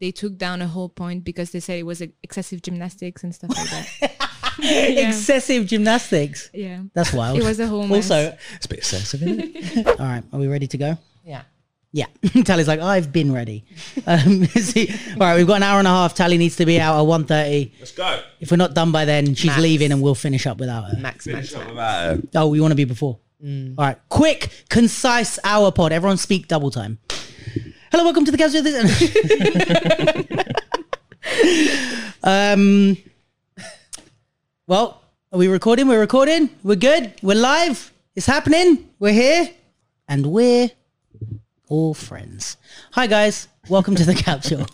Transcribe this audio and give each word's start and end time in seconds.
they 0.00 0.10
took 0.10 0.36
down 0.36 0.60
a 0.62 0.66
whole 0.66 0.88
point 0.88 1.24
because 1.24 1.50
they 1.52 1.60
said 1.60 1.78
it 1.78 1.84
was 1.86 2.02
excessive 2.22 2.62
gymnastics 2.62 3.22
and 3.24 3.34
stuff 3.34 3.50
like 3.56 3.68
that. 3.68 4.10
Yeah. 4.60 5.08
Excessive 5.08 5.66
gymnastics. 5.66 6.48
yeah. 6.54 6.82
That's 6.94 7.12
wild. 7.12 7.36
It 7.38 7.42
was 7.42 7.58
a 7.58 7.66
whole 7.66 7.88
mess. 7.88 8.08
Also, 8.08 8.36
It's 8.54 8.66
a 8.66 8.68
bit 8.68 8.78
excessive, 8.78 9.20
isn't 9.24 9.40
it? 9.56 9.86
all 9.88 10.06
right, 10.06 10.22
are 10.32 10.38
we 10.38 10.46
ready 10.46 10.68
to 10.68 10.78
go? 10.78 10.96
Yeah. 11.24 11.42
Yeah. 11.90 12.06
Tali's 12.44 12.68
like, 12.68 12.78
I've 12.78 13.12
been 13.12 13.32
ready. 13.32 13.64
Um, 14.06 14.44
see, 14.46 14.94
all 15.14 15.16
right, 15.26 15.36
we've 15.36 15.46
got 15.48 15.56
an 15.56 15.64
hour 15.64 15.80
and 15.80 15.88
a 15.88 15.90
half. 15.90 16.14
Tali 16.14 16.38
needs 16.38 16.54
to 16.56 16.66
be 16.66 16.78
out 16.80 16.94
at 17.00 17.04
1.30. 17.04 17.72
Let's 17.80 17.90
go. 17.92 18.20
If 18.38 18.52
we're 18.52 18.56
not 18.56 18.74
done 18.74 18.92
by 18.92 19.04
then, 19.04 19.34
she's 19.34 19.46
Max. 19.50 19.60
leaving 19.60 19.90
and 19.90 20.00
we'll 20.00 20.14
finish 20.14 20.46
up 20.46 20.58
without 20.58 20.84
her. 20.84 20.98
Max, 20.98 21.24
Finish 21.24 21.52
max, 21.52 21.54
up 21.54 21.60
max. 21.62 21.72
about 21.72 22.16
it. 22.18 22.28
Oh, 22.36 22.46
we 22.46 22.60
want 22.60 22.70
to 22.70 22.76
be 22.76 22.84
before. 22.84 23.18
Mm. 23.44 23.74
All 23.76 23.84
right, 23.86 23.98
quick, 24.08 24.50
concise 24.70 25.40
hour 25.42 25.72
pod. 25.72 25.90
Everyone 25.90 26.16
speak 26.16 26.46
double 26.46 26.70
time. 26.70 26.98
Hello, 27.94 28.06
welcome 28.06 28.24
to 28.24 28.32
the 28.32 28.36
Casual. 28.36 28.66
um, 32.24 32.96
well, 34.66 35.00
are 35.30 35.38
we 35.38 35.46
recording? 35.46 35.86
We're 35.86 36.00
recording. 36.00 36.50
We're 36.64 36.74
good. 36.74 37.12
We're 37.22 37.36
live. 37.36 37.92
It's 38.16 38.26
happening. 38.26 38.90
We're 38.98 39.12
here, 39.12 39.48
and 40.08 40.26
we're 40.26 40.72
all 41.68 41.94
friends. 41.94 42.56
Hi, 42.94 43.06
guys. 43.06 43.46
Welcome 43.68 43.94
to 43.94 44.04
the 44.04 44.14
capsule. 44.26 44.66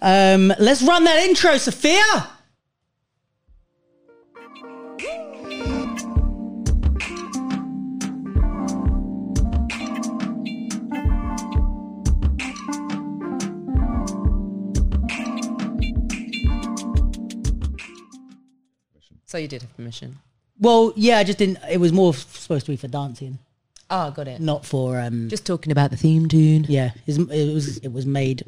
um, 0.00 0.54
let's 0.58 0.80
run 0.80 1.04
that 1.04 1.18
intro, 1.28 1.58
Sofia. 1.58 2.30
So 19.30 19.38
you 19.38 19.46
did 19.46 19.62
have 19.62 19.76
permission. 19.76 20.18
Well, 20.58 20.92
yeah, 20.96 21.18
I 21.18 21.24
just 21.24 21.38
didn't. 21.38 21.58
It 21.70 21.78
was 21.78 21.92
more 21.92 22.12
f- 22.12 22.36
supposed 22.36 22.66
to 22.66 22.72
be 22.72 22.76
for 22.76 22.88
dancing, 22.88 23.38
Oh, 23.88 24.10
got 24.10 24.26
it. 24.26 24.40
not 24.40 24.66
for 24.66 24.98
um. 25.00 25.28
Just 25.28 25.46
talking 25.46 25.70
about 25.70 25.92
the 25.92 25.96
theme 25.96 26.26
tune. 26.28 26.66
yeah, 26.68 26.90
it's- 27.06 27.16
it 27.30 27.54
was 27.54 27.78
it 27.78 27.92
was 27.92 28.06
made 28.06 28.42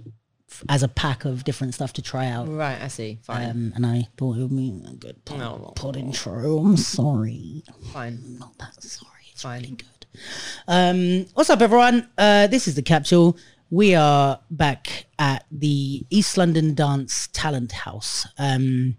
f- 0.51 0.65
as 0.69 0.83
a 0.83 0.89
pack 0.89 1.25
of 1.25 1.45
different 1.45 1.75
stuff 1.75 1.93
to 1.93 2.03
try 2.03 2.27
out. 2.27 2.49
Right, 2.49 2.83
I 2.83 2.89
see. 2.89 3.21
Fine. 3.23 3.49
Um, 3.51 3.73
and 3.77 3.87
I 3.87 4.09
thought 4.17 4.37
it 4.39 4.41
would 4.41 4.57
be 4.57 4.83
a 4.91 4.95
good 4.95 5.25
pod, 5.25 5.39
No. 5.39 5.73
pod 5.77 5.97
intro. 5.97 6.59
I'm 6.59 6.77
sorry, 6.77 7.63
Fine. 7.93 8.39
not 8.41 8.59
that 8.59 8.83
sorry. 8.83 9.11
It's 9.31 9.43
Fine. 9.43 9.63
really 9.63 9.77
good. 9.77 10.07
Um, 10.67 11.27
what's 11.35 11.49
up, 11.49 11.63
everyone? 11.63 12.09
Uh, 12.19 12.49
this 12.49 12.67
is 12.67 12.75
the 12.75 12.83
capsule. 12.83 13.37
We 13.71 13.95
are 13.95 14.41
back 14.51 15.07
at 15.19 15.47
the 15.53 16.05
East 16.11 16.37
London 16.37 16.75
Dance 16.75 17.29
Talent 17.33 17.71
House. 17.73 18.27
Um, 18.37 18.97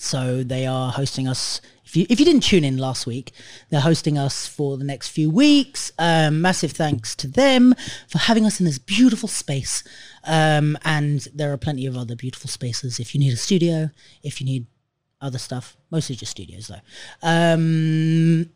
so 0.00 0.42
they 0.42 0.66
are 0.66 0.90
hosting 0.92 1.28
us. 1.28 1.60
If 1.84 1.96
you, 1.96 2.06
if 2.08 2.20
you 2.20 2.24
didn't 2.24 2.42
tune 2.42 2.64
in 2.64 2.78
last 2.78 3.06
week, 3.06 3.32
they're 3.68 3.80
hosting 3.80 4.16
us 4.16 4.46
for 4.46 4.76
the 4.78 4.84
next 4.84 5.08
few 5.08 5.28
weeks. 5.28 5.92
Um, 5.98 6.40
massive 6.40 6.72
thanks 6.72 7.14
to 7.16 7.26
them 7.26 7.74
for 8.08 8.18
having 8.18 8.46
us 8.46 8.60
in 8.60 8.66
this 8.66 8.78
beautiful 8.78 9.28
space. 9.28 9.82
Um, 10.24 10.78
and 10.84 11.26
there 11.34 11.52
are 11.52 11.56
plenty 11.56 11.86
of 11.86 11.96
other 11.96 12.14
beautiful 12.14 12.48
spaces 12.48 13.00
if 13.00 13.14
you 13.14 13.20
need 13.20 13.32
a 13.32 13.36
studio, 13.36 13.90
if 14.22 14.40
you 14.40 14.46
need 14.46 14.66
other 15.20 15.38
stuff, 15.38 15.76
mostly 15.90 16.16
just 16.16 16.30
studios 16.30 16.68
though. 16.68 16.80
Um, 17.22 18.50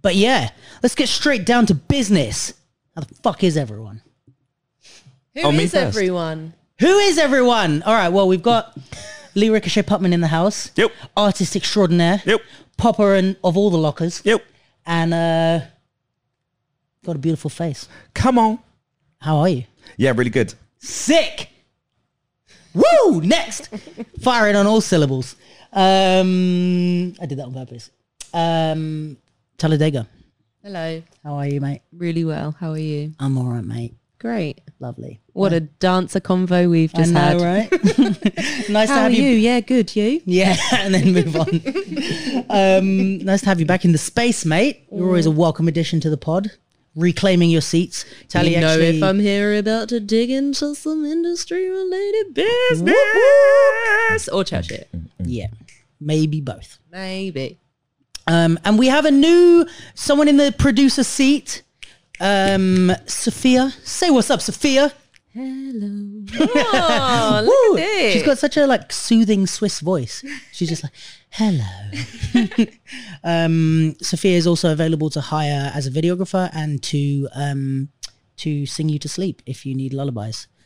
but 0.00 0.16
yeah, 0.16 0.50
let's 0.82 0.94
get 0.94 1.08
straight 1.08 1.44
down 1.44 1.66
to 1.66 1.74
business. 1.74 2.54
How 2.94 3.02
the 3.02 3.14
fuck 3.16 3.44
is 3.44 3.56
everyone? 3.56 4.00
Who 5.34 5.42
Oh, 5.42 5.52
me 5.52 5.64
is 5.64 5.74
everyone? 5.74 6.54
Who 6.80 6.98
is 6.98 7.18
everyone? 7.18 7.82
All 7.82 7.94
right, 7.94 8.08
well, 8.08 8.26
we've 8.26 8.42
got 8.42 8.76
Lee 9.36 9.48
Rikoshay 9.48 9.82
Putman 9.82 10.12
in 10.12 10.22
the 10.22 10.28
house. 10.28 10.70
Yep. 10.76 10.90
Artist 11.14 11.54
extraordinaire. 11.54 12.22
Yep. 12.24 12.40
Popper 12.78 13.14
and 13.14 13.36
of 13.44 13.56
all 13.56 13.68
the 13.70 13.76
lockers. 13.76 14.22
Yep. 14.24 14.42
And 14.86 15.12
uh, 15.12 15.60
got 17.04 17.16
a 17.16 17.18
beautiful 17.18 17.50
face. 17.50 17.86
Come 18.14 18.38
on. 18.38 18.58
How 19.20 19.36
are 19.36 19.48
you? 19.50 19.64
Yeah, 19.98 20.12
really 20.16 20.30
good. 20.30 20.54
Sick. 20.78 21.50
Woo! 22.74 23.20
Next. 23.20 23.68
Firing 24.22 24.56
on 24.56 24.66
all 24.66 24.80
syllables. 24.80 25.36
Um, 25.70 27.14
I 27.20 27.26
did 27.26 27.38
that 27.38 27.44
on 27.46 27.52
purpose. 27.52 27.90
Um, 28.32 29.18
Talladega. 29.58 30.08
Hello. 30.62 31.02
How 31.22 31.34
are 31.34 31.46
you, 31.46 31.60
mate? 31.60 31.82
Really 31.92 32.24
well. 32.24 32.56
How 32.58 32.70
are 32.70 32.78
you? 32.78 33.12
I'm 33.20 33.36
all 33.36 33.44
right, 33.44 33.64
mate. 33.64 33.94
Great. 34.18 34.62
Lovely. 34.80 35.20
What 35.36 35.52
a 35.52 35.60
dancer 35.60 36.18
convo 36.18 36.70
we've 36.70 36.94
I 36.94 36.98
just 36.98 37.12
know, 37.12 37.20
had. 37.20 37.40
right? 37.42 37.70
nice 38.70 38.88
to 38.88 38.94
How 38.94 39.00
are 39.00 39.02
have 39.02 39.12
you? 39.12 39.22
you. 39.24 39.36
Yeah, 39.36 39.60
good. 39.60 39.94
You? 39.94 40.22
Yeah, 40.24 40.56
and 40.72 40.94
then 40.94 41.12
move 41.12 41.36
on. 41.36 41.60
um, 42.48 43.18
nice 43.18 43.40
to 43.42 43.46
have 43.46 43.60
you 43.60 43.66
back 43.66 43.84
in 43.84 43.92
the 43.92 43.98
space, 43.98 44.46
mate. 44.46 44.84
You're 44.90 45.06
always 45.06 45.26
a 45.26 45.30
welcome 45.30 45.68
addition 45.68 46.00
to 46.00 46.08
the 46.10 46.16
pod. 46.16 46.52
Reclaiming 46.94 47.50
your 47.50 47.60
seats. 47.60 48.06
Tali 48.30 48.54
you 48.54 48.60
know 48.62 48.68
actually, 48.68 48.96
if 48.96 49.02
I'm 49.02 49.18
here 49.20 49.54
about 49.58 49.90
to 49.90 50.00
dig 50.00 50.30
into 50.30 50.74
some 50.74 51.04
industry 51.04 51.68
related 51.68 52.32
business 52.32 52.94
or 54.32 54.42
chat 54.42 54.64
shit. 54.64 54.88
yeah, 55.18 55.48
maybe 56.00 56.40
both. 56.40 56.78
Maybe. 56.90 57.58
Um, 58.26 58.58
and 58.64 58.78
we 58.78 58.86
have 58.86 59.04
a 59.04 59.10
new 59.10 59.66
someone 59.94 60.28
in 60.28 60.38
the 60.38 60.54
producer 60.58 61.04
seat. 61.04 61.62
Um, 62.18 62.90
Sofia, 63.04 63.74
say 63.84 64.08
what's 64.08 64.30
up, 64.30 64.40
Sofia. 64.40 64.94
Hello. 65.36 66.24
Oh, 66.40 67.42
look 67.44 67.78
at 67.78 67.84
this. 67.84 68.12
She's 68.14 68.22
got 68.22 68.38
such 68.38 68.56
a 68.56 68.66
like 68.66 68.90
soothing 68.90 69.46
Swiss 69.46 69.80
voice. 69.80 70.24
She's 70.50 70.70
just 70.70 70.82
like, 70.82 70.94
hello. 71.28 72.66
um, 73.24 73.94
Sofia 74.00 74.34
is 74.38 74.46
also 74.46 74.72
available 74.72 75.10
to 75.10 75.20
hire 75.20 75.70
as 75.74 75.86
a 75.86 75.90
videographer 75.90 76.48
and 76.54 76.82
to 76.84 77.28
um, 77.34 77.90
to 78.38 78.64
sing 78.64 78.88
you 78.88 78.98
to 78.98 79.10
sleep 79.10 79.42
if 79.44 79.66
you 79.66 79.74
need 79.74 79.92
lullabies. 79.92 80.48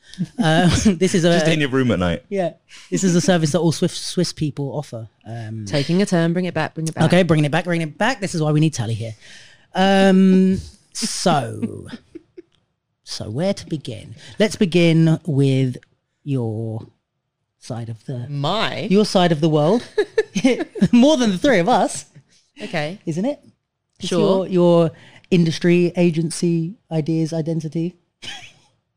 Uh, 0.42 0.68
this 0.86 1.14
is 1.14 1.24
a 1.24 1.32
Just 1.34 1.46
in 1.46 1.58
a 1.58 1.60
your 1.62 1.68
room 1.68 1.92
at 1.92 2.00
night. 2.00 2.24
yeah. 2.28 2.54
This 2.90 3.04
is 3.04 3.14
a 3.14 3.20
service 3.20 3.52
that 3.52 3.60
all 3.60 3.70
Swiss 3.70 3.96
Swiss 3.96 4.32
people 4.32 4.76
offer. 4.76 5.08
Um, 5.24 5.66
Taking 5.66 6.02
a 6.02 6.06
turn, 6.06 6.32
bring 6.32 6.46
it 6.46 6.54
back, 6.54 6.74
bring 6.74 6.88
it 6.88 6.94
back. 6.94 7.04
okay, 7.04 7.22
bringing 7.22 7.44
it 7.44 7.52
back, 7.52 7.64
bringing 7.64 7.86
it 7.88 7.96
back. 7.96 8.20
This 8.20 8.34
is 8.34 8.42
why 8.42 8.50
we 8.50 8.58
need 8.58 8.74
Tali 8.74 8.94
here. 8.94 9.14
Um, 9.72 10.58
so, 10.92 11.86
so 13.10 13.28
where 13.30 13.52
to 13.54 13.66
begin? 13.66 14.14
Let's 14.38 14.56
begin 14.56 15.18
with 15.26 15.76
your 16.22 16.86
side 17.58 17.88
of 17.88 18.04
the 18.06 18.28
My. 18.28 18.82
your 18.90 19.04
side 19.04 19.32
of 19.32 19.40
the 19.40 19.48
world. 19.48 19.86
More 20.92 21.16
than 21.16 21.30
the 21.30 21.38
three 21.38 21.58
of 21.58 21.68
us, 21.68 22.06
Okay. 22.62 22.98
isn't 23.06 23.24
it? 23.24 23.40
It's 23.98 24.08
Sure. 24.08 24.46
Your, 24.46 24.48
your 24.48 24.90
industry, 25.30 25.92
agency, 25.96 26.74
ideas, 26.90 27.32
identity 27.32 27.96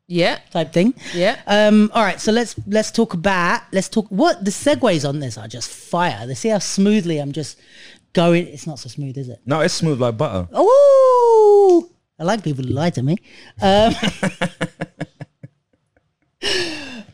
Yeah. 0.07 0.39
type 0.51 0.73
thing. 0.73 0.93
Yeah. 1.13 1.39
Um, 1.47 1.89
all 1.93 2.03
right, 2.03 2.19
so 2.19 2.31
let's 2.31 2.55
let's 2.67 2.91
talk 2.91 3.13
about 3.13 3.61
let's 3.71 3.89
talk 3.89 4.07
what 4.09 4.43
the 4.45 4.51
segues 4.51 5.07
on 5.07 5.19
this 5.19 5.37
are 5.37 5.47
just 5.47 5.69
fire. 5.69 6.27
They 6.27 6.35
see 6.35 6.49
how 6.49 6.59
smoothly 6.59 7.17
I'm 7.19 7.31
just 7.31 7.57
going. 8.13 8.47
It's 8.47 8.67
not 8.67 8.79
so 8.79 8.89
smooth, 8.89 9.17
is 9.17 9.29
it? 9.29 9.39
No, 9.45 9.61
it's 9.61 9.73
smooth 9.73 9.99
like 10.01 10.17
butter. 10.17 10.47
Oh, 10.53 10.82
I 12.23 12.25
like 12.25 12.41
people 12.41 12.63
who 12.63 12.69
lie 12.71 12.89
to 12.91 13.03
me. 13.03 13.17
Um, 13.61 13.93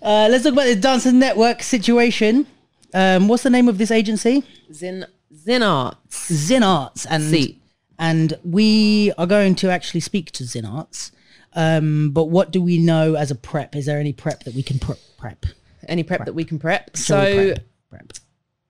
uh, 0.03 0.27
let's 0.29 0.43
talk 0.43 0.53
about 0.53 0.65
the 0.65 0.75
Dancers 0.79 1.13
Network 1.13 1.63
situation. 1.63 2.45
Um, 2.93 3.27
what's 3.27 3.41
the 3.41 3.49
name 3.49 3.67
of 3.67 3.79
this 3.79 3.89
agency? 3.89 4.43
Zin 4.71 5.07
ZinArts. 5.33 6.31
Zin 6.31 6.61
Arts, 6.61 7.07
and 7.07 7.23
See. 7.23 7.59
and 7.97 8.35
we 8.43 9.11
are 9.17 9.25
going 9.25 9.55
to 9.55 9.71
actually 9.71 10.01
speak 10.01 10.31
to 10.33 10.43
ZinArts. 10.43 11.09
Um, 11.53 12.11
but 12.11 12.25
what 12.25 12.51
do 12.51 12.61
we 12.61 12.77
know 12.77 13.15
as 13.15 13.31
a 13.31 13.35
prep? 13.35 13.75
Is 13.75 13.87
there 13.87 13.99
any 13.99 14.13
prep 14.13 14.43
that 14.43 14.53
we 14.53 14.61
can 14.61 14.77
pre- 14.77 14.95
prep? 15.17 15.43
Any 15.87 16.03
prep, 16.03 16.25
that 16.25 16.35
we 16.35 16.43
can 16.43 16.59
prep. 16.59 16.95
Shall 16.95 17.25
so 17.25 17.53
prep? 17.53 17.65
prep. 17.89 18.13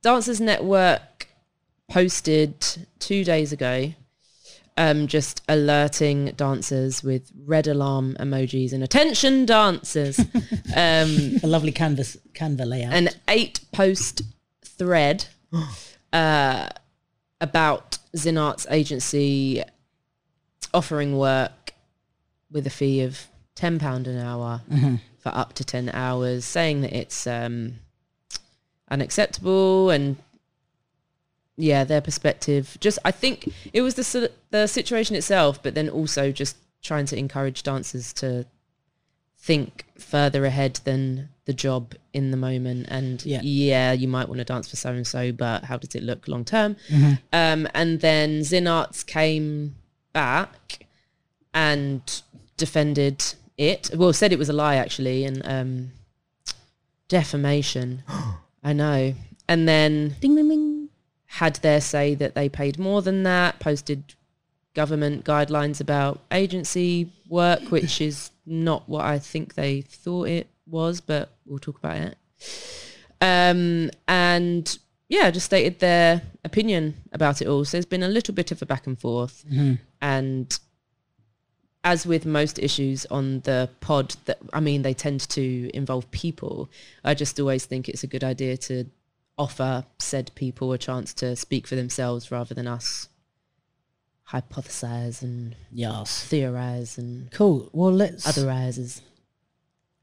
Dancers 0.01 0.39
Network 0.39 1.27
posted 1.89 2.55
two 2.99 3.25
days 3.25 3.51
ago 3.51 3.93
um, 4.79 5.07
just 5.07 5.43
alerting 5.49 6.27
dancers 6.37 7.03
with 7.03 7.29
red 7.45 7.67
alarm 7.67 8.15
emojis 8.17 8.71
and 8.71 8.81
attention 8.81 9.45
dancers. 9.45 10.17
um, 10.75 11.37
a 11.43 11.47
lovely 11.47 11.73
canvas 11.73 12.15
Canva 12.33 12.65
layout. 12.65 12.93
an 12.93 13.09
eight 13.27 13.59
post 13.73 14.21
thread 14.63 15.25
uh, 16.13 16.69
about 17.41 17.97
ZinArts 18.15 18.65
agency 18.71 19.61
offering 20.73 21.17
work 21.17 21.73
with 22.49 22.65
a 22.65 22.69
fee 22.69 23.01
of 23.01 23.27
£10 23.57 24.07
an 24.07 24.17
hour 24.17 24.61
for 25.19 25.29
up 25.35 25.51
to 25.53 25.65
10 25.65 25.89
hours, 25.89 26.45
saying 26.45 26.81
that 26.81 26.93
it's 26.93 27.27
um, 27.27 27.73
unacceptable 28.89 29.89
and 29.89 30.15
yeah, 31.59 31.83
their 31.83 32.01
perspective. 32.01 32.77
Just, 32.79 32.97
I 33.05 33.11
think 33.11 33.51
it 33.73 33.81
was 33.81 33.95
the, 33.95 34.31
the 34.49 34.67
situation 34.67 35.15
itself, 35.15 35.61
but 35.61 35.75
then 35.75 35.89
also 35.89 36.31
just 36.31 36.55
trying 36.81 37.05
to 37.07 37.17
encourage 37.17 37.63
dancers 37.63 38.13
to 38.13 38.45
think 39.37 39.85
further 39.97 40.45
ahead 40.45 40.79
than 40.83 41.29
the 41.45 41.53
job 41.53 41.95
in 42.13 42.31
the 42.31 42.37
moment 42.37 42.85
and 42.89 43.25
Yeah. 43.25 43.39
yeah, 43.41 43.91
you 43.93 44.07
might 44.07 44.27
want 44.27 44.39
to 44.39 44.45
dance 44.45 44.69
for 44.69 44.75
so 44.75 44.91
and 44.91 45.07
so 45.07 45.31
but 45.31 45.63
how 45.63 45.77
does 45.77 45.95
it 45.95 46.03
look 46.03 46.27
long 46.27 46.43
term 46.45 46.75
um, 47.33 47.67
and 47.73 48.01
then 48.01 48.41
ZinArts 48.41 49.05
came 49.05 49.75
back 50.13 50.85
and 51.53 52.21
defended 52.57 53.23
it 53.57 53.89
well 53.95 54.13
said 54.13 54.31
it 54.33 54.37
was 54.39 54.49
a 54.49 54.53
lie 54.53 54.75
actually 54.75 55.23
and 55.23 55.41
um, 55.45 55.91
defamation 57.07 58.03
I 58.63 58.73
know 58.73 59.15
and 59.47 59.67
then 59.67 60.15
Ding 60.21 60.35
ding 60.35 60.49
ding. 60.49 60.68
Had 61.33 61.55
their 61.57 61.79
say 61.79 62.15
that 62.15 62.33
they 62.33 62.49
paid 62.49 62.79
more 62.79 63.03
than 63.03 63.21
that, 63.21 63.59
posted 63.59 64.15
government 64.73 65.23
guidelines 65.23 65.79
about 65.79 66.19
agency 66.31 67.11
work, 67.27 67.61
which 67.69 68.01
is 68.09 68.31
not 68.47 68.89
what 68.89 69.05
I 69.05 69.19
think 69.19 69.53
they 69.53 69.81
thought 69.81 70.27
it 70.27 70.47
was, 70.65 71.01
but 71.01 71.29
we'll 71.45 71.59
talk 71.59 71.77
about 71.77 71.97
it. 71.97 72.17
Um, 73.21 73.91
and 74.07 74.79
yeah, 75.07 75.29
just 75.29 75.45
stated 75.45 75.79
their 75.79 76.23
opinion 76.43 76.95
about 77.11 77.43
it 77.43 77.47
all. 77.47 77.63
So 77.63 77.77
there's 77.77 77.85
been 77.85 78.03
a 78.03 78.07
little 78.07 78.33
bit 78.33 78.51
of 78.51 78.61
a 78.63 78.65
back 78.65 78.87
and 78.87 78.99
forth. 78.99 79.45
And 80.01 80.59
as 81.83 82.07
with 82.07 82.25
most 82.25 82.57
issues 82.57 83.05
on 83.05 83.41
the 83.41 83.69
pod 83.81 84.15
that 84.25 84.39
I 84.51 84.59
mean 84.59 84.81
they 84.81 84.95
tend 84.95 85.29
to 85.29 85.69
involve 85.75 86.09
people, 86.09 86.69
I 87.03 87.13
just 87.13 87.39
always 87.39 87.65
think 87.65 87.87
it's 87.87 88.03
a 88.03 88.07
good 88.07 88.23
idea 88.23 88.57
to 88.57 88.85
offer 89.39 89.85
said 89.97 90.29
people 90.35 90.71
a 90.73 90.77
chance 90.77 91.13
to 91.15 91.35
speak 91.35 91.65
for 91.65 91.75
themselves 91.75 92.29
rather 92.31 92.53
than 92.53 92.67
us 92.67 93.07
hypothesize 94.29 95.23
and 95.23 95.55
Yes. 95.71 96.23
theorize 96.25 96.97
and 96.99 97.31
Cool. 97.31 97.69
Well, 97.73 97.91
let's. 97.91 98.27
otherizes. 98.27 99.01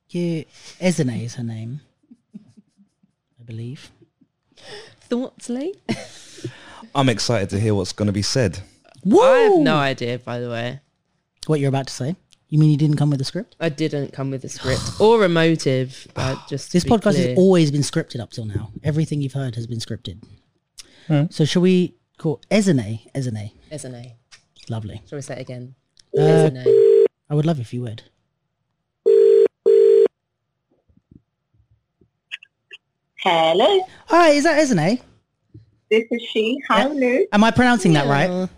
Yeah, 0.08 0.42
Ezinne 0.80 1.22
is 1.22 1.34
her 1.36 1.44
name, 1.44 1.80
I 2.34 3.42
believe. 3.44 3.90
Thoughts, 5.00 5.48
Lee? 5.48 5.74
I'm 6.94 7.08
excited 7.08 7.50
to 7.50 7.60
hear 7.60 7.74
what's 7.74 7.92
going 7.92 8.06
to 8.06 8.12
be 8.12 8.22
said. 8.22 8.60
Woo! 9.04 9.20
I 9.22 9.38
have 9.50 9.58
no 9.58 9.76
idea, 9.76 10.18
by 10.18 10.40
the 10.40 10.48
way. 10.50 10.80
What 11.46 11.60
you're 11.60 11.68
about 11.68 11.86
to 11.88 11.92
say? 11.92 12.16
You 12.48 12.58
mean 12.60 12.70
you 12.70 12.76
didn't 12.76 12.96
come 12.96 13.10
with 13.10 13.20
a 13.20 13.24
script? 13.24 13.56
I 13.58 13.68
didn't 13.68 14.12
come 14.12 14.30
with 14.30 14.44
a 14.44 14.48
script 14.48 15.00
or 15.00 15.24
a 15.24 15.28
motive. 15.28 16.06
Uh, 16.14 16.36
just 16.48 16.72
This 16.72 16.84
podcast 16.84 17.14
clear. 17.14 17.28
has 17.30 17.38
always 17.38 17.70
been 17.70 17.80
scripted 17.82 18.20
up 18.20 18.30
till 18.30 18.44
now. 18.44 18.70
Everything 18.84 19.20
you've 19.20 19.32
heard 19.32 19.56
has 19.56 19.66
been 19.66 19.78
scripted. 19.80 20.22
So 21.30 21.44
shall 21.44 21.62
we 21.62 21.94
call 22.18 22.40
Ezinne? 22.50 23.00
Ezinne. 23.14 23.52
Isn't? 23.70 24.12
Lovely. 24.68 25.02
Shall 25.08 25.16
we 25.18 25.22
say 25.22 25.34
it 25.36 25.40
again? 25.40 25.74
Uh, 26.18 26.22
Isn't? 26.22 27.06
I 27.30 27.34
would 27.34 27.46
love 27.46 27.60
if 27.60 27.72
you 27.72 27.82
would. 27.82 28.02
Hello, 33.18 33.80
Hi, 34.06 34.30
is 34.30 34.44
that 34.44 34.58
Ezinne? 34.62 35.00
this 35.90 36.04
is 36.10 36.22
she. 36.32 36.58
Hi, 36.68 36.86
Lou. 36.86 37.26
Am 37.32 37.42
I 37.44 37.50
pronouncing 37.50 37.92
that 37.94 38.06
right? 38.06 38.48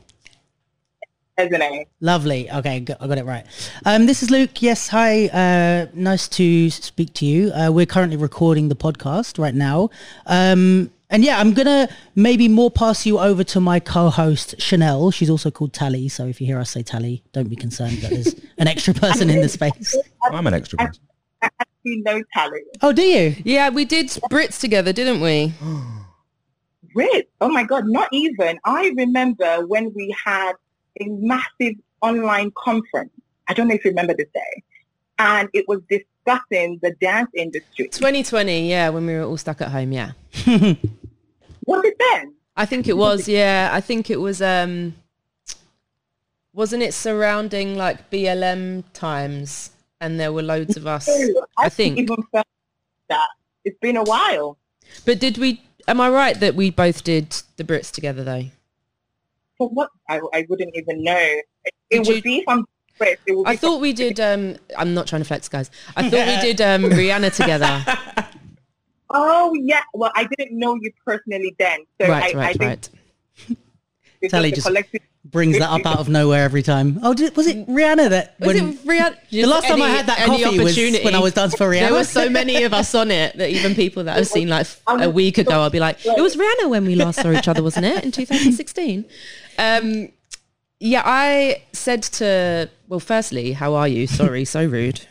Yeah. 1.39 1.45
Isn't 1.45 1.63
it? 1.63 1.89
Lovely. 2.01 2.51
Okay, 2.51 2.77
I 2.77 3.07
got 3.07 3.19
it 3.19 3.25
right. 3.25 3.47
Um, 3.85 4.07
this 4.07 4.23
is 4.23 4.31
Luke. 4.31 4.61
Yes, 4.61 4.89
hi. 4.89 5.29
Uh, 5.29 5.87
nice 5.95 6.29
to 6.29 6.71
speak 6.71 7.15
to 7.15 7.27
you. 7.27 7.53
Uh, 7.53 7.71
we're 7.73 7.87
currently 7.87 8.17
recording 8.17 8.69
the 8.69 8.77
podcast 8.77 9.39
right 9.39 9.55
now. 9.55 9.91
Um, 10.27 10.91
and 11.11 11.25
yeah, 11.25 11.39
I'm 11.39 11.55
gonna 11.55 11.89
maybe 12.17 12.49
more 12.49 12.71
pass 12.71 13.07
you 13.07 13.19
over 13.19 13.43
to 13.45 13.61
my 13.61 13.81
co-host 13.81 14.57
Shannelle. 14.59 15.15
She's 15.15 15.31
also 15.31 15.51
called 15.51 15.73
Tali. 15.73 16.09
So 16.09 16.27
if 16.27 16.41
you 16.41 16.47
hear 16.47 16.59
us 16.59 16.71
say 16.71 16.83
Tali, 16.83 17.23
don't 17.33 17.49
be 17.49 17.57
concerned 17.57 17.99
that 17.99 18.11
there's 18.11 18.35
an 18.59 18.69
extra 18.69 18.93
person 19.07 19.31
in 19.31 19.41
the 19.41 19.49
space. 19.49 19.97
I'm 20.25 20.47
an 20.47 20.55
extra 20.55 20.77
person. 20.79 21.03
You 21.85 22.03
know 22.03 22.21
talent. 22.35 22.65
Oh, 22.83 22.93
do 22.93 23.03
you? 23.03 23.37
Yeah, 23.45 23.71
we 23.71 23.85
did 23.85 24.09
Brits 24.31 24.61
together, 24.61 24.93
didn't 24.93 25.21
we? 25.21 25.55
Great. 26.95 27.29
Oh 27.41 27.49
my 27.49 27.63
God, 27.63 27.87
not 27.87 28.09
even. 28.13 28.59
I 28.65 28.93
remember 28.97 29.67
when 29.67 29.93
we 29.95 30.15
had 30.25 30.55
a 31.01 31.09
massive 31.09 31.75
online 32.01 32.53
conference. 32.57 33.11
I 33.49 33.55
don't 33.55 33.69
know 33.69 33.75
if 33.75 33.85
you 33.85 33.91
remember 33.91 34.15
this 34.15 34.29
day. 34.35 34.63
And 35.19 35.49
it 35.53 35.67
was 35.67 35.81
discussing 35.89 36.79
the 36.83 36.93
dance 37.01 37.31
industry. 37.35 37.89
2020, 37.89 38.69
yeah, 38.71 38.89
when 38.91 39.07
we 39.07 39.15
were 39.15 39.23
all 39.23 39.37
stuck 39.37 39.61
at 39.61 39.69
home, 39.69 39.93
yeah. 39.93 40.13
Was 41.67 41.85
it 41.85 41.97
then? 41.99 42.35
I 42.57 42.65
think 42.67 42.89
it 42.89 42.97
was, 42.97 43.29
yeah. 43.29 43.71
I 43.73 43.81
think 43.81 44.11
it 44.11 44.21
was, 44.21 44.41
um, 44.41 44.95
wasn't 46.53 46.83
it 46.83 46.95
surrounding 46.95 47.77
like 47.77 48.11
BLM 48.11 48.85
times 48.95 49.71
and 50.01 50.19
there 50.19 50.33
were 50.33 50.43
loads 50.43 50.77
of 50.77 50.87
us, 50.87 51.09
I 51.09 51.33
I 51.59 51.69
think. 51.69 51.99
even 51.99 52.17
felt 52.33 52.47
that. 53.09 53.29
It's 53.65 53.79
been 53.81 53.97
a 53.97 54.03
while. 54.03 54.57
But 55.05 55.21
did 55.21 55.37
we, 55.39 55.63
am 55.87 56.01
I 56.01 56.09
right 56.09 56.41
that 56.41 56.55
we 56.55 56.71
both 56.71 57.05
did 57.05 57.37
the 57.57 57.65
Brits 57.65 57.93
together 57.93 58.25
though? 58.25 58.47
For 59.59 59.69
what? 59.69 59.91
I, 60.09 60.21
I 60.33 60.47
wouldn't 60.49 60.75
even 60.75 61.03
know. 61.03 61.17
It, 61.19 61.75
Did 61.91 61.99
would 62.07 62.17
you- 62.17 62.23
be 62.23 62.45
I'm 62.49 62.65
it 63.01 63.19
would 63.29 63.47
I 63.47 63.53
be 63.53 63.57
thought 63.59 63.81
we 63.81 63.93
did, 63.93 64.19
um, 64.19 64.57
I'm 64.77 64.93
not 64.93 65.07
trying 65.07 65.21
to 65.23 65.25
flex 65.29 65.49
guys. 65.49 65.71
I 65.97 66.11
thought 66.11 66.27
we 66.27 66.41
did 66.41 66.61
um, 66.61 66.83
Rihanna 66.99 67.33
together. 67.35 67.85
Oh 69.11 69.55
yeah. 69.55 69.83
Well, 69.95 70.11
I 70.17 70.29
didn't 70.37 70.59
know 70.59 70.75
you 70.81 70.91
personally 71.05 71.55
then, 71.59 71.81
so 72.01 72.09
right, 72.09 72.35
I, 72.35 72.39
I 72.39 72.43
right, 72.43 72.57
think 72.59 72.71
right. 72.71 73.57
it's 74.21 74.31
Sally 74.33 74.51
just 74.51 74.53
a 74.53 74.57
just- 74.57 74.67
collective. 74.67 75.03
Brings 75.31 75.59
that 75.59 75.69
up 75.69 75.85
out 75.85 75.99
of 75.99 76.09
nowhere 76.09 76.43
every 76.45 76.63
time. 76.63 77.01
Oh, 77.03 77.13
did, 77.13 77.37
was 77.37 77.47
it 77.47 77.67
Rihanna 77.67 78.09
that? 78.11 78.37
Was 78.41 78.47
when- 78.47 78.57
it 78.57 78.87
Rihanna? 78.87 79.17
the 79.31 79.47
last 79.47 79.67
time 79.67 79.83
I 79.83 79.89
had 79.89 80.07
that 80.07 80.19
coffee 80.25 80.59
was 80.59 80.77
when 81.05 81.15
I 81.15 81.19
was 81.19 81.35
dancing 81.35 81.59
for 81.59 81.69
Rihanna. 81.69 81.81
There 81.81 81.93
were 81.93 82.05
so 82.05 82.31
many 82.31 82.63
of 82.63 82.73
us 82.73 82.95
on 82.95 83.11
it 83.11 83.37
that 83.37 83.51
even 83.51 83.75
people 83.75 84.05
that 84.05 84.17
I've 84.17 84.27
seen 84.27 84.49
like 84.49 84.67
a 84.87 85.11
week 85.11 85.37
ago, 85.39 85.61
I'll 85.61 85.71
be 85.71 85.81
like, 85.81 86.05
it 86.07 86.21
was 86.21 86.37
Rihanna 86.37 86.71
when 86.71 86.87
we 86.87 86.95
last 86.95 87.21
saw 87.21 87.31
each 87.33 87.49
other, 87.49 87.63
wasn't 87.63 87.87
it? 87.87 88.05
In 88.05 88.11
2016. 88.13 89.05
Um, 89.59 90.09
yeah, 90.81 91.03
I 91.05 91.63
said 91.73 92.05
to, 92.05 92.71
well, 92.89 93.01
firstly, 93.01 93.53
how 93.53 93.75
are 93.75 93.89
you? 93.89 94.07
Sorry, 94.07 94.45
so 94.45 94.65
rude. 94.67 95.07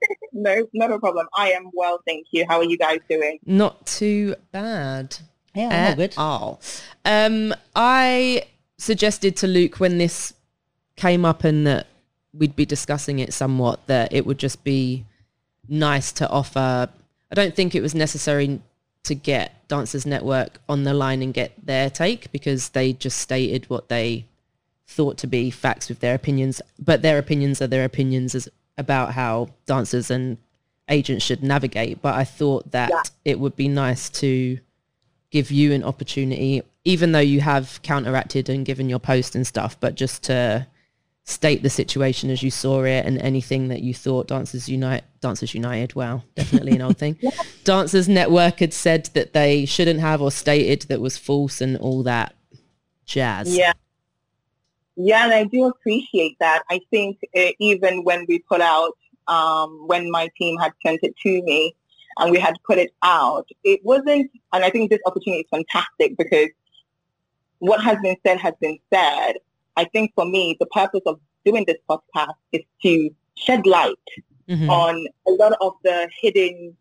No, 0.32 0.68
not 0.72 0.92
a 0.92 1.00
problem. 1.00 1.26
I 1.36 1.50
am 1.50 1.70
well, 1.74 1.98
thank 2.06 2.28
you. 2.30 2.46
How 2.48 2.58
are 2.58 2.64
you 2.64 2.78
guys 2.78 3.00
doing? 3.10 3.40
Not 3.44 3.84
too 3.86 4.36
bad. 4.52 5.16
yeah, 5.52 5.68
I'm 5.68 5.90
all 5.90 5.96
good. 5.96 6.14
all. 6.16 6.60
Um, 7.04 7.52
I 7.74 8.44
suggested 8.78 9.36
to 9.36 9.46
Luke 9.46 9.80
when 9.80 9.98
this 9.98 10.32
came 10.96 11.24
up 11.24 11.44
and 11.44 11.66
that 11.66 11.86
we'd 12.32 12.56
be 12.56 12.66
discussing 12.66 13.18
it 13.18 13.32
somewhat 13.32 13.86
that 13.86 14.12
it 14.12 14.24
would 14.26 14.38
just 14.38 14.62
be 14.64 15.04
nice 15.68 16.12
to 16.12 16.28
offer. 16.28 16.88
I 17.30 17.34
don't 17.34 17.54
think 17.54 17.74
it 17.74 17.82
was 17.82 17.94
necessary 17.94 18.60
to 19.04 19.14
get 19.14 19.68
Dancers 19.68 20.06
Network 20.06 20.60
on 20.68 20.84
the 20.84 20.94
line 20.94 21.22
and 21.22 21.32
get 21.34 21.52
their 21.64 21.90
take 21.90 22.30
because 22.32 22.70
they 22.70 22.92
just 22.92 23.18
stated 23.18 23.68
what 23.68 23.88
they 23.88 24.24
thought 24.86 25.18
to 25.18 25.26
be 25.26 25.50
facts 25.50 25.88
with 25.88 26.00
their 26.00 26.14
opinions, 26.14 26.62
but 26.78 27.02
their 27.02 27.18
opinions 27.18 27.60
are 27.60 27.66
their 27.66 27.84
opinions 27.84 28.34
as 28.34 28.48
about 28.78 29.12
how 29.12 29.48
dancers 29.66 30.10
and 30.10 30.38
agents 30.88 31.24
should 31.24 31.42
navigate. 31.42 32.00
But 32.00 32.14
I 32.14 32.24
thought 32.24 32.70
that 32.70 32.90
Yeah. 32.90 33.02
it 33.24 33.40
would 33.40 33.56
be 33.56 33.68
nice 33.68 34.08
to 34.20 34.58
give 35.30 35.50
you 35.50 35.72
an 35.72 35.82
opportunity, 35.84 36.62
even 36.84 37.12
though 37.12 37.18
you 37.18 37.40
have 37.40 37.80
counteracted 37.82 38.48
and 38.48 38.64
given 38.64 38.88
your 38.88 38.98
post 38.98 39.34
and 39.34 39.46
stuff, 39.46 39.78
but 39.80 39.94
just 39.94 40.22
to 40.24 40.66
state 41.24 41.62
the 41.62 41.68
situation 41.68 42.30
as 42.30 42.42
you 42.42 42.50
saw 42.50 42.82
it 42.84 43.04
and 43.04 43.18
anything 43.18 43.68
that 43.68 43.82
you 43.82 43.92
thought 43.92 44.26
Dancers 44.26 44.66
Unite, 44.66 45.04
Dancers 45.20 45.54
United, 45.54 45.94
wow, 45.94 46.22
definitely 46.34 46.72
an 46.72 46.80
old 46.80 46.96
thing. 46.96 47.18
Dancers 47.64 48.08
Network 48.08 48.60
had 48.60 48.72
said 48.72 49.10
that 49.12 49.34
they 49.34 49.66
shouldn't 49.66 50.00
have 50.00 50.22
or 50.22 50.30
stated 50.30 50.82
that 50.88 51.00
was 51.00 51.18
false 51.18 51.60
and 51.60 51.76
all 51.76 52.02
that 52.04 52.34
jazz. 53.04 53.54
Yeah. 53.54 53.72
Yeah, 54.96 55.24
and 55.24 55.34
I 55.34 55.44
do 55.44 55.66
appreciate 55.66 56.36
that. 56.40 56.62
I 56.70 56.80
think 56.90 57.18
uh, 57.36 57.50
even 57.60 58.02
when 58.04 58.24
we 58.26 58.40
put 58.40 58.60
out, 58.60 58.92
um, 59.28 59.86
when 59.86 60.10
my 60.10 60.28
team 60.36 60.56
had 60.58 60.72
sent 60.84 61.00
it 61.02 61.14
to 61.24 61.42
me 61.42 61.76
and 62.18 62.32
we 62.32 62.38
had 62.40 62.56
put 62.66 62.78
it 62.78 62.90
out, 63.02 63.46
it 63.62 63.80
wasn't, 63.84 64.30
and 64.52 64.64
I 64.64 64.70
think 64.70 64.90
this 64.90 64.98
opportunity 65.06 65.42
is 65.42 65.48
fantastic 65.50 66.16
because 66.16 66.48
what 67.58 67.82
has 67.82 67.98
been 68.02 68.16
said 68.24 68.38
has 68.38 68.54
been 68.60 68.78
said. 68.92 69.34
I 69.76 69.84
think 69.84 70.12
for 70.14 70.24
me, 70.24 70.56
the 70.58 70.66
purpose 70.66 71.02
of 71.06 71.20
doing 71.44 71.64
this 71.66 71.76
podcast 71.88 72.34
is 72.52 72.62
to 72.82 73.10
shed 73.36 73.66
light 73.66 73.96
Mhm. 74.48 74.68
on 74.68 75.06
a 75.26 75.30
lot 75.30 75.52
of 75.60 75.74
the 75.84 76.08
hidden 76.20 76.76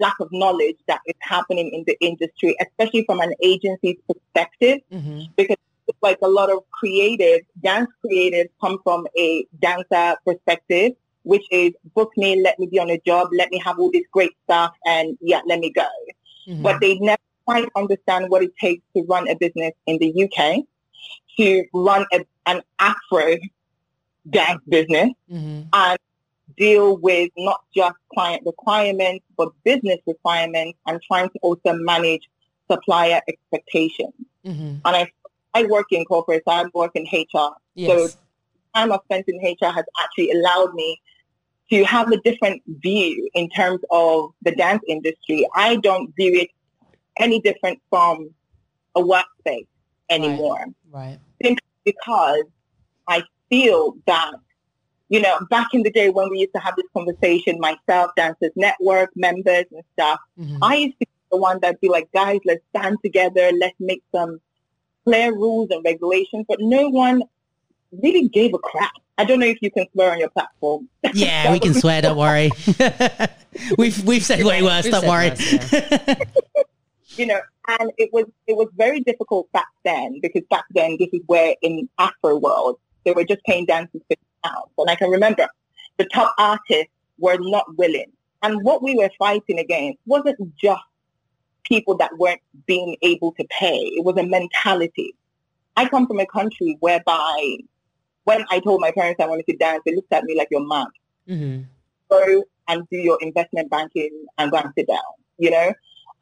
lack 0.00 0.14
of 0.20 0.28
knowledge 0.32 0.76
that 0.88 1.00
is 1.06 1.14
happening 1.20 1.72
in 1.72 1.84
the 1.86 1.96
industry, 2.00 2.56
especially 2.60 3.04
from 3.04 3.20
an 3.20 3.32
agency's 3.42 3.96
perspective 4.08 4.80
Mhm. 4.90 5.28
because 5.36 5.56
like 6.02 6.18
a 6.22 6.28
lot 6.28 6.50
of 6.50 6.58
creative, 6.70 7.40
dance 7.62 7.90
creatives 8.04 8.48
come 8.60 8.78
from 8.82 9.06
a 9.18 9.44
dancer 9.60 10.16
perspective, 10.24 10.92
which 11.22 11.44
is 11.50 11.72
book 11.94 12.10
me, 12.16 12.40
let 12.40 12.58
me 12.58 12.66
be 12.66 12.78
on 12.78 12.90
a 12.90 12.98
job, 13.06 13.28
let 13.32 13.50
me 13.50 13.58
have 13.58 13.78
all 13.78 13.90
this 13.90 14.04
great 14.10 14.32
stuff 14.44 14.74
and 14.86 15.16
yeah, 15.20 15.40
let 15.46 15.60
me 15.60 15.70
go. 15.70 15.86
Mhm. 16.48 16.62
But 16.62 16.80
they 16.80 16.98
never 16.98 17.20
quite 17.44 17.68
understand 17.76 18.30
what 18.30 18.42
it 18.42 18.56
takes 18.60 18.82
to 18.96 19.02
run 19.04 19.28
a 19.28 19.34
business 19.36 19.72
in 19.86 19.98
the 19.98 20.24
UK, 20.24 20.64
to 21.36 21.64
run 21.72 22.06
a, 22.12 22.24
an 22.46 22.62
Afro 22.78 23.36
dance 24.30 24.62
business 24.68 25.10
Mhm. 25.30 25.68
and 25.72 25.98
deal 26.56 26.96
with 26.96 27.30
not 27.36 27.62
just 27.74 27.96
client 28.12 28.42
requirements, 28.46 29.24
but 29.36 29.50
business 29.64 29.98
requirements 30.06 30.78
and 30.86 31.00
trying 31.02 31.28
to 31.30 31.38
also 31.42 31.72
manage 31.74 32.28
supplier 32.70 33.20
expectations. 33.28 34.14
Mhm. 34.44 34.80
And 34.84 34.96
I, 34.96 35.10
I 35.52 35.64
work 35.64 35.86
in 35.90 36.04
corporate, 36.04 36.42
so 36.46 36.52
I 36.52 36.64
work 36.74 36.92
in 36.94 37.04
HR. 37.04 37.56
Yes. 37.74 38.16
time 38.74 38.90
I've 38.90 39.00
spent 39.04 39.24
in 39.28 39.36
HR 39.38 39.70
has 39.70 39.84
actually 40.02 40.32
allowed 40.32 40.74
me 40.74 41.00
to 41.70 41.84
have 41.84 42.10
a 42.10 42.16
different 42.22 42.62
view 42.66 43.28
in 43.34 43.48
terms 43.50 43.80
of 43.90 44.30
the 44.42 44.50
dance 44.54 44.82
industry. 44.88 45.46
I 45.54 45.76
don't 45.76 46.14
view 46.16 46.32
it 46.34 46.50
any 47.18 47.40
different 47.40 47.80
from 47.90 48.30
a 48.96 49.00
workspace 49.02 49.66
anymore 50.10 50.66
right. 50.90 51.18
because 51.84 52.44
I 53.08 53.22
feel 53.48 53.96
that, 54.06 54.32
you 55.08 55.20
know, 55.20 55.38
back 55.50 55.68
in 55.72 55.82
the 55.82 55.90
day 55.90 56.10
when 56.10 56.30
we 56.30 56.38
used 56.40 56.52
to 56.54 56.60
have 56.60 56.74
this 56.76 56.86
conversation, 56.94 57.58
myself, 57.60 58.10
Dancers 58.16 58.52
Network, 58.56 59.10
members 59.16 59.64
and 59.72 59.82
stuff, 59.94 60.20
Mhm. 60.40 60.58
I 60.62 60.76
used 60.76 60.98
to 61.00 61.06
be 61.06 61.12
the 61.32 61.36
one 61.38 61.58
that'd 61.60 61.80
be 61.80 61.88
like, 61.88 62.10
guys, 62.12 62.40
let's 62.44 62.62
stand 62.76 62.98
together, 63.02 63.50
let's 63.52 63.74
make 63.80 64.02
some 64.14 64.40
clear 65.04 65.32
rules 65.34 65.68
and 65.70 65.84
regulations, 65.84 66.46
but 66.48 66.58
no 66.60 66.88
one 66.88 67.22
really 68.02 68.28
gave 68.28 68.54
a 68.54 68.58
crap. 68.58 68.92
I 69.18 69.24
don't 69.24 69.38
know 69.38 69.46
if 69.46 69.58
you 69.60 69.70
can 69.70 69.86
swear 69.92 70.12
on 70.12 70.18
your 70.18 70.30
platform. 70.30 70.88
Yeah, 71.14 71.52
we 71.52 71.60
can 71.60 71.74
swear. 71.74 72.02
Don't 72.02 72.16
worry. 72.16 72.50
we've 73.78 74.02
we've 74.04 74.24
said 74.24 74.42
way 74.44 74.62
worse. 74.62 74.84
We've 74.84 74.92
Don't 74.92 75.06
worry. 75.06 75.30
worse, 75.30 75.54
you 77.16 77.26
know, 77.26 77.40
and 77.80 77.92
it 77.96 78.10
was 78.12 78.24
it 78.46 78.56
was 78.56 78.68
very 78.76 79.00
difficult 79.00 79.50
back 79.52 79.68
then 79.84 80.20
because 80.20 80.42
back 80.50 80.64
then 80.70 80.96
this 80.98 81.08
is 81.12 81.20
where 81.26 81.54
in 81.62 81.88
Afro 81.98 82.38
world 82.38 82.78
they 83.04 83.12
were 83.12 83.24
just 83.24 83.42
paying 83.44 83.66
dancers 83.66 84.02
fifty 84.08 84.26
pounds, 84.44 84.70
and 84.78 84.90
I 84.90 84.96
can 84.96 85.10
remember 85.10 85.48
the 85.98 86.06
top 86.06 86.34
artists 86.38 86.92
were 87.18 87.38
not 87.38 87.66
willing, 87.76 88.10
and 88.42 88.62
what 88.62 88.82
we 88.82 88.94
were 88.94 89.10
fighting 89.18 89.58
against 89.58 89.98
wasn't 90.06 90.38
just 90.56 90.82
people 91.64 91.96
that 91.96 92.16
weren't 92.18 92.40
being 92.66 92.96
able 93.02 93.32
to 93.32 93.44
pay; 93.58 93.78
it 93.96 94.04
was 94.04 94.16
a 94.16 94.26
mentality. 94.26 95.14
I 95.76 95.88
come 95.88 96.06
from 96.06 96.20
a 96.20 96.26
country 96.26 96.76
whereby 96.80 97.58
when 98.24 98.44
I 98.50 98.60
told 98.60 98.80
my 98.80 98.90
parents 98.92 99.20
I 99.22 99.26
wanted 99.26 99.46
to 99.48 99.56
dance, 99.56 99.82
they 99.84 99.94
looked 99.94 100.12
at 100.12 100.24
me 100.24 100.36
like 100.36 100.48
you're 100.50 100.66
mad 100.66 100.86
Mhm. 101.28 101.66
go 102.10 102.44
and 102.68 102.88
do 102.90 102.96
your 102.96 103.18
investment 103.20 103.70
banking 103.70 104.26
and 104.38 104.50
go 104.50 104.58
and 104.58 104.72
sit 104.76 104.86
down, 104.86 104.98
you 105.38 105.50
know? 105.50 105.72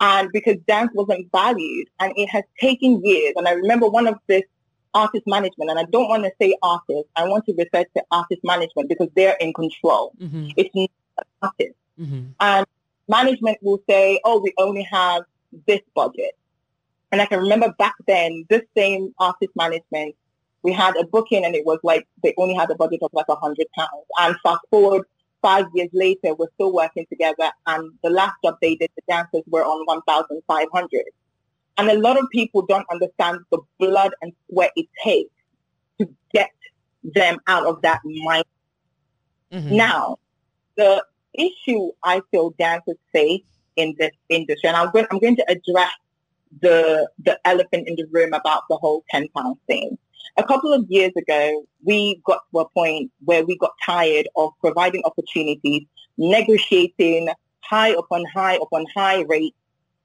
And 0.03 0.31
because 0.33 0.57
dance 0.67 0.91
wasn't 0.95 1.31
valued 1.31 1.87
and 2.01 2.13
it 2.17 2.29
has 2.29 2.43
taken 2.61 3.01
years. 3.05 3.35
And 3.37 3.47
I 3.47 3.53
remember 3.53 3.89
one 3.89 4.09
of 4.09 4.17
this 4.27 4.43
artist 4.95 5.25
management, 5.29 5.71
and 5.71 5.79
I 5.79 5.85
don't 5.85 6.09
want 6.09 6.25
to 6.25 6.33
say 6.41 6.57
artist, 6.61 7.09
I 7.15 7.25
want 7.29 7.47
to 7.47 7.55
refer 7.57 7.85
to 7.85 8.05
artist 8.11 8.43
management 8.43 8.89
because 8.89 9.09
they're 9.15 9.37
in 9.41 9.53
control. 9.53 10.13
Mhm. 10.21 10.53
It's 10.57 10.75
not 10.75 10.91
artist. 11.41 11.77
Mhm. 12.01 12.35
And 12.41 12.67
management 13.07 13.59
will 13.63 13.81
say, 13.89 14.21
oh, 14.25 14.41
we 14.41 14.53
only 14.59 14.83
have 14.83 15.23
this 15.69 15.81
budget. 15.95 16.37
And 17.13 17.23
I 17.23 17.27
can 17.27 17.39
remember 17.39 17.73
back 17.79 17.95
then, 18.09 18.45
this 18.49 18.63
same 18.77 19.15
artist 19.19 19.53
management, 19.55 20.17
we 20.65 20.73
had 20.73 20.97
a 20.97 21.05
booking 21.05 21.45
and 21.45 21.55
it 21.55 21.65
was 21.65 21.79
like, 21.85 22.09
they 22.25 22.35
only 22.39 22.55
had 22.55 22.71
a 22.73 22.75
budget 22.75 23.01
of 23.03 23.11
like 23.13 23.29
a 23.29 23.37
hundred 23.37 23.69
pounds. 23.79 24.07
And 24.19 24.35
fast 24.43 24.63
forward 24.69 25.07
five 25.43 25.67
years 25.75 25.91
later, 25.93 26.35
we're 26.35 26.51
still 26.55 26.73
working 26.73 27.07
together. 27.09 27.51
And 27.67 27.93
the 28.03 28.11
last 28.11 28.35
job 28.45 28.57
they 28.63 28.77
did, 28.77 28.91
the 28.97 29.03
dancers 29.09 29.43
were 29.49 29.65
on 29.65 29.85
1,500. 29.87 31.03
And 31.79 31.91
a 31.91 31.99
lot 31.99 32.19
of 32.19 32.27
people 32.33 32.63
don't 32.67 32.87
understand 32.91 33.41
the 33.51 33.61
blood 33.79 34.13
and 34.23 34.33
sweat 34.51 34.73
it 34.77 34.87
takes 35.03 35.31
to 36.01 36.09
get 36.33 36.51
them 37.03 37.39
out 37.47 37.67
of 37.67 37.83
that 37.83 38.01
mind 38.05 38.45
Mhm. 39.53 39.77
now, 39.77 40.19
the 40.77 41.05
issue 41.35 41.91
I 42.03 42.23
feel 42.31 42.51
dancers 42.59 42.97
face 43.13 43.43
in 43.77 43.95
this 43.99 44.13
industry, 44.29 44.69
and 44.69 44.77
I'm 44.77 44.91
going, 44.91 45.07
I'm 45.11 45.19
going 45.19 45.37
to 45.37 45.47
address 45.49 45.93
the 46.61 47.11
the 47.25 47.39
elephant 47.47 47.89
in 47.89 47.97
the 47.97 48.07
room 48.11 48.33
about 48.35 48.63
the 48.69 48.77
whole 48.77 49.05
ten 49.11 49.29
pound 49.37 49.57
thing. 49.67 49.99
A 50.37 50.45
couple 50.45 50.73
of 50.73 50.85
years 50.88 51.12
ago, 51.17 51.64
we 51.85 52.21
got 52.25 52.41
to 52.52 52.61
a 52.61 52.69
point 52.71 53.11
where 53.25 53.45
we 53.45 53.57
got 53.59 53.73
tired 53.85 54.29
of 54.37 54.50
providing 54.61 55.02
opportunities, 55.05 55.83
negotiating 56.17 57.29
high 57.61 57.91
upon 57.91 58.25
high 58.35 58.57
upon 58.57 58.87
high 58.95 59.23
rates 59.23 59.57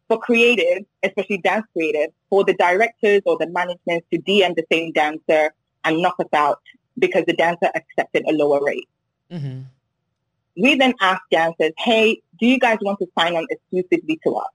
for 0.08 0.18
creative, 0.18 0.86
especially 1.04 1.38
dance 1.40 1.66
creative, 1.74 2.12
for 2.30 2.44
the 2.44 2.54
directors 2.56 3.22
or 3.26 3.38
the 3.38 3.48
management 3.48 4.04
to 4.12 4.20
DM 4.20 4.56
the 4.56 4.66
same 4.72 4.92
dancer 4.92 5.54
and 5.84 6.02
knock 6.02 6.16
us 6.20 6.28
out 6.34 6.62
because 6.98 7.24
the 7.26 7.34
dancer 7.34 7.70
accepted 7.76 8.24
a 8.28 8.32
lower 8.32 8.64
rate. 8.64 8.88
Mhm. 9.32 9.66
We 10.56 10.76
then 10.76 10.94
asked 11.02 11.30
dancers, 11.30 11.74
hey, 11.78 12.22
do 12.40 12.48
you 12.48 12.60
guys 12.60 12.78
want 12.82 13.00
to 13.00 13.08
sign 13.18 13.36
on 13.36 13.46
exclusively 13.50 14.20
to 14.26 14.36
us? 14.36 14.50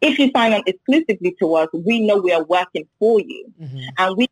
If 0.00 0.18
you 0.18 0.30
sign 0.34 0.52
on 0.52 0.62
exclusively 0.66 1.36
to 1.40 1.54
us, 1.54 1.68
we 1.72 2.00
know 2.00 2.18
we 2.18 2.32
are 2.32 2.44
working 2.44 2.86
for 2.98 3.20
you 3.20 3.52
Mhm. 3.60 3.88
and 3.98 4.16
we 4.16 4.28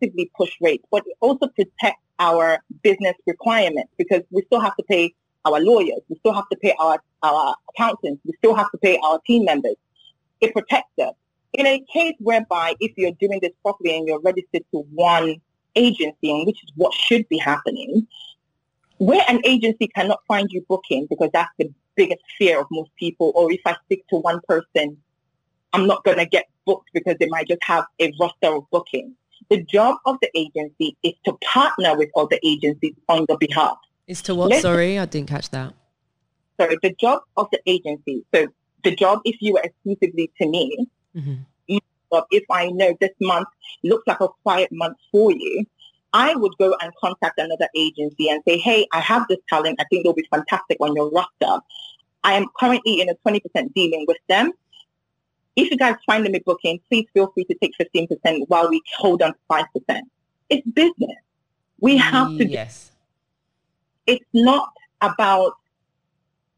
actively 0.00 0.30
push 0.36 0.50
rates, 0.60 0.84
but 0.90 1.02
it 1.06 1.16
also 1.20 1.48
protects 1.48 2.02
our 2.18 2.58
business 2.82 3.14
requirements 3.26 3.90
because 3.96 4.22
we 4.30 4.42
still 4.42 4.60
have 4.60 4.76
to 4.76 4.82
pay 4.84 5.14
our 5.44 5.60
lawyers, 5.60 6.00
we 6.08 6.16
still 6.18 6.34
have 6.34 6.48
to 6.50 6.58
pay 6.58 6.74
our, 6.78 7.00
our 7.22 7.54
accountants, 7.70 8.20
we 8.24 8.32
still 8.38 8.54
have 8.54 8.70
to 8.70 8.78
pay 8.78 8.98
our 9.04 9.20
team 9.26 9.44
members. 9.44 9.76
It 10.40 10.52
protects 10.52 10.98
us. 11.00 11.14
In 11.54 11.66
a 11.66 11.82
case 11.92 12.14
whereby 12.18 12.74
if 12.80 12.92
you're 12.96 13.12
doing 13.12 13.38
this 13.40 13.52
properly 13.62 13.96
and 13.96 14.06
you're 14.06 14.20
registered 14.20 14.62
to 14.72 14.80
one 14.92 15.36
agency, 15.74 16.30
and 16.30 16.46
which 16.46 16.62
is 16.62 16.70
what 16.74 16.92
should 16.92 17.28
be 17.28 17.38
happening, 17.38 18.06
where 18.98 19.22
an 19.28 19.40
agency 19.44 19.88
cannot 19.88 20.18
find 20.26 20.48
you 20.50 20.64
booking 20.68 21.06
because 21.08 21.30
that's 21.32 21.50
the 21.58 21.72
biggest 21.94 22.22
fear 22.36 22.60
of 22.60 22.66
most 22.70 22.90
people, 22.96 23.32
or 23.34 23.50
if 23.52 23.60
I 23.64 23.76
stick 23.86 24.06
to 24.08 24.16
one 24.16 24.40
person, 24.46 24.98
I'm 25.72 25.86
not 25.86 26.04
going 26.04 26.18
to 26.18 26.26
get 26.26 26.46
booked 26.66 26.90
because 26.92 27.16
they 27.18 27.26
might 27.28 27.48
just 27.48 27.62
have 27.64 27.84
a 28.00 28.12
roster 28.20 28.56
of 28.56 28.64
bookings. 28.70 29.14
The 29.50 29.62
job 29.62 29.96
of 30.04 30.16
the 30.20 30.30
agency 30.34 30.96
is 31.02 31.14
to 31.24 31.32
partner 31.42 31.96
with 31.96 32.10
other 32.16 32.38
agencies 32.42 32.94
on 33.08 33.24
your 33.28 33.38
behalf. 33.38 33.78
It's 34.06 34.22
to 34.22 34.34
what? 34.34 34.50
Let's- 34.50 34.62
Sorry, 34.62 34.98
I 34.98 35.06
didn't 35.06 35.28
catch 35.28 35.50
that. 35.50 35.74
So 36.60 36.68
the 36.82 36.94
job 37.00 37.22
of 37.36 37.48
the 37.52 37.60
agency, 37.66 38.24
so 38.34 38.48
the 38.84 38.94
job 38.94 39.20
if 39.24 39.36
you 39.40 39.54
were 39.54 39.60
exclusively 39.62 40.30
to 40.40 40.48
me, 40.48 40.88
Mhm. 41.16 41.44
but 42.10 42.26
if 42.30 42.44
I 42.50 42.68
know 42.68 42.96
this 43.00 43.12
month 43.20 43.48
looks 43.84 44.04
like 44.06 44.20
a 44.20 44.28
quiet 44.42 44.70
month 44.72 44.96
for 45.12 45.30
you, 45.30 45.64
I 46.12 46.34
would 46.34 46.56
go 46.58 46.74
and 46.80 46.90
contact 47.00 47.38
another 47.38 47.68
agency 47.76 48.28
and 48.30 48.42
say, 48.48 48.56
hey, 48.58 48.86
I 48.92 49.00
have 49.00 49.26
this 49.28 49.38
talent. 49.48 49.76
I 49.78 49.84
think 49.84 50.04
they'll 50.04 50.14
be 50.14 50.26
fantastic 50.30 50.78
on 50.80 50.96
your 50.96 51.10
roster. 51.10 51.62
I 52.24 52.32
am 52.34 52.46
currently 52.58 53.00
in 53.00 53.08
a 53.10 53.14
20% 53.16 53.74
dealing 53.74 54.06
with 54.08 54.16
them. 54.28 54.52
If 55.58 55.72
you 55.72 55.76
guys 55.76 55.96
find 56.06 56.24
them 56.24 56.36
a 56.36 56.38
booking, 56.38 56.78
please 56.88 57.08
feel 57.12 57.32
free 57.32 57.44
to 57.46 57.54
take 57.60 57.72
15% 57.80 58.44
while 58.46 58.70
we 58.70 58.80
hold 58.96 59.22
on 59.22 59.32
to 59.32 59.38
5%. 59.50 60.00
It's 60.50 60.64
business. 60.70 61.16
We 61.80 61.96
have 61.96 62.28
to, 62.38 62.46
Yes. 62.46 62.92
it's 64.06 64.24
not 64.32 64.70
about 65.00 65.54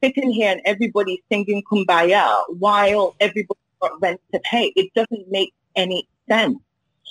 sitting 0.03 0.31
here 0.31 0.53
and 0.53 0.61
everybody 0.67 1.23
singing 1.33 1.63
kumbaya 1.71 2.43
while 2.59 3.17
everybody's 3.21 3.63
got 3.81 3.93
rent 4.03 4.21
to 4.35 4.41
pay. 4.41 4.71
It 4.77 4.93
doesn't 4.95 5.31
make 5.31 5.55
any 5.77 6.07
sense. 6.29 6.59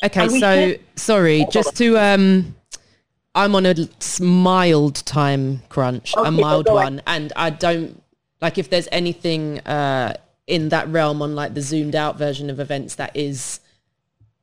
Okay, 0.04 0.28
so 0.30 0.40
can't- 0.40 0.80
sorry, 0.96 1.48
just 1.52 1.76
to 1.78 1.98
um, 1.98 2.56
I'm 3.34 3.56
on 3.56 3.66
a 3.66 3.76
mild 4.22 4.98
time 5.08 5.64
crunch, 5.70 6.14
a 6.16 6.32
mild 6.32 6.68
one, 6.70 7.02
and 7.08 7.34
I 7.36 7.50
don't 7.50 8.02
like 8.42 8.58
if 8.60 8.70
there's 8.70 8.88
anything 8.92 9.60
uh 9.62 10.14
in 10.50 10.70
that 10.70 10.88
realm 10.90 11.22
on 11.22 11.36
like 11.36 11.54
the 11.54 11.62
zoomed 11.62 11.96
out 11.96 12.18
version 12.18 12.50
of 12.50 12.60
events 12.60 12.96
that 12.96 13.16
is 13.16 13.60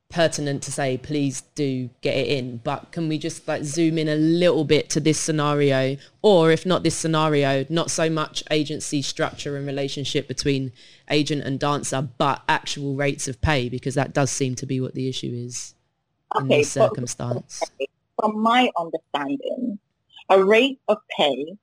pertinent 0.09 0.63
to 0.63 0.71
say 0.71 0.97
please 0.97 1.41
do 1.53 1.89
get 2.01 2.15
it 2.15 2.27
in. 2.27 2.57
But 2.63 2.93
can 2.93 3.09
we 3.09 3.17
just 3.17 3.45
like 3.45 3.63
zoom 3.65 3.97
in 3.97 4.07
a 4.07 4.15
little 4.15 4.63
bit 4.63 4.89
to 4.91 5.01
this 5.01 5.19
scenario? 5.19 5.97
Or 6.21 6.49
if 6.49 6.65
not 6.65 6.83
this 6.83 6.95
scenario 6.95 7.65
not 7.69 7.91
so 7.91 8.09
much 8.09 8.41
agency 8.49 9.01
structure 9.01 9.57
and 9.57 9.67
relationship 9.67 10.27
between 10.29 10.71
agent 11.09 11.43
and 11.43 11.59
dancer 11.59 12.07
but 12.17 12.41
actual 12.47 12.95
rates 12.95 13.27
of 13.27 13.41
pay 13.41 13.67
because 13.67 13.95
that 13.95 14.13
does 14.13 14.31
seem 14.31 14.55
to 14.55 14.65
be 14.65 14.79
what 14.79 14.93
the 14.95 15.09
issue 15.09 15.31
is 15.33 15.75
in 16.39 16.45
Okay, 16.45 16.59
this 16.59 16.73
but- 16.73 16.87
circumstance. 16.89 17.63
From 18.19 18.41
my 18.41 18.71
understanding, 18.79 19.77
a 20.29 20.43
rate 20.43 20.79
of 20.87 20.97
pay 21.15 21.53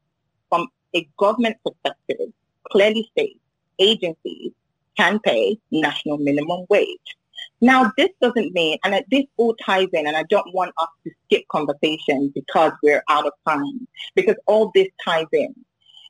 from 0.51 0.69
a 0.95 1.09
government 1.19 1.57
perspective 1.65 2.29
clearly 2.71 3.09
states 3.11 3.41
agencies 3.79 4.53
can 4.97 5.19
pay 5.21 5.59
national 5.71 6.19
minimum 6.19 6.67
wage. 6.69 7.17
Now, 7.61 7.91
this 7.97 8.11
doesn't 8.21 8.53
mean, 8.53 8.79
and 8.85 9.03
this 9.11 9.25
all 9.37 9.55
ties 9.55 9.89
in, 9.93 10.07
and 10.07 10.17
I 10.17 10.25
don't 10.25 10.53
want 10.55 10.73
us 10.79 10.89
to 11.05 11.11
skip 11.25 11.45
conversation 11.49 12.31
because 12.35 12.73
we're 12.83 13.03
out 13.09 13.27
of 13.27 13.33
time, 13.47 13.89
because 14.15 14.37
all 14.47 14.71
this 14.75 14.89
ties 15.05 15.27
in. 15.33 15.55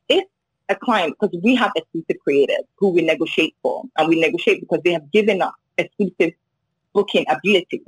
If 0.09 0.25
a 0.69 0.75
client, 0.75 1.17
because 1.19 1.37
we 1.43 1.55
have 1.55 1.73
exclusive 1.77 2.17
creators 2.23 2.65
who 2.77 2.91
we 2.91 3.03
negotiate 3.03 3.55
for, 3.63 3.85
and 3.97 4.09
we 4.09 4.21
negotiate 4.21 4.61
because 4.61 4.81
they 4.85 4.93
have 4.93 5.11
given 5.13 5.43
us 5.43 5.53
exclusive 5.79 6.33
booking 6.93 7.25
ability, 7.29 7.83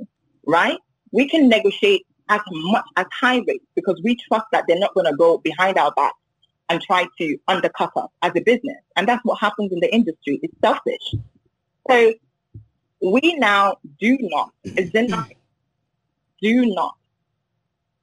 right? 0.45 0.77
We 1.11 1.27
can 1.27 1.49
negotiate 1.49 2.05
as 2.29 2.41
much 2.51 2.85
as 2.95 3.05
high 3.11 3.41
rates 3.47 3.65
because 3.75 3.99
we 4.03 4.15
trust 4.15 4.45
that 4.51 4.65
they're 4.67 4.79
not 4.79 4.93
going 4.93 5.07
to 5.07 5.15
go 5.15 5.37
behind 5.39 5.77
our 5.77 5.91
back 5.93 6.13
and 6.69 6.81
try 6.81 7.07
to 7.19 7.37
undercut 7.47 7.91
us 7.95 8.09
as 8.21 8.31
a 8.35 8.41
business. 8.41 8.77
And 8.95 9.07
that's 9.07 9.23
what 9.23 9.39
happens 9.39 9.71
in 9.71 9.79
the 9.79 9.93
industry. 9.93 10.39
It's 10.43 10.53
selfish. 10.61 11.15
So 11.89 12.13
we 13.01 13.35
now 13.37 13.77
do 13.99 14.17
not, 14.19 14.51
ZinArts, 14.65 15.35
do 16.41 16.65
not 16.65 16.95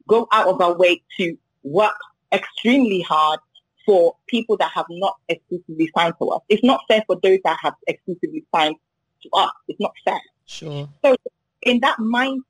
go 0.09 0.27
out 0.33 0.49
of 0.49 0.61
our 0.61 0.75
way 0.75 1.03
to 1.19 1.37
work 1.63 1.97
extremely 2.33 3.01
hard 3.03 3.41
for 3.87 4.17
people 4.29 4.57
that 4.57 4.71
have 4.75 4.87
not 4.89 5.17
exclusively 5.29 5.91
signed 5.97 6.15
to 6.21 6.29
us. 6.29 6.41
It's 6.49 6.65
not 6.65 6.81
fair 6.89 7.03
for 7.07 7.17
those 7.23 7.39
that 7.45 7.59
have 7.63 7.75
exclusively 7.87 8.45
signed 8.55 8.77
to 9.23 9.29
us. 9.35 9.53
It's 9.69 9.81
not 9.81 9.93
fair. 10.05 10.21
Sure. 10.47 10.89
So 11.05 11.15
in 11.63 11.81
that 11.81 11.99
mindset, 11.99 12.43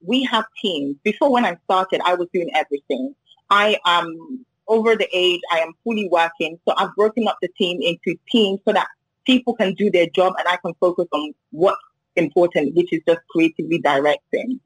we 0.00 0.24
have 0.24 0.44
teams. 0.60 0.96
Before 1.04 1.30
when 1.30 1.44
I 1.44 1.56
started, 1.64 2.00
I 2.04 2.14
was 2.14 2.28
doing 2.32 2.50
everything. 2.54 3.14
I 3.50 3.78
am 3.86 4.44
over 4.72 4.96
the 4.96 5.08
age. 5.12 5.40
I 5.52 5.58
am 5.58 5.72
fully 5.84 6.08
working. 6.08 6.58
So 6.66 6.74
I've 6.76 6.94
broken 6.96 7.28
up 7.28 7.36
the 7.42 7.48
team 7.58 7.80
into 7.82 8.18
teams 8.30 8.60
so 8.66 8.72
that 8.72 8.88
people 9.26 9.54
can 9.54 9.74
do 9.74 9.90
their 9.90 10.06
job 10.06 10.34
and 10.38 10.48
I 10.48 10.56
can 10.56 10.72
focus 10.80 11.06
on 11.12 11.34
what's 11.50 11.78
important, 12.16 12.74
which 12.74 12.92
is 12.92 13.02
just 13.06 13.20
creatively 13.30 13.78
directing. 13.78 14.60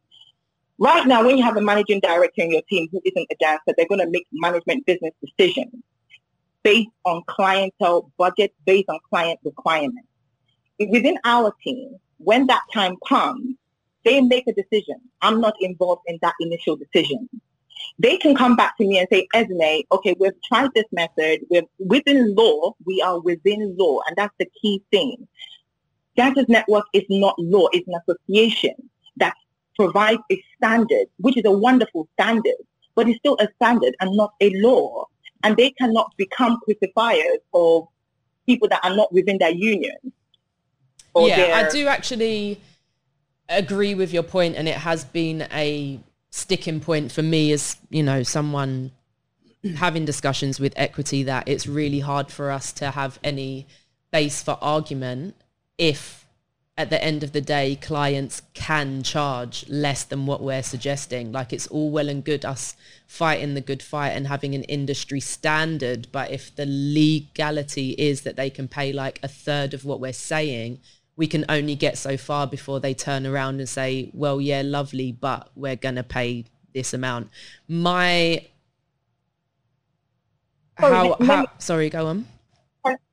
Right 0.78 1.06
now, 1.06 1.24
when 1.24 1.38
you 1.38 1.44
have 1.44 1.56
a 1.56 1.60
managing 1.60 2.00
director 2.00 2.42
in 2.42 2.52
your 2.52 2.62
team 2.68 2.88
who 2.92 3.00
isn't 3.04 3.26
a 3.30 3.34
dancer, 3.40 3.74
they're 3.76 3.88
going 3.88 4.00
to 4.00 4.10
make 4.10 4.26
management 4.32 4.86
business 4.86 5.12
decisions 5.24 5.82
based 6.62 6.90
on 7.04 7.22
clientele 7.26 8.10
budget, 8.18 8.54
based 8.64 8.88
on 8.88 8.98
client 9.08 9.40
requirements. 9.44 10.08
Within 10.78 11.18
our 11.24 11.52
team, 11.64 11.96
when 12.18 12.46
that 12.46 12.62
time 12.72 12.96
comes, 13.08 13.56
they 14.04 14.20
make 14.20 14.44
a 14.46 14.52
decision. 14.52 14.96
I'm 15.22 15.40
not 15.40 15.54
involved 15.60 16.02
in 16.06 16.18
that 16.22 16.34
initial 16.40 16.76
decision. 16.76 17.28
They 17.98 18.16
can 18.18 18.34
come 18.34 18.56
back 18.56 18.76
to 18.78 18.86
me 18.86 18.98
and 18.98 19.08
say, 19.10 19.26
Ezinne, 19.34 19.84
okay, 19.92 20.14
we've 20.18 20.32
tried 20.46 20.70
this 20.74 20.84
method. 20.92 21.40
We're 21.50 21.62
within 21.78 22.34
law. 22.34 22.74
We 22.84 23.02
are 23.02 23.20
within 23.20 23.76
law. 23.78 24.00
And 24.06 24.16
that's 24.16 24.34
the 24.38 24.46
key 24.60 24.82
thing. 24.90 25.26
Dancers 26.16 26.46
Network 26.48 26.84
is 26.92 27.04
not 27.08 27.34
law. 27.38 27.68
It's 27.72 27.86
an 27.88 27.94
association 28.06 28.74
that 29.16 29.34
provides 29.76 30.20
a 30.30 30.42
standard, 30.56 31.06
which 31.18 31.36
is 31.36 31.44
a 31.44 31.52
wonderful 31.52 32.08
standard, 32.14 32.54
but 32.94 33.08
it's 33.08 33.18
still 33.18 33.36
a 33.40 33.48
standard 33.56 33.94
and 34.00 34.10
not 34.16 34.32
a 34.40 34.50
law. 34.60 35.06
And 35.42 35.56
they 35.56 35.70
cannot 35.70 36.12
become 36.16 36.58
crucifiers 36.64 37.38
of 37.52 37.86
people 38.46 38.68
that 38.68 38.80
are 38.82 38.94
not 38.96 39.12
within 39.12 39.38
their 39.38 39.50
union. 39.50 39.96
yeah, 41.16 41.36
their- 41.36 41.54
I 41.54 41.70
do 41.70 41.86
actually 41.86 42.60
agree 43.48 43.94
with 43.94 44.12
your 44.12 44.22
point, 44.22 44.56
and 44.56 44.68
it 44.68 44.76
has 44.76 45.04
been 45.04 45.46
a 45.52 46.00
sticking 46.36 46.80
point 46.80 47.10
for 47.10 47.22
me 47.22 47.50
as 47.50 47.76
you 47.88 48.02
know 48.02 48.22
someone 48.22 48.90
having 49.76 50.04
discussions 50.04 50.60
with 50.60 50.72
equity 50.76 51.22
that 51.22 51.48
it's 51.48 51.66
really 51.66 52.00
hard 52.00 52.30
for 52.30 52.50
us 52.50 52.72
to 52.72 52.90
have 52.90 53.18
any 53.24 53.66
base 54.12 54.42
for 54.42 54.58
argument 54.60 55.34
if 55.78 56.26
at 56.78 56.90
the 56.90 57.02
end 57.02 57.22
of 57.22 57.32
the 57.32 57.40
day 57.40 57.74
clients 57.74 58.42
can 58.52 59.02
charge 59.02 59.66
less 59.68 60.04
than 60.04 60.26
what 60.26 60.42
we're 60.42 60.62
suggesting. 60.62 61.32
Like 61.32 61.52
it's 61.52 61.66
all 61.68 61.90
well 61.90 62.10
and 62.10 62.22
good 62.22 62.44
us 62.44 62.76
fighting 63.06 63.54
the 63.54 63.62
good 63.62 63.82
fight 63.82 64.10
and 64.10 64.26
having 64.26 64.54
an 64.54 64.64
industry 64.64 65.20
standard 65.20 66.08
but 66.12 66.30
if 66.30 66.54
the 66.54 66.66
legality 66.66 67.90
is 67.92 68.22
that 68.22 68.36
they 68.36 68.50
can 68.50 68.68
pay 68.68 68.92
like 68.92 69.18
a 69.22 69.28
third 69.28 69.72
of 69.72 69.84
what 69.84 70.00
we're 70.00 70.12
saying 70.12 70.78
we 71.16 71.26
can 71.26 71.44
only 71.48 71.74
get 71.74 71.96
so 71.96 72.16
far 72.16 72.46
before 72.46 72.78
they 72.80 72.94
turn 72.94 73.26
around 73.26 73.58
and 73.58 73.68
say 73.68 74.10
well 74.12 74.40
yeah 74.40 74.62
lovely 74.64 75.12
but 75.12 75.50
we're 75.54 75.76
going 75.76 75.94
to 75.94 76.02
pay 76.02 76.44
this 76.74 76.92
amount 76.92 77.30
my 77.68 78.44
Sorry, 80.78 80.94
how, 80.94 81.08
let 81.08 81.22
how 81.22 81.46
sorry 81.58 81.88
go 81.88 82.06
on 82.06 82.26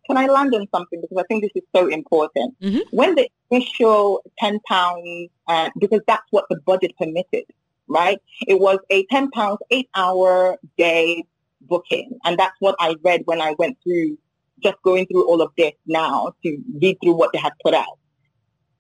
can 0.06 0.18
I 0.18 0.28
land 0.28 0.54
on 0.54 0.68
something 0.74 1.02
because 1.02 1.18
I 1.18 1.24
think 1.28 1.44
this 1.44 1.52
is 1.56 1.64
so 1.76 1.88
important. 1.88 2.56
Mhm. 2.62 2.82
When 2.92 3.16
the 3.16 3.30
initial 3.50 4.22
ten 4.38 4.60
pounds, 4.68 5.30
uh, 5.48 5.70
because 5.80 6.02
that's 6.08 6.26
what 6.32 6.46
the 6.50 6.58
budget 6.66 6.96
permitted, 6.98 7.46
right? 7.88 8.20
It 8.48 8.60
was 8.60 8.80
a 8.90 9.06
ten 9.06 9.32
pounds 9.32 9.60
eight 9.72 9.90
hour 9.96 10.58
day 10.78 11.24
booking, 11.62 12.20
and 12.26 12.38
that's 12.38 12.56
what 12.60 12.76
I 12.80 12.96
read 13.04 13.22
when 13.26 13.42
I 13.42 13.56
went 13.58 13.78
through 13.84 14.18
just 14.62 14.76
going 14.84 15.06
through 15.08 15.28
all 15.28 15.42
of 15.42 15.52
this 15.58 15.74
now 15.86 16.34
to 16.44 16.58
read 16.82 16.98
through 17.04 17.14
what 17.14 17.32
they 17.34 17.40
had 17.40 17.54
put 17.64 17.74
out. 17.74 17.98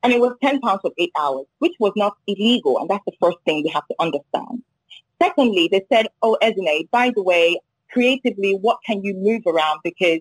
And 0.03 0.11
it 0.11 0.19
was 0.19 0.35
ten 0.41 0.59
pounds 0.59 0.81
for 0.81 0.91
eight 0.97 1.11
hours, 1.17 1.45
which 1.59 1.73
was 1.79 1.93
not 1.95 2.17
illegal, 2.27 2.79
and 2.79 2.89
that's 2.89 3.05
the 3.05 3.13
first 3.21 3.37
thing 3.45 3.63
we 3.63 3.69
have 3.69 3.87
to 3.87 3.95
understand. 3.99 4.63
Secondly, 5.21 5.69
they 5.71 5.85
said, 5.91 6.07
"Oh, 6.21 6.37
Ezinne, 6.41 6.89
by 6.91 7.11
the 7.15 7.23
way, 7.23 7.59
creatively, 7.91 8.55
what 8.55 8.79
can 8.85 9.03
you 9.03 9.13
move 9.13 9.43
around 9.47 9.79
because 9.83 10.19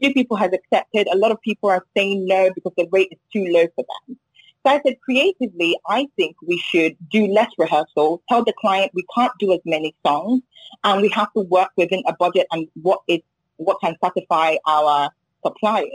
few 0.00 0.12
people 0.14 0.36
has 0.36 0.50
accepted. 0.52 1.06
A 1.12 1.16
lot 1.16 1.30
of 1.30 1.40
people 1.40 1.70
are 1.70 1.84
saying 1.96 2.26
no 2.26 2.50
because 2.54 2.72
the 2.76 2.88
rate 2.90 3.08
is 3.10 3.18
too 3.32 3.46
low 3.50 3.66
for 3.74 3.84
them. 4.06 4.18
So 4.64 4.72
I 4.72 4.80
said, 4.84 5.00
creatively, 5.00 5.76
I 5.88 6.06
think 6.16 6.36
we 6.46 6.58
should 6.58 6.96
do 7.10 7.26
less 7.26 7.50
rehearsal, 7.56 8.22
tell 8.28 8.44
the 8.44 8.52
client 8.60 8.92
we 8.94 9.04
can't 9.14 9.32
do 9.38 9.52
as 9.52 9.60
many 9.64 9.94
songs, 10.04 10.42
and 10.84 11.00
we 11.00 11.08
have 11.10 11.32
to 11.34 11.42
work 11.42 11.70
within 11.76 12.02
a 12.06 12.14
budget 12.14 12.46
and 12.52 12.68
what 12.82 13.00
is 13.08 13.20
what 13.60 13.78
can 13.80 13.94
satisfy 14.02 14.56
our 14.66 15.10
suppliers. 15.44 15.88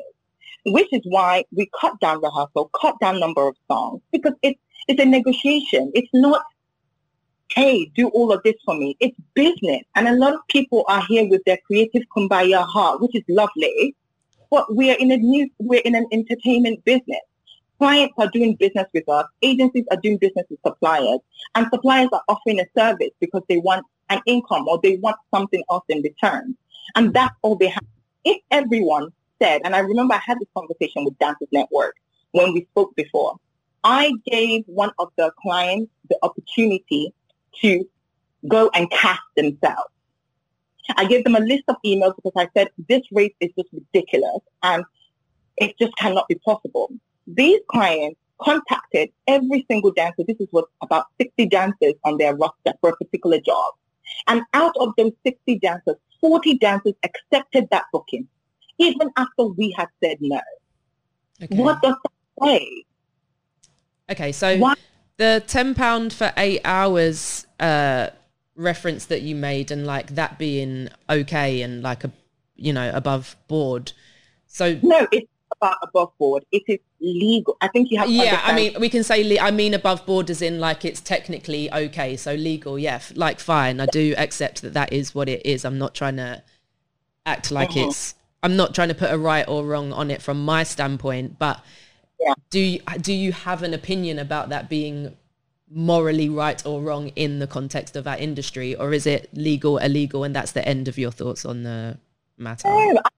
Which 0.67 0.87
is 0.91 1.01
why 1.03 1.45
we 1.51 1.69
cut 1.79 1.99
down 1.99 2.21
rehearsal, 2.23 2.71
cut 2.81 2.95
down 2.99 3.19
number 3.19 3.47
of 3.47 3.55
songs, 3.67 4.01
because 4.11 4.33
it's 4.41 4.59
it's 4.87 5.01
a 5.01 5.05
negotiation. 5.05 5.91
It's 5.93 6.09
not 6.13 6.43
hey, 7.53 7.91
do 7.95 8.09
all 8.09 8.31
of 8.31 8.41
this 8.43 8.55
for 8.65 8.75
me. 8.75 8.97
It's 8.99 9.17
business. 9.33 9.81
And 9.95 10.07
a 10.07 10.13
lot 10.13 10.33
of 10.33 10.41
people 10.49 10.83
are 10.87 11.03
here 11.07 11.27
with 11.27 11.41
their 11.45 11.57
creative 11.65 12.03
kumbaya 12.15 12.65
heart, 12.65 13.01
which 13.01 13.15
is 13.15 13.23
lovely. 13.29 13.95
But 14.51 14.73
we 14.75 14.91
are 14.91 14.97
in 14.97 15.11
a 15.11 15.17
new, 15.17 15.49
we're 15.59 15.81
in 15.81 15.95
an 15.95 16.07
entertainment 16.11 16.83
business. 16.85 17.21
Clients 17.77 18.13
are 18.17 18.29
doing 18.29 18.55
business 18.55 18.87
with 18.93 19.07
us. 19.09 19.25
Agencies 19.41 19.85
are 19.91 19.97
doing 19.97 20.17
business 20.17 20.45
with 20.49 20.59
suppliers. 20.65 21.19
And 21.55 21.67
suppliers 21.73 22.09
are 22.13 22.23
offering 22.27 22.59
a 22.59 22.65
service 22.77 23.11
because 23.19 23.43
they 23.49 23.57
want 23.57 23.85
an 24.09 24.21
income 24.25 24.67
or 24.67 24.79
they 24.81 24.97
want 24.97 25.17
something 25.33 25.63
else 25.69 25.83
in 25.89 26.01
return. 26.01 26.55
And 26.95 27.13
that's 27.13 27.35
all 27.41 27.55
they 27.55 27.67
have. 27.67 27.83
If 28.23 28.41
everyone 28.51 29.09
said, 29.41 29.61
and 29.63 29.75
I 29.75 29.79
remember 29.79 30.15
I 30.15 30.21
had 30.25 30.39
this 30.39 30.47
conversation 30.55 31.05
with 31.05 31.17
Dancers 31.19 31.47
Network 31.51 31.95
when 32.31 32.53
we 32.53 32.67
spoke 32.71 32.95
before, 32.95 33.37
I 33.83 34.11
gave 34.25 34.63
one 34.65 34.91
of 34.99 35.11
the 35.17 35.31
clients 35.41 35.91
the 36.09 36.17
opportunity 36.23 37.13
to 37.61 37.87
go 38.47 38.69
and 38.73 38.89
cast 38.91 39.21
themselves. 39.35 39.89
I 40.97 41.05
gave 41.05 41.23
them 41.23 41.35
a 41.35 41.39
list 41.39 41.63
of 41.67 41.77
emails 41.85 42.15
because 42.15 42.33
I 42.35 42.47
said, 42.55 42.69
this 42.87 43.01
rate 43.11 43.35
is 43.39 43.51
just 43.57 43.69
ridiculous 43.73 44.41
and 44.63 44.83
it 45.57 45.77
just 45.79 45.95
cannot 45.97 46.27
be 46.27 46.35
possible. 46.35 46.91
These 47.27 47.61
clients 47.69 48.19
contacted 48.41 49.09
every 49.27 49.65
single 49.69 49.91
dancer. 49.91 50.23
This 50.27 50.37
is 50.39 50.47
what 50.51 50.65
about 50.81 51.05
60 51.19 51.47
dancers 51.47 51.93
on 52.03 52.17
their 52.17 52.35
roster 52.35 52.73
for 52.81 52.89
a 52.89 52.95
particular 52.97 53.39
job. 53.39 53.73
And 54.27 54.43
out 54.53 54.75
of 54.79 54.93
those 54.97 55.13
60 55.25 55.59
dancers, 55.59 55.95
40 56.25 56.57
dancers 56.57 56.93
accepted 57.03 57.67
that 57.69 57.83
booking, 57.93 58.27
even 58.79 59.11
after 59.15 59.45
we 59.45 59.71
had 59.77 59.89
said 60.03 60.17
no. 60.19 60.41
okay. 61.43 61.55
What 61.55 61.79
does 61.83 61.93
that 62.03 62.47
say? 62.47 62.83
Okay, 64.09 64.31
so 64.31 64.57
Why- 64.57 64.73
the 65.17 65.43
ten 65.45 65.75
pound 65.75 66.13
for 66.13 66.33
eight 66.35 66.61
hours 66.65 67.45
uh, 67.59 68.09
reference 68.55 69.05
that 69.05 69.21
you 69.21 69.35
made, 69.35 69.69
and 69.69 69.85
like 69.85 70.15
that 70.15 70.39
being 70.39 70.89
okay 71.07 71.61
and 71.61 71.83
like 71.83 72.03
a 72.03 72.11
you 72.55 72.73
know 72.73 72.91
above 72.91 73.35
board. 73.47 73.91
So 74.47 74.79
No, 74.81 75.07
it's 75.11 75.27
about 75.55 75.77
above 75.83 76.11
board. 76.17 76.43
It 76.51 76.63
is 76.67 76.79
legal. 77.05 77.55
I 77.61 77.67
think 77.67 77.91
you 77.91 77.99
have 77.99 78.09
yeah, 78.09 78.41
I 78.43 78.53
mean 78.55 78.75
we 78.79 78.89
can 78.89 79.03
say 79.03 79.23
le- 79.23 79.39
I 79.41 79.51
mean 79.51 79.73
above 79.73 80.05
board 80.05 80.29
as 80.29 80.41
in 80.41 80.59
like 80.59 80.83
it's 80.83 80.99
technically 81.01 81.71
okay, 81.71 82.17
so 82.17 82.33
legal. 82.33 82.77
Yeah, 82.79 82.95
f- 82.95 83.13
like 83.15 83.39
fine. 83.39 83.79
I 83.79 83.85
do 83.87 84.15
accept 84.17 84.61
that 84.63 84.73
that 84.73 84.91
is 84.91 85.13
what 85.15 85.29
it 85.29 85.45
is. 85.45 85.63
I'm 85.65 85.77
not 85.77 85.93
trying 85.95 86.17
to 86.17 86.41
act 87.25 87.51
like 87.51 87.71
Mhm. 87.71 87.87
it's. 87.87 88.15
I'm 88.43 88.55
not 88.55 88.75
trying 88.75 88.89
to 88.89 88.95
put 88.95 89.11
a 89.11 89.17
right 89.17 89.47
or 89.47 89.65
wrong 89.65 89.91
on 89.93 90.11
it 90.11 90.21
from 90.21 90.43
my 90.45 90.63
standpoint, 90.63 91.39
but 91.39 91.63
Yeah. 92.19 92.33
do 92.49 92.59
you, 92.59 92.79
do 93.01 93.13
you 93.13 93.31
have 93.31 93.63
an 93.63 93.73
opinion 93.73 94.19
about 94.19 94.49
that 94.49 94.69
being 94.69 95.15
morally 95.71 96.29
right 96.29 96.63
or 96.65 96.79
wrong 96.81 97.09
in 97.15 97.39
the 97.39 97.47
context 97.47 97.95
of 97.95 98.05
our 98.07 98.17
industry, 98.17 98.75
or 98.75 98.93
is 98.93 99.07
it 99.07 99.29
legal, 99.33 99.77
illegal, 99.79 100.23
and 100.23 100.35
that's 100.35 100.51
the 100.51 100.67
end 100.67 100.87
of 100.87 100.97
your 100.97 101.09
thoughts 101.11 101.43
on 101.43 101.63
the 101.63 101.97
matter? 102.37 102.67
No, 102.67 102.77
I- 103.03 103.09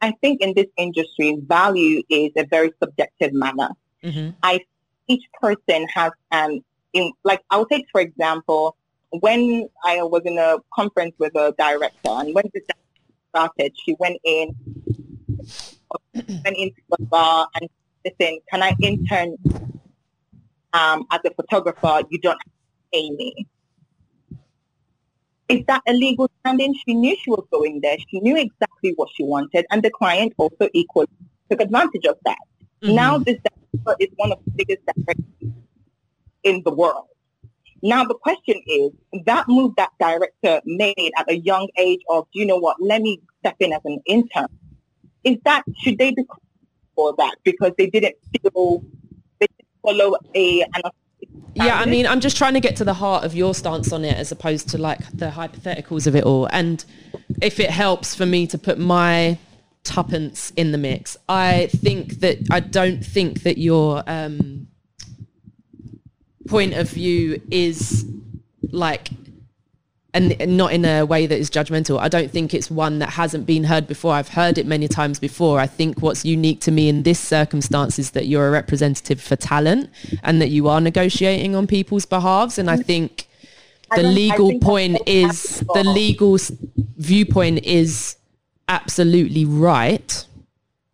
I 0.00 0.12
think 0.20 0.40
in 0.40 0.54
this 0.54 0.66
industry, 0.76 1.36
value 1.46 2.02
is 2.08 2.30
a 2.36 2.46
very 2.46 2.72
subjective 2.82 3.32
manner. 3.32 3.70
hmm 4.02 4.30
Each 5.08 5.24
person 5.40 5.88
has 5.92 6.12
an, 6.30 6.62
in, 6.92 7.12
like 7.24 7.42
I'll 7.50 7.66
take 7.66 7.86
for 7.90 8.00
example, 8.00 8.76
when 9.10 9.68
I 9.84 10.02
was 10.02 10.22
in 10.24 10.38
a 10.38 10.58
conference 10.72 11.14
with 11.18 11.34
a 11.34 11.52
director, 11.58 12.10
and 12.20 12.32
when 12.34 12.44
this 12.54 12.62
started, 13.30 13.72
she 13.84 13.96
went 13.98 14.18
in, 14.24 14.54
went 16.14 16.56
into 16.56 16.80
the 16.90 17.04
bar 17.06 17.48
and 17.56 17.68
listen, 18.04 18.38
can 18.50 18.62
I 18.62 18.74
intern 18.80 19.36
um, 20.72 21.06
as 21.10 21.20
a 21.24 21.34
photographer? 21.34 22.02
You 22.10 22.18
don't 22.20 22.38
pay 22.92 23.10
me. 23.10 23.46
Is 25.50 25.64
that 25.66 25.82
a 25.88 25.92
legal 25.92 26.30
standing? 26.40 26.74
She 26.86 26.94
knew 26.94 27.16
she 27.22 27.30
was 27.30 27.44
going 27.50 27.80
there. 27.80 27.96
She 28.08 28.20
knew 28.20 28.36
exactly 28.36 28.92
what 28.96 29.08
she 29.14 29.24
wanted, 29.24 29.66
and 29.70 29.82
the 29.82 29.90
client 29.90 30.32
also 30.38 30.68
equally 30.72 31.08
took 31.50 31.60
advantage 31.60 32.06
of 32.06 32.16
that. 32.24 32.38
Mhm. 32.82 32.94
Now 32.94 33.18
this 33.18 33.38
director 33.46 33.96
is 33.98 34.08
one 34.16 34.32
of 34.32 34.38
the 34.44 34.52
biggest 34.52 34.82
directors 34.86 35.52
in 36.44 36.62
the 36.64 36.70
world. 36.70 37.06
Now 37.82 38.04
the 38.04 38.14
question 38.14 38.62
is, 38.66 38.92
that 39.24 39.48
move 39.48 39.74
that 39.76 39.90
director 39.98 40.60
made 40.66 41.12
at 41.16 41.30
a 41.30 41.36
young 41.38 41.68
age 41.78 42.00
of, 42.10 42.26
you 42.32 42.46
know 42.46 42.58
what, 42.58 42.76
let 42.80 43.02
me 43.02 43.20
step 43.40 43.56
in 43.58 43.72
as 43.72 43.80
an 43.84 44.00
intern. 44.06 44.46
Is 45.24 45.38
that, 45.44 45.64
should 45.82 45.98
they 45.98 46.12
be 46.12 46.24
for 46.94 47.14
that 47.18 47.36
because 47.42 47.72
they 47.76 47.88
didn't 47.88 48.16
feel, 48.32 48.84
they 49.40 49.46
didn't 49.46 49.68
follow 49.82 50.16
a, 50.34 50.62
an 50.62 50.82
Yeah, 51.54 51.78
I 51.78 51.86
mean, 51.86 52.06
I'm 52.06 52.20
just 52.20 52.36
trying 52.36 52.54
to 52.54 52.60
get 52.60 52.76
to 52.76 52.84
the 52.84 52.94
heart 52.94 53.24
of 53.24 53.34
your 53.34 53.54
stance 53.54 53.92
on 53.92 54.04
it 54.04 54.16
as 54.16 54.32
opposed 54.32 54.68
to 54.70 54.78
like 54.78 55.00
the 55.12 55.30
hypotheticals 55.30 56.06
of 56.06 56.14
it 56.14 56.24
all. 56.24 56.46
And 56.46 56.84
if 57.42 57.60
it 57.60 57.70
helps 57.70 58.14
for 58.14 58.26
me 58.26 58.46
to 58.48 58.58
put 58.58 58.78
my 58.78 59.38
tuppence 59.82 60.52
in 60.56 60.72
the 60.72 60.78
mix, 60.78 61.16
I 61.28 61.66
think 61.66 62.20
that 62.20 62.38
I 62.50 62.60
don't 62.60 63.04
think 63.04 63.42
that 63.42 63.58
your 63.58 64.02
um, 64.06 64.68
point 66.48 66.74
of 66.74 66.88
view 66.88 67.40
is 67.50 68.06
like 68.70 69.10
and 70.12 70.56
not 70.56 70.72
in 70.72 70.84
a 70.84 71.04
way 71.04 71.26
that 71.26 71.38
is 71.38 71.50
judgmental. 71.50 71.98
I 71.98 72.08
don't 72.08 72.30
think 72.30 72.52
it's 72.52 72.70
one 72.70 72.98
that 72.98 73.10
hasn't 73.10 73.46
been 73.46 73.64
heard 73.64 73.86
before. 73.86 74.14
I've 74.14 74.28
heard 74.28 74.58
it 74.58 74.66
many 74.66 74.88
times 74.88 75.18
before. 75.18 75.60
I 75.60 75.66
think 75.66 76.02
what's 76.02 76.24
unique 76.24 76.60
to 76.62 76.72
me 76.72 76.88
in 76.88 77.04
this 77.04 77.20
circumstance 77.20 77.98
is 77.98 78.10
that 78.12 78.26
you're 78.26 78.48
a 78.48 78.50
representative 78.50 79.20
for 79.20 79.36
talent 79.36 79.90
and 80.22 80.40
that 80.42 80.48
you 80.48 80.68
are 80.68 80.80
negotiating 80.80 81.54
on 81.54 81.66
people's 81.66 82.06
behalves. 82.06 82.58
And 82.58 82.68
I 82.68 82.76
think 82.76 83.28
the 83.94 84.00
I 84.00 84.10
legal 84.10 84.48
think 84.48 84.62
point 84.62 84.98
is 85.06 85.64
the 85.74 85.84
legal 85.84 86.38
viewpoint 86.96 87.64
is 87.64 88.16
absolutely 88.68 89.44
right. 89.44 90.26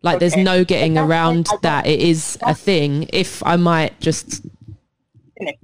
Like 0.03 0.19
there's 0.19 0.37
no 0.37 0.63
getting 0.63 0.97
around 0.97 1.47
that. 1.63 1.87
It 1.87 1.99
is 2.01 2.37
a 2.43 2.53
thing. 2.53 3.09
If 3.11 3.43
I 3.43 3.55
might 3.55 3.99
just 3.99 4.45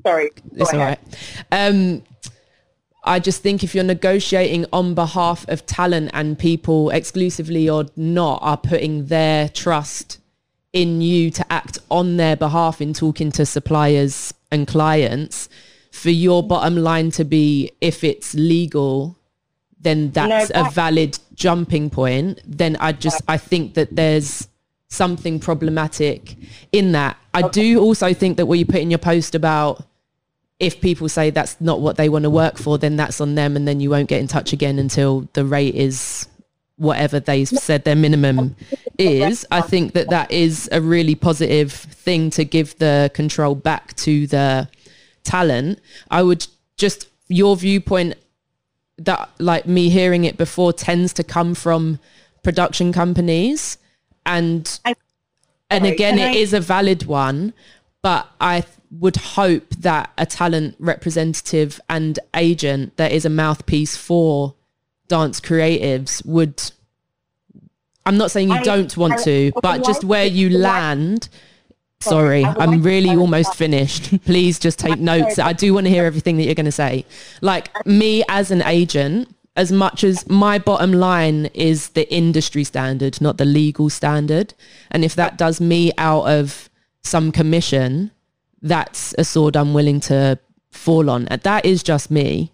Sorry. 0.05 0.29
It's 0.53 0.73
all 0.73 0.79
right. 0.79 0.99
Um, 1.51 2.03
I 3.03 3.19
just 3.19 3.41
think 3.41 3.63
if 3.63 3.75
you're 3.75 3.83
negotiating 3.83 4.65
on 4.71 4.93
behalf 4.93 5.47
of 5.49 5.65
talent 5.65 6.11
and 6.13 6.39
people 6.39 6.89
exclusively 6.89 7.69
or 7.69 7.85
not 7.95 8.39
are 8.41 8.57
putting 8.57 9.07
their 9.07 9.49
trust 9.49 10.19
in 10.71 11.01
you 11.01 11.29
to 11.31 11.51
act 11.51 11.79
on 11.91 12.17
their 12.17 12.35
behalf 12.35 12.81
in 12.81 12.93
talking 12.93 13.31
to 13.33 13.45
suppliers 13.45 14.33
and 14.51 14.67
clients, 14.67 15.49
for 15.91 16.09
your 16.09 16.41
bottom 16.41 16.75
line 16.75 17.11
to 17.11 17.23
be 17.23 17.71
if 17.79 18.03
it's 18.03 18.33
legal, 18.33 19.15
then 19.79 20.09
that's 20.11 20.49
a 20.49 20.53
that- 20.53 20.73
valid 20.73 21.19
jumping 21.35 21.89
point. 21.89 22.39
Then 22.45 22.75
I 22.77 22.93
just 22.93 23.21
I 23.27 23.37
think 23.37 23.75
that 23.75 23.95
there's 23.95 24.47
something 24.87 25.39
problematic 25.39 26.35
in 26.71 26.93
that. 26.93 27.17
I 27.33 27.47
do 27.47 27.79
also 27.79 28.13
think 28.13 28.37
that 28.37 28.45
what 28.45 28.59
you 28.59 28.65
put 28.65 28.81
in 28.81 28.89
your 28.91 28.99
post 28.99 29.35
about 29.35 29.85
if 30.59 30.79
people 30.81 31.09
say 31.09 31.29
that's 31.29 31.59
not 31.59 31.81
what 31.81 31.97
they 31.97 32.09
want 32.09 32.23
to 32.23 32.29
work 32.29 32.57
for, 32.57 32.77
then 32.77 32.95
that's 32.95 33.19
on 33.19 33.35
them, 33.35 33.55
and 33.55 33.67
then 33.67 33.79
you 33.79 33.89
won't 33.89 34.07
get 34.09 34.21
in 34.21 34.27
touch 34.27 34.53
again 34.53 34.79
until 34.79 35.27
the 35.33 35.43
rate 35.45 35.75
is 35.75 36.27
whatever 36.77 37.19
they've 37.19 37.47
said 37.47 37.83
their 37.83 37.95
minimum 37.95 38.55
is. 38.97 39.45
I 39.51 39.61
think 39.61 39.93
that 39.93 40.09
that 40.09 40.31
is 40.31 40.69
a 40.71 40.81
really 40.81 41.15
positive 41.15 41.71
thing 41.71 42.29
to 42.31 42.43
give 42.45 42.77
the 42.79 43.11
control 43.13 43.55
back 43.55 43.95
to 43.97 44.27
the 44.27 44.67
talent. 45.23 45.79
I 46.09 46.23
would 46.23 46.45
just 46.77 47.07
your 47.27 47.55
viewpoint 47.55 48.15
that 48.97 49.29
like 49.39 49.65
me 49.65 49.89
hearing 49.89 50.23
it 50.25 50.37
before 50.37 50.71
tends 50.73 51.13
to 51.13 51.23
come 51.23 51.55
from 51.55 51.99
production 52.43 52.91
companies 52.93 53.77
and 54.25 54.79
I- 54.85 54.95
and 55.69 55.85
again 55.85 56.17
can 56.17 56.29
it 56.33 56.35
I- 56.35 56.39
is 56.39 56.53
a 56.53 56.59
valid 56.59 57.05
one 57.05 57.53
but 58.03 58.29
i 58.39 58.63
would 58.91 59.15
hope 59.15 59.67
that 59.79 60.11
a 60.19 60.25
talent 60.27 60.75
representative 60.77 61.81
and 61.89 62.19
agent 62.35 62.95
that 62.97 63.11
is 63.11 63.25
a 63.25 63.29
mouthpiece 63.29 63.97
for 63.97 64.53
dance 65.07 65.39
creatives 65.41 66.23
would 66.25 66.61
i'm 68.05 68.17
not 68.17 68.29
saying 68.29 68.49
you 68.49 68.55
I- 68.55 68.63
don't 68.63 68.95
want 68.95 69.13
I- 69.13 69.23
to 69.23 69.51
I 69.55 69.59
but 69.61 69.83
just 69.83 70.03
where 70.03 70.25
you 70.25 70.49
land 70.51 71.29
Sorry, 71.99 72.43
sorry 72.43 72.43
I 72.43 72.65
would 72.67 72.75
i'm 72.75 72.83
really 72.83 73.15
almost 73.15 73.55
finished. 73.55 74.21
Please 74.25 74.59
just 74.59 74.77
take 74.77 74.99
notes. 74.99 75.39
i 75.39 75.53
do 75.53 75.73
want 75.73 75.85
to 75.85 75.89
hear 75.89 76.03
everything 76.03 76.35
that 76.37 76.43
you're 76.43 76.53
going 76.53 76.65
to 76.65 76.71
say. 76.71 77.05
Like 77.41 77.69
me 77.85 78.25
as 78.27 78.51
an 78.51 78.61
agent 78.63 79.33
as 79.55 79.71
much 79.71 80.03
as 80.03 80.27
my 80.27 80.59
bottom 80.59 80.91
line 80.91 81.45
is 81.53 81.89
the 81.89 82.11
industry 82.13 82.65
standard 82.65 83.21
not 83.21 83.37
the 83.37 83.45
legal 83.45 83.89
standard 83.89 84.53
and 84.91 85.05
if 85.05 85.15
that 85.15 85.37
does 85.37 85.61
me 85.61 85.93
out 85.97 86.25
of 86.25 86.69
some 87.03 87.31
commission 87.31 88.11
that's 88.61 89.13
a 89.17 89.23
sword 89.23 89.55
i'm 89.57 89.73
willing 89.73 89.99
to 89.99 90.37
fall 90.71 91.09
on. 91.09 91.27
And 91.27 91.39
that 91.43 91.65
is 91.65 91.83
just 91.83 92.09
me. 92.09 92.51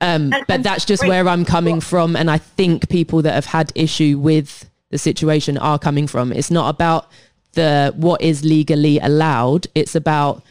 Um, 0.00 0.32
And- 0.32 0.44
but 0.46 0.54
and 0.56 0.64
that's 0.64 0.84
just 0.84 1.00
great. 1.00 1.08
where 1.08 1.28
i'm 1.28 1.44
coming 1.44 1.80
from. 1.80 2.14
And 2.16 2.30
i 2.30 2.38
think 2.38 2.88
people 2.88 3.20
that 3.22 3.34
have 3.34 3.46
had 3.46 3.72
issue 3.74 4.18
with 4.18 4.70
the 4.90 4.98
situation 4.98 5.58
are 5.58 5.78
coming 5.78 6.06
from. 6.06 6.32
It's 6.32 6.50
not 6.50 6.68
about 6.68 7.08
the 7.54 7.92
what 7.96 8.22
is 8.22 8.44
legally 8.44 8.98
allowed. 9.00 9.66
It's 9.74 9.94
about 9.96 10.42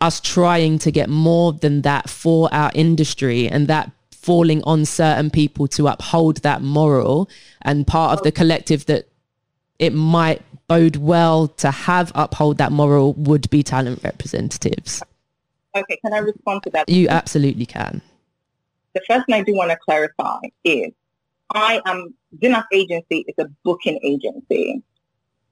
us 0.00 0.20
trying 0.20 0.78
to 0.80 0.90
get 0.90 1.08
more 1.08 1.52
than 1.52 1.82
that 1.82 2.08
for 2.10 2.48
our 2.52 2.70
industry 2.74 3.48
and 3.48 3.68
that 3.68 3.90
falling 4.10 4.62
on 4.64 4.84
certain 4.84 5.30
people 5.30 5.68
to 5.68 5.86
uphold 5.88 6.38
that 6.38 6.60
moral. 6.62 7.28
And 7.62 7.86
part 7.86 8.18
of 8.18 8.24
the 8.24 8.32
collective 8.32 8.84
that 8.86 9.06
it 9.78 9.92
might 9.94 10.42
bode 10.68 10.96
well 10.96 11.48
to 11.48 11.70
have 11.70 12.12
uphold 12.14 12.58
that 12.58 12.70
moral 12.72 13.14
would 13.14 13.48
be 13.50 13.62
talent 13.62 14.02
representatives 14.04 15.02
Okay, 15.74 15.98
can 16.04 16.12
I 16.12 16.18
respond 16.18 16.62
to 16.64 16.70
that? 16.70 16.88
you 16.88 17.08
absolutely 17.08 17.66
can 17.66 18.02
the 18.94 19.00
first 19.06 19.26
thing 19.26 19.34
I 19.34 19.42
do 19.42 19.54
want 19.54 19.70
to 19.70 19.76
clarify 19.76 20.40
is 20.64 20.92
I 21.54 21.80
am, 21.86 22.14
ZinArts 22.36 22.66
Agency 22.72 23.24
is 23.26 23.34
a 23.38 23.48
booking 23.64 23.98
agency. 24.02 24.82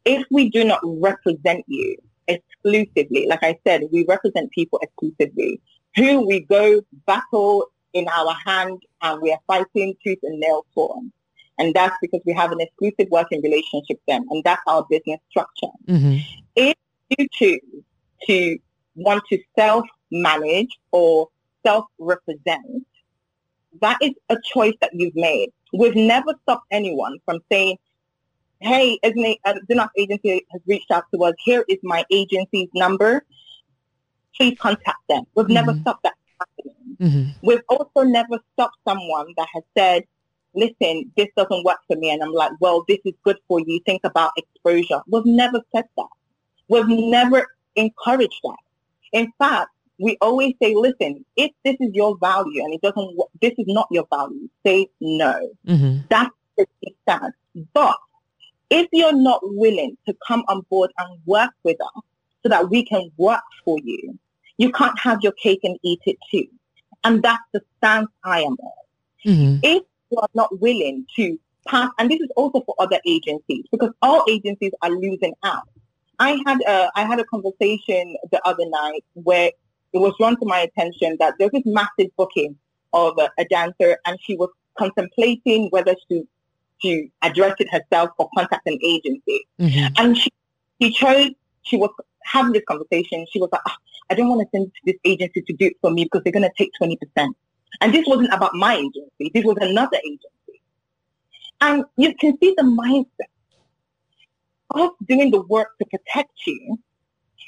If 0.05 0.25
we 0.31 0.51
do 0.51 0.65
not 0.65 0.81
represent 0.85 1.65
you 1.67 1.97
exclusively, 2.29 3.27
like 3.27 3.43
I 3.43 3.59
said, 3.67 3.83
we 3.93 4.05
represent 4.07 4.51
people 4.53 4.81
exclusively, 4.83 5.61
who 5.95 6.27
we 6.27 6.41
go 6.41 6.83
battle 7.07 7.67
in 7.93 8.07
our 8.09 8.35
hand 8.45 8.83
and 9.03 9.23
we 9.23 9.33
are 9.33 9.39
fighting 9.47 9.95
tooth 10.05 10.19
and 10.23 10.39
nail 10.39 10.67
for. 10.75 11.01
And 11.59 11.75
that's 11.75 11.97
because 12.01 12.21
we 12.27 12.33
have 12.35 12.53
an 12.53 12.61
exclusive 12.61 13.09
working 13.11 13.41
relationship 13.43 13.99
with 13.99 14.07
them 14.07 14.27
and 14.31 14.45
that's 14.45 14.63
our 14.67 14.87
business 14.89 15.21
structure. 15.31 15.73
Mhm. 15.87 16.23
you 17.17 17.29
choose 17.33 17.61
to 18.27 18.59
want 18.97 19.23
to 19.31 19.39
self-manage 19.57 20.77
or 20.91 21.29
self-represent, 21.65 22.85
that 23.81 23.97
is 24.03 24.11
a 24.29 24.37
choice 24.53 24.75
that 24.81 24.91
you've 24.93 25.15
made. 25.15 25.53
We've 25.73 25.95
never 25.95 26.35
stopped 26.43 26.67
anyone 26.73 27.19
from 27.25 27.39
saying, 27.51 27.79
hey, 28.61 28.99
isn't 29.03 29.25
it, 29.25 29.39
uh, 29.45 29.89
Agency 29.97 30.45
has 30.51 30.61
reached 30.67 30.91
out 30.91 31.05
to 31.15 31.25
us. 31.25 31.35
Here 31.45 31.65
is 31.69 31.79
my 31.83 32.05
agency's 32.11 32.69
number. 32.75 33.25
Please 34.37 34.59
contact 34.59 34.99
them. 35.09 35.25
We've 35.35 35.49
never 35.49 35.75
Mhm. 35.75 35.81
stopped 35.83 36.03
that 36.03 36.15
happening. 36.41 36.97
Mhm. 36.99 37.35
We've 37.43 37.63
also 37.69 38.03
never 38.03 38.41
stopped 38.55 38.79
someone 38.85 39.33
that 39.37 39.47
has 39.55 39.63
said, 39.77 40.05
listen, 40.57 41.13
this 41.17 41.29
doesn't 41.37 41.65
work 41.65 41.79
for 41.87 41.97
me. 41.97 42.11
And 42.11 42.23
I'm 42.23 42.33
like, 42.33 42.53
well, 42.61 42.85
this 42.89 42.99
is 43.05 43.13
good 43.23 43.39
for 43.47 43.61
you. 43.61 43.81
Think 43.87 44.03
about 44.05 44.33
exposure. 44.37 45.01
We've 45.09 45.27
never 45.27 45.61
said 45.75 45.85
that. 45.97 46.07
We've 46.69 46.89
never 46.89 47.47
encouraged 47.77 48.41
that. 48.43 48.57
In 49.13 49.33
fact, 49.39 49.71
we 49.99 50.17
always 50.21 50.55
say, 50.61 50.75
listen, 50.75 51.25
if 51.37 51.53
this 51.65 51.77
is 51.81 51.95
your 51.95 52.19
value 52.19 52.63
and 52.65 52.75
it 52.75 52.83
doesn't, 52.83 53.17
this 53.41 53.53
is 53.57 53.67
not 53.69 53.89
your 53.91 54.07
value, 54.11 54.49
say 54.65 54.89
no. 55.01 55.51
Mhm. 55.67 56.09
That's 56.09 56.35
the 56.57 56.67
stand. 57.03 57.33
But 57.73 57.97
if 58.71 58.89
you're 58.93 59.17
not 59.17 59.41
willing 59.43 59.97
to 60.07 60.17
come 60.27 60.45
on 60.49 60.63
board 60.71 60.91
and 60.99 61.19
work 61.25 61.51
with 61.63 61.81
us 61.81 62.03
so 62.43 62.49
that 62.49 62.69
we 62.69 62.85
can 62.85 63.11
work 63.17 63.43
for 63.65 63.79
you, 63.85 64.19
you 64.59 64.73
can't 64.73 64.99
have 64.99 65.19
your 65.23 65.33
cake 65.33 65.61
and 65.63 65.79
eat 65.83 66.01
it 66.07 66.19
too. 66.31 66.47
And 67.05 67.23
that's 67.23 67.43
the 67.53 67.63
stance 67.79 68.11
I 68.25 68.41
am 68.43 68.57
on. 68.61 68.85
Mhm. 69.25 69.61
If 69.63 69.83
you 70.11 70.19
are 70.19 70.29
not 70.35 70.61
willing 70.61 71.07
to 71.17 71.39
pass, 71.67 71.91
and 71.99 72.11
this 72.11 72.21
is 72.21 72.29
also 72.37 72.61
for 72.61 72.75
other 72.79 73.01
agencies, 73.07 73.65
because 73.71 73.91
all 74.03 74.25
agencies 74.29 74.73
are 74.83 74.91
losing 74.91 75.35
out. 75.43 75.69
I 76.19 76.41
had 76.47 76.59
a, 76.67 76.91
I 76.97 77.05
had 77.05 77.21
a 77.21 77.25
conversation 77.25 78.17
the 78.31 78.41
other 78.45 78.65
night 78.67 79.05
where 79.15 79.51
it 79.93 79.99
was 79.99 80.15
drawn 80.19 80.39
to 80.41 80.47
my 80.47 80.61
attention 80.61 81.17
that 81.21 81.35
there's 81.39 81.51
this 81.53 81.63
massive 81.67 82.11
booking 82.17 82.57
of 82.93 83.19
a, 83.19 83.31
a 83.39 83.45
dancer 83.47 83.99
and 84.07 84.19
she 84.23 84.37
was 84.37 84.49
contemplating 84.79 85.69
whether 85.71 85.95
to, 86.11 86.27
to 86.83 87.09
address 87.23 87.55
it 87.59 87.69
herself 87.71 88.11
or 88.19 88.29
contact 88.37 88.67
an 88.67 88.79
agency. 88.85 89.47
Mhm. 89.61 89.93
And 89.99 90.17
she, 90.17 90.31
she 90.81 90.91
chose, 90.93 91.31
she 91.63 91.77
was 91.77 91.91
having 92.25 92.53
this 92.53 92.63
conversation. 92.67 93.27
She 93.31 93.41
was 93.41 93.49
like, 93.53 93.63
"Ah, 93.67 93.77
I 94.11 94.15
don't 94.15 94.29
want 94.29 94.43
to 94.43 94.49
send 94.53 94.69
it 94.69 94.73
to 94.75 94.93
this 94.93 95.01
agency 95.05 95.43
to 95.43 95.53
do 95.53 95.67
it 95.67 95.77
for 95.81 95.91
me 95.91 96.05
because 96.05 96.23
they're 96.25 96.33
going 96.33 96.43
to 96.43 96.53
take 96.57 96.71
20%. 96.81 97.35
And 97.81 97.93
this 97.93 98.05
wasn't 98.07 98.33
about 98.33 98.55
my 98.55 98.75
agency. 98.75 99.31
This 99.35 99.45
was 99.45 99.57
another 99.61 99.99
agency. 100.05 100.63
And 101.61 101.85
you 101.97 102.15
can 102.15 102.39
see 102.39 102.55
the 102.57 102.65
mindset 102.65 103.31
of 104.71 104.91
doing 105.07 105.31
the 105.31 105.43
work 105.43 105.77
to 105.79 105.87
protect 105.87 106.33
you. 106.47 106.79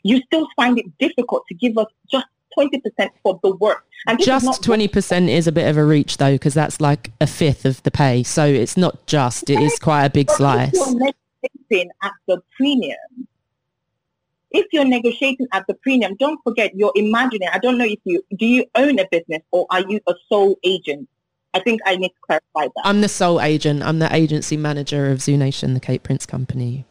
You 0.03 0.23
still 0.23 0.47
find 0.57 0.79
it 0.79 0.87
difficult 0.99 1.45
to 1.49 1.55
give 1.55 1.77
us 1.77 1.87
just 2.11 2.27
20% 2.59 2.81
for 3.23 3.39
the 3.43 3.55
work. 3.57 3.85
And 4.07 4.23
Just 4.23 4.63
20% 4.63 5.29
is 5.29 5.47
a 5.47 5.53
bit 5.53 5.69
of 5.69 5.77
a 5.77 5.85
reach 5.85 6.17
though, 6.17 6.35
because 6.35 6.55
that's 6.55 6.81
like 6.81 7.11
a 7.21 7.27
fifth 7.27 7.65
of 7.65 7.83
the 7.83 7.91
pay. 7.91 8.23
So 8.23 8.45
it's 8.45 8.77
not 8.77 9.07
just, 9.07 9.51
it 9.51 9.61
is 9.61 9.79
quite 9.79 10.05
a 10.05 10.11
big 10.11 10.31
slice. 10.31 10.73
You're 10.73 11.13
at 12.03 12.13
the 12.27 12.41
premium, 12.57 12.97
if 14.51 14.67
you're 14.73 14.85
negotiating 14.85 15.47
at 15.53 15.67
the 15.67 15.75
premium, 15.75 16.17
don't 16.19 16.41
forget 16.43 16.75
you're 16.75 16.93
imagining. 16.95 17.49
I 17.53 17.59
don't 17.59 17.79
know 17.79 17.85
if 17.85 17.99
you 18.05 18.23
do 18.37 18.47
you 18.47 18.65
own 18.75 18.99
a 18.99 19.07
business 19.11 19.43
or 19.51 19.67
are 19.71 19.81
you 19.81 20.01
a 20.09 20.15
sole 20.29 20.57
agent? 20.65 21.09
I 21.55 21.61
think 21.61 21.81
I 21.87 21.97
need 21.97 22.11
to 22.11 22.15
clarify 22.27 22.73
that. 22.75 22.83
I'm 22.85 23.01
the 23.01 23.09
sole 23.09 23.41
agent. 23.41 23.83
I'm 23.83 23.99
the 23.99 24.15
agency 24.15 24.57
manager 24.57 25.11
of 25.11 25.19
ZooNation, 25.19 25.75
the 25.75 25.81
Kate 25.81 26.03
Prince 26.03 26.27
company. 26.27 26.87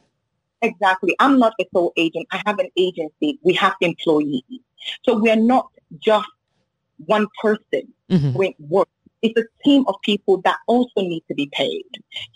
Exactly. 0.61 1.15
I'm 1.19 1.37
not 1.37 1.53
a 1.61 1.65
sole 1.73 1.93
agent. 1.97 2.27
I 2.31 2.41
have 2.45 2.57
an 2.59 2.69
agency. 2.75 3.39
We 3.43 3.53
have 3.53 3.75
employees. 3.81 4.43
So 5.03 5.17
we're 5.17 5.35
not 5.35 5.69
just 5.99 6.27
one 7.05 7.27
person 7.41 7.93
Mhm. 8.09 8.33
doing 8.33 8.55
work. 8.59 8.89
It's 9.21 9.39
a 9.39 9.45
team 9.63 9.83
of 9.87 9.95
people 10.03 10.41
that 10.41 10.57
also 10.67 11.01
need 11.01 11.23
to 11.27 11.35
be 11.35 11.49
paid. 11.51 11.85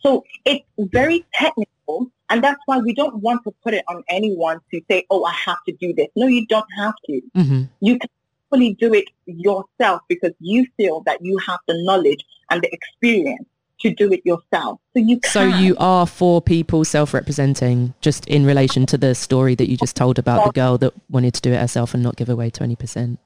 So 0.03 0.23
it's 0.45 0.63
very 0.77 1.25
technical 1.33 2.11
and 2.31 2.41
that's 2.41 2.59
why 2.65 2.79
we 2.79 2.93
don't 2.93 3.17
want 3.17 3.43
to 3.43 3.53
put 3.63 3.73
it 3.73 3.83
on 3.89 4.03
anyone 4.09 4.59
to 4.71 4.81
say, 4.89 5.05
oh, 5.09 5.25
I 5.25 5.33
have 5.33 5.57
to 5.67 5.73
do 5.73 5.93
this. 5.93 6.07
No, 6.15 6.27
you 6.27 6.47
don't 6.47 6.65
have 6.77 6.93
to. 7.05 7.21
Mhm. 7.35 7.69
You 7.81 7.99
can 7.99 8.09
fully 8.49 8.73
do 8.75 8.93
it 8.93 9.09
yourself 9.25 10.01
because 10.07 10.31
you 10.39 10.65
feel 10.77 11.01
that 11.01 11.19
you 11.21 11.37
have 11.39 11.59
the 11.67 11.75
knowledge 11.83 12.23
and 12.49 12.61
the 12.61 12.73
experience 12.73 13.45
to 13.81 13.93
do 13.93 14.11
it 14.13 14.21
yourself. 14.25 14.79
So 14.93 15.03
you 15.03 15.19
can. 15.19 15.31
So 15.31 15.43
you 15.43 15.75
are 15.77 16.07
for 16.07 16.41
people 16.41 16.85
self-representing 16.85 17.93
just 17.99 18.25
in 18.27 18.45
relation 18.45 18.85
to 18.87 18.97
the 18.97 19.13
story 19.13 19.55
that 19.55 19.69
you 19.69 19.75
just 19.75 19.95
told 19.95 20.17
about 20.17 20.45
the 20.45 20.51
girl 20.51 20.77
that 20.77 20.93
wanted 21.09 21.33
to 21.33 21.41
do 21.41 21.51
it 21.51 21.59
herself 21.59 21.93
and 21.93 22.01
not 22.01 22.15
give 22.15 22.29
away 22.29 22.49
20%. 22.49 23.17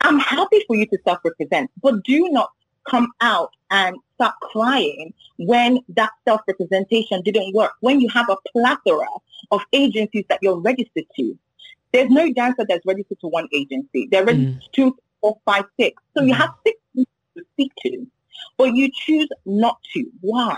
I'm 0.00 0.18
happy 0.18 0.64
for 0.66 0.76
you 0.76 0.86
to 0.86 0.98
self-represent, 1.04 1.70
but 1.82 2.02
do 2.02 2.28
not 2.30 2.50
come 2.88 3.08
out 3.20 3.50
and 3.70 3.96
start 4.22 4.34
crying 4.40 5.12
when 5.38 5.80
that 5.88 6.10
self-representation 6.26 7.22
didn't 7.22 7.52
work, 7.54 7.72
when 7.80 8.00
you 8.00 8.08
have 8.08 8.28
a 8.28 8.36
plethora 8.52 9.08
of 9.50 9.60
agencies 9.72 10.24
that 10.28 10.38
you're 10.42 10.60
registered 10.60 11.04
to. 11.16 11.36
There's 11.92 12.10
no 12.10 12.32
dancer 12.32 12.64
that's 12.68 12.86
registered 12.86 13.18
to 13.20 13.26
one 13.26 13.48
agency. 13.52 14.08
They're 14.10 14.24
registered 14.24 14.62
to 14.62 14.68
two, 14.72 14.96
four, 15.20 15.38
five, 15.44 15.64
six. 15.78 16.00
So 16.16 16.22
you 16.22 16.34
Mhm. 16.34 16.38
have 16.38 16.50
six 16.64 16.78
to 16.94 17.44
speak 17.52 17.72
to, 17.84 18.06
but 18.56 18.74
you 18.74 18.90
choose 18.92 19.28
not 19.44 19.78
to. 19.94 20.04
Why? 20.20 20.56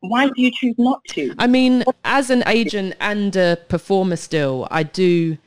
Why 0.00 0.26
do 0.26 0.42
you 0.42 0.50
choose 0.50 0.74
not 0.78 1.04
to? 1.14 1.32
I 1.38 1.46
mean, 1.46 1.84
as 2.04 2.28
an 2.28 2.42
agent 2.46 2.94
and 2.98 3.36
a 3.36 3.56
performer 3.68 4.16
still, 4.16 4.66
I 4.70 4.82
do 4.82 5.38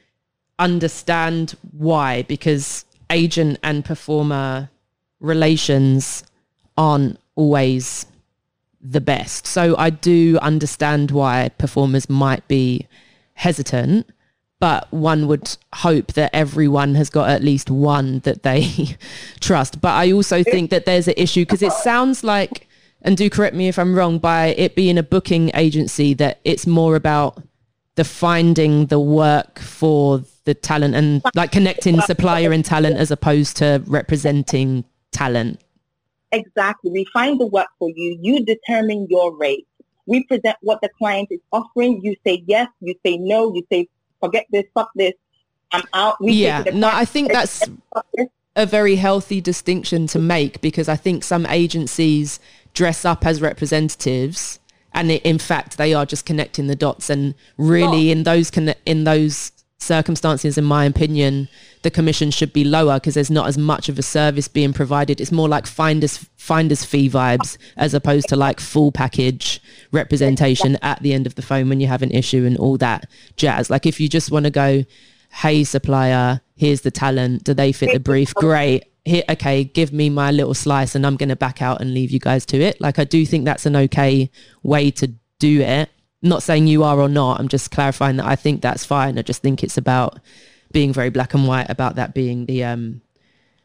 understand 0.58 1.56
why 1.78 2.22
because 2.22 2.86
agent 3.10 3.60
and 3.62 3.84
performer 3.84 4.70
relations 5.26 6.24
aren't 6.78 7.20
always 7.36 8.06
the 8.82 9.02
best. 9.02 9.48
So 9.48 9.76
I 9.78 9.90
do 9.90 10.38
understand 10.42 11.12
why 11.12 11.50
performers 11.58 12.10
might 12.10 12.48
be 12.48 12.88
hesitant, 13.34 14.10
but 14.60 14.92
one 14.94 15.28
would 15.28 15.58
hope 15.74 16.14
that 16.14 16.34
everyone 16.34 16.96
has 16.96 17.10
got 17.10 17.30
at 17.30 17.44
least 17.44 17.70
one 17.70 18.20
that 18.20 18.44
they 18.44 18.98
trust. 19.40 19.82
But 19.82 19.94
I 19.94 20.12
also 20.12 20.44
think 20.44 20.70
that 20.70 20.86
there's 20.86 21.08
an 21.08 21.16
issue 21.18 21.42
because 21.42 21.62
it 21.62 21.72
uh-huh. 21.72 21.84
sounds 21.84 22.24
like, 22.24 22.68
and 23.02 23.18
do 23.18 23.30
correct 23.30 23.56
me 23.56 23.68
if 23.68 23.78
I'm 23.78 23.96
wrong, 23.96 24.20
by 24.20 24.48
it 24.58 24.76
being 24.76 24.98
a 24.98 25.04
booking 25.04 25.52
agency, 25.54 26.14
that 26.16 26.40
it's 26.44 26.68
more 26.68 26.96
about 26.96 27.42
the 27.96 28.04
finding 28.04 28.88
the 28.88 29.00
work 29.00 29.60
for 29.60 30.22
the 30.44 30.54
talent 30.54 30.96
and 30.96 31.22
like 31.34 31.52
connecting 31.52 32.00
supplier 32.02 32.52
and 32.52 32.64
talent 32.64 32.98
as 32.98 33.10
opposed 33.10 33.58
to 33.58 33.82
representing 33.88 34.84
talent. 35.16 35.62
Exactly. 36.32 36.92
We 36.92 37.06
find 37.14 37.40
the 37.40 37.48
work 37.48 37.68
for 37.80 37.90
you. 37.90 38.18
You 38.22 38.46
determine 38.46 39.08
your 39.10 39.36
rate. 39.38 39.68
We 40.06 40.24
present 40.26 40.58
what 40.62 40.82
the 40.82 40.90
client 40.98 41.30
is 41.32 41.40
offering. 41.52 42.02
You 42.04 42.16
say 42.26 42.44
yes. 42.46 42.68
You 42.82 42.96
say 43.06 43.18
no. 43.18 43.54
You 43.54 43.64
say 43.72 43.88
forget 44.20 44.46
this, 44.52 44.66
fuck 44.74 44.90
this. 44.96 45.14
I'm 45.72 45.84
out. 45.94 46.16
We 46.22 46.34
yeah, 46.34 46.64
no, 46.74 46.90
I 46.92 47.06
think 47.06 47.32
that's 47.32 47.64
a 48.56 48.66
very 48.66 48.96
healthy 48.96 49.42
distinction 49.42 50.08
to 50.08 50.20
make 50.20 50.62
because 50.62 50.88
I 50.88 50.96
think 50.96 51.24
some 51.24 51.46
agencies 51.48 52.40
dress 52.74 53.06
up 53.06 53.26
as 53.26 53.42
representatives 53.42 54.60
and 54.94 55.12
in 55.12 55.38
fact 55.38 55.78
they 55.78 55.94
are 55.94 56.06
just 56.06 56.26
connecting 56.26 56.68
the 56.68 56.76
dots 56.76 57.10
and 57.10 57.36
really 57.58 58.12
in 58.12 58.24
those 58.24 58.50
conne- 58.50 58.76
in 58.86 59.04
those 59.04 59.52
circumstances 59.78 60.58
in 60.58 60.64
my 60.64 60.86
opinion 60.86 61.48
the 61.86 61.92
commission 61.92 62.32
should 62.32 62.52
be 62.52 62.64
lower 62.64 62.96
because 62.96 63.14
there's 63.14 63.30
not 63.30 63.48
as 63.48 63.60
much 63.60 63.90
of 63.90 64.00
a 64.00 64.02
service 64.02 64.48
being 64.48 64.74
provided. 64.74 65.22
It's 65.22 65.32
more 65.32 65.48
like 65.48 65.68
finders 65.68 66.18
finders 66.36 66.84
fee 66.84 67.08
vibes 67.08 67.60
as 67.78 67.94
opposed 67.94 68.28
to 68.30 68.36
like 68.36 68.60
full 68.60 68.92
package 68.92 69.62
representation 69.92 70.80
at 70.82 71.00
the 71.04 71.14
end 71.14 71.28
of 71.28 71.36
the 71.36 71.44
phone 71.44 71.70
when 71.70 71.80
you 71.80 71.86
have 71.86 72.02
an 72.02 72.10
issue 72.10 72.44
and 72.44 72.58
all 72.58 72.78
that 72.78 73.08
jazz. 73.38 73.70
Like 73.70 73.86
if 73.86 74.00
you 74.00 74.10
just 74.10 74.32
want 74.32 74.46
to 74.46 74.52
go 74.52 74.84
hey 75.30 75.64
supplier 75.64 76.42
here's 76.56 76.82
the 76.82 76.90
talent. 76.90 77.44
Do 77.44 77.54
they 77.54 77.72
fit 77.72 77.94
the 77.94 78.00
brief? 78.00 78.34
Great. 78.34 78.86
Here 79.04 79.24
okay 79.30 79.64
give 79.64 79.94
me 79.94 80.10
my 80.10 80.32
little 80.32 80.56
slice 80.56 80.96
and 80.96 81.06
i'm 81.06 81.18
going 81.18 81.30
to 81.30 81.36
back 81.36 81.62
out 81.62 81.82
and 81.82 81.94
leave 81.94 82.10
you 82.10 82.20
guys 82.20 82.48
to 82.48 82.60
it. 82.60 82.82
Like 82.82 82.98
i 82.98 83.04
do 83.04 83.24
think 83.28 83.46
that's 83.46 83.68
an 83.68 83.76
okay 83.76 84.32
way 84.64 84.90
to 84.90 85.14
do 85.38 85.62
it 85.62 85.92
not 86.30 86.44
saying 86.44 86.68
you 86.68 86.84
are 86.84 87.00
or 87.00 87.10
not 87.10 87.40
i'm 87.40 87.48
just 87.48 87.72
clarifying 87.72 88.18
that 88.18 88.26
i 88.26 88.36
think 88.36 88.62
that's 88.62 88.86
fine 88.86 89.18
i 89.18 89.22
just 89.22 89.42
think 89.42 89.64
it's 89.64 89.78
about 89.78 90.20
being 90.72 90.92
very 90.92 91.10
black 91.10 91.34
and 91.34 91.48
white 91.48 91.70
about 91.70 91.96
that 91.96 92.14
being 92.14 92.46
the 92.46 92.64
um 92.64 93.02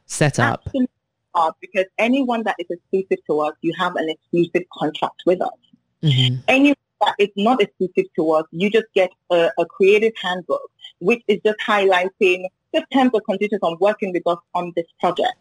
setup 0.06 0.62
Absolutely 0.66 0.90
not, 1.34 1.56
because 1.60 1.86
anyone 1.98 2.42
that 2.44 2.56
is 2.58 2.66
exclusive 2.70 3.24
to 3.26 3.40
us, 3.40 3.54
you 3.62 3.72
have 3.78 3.96
an 3.96 4.08
exclusive 4.08 4.62
contract 4.72 5.22
with 5.26 5.40
us. 5.40 5.58
Mhm. 6.02 6.42
Anyone 6.48 6.76
that 7.00 7.14
is 7.18 7.28
not 7.36 7.60
exclusive 7.62 8.06
to 8.16 8.30
us, 8.32 8.44
you 8.52 8.70
just 8.70 8.86
get 8.94 9.10
a, 9.30 9.50
a 9.58 9.66
creative 9.66 10.12
handbook, 10.20 10.70
which 10.98 11.22
is 11.28 11.40
just 11.44 11.58
highlighting 11.60 12.46
the 12.72 12.84
terms 12.92 13.10
and 13.12 13.24
conditions 13.24 13.60
on 13.62 13.76
working 13.80 14.12
with 14.12 14.26
us 14.26 14.38
on 14.54 14.72
this 14.76 14.86
project. 15.00 15.34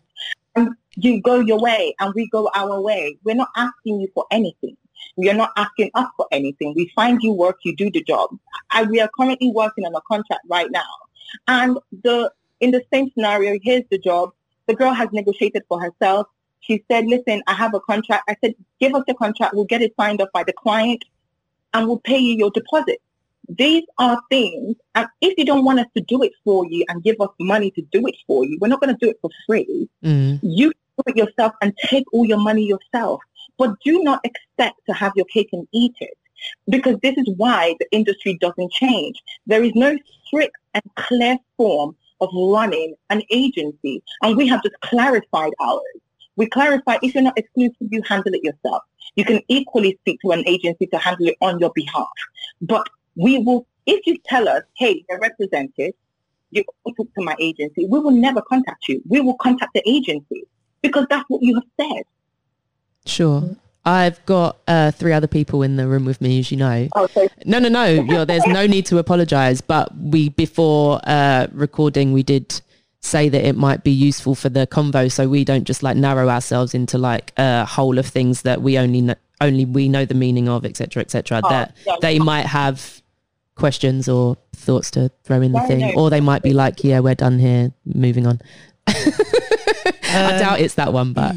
And 0.55 0.69
you 0.95 1.21
go 1.21 1.39
your 1.39 1.60
way 1.60 1.95
and 1.99 2.13
we 2.15 2.27
go 2.29 2.49
our 2.55 2.82
way. 2.82 3.17
We're 3.23 3.36
not 3.36 3.49
asking 3.55 4.01
you 4.01 4.10
for 4.13 4.25
anything. 4.32 4.75
We 5.15 5.29
are 5.29 5.35
not 5.35 5.51
asking 5.57 5.91
us 5.95 6.07
for 6.17 6.27
anything. 6.31 6.73
We 6.75 6.91
find 6.95 7.21
you 7.21 7.33
work, 7.33 7.57
you 7.63 7.75
do 7.75 7.91
the 7.91 8.03
job. 8.03 8.38
I, 8.71 8.83
we 8.83 8.99
are 9.01 9.09
currently 9.17 9.51
working 9.51 9.85
on 9.85 9.93
a 9.95 10.01
contract 10.01 10.41
right 10.49 10.69
now. 10.71 10.91
And 11.47 11.77
the 12.03 12.31
in 12.59 12.71
the 12.71 12.83
same 12.91 13.09
scenario, 13.13 13.57
here's 13.62 13.83
the 13.89 13.97
job. 13.97 14.31
The 14.67 14.75
girl 14.75 14.93
has 14.93 15.09
negotiated 15.12 15.63
for 15.67 15.81
herself. 15.81 16.27
She 16.62 16.83
said, 16.91 17.05
listen, 17.05 17.41
I 17.47 17.53
have 17.53 17.73
a 17.73 17.79
contract. 17.79 18.23
I 18.27 18.35
said, 18.43 18.53
give 18.79 18.93
us 18.93 19.03
the 19.07 19.13
contract. 19.13 19.55
We'll 19.55 19.65
get 19.65 19.81
it 19.81 19.93
signed 19.99 20.21
off 20.21 20.29
by 20.33 20.43
the 20.43 20.53
client 20.53 21.03
and 21.73 21.88
we'll 21.88 21.99
pay 21.99 22.17
you 22.17 22.35
your 22.35 22.51
deposit. 22.51 23.01
These 23.57 23.83
are 23.97 24.21
things, 24.29 24.75
and 24.93 25.07
if 25.21 25.35
you 25.35 25.43
don't 25.43 25.65
want 25.65 25.79
us 25.79 25.88
to 25.97 26.03
do 26.03 26.21
it 26.21 26.33
for 26.43 26.67
you 26.67 26.85
and 26.88 27.01
give 27.01 27.15
us 27.19 27.29
money 27.39 27.71
to 27.71 27.81
do 27.91 28.05
it 28.05 28.15
for 28.27 28.45
you, 28.45 28.59
we're 28.62 28.67
not 28.67 28.79
going 28.79 28.95
to 28.95 29.03
do 29.03 29.09
it 29.09 29.17
for 29.21 29.31
free. 29.47 29.89
Mm. 30.03 30.39
You 30.43 30.71
do 30.71 31.03
it 31.07 31.17
yourself 31.17 31.53
and 31.59 31.75
take 31.83 32.05
all 32.13 32.25
your 32.25 32.38
money 32.38 32.63
yourself. 32.63 33.21
But 33.60 33.76
do 33.84 34.02
not 34.02 34.22
expect 34.24 34.80
to 34.88 34.93
have 34.93 35.12
your 35.15 35.26
cake 35.26 35.50
and 35.52 35.67
eat 35.74 35.93
it 36.00 36.17
because 36.69 36.98
this 37.04 37.17
is 37.17 37.30
why 37.36 37.76
the 37.80 37.88
industry 37.91 38.38
doesn't 38.39 38.72
change. 38.72 39.22
There 39.45 39.63
is 39.63 39.74
no 39.76 39.98
strict 40.26 40.56
and 40.74 40.84
clear 40.95 41.38
form 41.58 41.95
of 42.22 42.30
running 42.34 42.95
an 43.10 43.22
agency 43.30 44.02
and 44.24 44.38
we 44.38 44.48
have 44.48 44.63
just 44.63 44.80
clarified 44.82 45.52
ours. 45.60 45.82
We 46.38 46.48
clarify 46.48 46.98
if 47.02 47.13
you're 47.13 47.24
not 47.24 47.38
exclusive, 47.38 47.76
you 47.91 48.02
handle 48.08 48.34
it 48.34 48.43
yourself. 48.43 48.84
You 49.15 49.26
can 49.26 49.41
equally 49.50 49.98
speak 50.02 50.22
to 50.22 50.32
an 50.32 50.48
agency 50.48 50.88
to 50.88 50.98
handle 50.98 51.28
it 51.28 51.36
on 51.41 51.60
your 51.60 51.72
behalf. 51.76 52.08
But 52.62 52.88
we 53.15 53.39
will, 53.39 53.67
if 53.86 54.08
you 54.08 54.17
tell 54.26 54.48
us, 54.48 54.63
hey, 54.78 55.04
you're 55.10 55.19
represented, 55.19 55.93
you 56.52 56.63
talk 56.86 56.95
to 56.98 57.24
my 57.24 57.36
agency, 57.39 57.86
we 57.88 58.00
will 58.00 58.12
never 58.12 58.41
contact 58.41 58.88
you. 58.88 59.02
We 59.06 59.19
will 59.19 59.36
contact 59.36 59.74
the 59.74 59.84
agency 59.86 60.45
because 60.82 61.06
that's 61.10 61.26
what 61.28 61.43
you 61.43 61.56
have 61.56 61.63
said. 61.78 62.04
Sure 63.10 63.43
i've 63.86 64.24
got 64.26 64.58
uh, 64.67 64.91
three 64.91 65.13
other 65.13 65.28
people 65.28 65.63
in 65.63 65.76
the 65.78 65.88
room 65.88 66.06
with 66.06 66.19
me 66.22 66.39
as 66.39 66.52
you 66.52 66.58
know 66.58 66.88
Oh, 66.95 67.08
so 67.08 67.28
No, 67.45 67.60
no, 67.60 67.69
no. 67.69 67.86
You're, 68.10 68.26
there's 68.26 68.45
no 68.45 68.67
need 68.67 68.86
to 68.88 68.98
apologize. 68.98 69.62
But 69.62 69.95
we, 69.98 70.30
before 70.30 71.00
uh, 71.06 71.48
recording, 71.54 72.12
we 72.12 72.22
did 72.24 72.62
say 73.02 73.30
that 73.30 73.48
it 73.48 73.56
might 73.56 73.84
be 73.84 73.91
useful 73.91 74.36
for 74.36 74.50
the 74.50 74.67
convo, 74.67 75.10
so 75.10 75.28
we 75.30 75.45
don't 75.45 75.63
just 75.63 75.82
like 75.82 75.95
narrow 75.95 76.28
ourselves 76.30 76.74
into 76.76 76.98
like 76.98 77.32
a 77.38 77.63
whole 77.65 77.98
of 77.98 78.06
things 78.06 78.41
that 78.41 78.62
we 78.62 78.78
only 78.78 79.02
kn- 79.02 79.15
only 79.39 79.63
we 79.65 79.88
know 79.88 80.04
the 80.06 80.13
meaning 80.13 80.50
of, 80.50 80.65
etc., 80.65 81.02
etc. 81.02 81.41
that 81.50 81.76
yeah. 81.88 81.95
they 82.02 82.19
might 82.19 82.45
have 82.45 83.02
questions 83.56 84.10
or 84.10 84.36
thoughts 84.54 84.91
to 84.91 85.10
throw 85.24 85.41
in 85.41 85.54
the 85.54 85.62
No, 85.62 85.67
thing, 85.67 85.80
no. 85.80 85.93
or 85.95 86.10
they 86.10 86.19
might 86.22 86.43
be 86.43 86.52
like, 86.54 86.84
"Yeah, 86.84 87.00
we're 87.00 87.15
done 87.15 87.39
here. 87.39 87.72
Moving 87.86 88.28
on." 88.28 88.41
I 88.88 90.38
doubt 90.39 90.60
it's 90.60 90.76
that 90.76 90.91
one, 90.91 91.13
but 91.13 91.36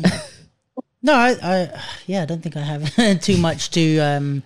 No, 1.03 1.15
I, 1.15 1.37
I 1.43 1.83
yeah, 2.07 2.23
I 2.23 2.27
don't 2.27 2.43
think 2.43 2.57
I 2.57 2.61
have 2.61 3.21
too 3.21 3.37
much 3.39 3.71
to 3.73 3.99
um 3.99 4.43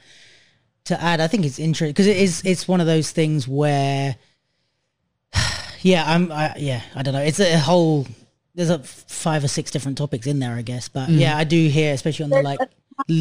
to 0.85 1.01
add. 1.01 1.21
I 1.21 1.27
think 1.27 1.45
it's 1.45 1.59
interesting 1.59 1.93
because 1.93 2.07
it 2.07 2.17
is 2.17 2.43
it's 2.45 2.67
one 2.67 2.81
of 2.81 2.87
those 2.87 3.11
things 3.11 3.47
where 3.47 4.17
yeah, 5.81 6.05
I'm 6.07 6.33
I, 6.33 6.55
yeah, 6.57 6.83
I 6.95 7.03
don't 7.03 7.15
know. 7.15 7.23
It's 7.23 7.41
a 7.41 7.59
whole 7.59 8.07
there's 8.55 8.71
a 8.71 8.79
five 8.79 9.45
or 9.45 9.49
six 9.49 9.71
different 9.71 9.99
topics 9.99 10.27
in 10.27 10.39
there, 10.39 10.55
I 10.55 10.63
guess. 10.63 10.89
But 10.89 11.11
yeah, 11.11 11.37
I 11.37 11.45
do 11.45 11.69
hear 11.69 11.93
especially 11.93 12.25
on 12.25 12.31
the 12.31 12.43
like 12.43 12.61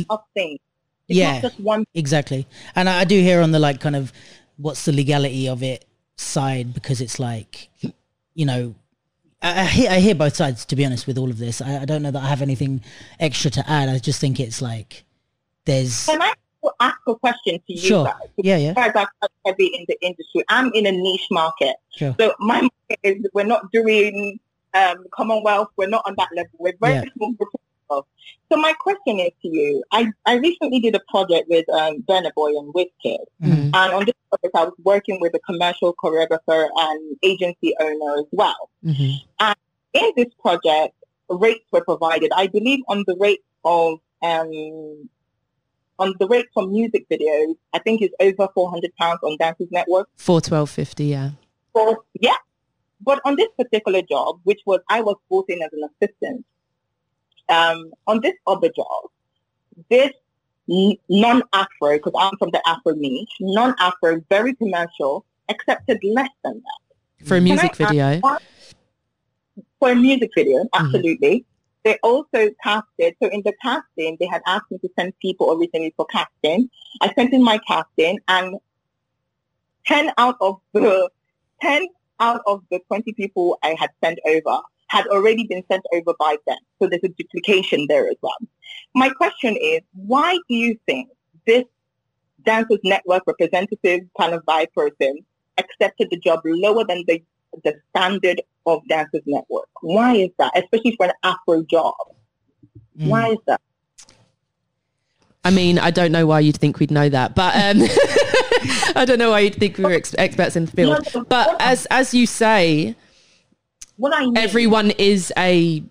Of 0.10 0.21
things. 0.34 0.60
It's 1.08 1.19
yeah, 1.19 1.34
not 1.34 1.41
just 1.41 1.60
one 1.60 1.86
exactly. 1.93 2.48
And 2.76 2.89
I, 2.89 3.02
I 3.02 3.04
do 3.04 3.19
hear 3.19 3.41
on 3.41 3.52
the 3.52 3.60
like 3.60 3.82
kind 3.82 3.95
of 3.95 4.12
what's 4.58 4.86
the 4.86 4.93
legality 4.93 5.48
of 5.50 5.62
it 5.62 5.86
side 6.15 6.74
because 6.74 7.02
it's 7.02 7.19
like 7.19 7.69
you 8.34 8.45
know 8.45 8.74
I, 9.45 9.62
I 9.62 9.65
hear 9.65 9.89
I 9.91 9.99
hear 9.99 10.15
both 10.15 10.36
sides 10.36 10.65
to 10.65 10.75
be 10.75 10.86
honest 10.86 11.05
with 11.08 11.17
all 11.17 11.29
of 11.29 11.38
this. 11.38 11.62
I, 11.62 11.81
I 11.81 11.86
don't 11.86 12.01
know 12.01 12.12
that 12.12 12.23
I 12.23 12.27
have 12.27 12.41
anything 12.41 12.81
extra 13.19 13.51
to 13.51 13.69
add. 13.69 13.89
I 13.89 13.99
just 13.99 14.19
think 14.19 14.39
it's 14.39 14.62
like 14.62 15.05
there's 15.65 16.05
Can 16.08 16.21
I 16.21 16.34
ask 16.79 16.97
a 17.08 17.15
question 17.15 17.55
to 17.67 17.73
you 17.73 17.77
Sure. 17.77 18.05
guys? 18.05 18.29
Yeah, 18.38 18.58
yeah. 18.58 18.73
Guys 18.73 18.91
are 18.95 19.08
heavy 19.45 19.67
in 19.67 19.86
the 19.88 19.97
industry. 20.01 20.43
I'm 20.49 20.71
in 20.73 20.86
a 20.88 20.91
niche 20.91 21.27
market. 21.29 21.75
Sure. 21.95 22.15
So 22.19 22.34
my 22.39 22.62
market 22.62 22.99
is 23.03 23.25
we're 23.34 23.43
not 23.45 23.71
doing 23.71 24.39
um, 24.73 25.05
Commonwealth. 25.13 25.69
We're 25.77 25.89
not 25.89 26.03
on 26.08 26.15
that 26.17 26.29
level. 26.36 26.51
We're 26.58 26.73
very 26.81 26.95
Yeah. 26.95 27.03
small 27.15 27.34
group 27.34 27.49
of. 27.89 28.06
So 28.52 28.58
my 28.58 28.74
question 28.80 29.19
is 29.19 29.32
to 29.41 29.48
you. 29.48 29.84
I, 29.91 30.12
I 30.26 30.36
recently 30.36 30.80
did 30.80 30.95
a 30.95 31.02
project 31.10 31.48
with 31.50 31.67
um, 31.69 32.04
Burna 32.08 32.34
Boy 32.36 32.50
and 32.50 32.74
Wizkid. 32.74 33.17
Mhm. 33.41 33.71
And 33.74 33.93
on 33.93 34.06
this 34.06 34.15
project, 34.30 34.56
I 34.56 34.63
was 34.65 34.74
working 34.84 35.19
with 35.19 35.34
a 35.36 35.39
commercial 35.39 35.93
choreographer 35.95 36.69
and 36.76 37.17
agency 37.24 37.74
owner 37.80 38.19
as 38.19 38.26
well. 38.32 38.69
Mhm. 38.86 39.19
in 39.93 40.12
this 40.17 40.28
project, 40.41 40.93
rates 41.30 41.65
were 41.71 41.84
provided. 41.84 42.32
I 42.36 42.48
believe 42.48 42.82
on 42.88 43.04
the 43.08 43.15
rate 43.19 43.43
of 43.63 44.00
um, 44.21 45.10
on 45.98 46.13
the 46.19 46.28
rate 46.28 46.48
for 46.54 46.67
music 46.67 47.08
videos, 47.10 47.56
I 47.74 47.80
think 47.80 48.02
it's 48.02 48.13
over 48.19 48.50
four 48.54 48.69
hundred 48.69 48.93
pounds 48.98 49.19
on 49.24 49.38
Dancers 49.38 49.69
Network. 49.71 50.10
four 50.17 50.41
twelve 50.41 50.69
fifty. 50.69 51.06
Yeah. 51.06 51.32
For 51.74 52.04
yeah, 52.19 52.36
but 53.02 53.21
on 53.26 53.36
this 53.38 53.48
particular 53.58 54.02
job, 54.02 54.39
which 54.43 54.60
was 54.65 54.82
I 54.89 55.02
was 55.02 55.15
brought 55.30 55.45
in 55.50 55.62
as 55.62 55.69
an 55.74 55.89
assistant, 56.02 56.45
um, 57.49 57.91
on 58.08 58.21
this 58.21 58.34
other 58.47 58.69
job, 58.69 59.10
this 59.89 60.12
non-Afro, 60.67 61.97
because 61.97 62.13
I'm 62.17 62.38
from 62.38 62.51
the 62.51 62.62
Afro 62.67 62.93
niche, 62.93 63.29
non-Afro, 63.39 64.21
very 64.29 64.55
commercial, 64.55 65.25
accepted 65.49 65.99
less 66.03 66.29
than 66.43 66.62
that. 66.62 67.27
For 67.27 67.38
a 67.38 67.41
music 67.41 67.75
video. 67.75 68.19
For 69.79 69.91
a 69.91 69.95
music 69.95 70.31
video, 70.36 70.65
absolutely. 70.73 71.45
They 71.84 71.99
also 72.01 72.49
casted, 72.63 73.15
so 73.21 73.29
in 73.29 73.43
the 73.45 73.53
casting, 73.62 74.17
they 74.19 74.25
had 74.25 74.41
asked 74.47 74.71
me 74.71 74.79
to 74.79 74.89
send 74.97 75.13
people 75.19 75.51
originally 75.51 75.93
for 75.95 76.05
casting. 76.05 76.69
I 77.01 77.13
sent 77.13 77.31
in 77.31 77.43
my 77.43 77.60
casting 77.67 78.19
and 78.27 78.55
10 79.86 80.12
out 80.17 80.36
of 80.41 80.60
the, 80.73 81.10
10 81.62 81.88
out 82.19 82.41
of 82.47 82.63
the 82.71 82.79
20 82.88 83.13
people 83.13 83.60
I 83.62 83.75
had 83.77 83.91
sent 84.03 84.17
over 84.25 84.62
had 84.88 85.08
already 85.08 85.45
been 85.48 85.63
sent 85.71 85.84
over 85.93 86.13
by 86.19 86.38
them. 86.48 86.58
So 86.82 86.88
there's 86.88 87.04
a 87.04 87.10
duplication 87.10 87.86
there 87.89 88.08
as 88.08 88.15
well. 88.21 88.38
My 88.93 89.10
question 89.10 89.58
is, 89.58 89.82
why 89.93 90.38
do 90.48 90.56
you 90.56 90.78
think 90.86 91.10
this 91.45 91.63
Dancers 92.45 92.80
Network 92.84 93.24
representative 93.26 94.02
kind 94.19 94.34
of 94.34 94.43
vibe 94.45 94.71
person 94.74 95.26
accepted 95.58 96.10
the 96.12 96.17
job 96.17 96.41
lower 96.45 96.86
than 96.86 97.04
the 97.08 97.21
the 97.63 97.74
standard 97.89 98.41
of 98.65 98.82
Dancers 98.89 99.21
Network. 99.26 99.69
Why 99.82 100.15
is 100.15 100.30
that? 100.39 100.52
Especially 100.58 100.95
for 100.98 101.06
an 101.06 101.13
Afro 101.24 101.63
job. 101.63 101.93
Mm. 103.00 103.08
Why 103.08 103.30
is 103.30 103.38
that? 103.48 103.62
I 105.43 105.52
mean, 105.52 105.78
I 105.78 105.91
don't 105.91 106.12
know 106.12 106.26
why 106.26 106.39
you'd 106.39 106.58
think 106.58 106.80
we'd 106.80 106.91
know 106.91 107.08
that, 107.08 107.36
but 107.36 107.56
um, 107.56 107.84
I 108.95 109.06
don't 109.06 109.19
know 109.19 109.30
why 109.30 109.41
you'd 109.41 109.56
think 109.56 109.78
we 109.78 109.84
were 109.84 109.93
ex- 109.93 110.15
experts 110.17 110.56
in 110.56 110.65
the 110.65 110.71
field. 110.71 111.08
But 111.30 111.56
as 111.62 111.86
as 111.91 112.13
you 112.13 112.26
say, 112.26 112.95
What 113.97 114.13
I 114.15 114.21
mean, 114.21 114.38
everyone 114.38 114.91
is 114.91 115.31
a 115.38 115.84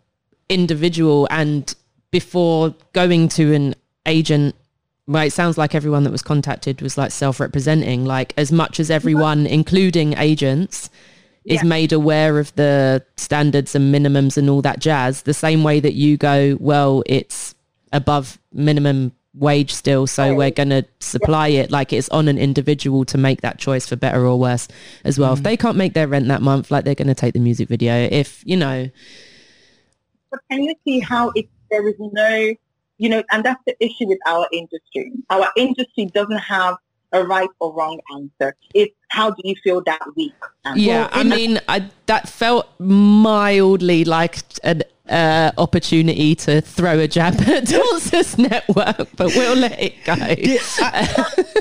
individual, 0.49 1.27
and 1.31 1.75
before 2.11 2.75
going 2.93 3.29
to 3.31 3.55
an 3.55 3.75
agent, 4.07 4.55
well, 5.07 5.27
it 5.27 5.33
sounds 5.33 5.59
like 5.59 5.75
everyone 5.75 6.05
that 6.05 6.11
was 6.11 6.23
contacted 6.23 6.81
was 6.83 6.97
like 6.99 7.11
self-representing. 7.11 8.05
Like 8.05 8.35
as 8.37 8.53
much 8.53 8.79
as 8.81 8.91
everyone, 8.91 9.47
including 9.47 10.17
agents, 10.19 10.91
is 11.45 11.63
Yeah. 11.63 11.69
made 11.69 11.93
aware 11.93 12.39
of 12.39 12.55
the 12.57 13.05
standards 13.17 13.75
and 13.75 13.95
minimums 13.95 14.37
and 14.37 14.49
all 14.49 14.63
that 14.63 14.79
jazz, 14.79 15.23
the 15.23 15.35
same 15.35 15.63
way 15.63 15.81
that 15.81 15.95
you 15.95 16.17
go, 16.17 16.57
well, 16.61 17.03
it's 17.07 17.55
above 17.93 18.39
minimum 18.53 19.13
wage 19.35 19.73
still, 19.73 20.07
so 20.07 20.25
oh. 20.25 20.35
we're 20.35 20.51
going 20.51 20.71
to 20.71 20.85
supply 21.01 21.49
it 21.49 21.71
like 21.71 21.93
it's 21.93 22.09
on 22.11 22.29
an 22.29 22.39
individual 22.39 23.05
to 23.07 23.19
make 23.19 23.41
that 23.43 23.59
choice 23.59 23.87
for 23.87 23.97
better 23.97 24.25
or 24.25 24.39
worse 24.39 24.69
as 25.05 25.19
well. 25.19 25.33
If 25.33 25.41
mm. 25.41 25.45
they 25.45 25.57
can't 25.57 25.77
make 25.77 25.95
their 25.95 26.07
rent 26.07 26.29
that 26.29 26.43
month, 26.43 26.71
like 26.71 26.85
they're 26.85 26.95
going 26.95 27.09
to 27.09 27.15
take 27.15 27.35
the 27.35 27.41
music 27.41 27.69
video. 27.69 28.09
If, 28.11 28.43
you 28.47 28.57
know, 28.57 28.89
but 30.31 30.41
can 30.51 30.63
you 30.63 30.75
see 30.85 31.01
how 31.01 31.33
it, 31.35 31.49
there 31.71 31.87
is 31.89 31.95
no, 31.99 32.55
you 32.99 33.09
know, 33.09 33.23
and 33.31 33.45
that's 33.45 33.63
the 33.67 33.77
issue 33.85 34.07
with 34.07 34.19
our 34.27 34.47
industry. 34.53 35.13
Our 35.31 35.49
industry 35.57 36.07
doesn't 36.07 36.39
have 36.39 36.77
a 37.13 37.25
right 37.25 37.49
or 37.61 37.73
wrong 37.73 38.01
answer. 38.13 38.57
It's 38.75 38.95
how 39.09 39.31
do 39.31 39.41
you 39.45 39.55
feel 39.63 39.81
that 39.87 40.01
week? 40.17 40.35
Yeah, 40.75 41.09
I 41.13 41.23
mean, 41.23 41.61
I, 41.69 41.89
that 42.07 42.29
felt 42.29 42.69
mildly 42.81 44.05
like 44.05 44.39
an 44.65 44.83
uh, 45.09 45.53
opportunity 45.59 46.35
to 46.35 46.61
throw 46.61 46.99
a 46.99 47.09
jab 47.09 47.41
at 47.41 47.67
Dancers 47.67 48.39
Network, 48.39 49.09
but 49.17 49.35
we'll 49.35 49.57
let 49.57 49.81
it 49.81 49.95
go. 50.05 50.15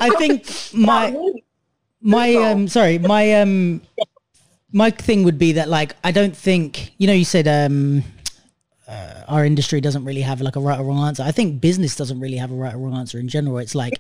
I 0.01 0.09
think 0.17 0.49
my 0.73 1.15
my 2.01 2.35
um 2.35 2.67
sorry 2.67 2.99
my 2.99 3.33
um 3.35 3.81
my 4.71 4.89
thing 4.89 5.23
would 5.23 5.37
be 5.37 5.53
that 5.53 5.69
like 5.69 5.95
I 6.03 6.11
don't 6.11 6.35
think 6.35 6.93
you 6.97 7.07
know 7.07 7.13
you 7.13 7.25
said 7.25 7.47
um 7.47 8.03
uh, 8.87 9.23
our 9.29 9.45
industry 9.45 9.79
doesn't 9.79 10.03
really 10.03 10.21
have 10.21 10.41
like 10.41 10.57
a 10.57 10.59
right 10.59 10.77
or 10.77 10.83
wrong 10.83 11.07
answer. 11.07 11.23
I 11.23 11.31
think 11.31 11.61
business 11.61 11.95
doesn't 11.95 12.19
really 12.19 12.35
have 12.37 12.51
a 12.51 12.55
right 12.55 12.75
or 12.75 12.77
wrong 12.77 12.95
answer 12.95 13.17
in 13.17 13.29
general. 13.29 13.57
It's 13.59 13.75
like 13.75 13.93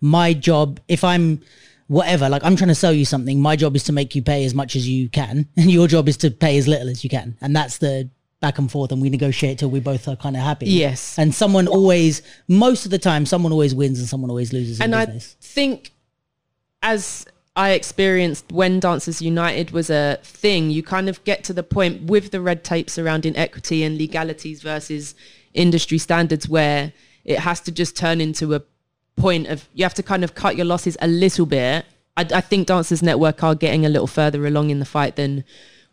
my 0.00 0.32
job 0.32 0.80
if 0.88 1.02
I'm 1.02 1.40
whatever 1.88 2.28
like 2.28 2.44
I'm 2.44 2.54
trying 2.54 2.68
to 2.68 2.74
sell 2.74 2.92
you 2.92 3.04
something, 3.04 3.40
my 3.40 3.56
job 3.56 3.74
is 3.74 3.84
to 3.84 3.92
make 3.92 4.14
you 4.14 4.22
pay 4.22 4.44
as 4.44 4.54
much 4.54 4.76
as 4.76 4.88
you 4.88 5.08
can 5.08 5.48
and 5.56 5.70
your 5.70 5.88
job 5.88 6.08
is 6.08 6.16
to 6.18 6.30
pay 6.30 6.56
as 6.58 6.68
little 6.68 6.88
as 6.88 7.02
you 7.02 7.10
can. 7.10 7.36
And 7.40 7.54
that's 7.54 7.78
the 7.78 8.08
back 8.40 8.58
and 8.58 8.70
forth 8.70 8.92
and 8.92 9.02
we 9.02 9.10
negotiate 9.10 9.58
till 9.58 9.70
we 9.70 9.80
both 9.80 10.06
are 10.06 10.16
kind 10.16 10.36
of 10.36 10.42
happy. 10.42 10.66
Yes. 10.66 11.18
And 11.18 11.34
someone 11.34 11.66
always 11.66 12.22
most 12.46 12.84
of 12.84 12.90
the 12.90 12.98
time 12.98 13.26
someone 13.26 13.52
always 13.52 13.74
wins 13.74 13.98
and 13.98 14.08
someone 14.08 14.30
always 14.30 14.52
loses 14.52 14.78
in 14.78 14.84
and 14.84 14.94
I 14.94 15.06
think 15.40 15.92
as 16.82 17.26
I 17.56 17.70
experienced 17.70 18.52
when 18.52 18.78
Dancers 18.78 19.20
United 19.20 19.72
was 19.72 19.90
a 19.90 20.20
thing, 20.22 20.70
you 20.70 20.84
kind 20.84 21.08
of 21.08 21.22
get 21.24 21.42
to 21.44 21.52
the 21.52 21.64
point 21.64 22.04
with 22.04 22.30
the 22.30 22.40
red 22.40 22.62
tape 22.62 22.88
surrounding 22.88 23.36
equity 23.36 23.82
and 23.82 23.98
legalities 23.98 24.62
versus 24.62 25.16
industry 25.54 25.98
standards 25.98 26.48
where 26.48 26.92
it 27.24 27.40
has 27.40 27.60
to 27.62 27.72
just 27.72 27.96
turn 27.96 28.20
into 28.20 28.54
a 28.54 28.62
point 29.16 29.48
of 29.48 29.68
you 29.74 29.84
have 29.84 29.94
to 29.94 30.04
kind 30.04 30.22
of 30.22 30.36
cut 30.36 30.54
your 30.54 30.66
losses 30.66 30.96
a 31.02 31.08
little 31.08 31.46
bit. 31.46 31.84
I, 32.16 32.26
I 32.32 32.40
think 32.40 32.68
Dancers 32.68 33.02
Network 33.02 33.42
are 33.42 33.56
getting 33.56 33.84
a 33.84 33.88
little 33.88 34.06
further 34.06 34.46
along 34.46 34.70
in 34.70 34.78
the 34.78 34.84
fight 34.84 35.16
than 35.16 35.42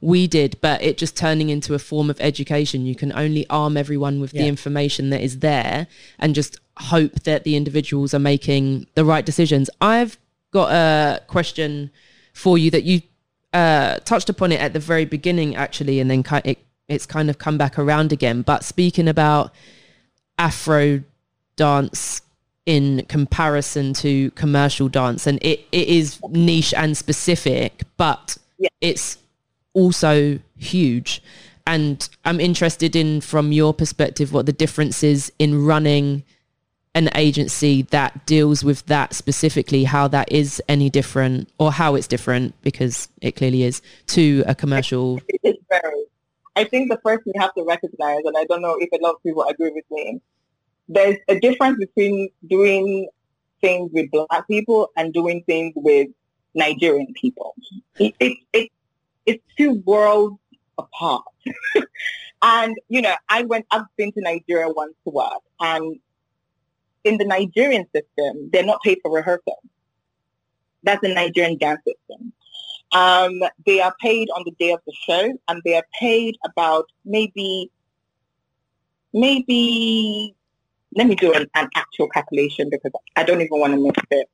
we 0.05 0.27
did, 0.27 0.55
but 0.61 0.81
it 0.83 0.97
just 0.97 1.17
turning 1.17 1.49
into 1.49 1.73
a 1.73 1.79
form 1.79 2.09
of 2.09 2.17
education. 2.21 2.85
You 2.85 2.95
can 2.95 3.11
only 3.13 3.45
arm 3.49 3.75
everyone 3.75 4.19
with 4.19 4.31
the 4.31 4.47
information 4.47 5.09
that 5.09 5.21
is 5.21 5.39
there 5.39 5.87
and 6.19 6.35
just 6.35 6.59
hope 6.77 7.13
that 7.23 7.43
the 7.43 7.55
individuals 7.55 8.13
are 8.13 8.19
making 8.19 8.85
the 8.93 9.03
right 9.03 9.25
decisions. 9.25 9.69
I've 9.81 10.17
got 10.51 10.71
a 10.71 11.21
question 11.25 11.89
for 12.33 12.57
you 12.57 12.69
that 12.71 12.83
you 12.83 13.01
uh, 13.53 13.97
touched 13.99 14.29
upon 14.29 14.51
it 14.51 14.59
at 14.61 14.73
the 14.73 14.79
very 14.79 15.05
beginning, 15.05 15.55
actually, 15.55 15.99
and 15.99 16.11
then 16.11 16.21
ki- 16.21 16.41
it, 16.51 16.57
it's 16.88 17.05
kind 17.05 17.30
of 17.30 17.38
come 17.39 17.57
back 17.57 17.80
around 17.80 18.13
again. 18.13 18.43
But 18.43 18.63
speaking 18.63 19.07
about 19.07 19.53
Afro 20.38 21.01
dance 21.55 22.21
in 22.65 23.05
comparison 23.07 23.93
to 23.93 24.30
commercial 24.32 24.88
dance, 24.89 25.25
and 25.25 25.39
it, 25.41 25.61
it 25.71 25.88
is 25.88 26.19
niche 26.30 26.73
and 26.75 26.95
specific, 26.97 27.84
but 27.97 28.38
Yeah. 28.59 28.69
it's 28.82 29.17
also 29.76 30.39
huge. 30.57 31.21
And 31.67 32.07
I'm 32.26 32.39
interested 32.39 32.95
in, 32.95 33.21
from 33.21 33.51
your 33.51 33.73
perspective, 33.73 34.34
what 34.34 34.45
the 34.45 34.53
difference 34.53 35.03
is 35.03 35.32
in 35.38 35.65
running 35.65 36.23
an 36.93 37.09
agency 37.13 37.82
that 37.84 38.26
deals 38.26 38.63
with 38.63 38.86
that 38.86 39.13
specifically, 39.13 39.84
how 39.84 40.07
that 40.07 40.32
is 40.32 40.61
any 40.69 40.89
different 40.89 41.49
or 41.59 41.71
how 41.71 41.95
it's 41.95 42.07
different, 42.07 42.59
because 42.61 43.09
it 43.21 43.36
clearly 43.36 43.63
is, 43.63 43.82
to 44.07 44.43
a 44.47 44.55
commercial. 44.55 45.19
It 45.30 45.41
is 45.43 45.55
very. 45.69 46.05
I 46.55 46.63
think 46.63 46.89
the 46.89 46.99
first 47.03 47.23
we 47.26 47.34
have 47.38 47.53
to 47.55 47.63
recognize, 47.63 48.21
and 48.23 48.36
I 48.38 48.45
don't 48.45 48.61
know 48.61 48.78
if 48.80 48.89
a 48.93 49.03
lot 49.03 49.15
of 49.15 49.23
people 49.23 49.43
agree 49.43 49.71
with 49.71 49.84
me, 49.91 50.21
there's 50.88 51.17
a 51.28 51.38
difference 51.39 51.78
between 51.80 52.30
doing 52.47 53.09
things 53.59 53.91
with 53.91 54.09
black 54.11 54.47
people 54.47 54.89
and 54.95 55.13
doing 55.13 55.43
things 55.45 55.73
with 55.76 56.07
Nigerian 56.53 57.13
people. 57.13 57.55
It, 57.99 58.15
it, 58.19 58.38
it, 58.53 58.71
it's 59.26 59.43
two 59.57 59.82
worlds 59.86 60.38
apart. 60.78 61.23
and, 62.41 62.76
you 62.89 63.01
know, 63.01 63.15
I 63.30 63.43
went, 63.43 63.65
I've 63.71 63.84
been 63.97 64.11
to 64.13 64.21
Nigeria 64.21 64.69
once 64.69 64.93
to 65.05 65.11
work 65.11 65.41
and 65.59 65.99
in 67.05 67.17
the 67.17 67.26
Nigerian 67.26 67.86
system, 67.95 68.49
they're 68.51 68.65
not 68.65 68.82
paid 68.84 68.97
for 69.01 69.11
rehearsal. 69.11 69.59
That's 70.84 71.01
the 71.01 71.13
Nigerian 71.13 71.57
dance 71.57 71.82
system. 71.86 72.34
Um, 72.91 73.41
they 73.65 73.80
are 73.80 73.93
paid 74.01 74.30
on 74.36 74.43
the 74.45 74.51
day 74.59 74.71
of 74.71 74.80
the 74.86 74.93
show 75.07 75.38
and 75.47 75.61
they 75.63 75.76
are 75.76 75.86
paid 75.99 76.36
about 76.43 76.88
maybe, 77.05 77.71
maybe, 79.13 80.36
let 80.95 81.07
me 81.07 81.15
do 81.15 81.34
an, 81.34 81.47
an 81.55 81.69
actual 81.76 82.09
calculation 82.09 82.69
because 82.69 82.91
I 83.15 83.23
don't 83.23 83.41
even 83.41 83.59
want 83.59 83.73
to 83.73 83.80
mix 83.80 84.01
it. 84.11 84.30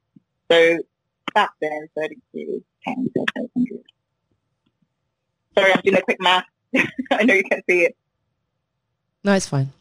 So 0.50 0.80
back 1.34 1.52
then, 1.62 1.88
32, 1.96 2.64
10, 2.86 3.10
500. 3.36 3.91
Sorry, 5.62 5.74
I'm 5.74 5.82
doing 5.84 5.98
a 5.98 6.02
quick 6.02 6.18
math. 6.20 6.46
I 7.12 7.24
know 7.24 7.36
you 7.36 7.44
can't 7.44 7.64
see 7.70 7.82
it. 7.82 7.96
No, 9.24 9.34
it's 9.34 9.46
fine. 9.46 9.72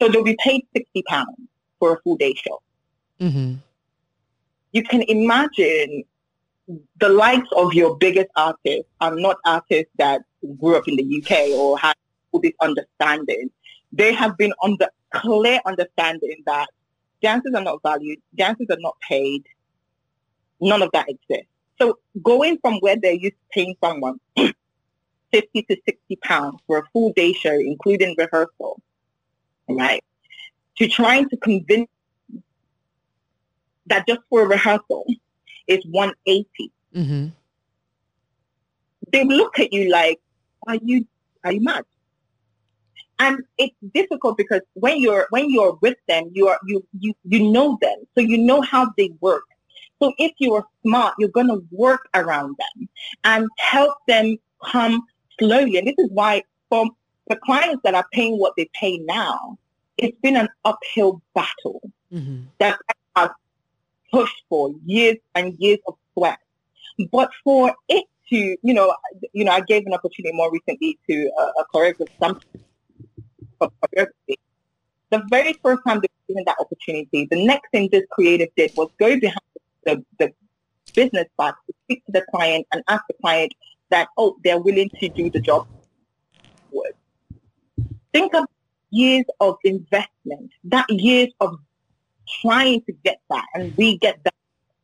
So 0.00 0.08
they'll 0.08 0.24
be 0.24 0.36
paid 0.42 0.66
sixty 0.74 1.02
pounds 1.06 1.36
for 1.78 1.92
a 1.92 2.00
full 2.00 2.16
day 2.16 2.32
show. 2.34 2.62
Mm-hmm. 3.20 3.56
You 4.72 4.82
can 4.84 5.02
imagine 5.02 6.04
the 6.98 7.10
likes 7.10 7.48
of 7.54 7.74
your 7.74 7.98
biggest 7.98 8.28
artists 8.34 8.88
are 9.02 9.14
not 9.14 9.36
artists 9.44 9.92
that 9.98 10.22
grew 10.58 10.76
up 10.76 10.88
in 10.88 10.96
the 10.96 11.22
UK 11.22 11.50
or 11.50 11.78
had 11.78 11.94
all 12.30 12.40
this 12.40 12.54
understanding. 12.62 13.50
They 13.92 14.14
have 14.14 14.38
been 14.38 14.54
on 14.62 14.78
the 14.78 14.90
clear 15.12 15.60
understanding 15.66 16.42
that 16.46 16.68
dancers 17.22 17.52
are 17.54 17.62
not 17.62 17.80
valued, 17.82 18.18
dancers 18.34 18.66
are 18.70 18.80
not 18.80 18.96
paid. 19.08 19.44
None 20.60 20.82
of 20.82 20.90
that 20.92 21.08
exists. 21.08 21.48
So 21.80 21.98
going 22.22 22.58
from 22.58 22.74
where 22.80 22.96
they're 22.96 23.12
used 23.12 23.34
to 23.34 23.48
paying 23.52 23.74
someone 23.82 24.20
50 24.36 24.54
to 25.62 25.76
60 25.84 26.16
pounds 26.16 26.60
for 26.66 26.78
a 26.78 26.82
full 26.92 27.12
day 27.14 27.32
show, 27.32 27.54
including 27.54 28.14
rehearsal, 28.18 28.80
right, 29.68 30.04
to 30.76 30.88
trying 30.88 31.28
to 31.30 31.36
convince 31.38 31.88
that 33.86 34.06
just 34.06 34.20
for 34.28 34.42
a 34.42 34.46
rehearsal 34.46 35.04
is 35.66 35.84
180. 35.86 36.72
hmm 36.94 37.26
They 39.12 39.24
look 39.24 39.58
at 39.58 39.72
you 39.72 39.90
like, 39.90 40.20
are 40.66 40.76
you, 40.82 41.06
are 41.44 41.52
you 41.52 41.62
mad? 41.62 41.84
And 43.22 43.34
it's 43.56 43.76
difficult 43.94 44.36
because 44.36 44.62
when 44.74 45.00
you're, 45.00 45.26
when 45.30 45.48
you're 45.48 45.78
with 45.80 45.98
them, 46.08 46.24
you 46.32 46.48
are, 46.48 46.58
you, 46.66 46.84
you, 46.98 47.14
you 47.24 47.40
know 47.52 47.78
them. 47.80 47.98
So 48.16 48.20
you 48.20 48.36
know 48.36 48.60
how 48.62 48.90
they 48.98 49.10
work. 49.20 49.44
So 50.00 50.12
if 50.18 50.32
you 50.38 50.54
are 50.54 50.66
smart, 50.84 51.14
you're 51.18 51.28
going 51.38 51.46
to 51.46 51.60
work 51.70 52.08
around 52.14 52.56
them 52.62 52.88
and 53.22 53.48
help 53.58 53.94
them 54.08 54.36
come 54.72 54.94
slowly. 55.38 55.76
And 55.78 55.86
this 55.86 55.94
is 55.98 56.10
why 56.10 56.42
for 56.68 56.86
the 57.28 57.36
clients 57.36 57.82
that 57.84 57.94
are 57.94 58.06
paying 58.12 58.38
what 58.38 58.54
they 58.56 58.68
pay 58.74 58.98
now, 58.98 59.56
it's 59.98 60.18
been 60.20 60.36
an 60.36 60.48
uphill 60.64 61.22
battle 61.34 61.80
hmm 62.10 62.40
that 62.58 62.78
I've 63.14 63.30
pushed 64.12 64.42
for 64.48 64.74
years 64.84 65.16
and 65.34 65.54
years 65.58 65.78
of 65.86 65.94
sweat. 66.12 66.38
But 67.10 67.30
for 67.44 67.74
it 67.88 68.04
to, 68.30 68.56
you 68.62 68.74
know, 68.74 68.94
you 69.32 69.44
know, 69.44 69.52
I 69.52 69.60
gave 69.60 69.86
an 69.86 69.94
opportunity 69.94 70.34
more 70.34 70.50
recently 70.52 70.98
to 71.08 71.30
a, 71.38 71.42
a 71.60 71.64
choreographer, 71.72 72.40
The 75.10 75.22
very 75.30 75.52
first 75.62 75.82
time 75.86 76.00
they 76.00 76.08
were 76.08 76.26
given 76.28 76.44
that 76.46 76.56
opportunity, 76.58 77.28
the 77.30 77.44
next 77.44 77.70
thing 77.70 77.88
this 77.92 78.04
creative 78.12 78.48
did 78.56 78.72
was 78.76 78.88
go 78.98 79.18
behind 79.20 79.40
the, 79.84 80.04
the 80.18 80.32
business 80.94 81.26
back 81.38 81.54
to 81.66 81.74
speak 81.84 82.04
to 82.06 82.12
the 82.12 82.24
client 82.34 82.66
and 82.72 82.82
ask 82.88 83.04
the 83.08 83.14
client 83.20 83.52
that, 83.90 84.08
oh, 84.16 84.36
they're 84.42 84.58
willing 84.58 84.90
to 85.00 85.08
do 85.08 85.30
the 85.30 85.40
job. 85.40 85.66
Think 88.12 88.34
of 88.34 88.44
years 88.90 89.24
of 89.40 89.56
investment, 89.64 90.50
that 90.64 90.86
years 90.90 91.30
of 91.40 91.56
trying 92.42 92.82
to 92.82 92.92
get 93.04 93.20
that 93.30 93.44
and 93.54 93.74
we 93.76 93.98
get 93.98 94.22
that 94.24 94.34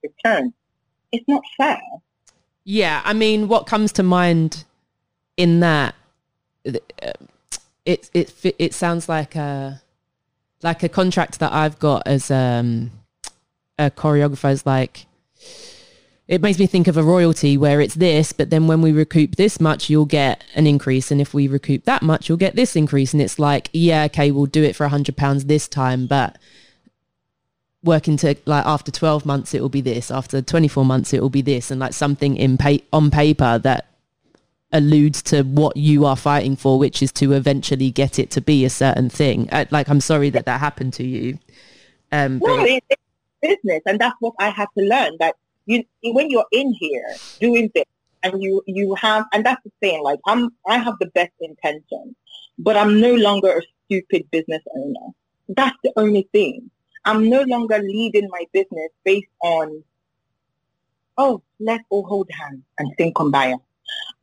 return. 0.03 0.53
It's 1.13 1.27
not 1.29 1.43
fair. 1.57 1.81
Yeah, 2.65 3.03
I 3.05 3.13
mean, 3.13 3.49
what 3.49 3.67
comes 3.67 3.93
to 3.93 4.03
mind 4.03 4.65
in 5.37 5.61
that, 5.61 5.95
uh, 6.67 7.13
it 7.89 8.11
it 8.13 8.55
it 8.59 8.75
sounds 8.75 9.09
like 9.09 9.35
a 9.35 9.81
like 10.63 10.83
a 10.83 10.89
contract 10.89 11.39
that 11.39 11.53
I've 11.53 11.79
got 11.79 12.07
as 12.07 12.31
um, 12.31 12.91
a 13.79 13.91
choreographer 13.91 14.53
is 14.53 14.67
like. 14.67 15.07
It 16.27 16.43
makes 16.43 16.59
me 16.59 16.67
think 16.67 16.89
of 16.89 16.99
a 16.99 17.03
royalty 17.03 17.57
where 17.57 17.81
it's 17.81 17.95
this, 17.95 18.35
but 18.35 18.51
then 18.51 18.67
when 18.67 18.83
we 18.83 18.93
recoup 18.93 19.37
this 19.37 19.59
much, 19.59 19.89
you'll 19.89 20.05
get 20.05 20.45
an 20.55 20.67
increase, 20.67 21.11
and 21.11 21.23
if 21.23 21.33
we 21.33 21.49
recoup 21.49 21.85
that 21.85 22.03
much, 22.03 22.29
you'll 22.29 22.37
get 22.37 22.55
this 22.55 22.77
increase, 22.77 23.15
and 23.15 23.23
it's 23.23 23.39
like, 23.39 23.71
yeah, 23.73 24.05
okay, 24.05 24.31
we'll 24.31 24.45
do 24.45 24.63
it 24.63 24.77
for 24.77 24.85
a 24.85 24.91
hundred 24.91 25.17
pounds 25.17 25.47
this 25.47 25.67
time, 25.67 26.07
but 26.07 26.37
working 27.83 28.19
to 28.19 28.37
like 28.45 28.67
after 28.67 28.91
12 28.91 29.25
months 29.25 29.55
it 29.55 29.63
will 29.63 29.71
be 29.71 29.81
this. 29.81 30.11
After 30.11 30.43
24 30.43 30.85
months 30.85 31.15
it 31.15 31.23
will 31.23 31.31
be 31.31 31.41
this. 31.41 31.71
And 31.71 31.81
like 31.81 31.95
something 31.95 32.37
in 32.37 32.59
pa- 32.59 32.85
on 32.93 33.11
paper 33.11 33.59
that 33.61 33.88
alludes 34.73 35.23
to 35.23 35.43
what 35.43 35.77
you 35.77 36.05
are 36.05 36.17
fighting 36.17 36.55
for 36.55 36.79
which 36.79 37.03
is 37.03 37.11
to 37.11 37.33
eventually 37.33 37.91
get 37.91 38.19
it 38.19 38.31
to 38.31 38.41
be 38.41 38.65
a 38.65 38.71
certain 38.71 39.09
thing 39.09 39.49
uh, 39.51 39.65
like 39.71 39.89
i'm 39.89 40.01
sorry 40.01 40.29
that 40.31 40.45
that 40.45 40.61
happened 40.61 40.93
to 40.93 41.05
you 41.05 41.39
um 42.13 42.39
No, 42.45 42.57
but 42.57 42.69
it's 42.69 43.03
business, 43.41 43.83
and 43.87 43.99
that's 43.99 44.17
what 44.21 44.35
I 44.39 44.51
had 44.51 44.67
to 44.77 44.85
learn. 44.85 45.17
That 45.19 45.35
you, 45.67 45.85
when 46.03 46.31
you're 46.31 46.47
in 46.53 46.75
here 46.79 47.17
doing 47.41 47.71
this, 47.75 47.85
and 48.23 48.43
you 48.43 48.63
you 48.67 48.95
have, 48.97 49.27
and 49.33 49.45
that's 49.45 49.63
the 49.65 49.71
thing. 49.81 50.03
Like 50.03 50.19
I'm, 50.27 50.51
I 50.67 50.79
have 50.79 50.95
the 51.01 51.07
best 51.07 51.33
intention, 51.41 52.17
but 52.59 52.77
I'm 52.77 53.01
no 53.01 53.15
longer 53.15 53.59
a 53.59 53.63
stupid 53.87 54.29
business 54.31 54.63
owner. 54.77 55.13
That's 55.49 55.77
the 55.85 55.93
only 55.97 56.29
thing. 56.33 56.71
I'm 57.05 57.29
no 57.31 57.43
longer 57.43 57.79
leading 57.79 58.29
my 58.31 58.45
business 58.53 58.91
based 59.05 59.31
on, 59.41 59.83
oh, 61.17 61.43
let's 61.59 61.85
all 61.89 62.05
hold 62.07 62.29
hands 62.31 62.63
and 62.79 62.93
sing 62.99 63.15
kumbaya. 63.15 63.59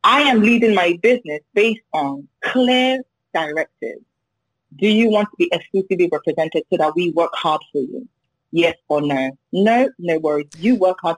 I 0.06 0.20
am 0.20 0.40
leading 0.40 0.72
my 0.72 0.96
business 1.02 1.40
based 1.52 1.82
on 1.92 2.28
clear 2.44 3.02
directives. 3.34 4.04
Do 4.76 4.86
you 4.86 5.10
want 5.10 5.28
to 5.30 5.36
be 5.36 5.50
exclusively 5.52 6.08
represented 6.12 6.62
so 6.70 6.76
that 6.76 6.94
we 6.94 7.10
work 7.10 7.32
hard 7.34 7.60
for 7.72 7.80
you? 7.80 8.08
Yes 8.52 8.76
or 8.88 9.02
no? 9.02 9.36
No, 9.52 9.90
no 9.98 10.18
worries. 10.18 10.46
You 10.58 10.76
work 10.76 10.98
hard. 11.02 11.16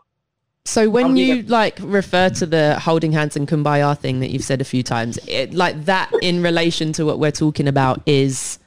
so 0.64 0.88
when 0.88 1.18
you 1.18 1.42
like 1.42 1.78
refer 1.82 2.30
to 2.30 2.46
the 2.46 2.78
holding 2.80 3.12
hands 3.12 3.36
and 3.36 3.46
kumbaya 3.46 3.96
thing 3.96 4.20
that 4.20 4.30
you've 4.30 4.44
said 4.44 4.60
a 4.62 4.64
few 4.64 4.82
times 4.82 5.18
it, 5.26 5.52
like 5.54 5.84
that 5.84 6.10
in 6.22 6.42
relation 6.42 6.92
to 6.92 7.04
what 7.04 7.18
we're 7.18 7.30
talking 7.30 7.68
about 7.68 8.02
is 8.06 8.58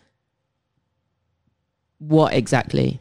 what 2.00 2.34
exactly 2.34 3.01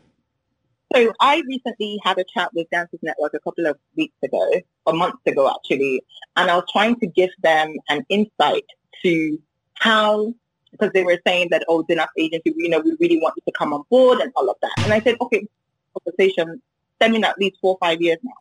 So 0.92 1.12
I 1.20 1.42
recently 1.46 2.00
had 2.02 2.18
a 2.18 2.24
chat 2.24 2.50
with 2.52 2.68
Dancers 2.70 2.98
Network 3.02 3.32
a 3.34 3.40
couple 3.40 3.66
of 3.66 3.78
weeks 3.96 4.16
ago, 4.24 4.50
or 4.86 4.92
months 4.92 5.22
ago 5.24 5.48
actually, 5.48 6.02
and 6.36 6.50
I 6.50 6.56
was 6.56 6.64
trying 6.72 6.98
to 7.00 7.06
give 7.06 7.30
them 7.42 7.76
an 7.88 8.04
insight 8.08 8.64
to 9.02 9.38
how, 9.74 10.34
because 10.72 10.90
they 10.92 11.04
were 11.04 11.20
saying 11.24 11.48
that, 11.52 11.64
oh, 11.68 11.84
ZinArts 11.84 12.08
Agency, 12.18 12.52
you 12.56 12.68
know, 12.68 12.80
we 12.80 12.96
really 12.98 13.20
want 13.20 13.34
you 13.36 13.42
to 13.46 13.56
come 13.56 13.72
on 13.72 13.84
board 13.88 14.18
and 14.18 14.32
all 14.34 14.50
of 14.50 14.56
that. 14.62 14.72
And 14.82 14.92
I 14.92 15.00
said, 15.00 15.16
okay, 15.20 15.46
conversation 15.94 16.60
stemming 16.96 17.24
at 17.24 17.38
least 17.38 17.58
four 17.60 17.74
or 17.74 17.78
five 17.80 18.02
years 18.02 18.18
now, 18.22 18.32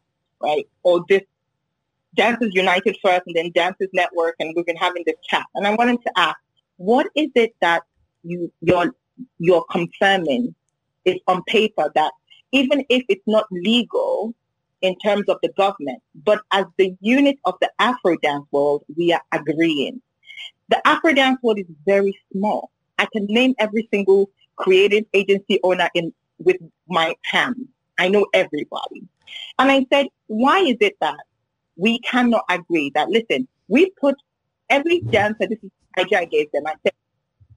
right? 0.42 0.68
Or 0.84 1.06
this 1.08 1.22
Dancers 2.16 2.56
United 2.56 2.98
first 3.04 3.24
and 3.28 3.36
then 3.36 3.52
Dancers 3.52 3.90
Network, 3.94 4.36
and 4.40 4.54
we've 4.56 4.66
been 4.66 4.76
having 4.76 5.04
this 5.06 5.16
chat. 5.30 5.46
And 5.54 5.68
I 5.68 5.76
wanted 5.76 6.02
to 6.02 6.12
ask, 6.18 6.38
what 6.78 7.08
is 7.16 7.30
it 7.36 7.56
that 7.62 7.84
you, 8.24 8.52
you're, 8.62 8.96
you're 9.38 9.66
confirming 9.70 10.56
is 11.06 11.18
on 11.28 11.44
paper 11.44 11.92
that 11.96 12.12
even 12.52 12.86
if 12.90 13.04
it's 13.10 13.28
not 13.28 13.46
legal 13.52 14.34
in 14.82 14.98
terms 15.00 15.26
of 15.28 15.38
the 15.44 15.50
government, 15.58 16.02
but 16.24 16.42
as 16.52 16.66
the 16.78 16.96
unit 17.02 17.38
of 17.46 17.56
the 17.62 17.70
Afro 17.80 18.16
dance 18.18 18.46
world, 18.52 18.84
we 18.96 19.12
are 19.14 19.22
agreeing. 19.32 20.02
The 20.70 20.86
Afro 20.88 21.14
dance 21.14 21.40
world 21.42 21.60
is 21.60 21.66
very 21.86 22.18
small. 22.32 22.72
I 22.98 23.08
can 23.12 23.26
name 23.26 23.56
every 23.60 23.88
single 23.92 24.30
creative 24.56 25.06
agency 25.14 25.60
owner 25.64 25.90
in 25.94 26.14
with 26.40 26.58
my 26.88 27.16
hands. 27.24 27.68
I 27.98 28.08
know 28.08 28.26
everybody. 28.34 29.04
And 29.58 29.72
I 29.72 29.86
said, 29.92 30.08
why 30.28 30.60
is 30.60 30.78
it 30.80 30.96
that 31.02 31.20
we 31.76 32.00
cannot 32.00 32.44
agree 32.50 32.92
that, 32.96 33.10
listen, 33.10 33.48
we 33.68 33.92
put 34.02 34.16
every 34.70 35.02
dancer, 35.02 35.48
this 35.48 35.60
is 35.64 35.72
the 35.96 36.02
idea 36.02 36.20
I 36.20 36.26
gave 36.26 36.52
them. 36.52 36.64
I 36.66 36.76
said, 36.84 36.94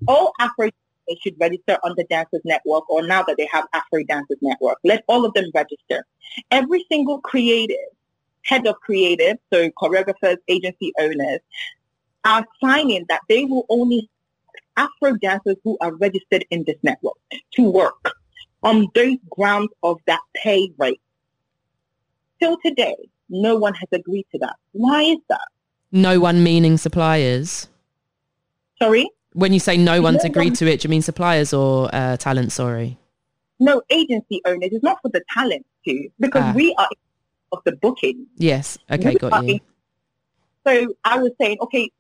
all 0.07 0.33
Afro 0.41 0.71
they 1.09 1.17
should 1.23 1.35
register 1.41 1.79
on 1.85 1.95
the 1.97 2.05
Dancers 2.05 2.43
Network 2.45 2.89
or 2.91 3.03
now 3.03 3.23
that 3.25 3.37
they 3.37 3.49
have 3.53 3.67
Afro 3.73 4.05
Dancers 4.05 4.39
Network. 4.41 4.79
Let 4.85 5.05
all 5.09 5.25
of 5.25 5.35
them 5.35 5.51
register. 5.55 6.07
Every 6.51 6.85
single 6.91 7.21
creative, 7.21 7.77
head 8.45 8.67
of 8.67 8.77
creative, 8.81 9.39
so 9.53 9.71
choreographers, 9.71 10.39
agency 10.49 10.93
owners, 11.01 11.41
are 12.25 12.45
signing 12.63 13.05
that 13.09 13.21
they 13.29 13.45
will 13.45 13.67
only 13.69 14.09
Afro 14.77 15.17
dancers 15.17 15.57
who 15.65 15.77
are 15.81 15.95
registered 15.95 16.45
in 16.51 16.65
this 16.67 16.77
network 16.83 17.17
to 17.55 17.63
work. 17.63 18.15
on 18.63 18.89
those 18.95 19.17
grounds 19.31 19.71
of 19.83 19.99
that 20.07 20.21
pay 20.35 20.71
rate. 20.79 21.01
Till 22.41 22.57
today, 22.65 22.97
no 23.29 23.57
one 23.57 23.75
has 23.75 23.89
agreed 23.93 24.27
to 24.33 24.39
that. 24.39 24.57
Why 24.73 25.03
is 25.03 25.19
that? 25.29 25.49
No 25.91 26.21
one 26.21 26.43
meaning 26.43 26.77
suppliers. 26.77 27.69
Sorry? 28.81 29.09
When 29.35 29.53
you 29.53 29.61
say 29.61 29.77
no 29.77 30.03
one's 30.03 30.25
agreed 30.25 30.55
to 30.57 30.67
it, 30.71 30.81
do 30.81 30.87
you 30.87 30.91
mean 30.91 31.03
suppliers 31.03 31.53
or 31.55 31.89
uh, 31.95 32.17
talent? 32.19 32.53
Sorry. 32.53 32.99
No, 33.59 33.81
agency 33.91 34.43
owners. 34.45 34.71
It's 34.73 34.83
not 34.85 34.99
for 35.03 35.09
the 35.09 35.23
talent 35.33 35.65
to, 35.87 36.09
because 36.21 36.43
Ah. 36.45 36.53
we 36.55 36.75
are 36.79 36.89
of 37.53 37.61
the 37.65 37.73
booking. 37.73 38.27
Yes. 38.37 38.79
Okay, 38.91 39.11
We 39.11 39.15
got 39.17 39.45
you. 39.45 39.55
in- 39.55 39.61
So 40.67 40.95
I 41.05 41.19
was 41.19 41.33
saying, 41.41 41.59
okay, 41.63 41.91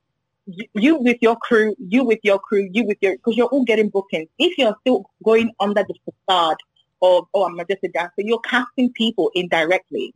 you 0.74 0.96
with 0.96 1.18
your 1.20 1.36
crew, 1.36 1.74
you 1.78 2.04
with 2.04 2.18
your 2.22 2.38
crew, 2.38 2.68
you 2.72 2.84
with 2.84 2.98
your, 3.00 3.12
because 3.16 3.36
you're 3.36 3.46
all 3.48 3.64
getting 3.64 3.88
bookings. 3.88 4.28
If 4.38 4.58
you're 4.58 4.76
still 4.80 5.04
going 5.24 5.52
under 5.60 5.84
the 5.84 5.94
facade 6.04 6.56
of, 7.00 7.26
oh, 7.34 7.44
I'm 7.44 7.56
just 7.68 7.82
a 7.84 7.88
dancer, 7.88 8.12
you're 8.18 8.40
casting 8.40 8.92
people 8.92 9.30
indirectly. 9.34 10.12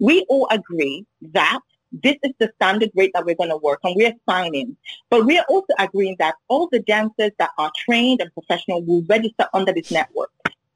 We 0.00 0.24
all 0.28 0.48
agree 0.50 1.04
that 1.32 1.60
this 1.92 2.16
is 2.22 2.32
the 2.38 2.50
standard 2.56 2.90
rate 2.94 3.12
that 3.14 3.24
we're 3.24 3.34
going 3.34 3.50
to 3.50 3.56
work 3.56 3.80
on. 3.84 3.94
We're 3.96 4.14
signing. 4.28 4.76
But 5.10 5.24
we're 5.24 5.44
also 5.48 5.72
agreeing 5.78 6.16
that 6.18 6.34
all 6.48 6.68
the 6.70 6.80
dancers 6.80 7.32
that 7.38 7.50
are 7.58 7.70
trained 7.76 8.20
and 8.20 8.32
professional 8.32 8.82
will 8.82 9.02
register 9.08 9.46
under 9.54 9.72
this 9.72 9.90
network 9.90 10.30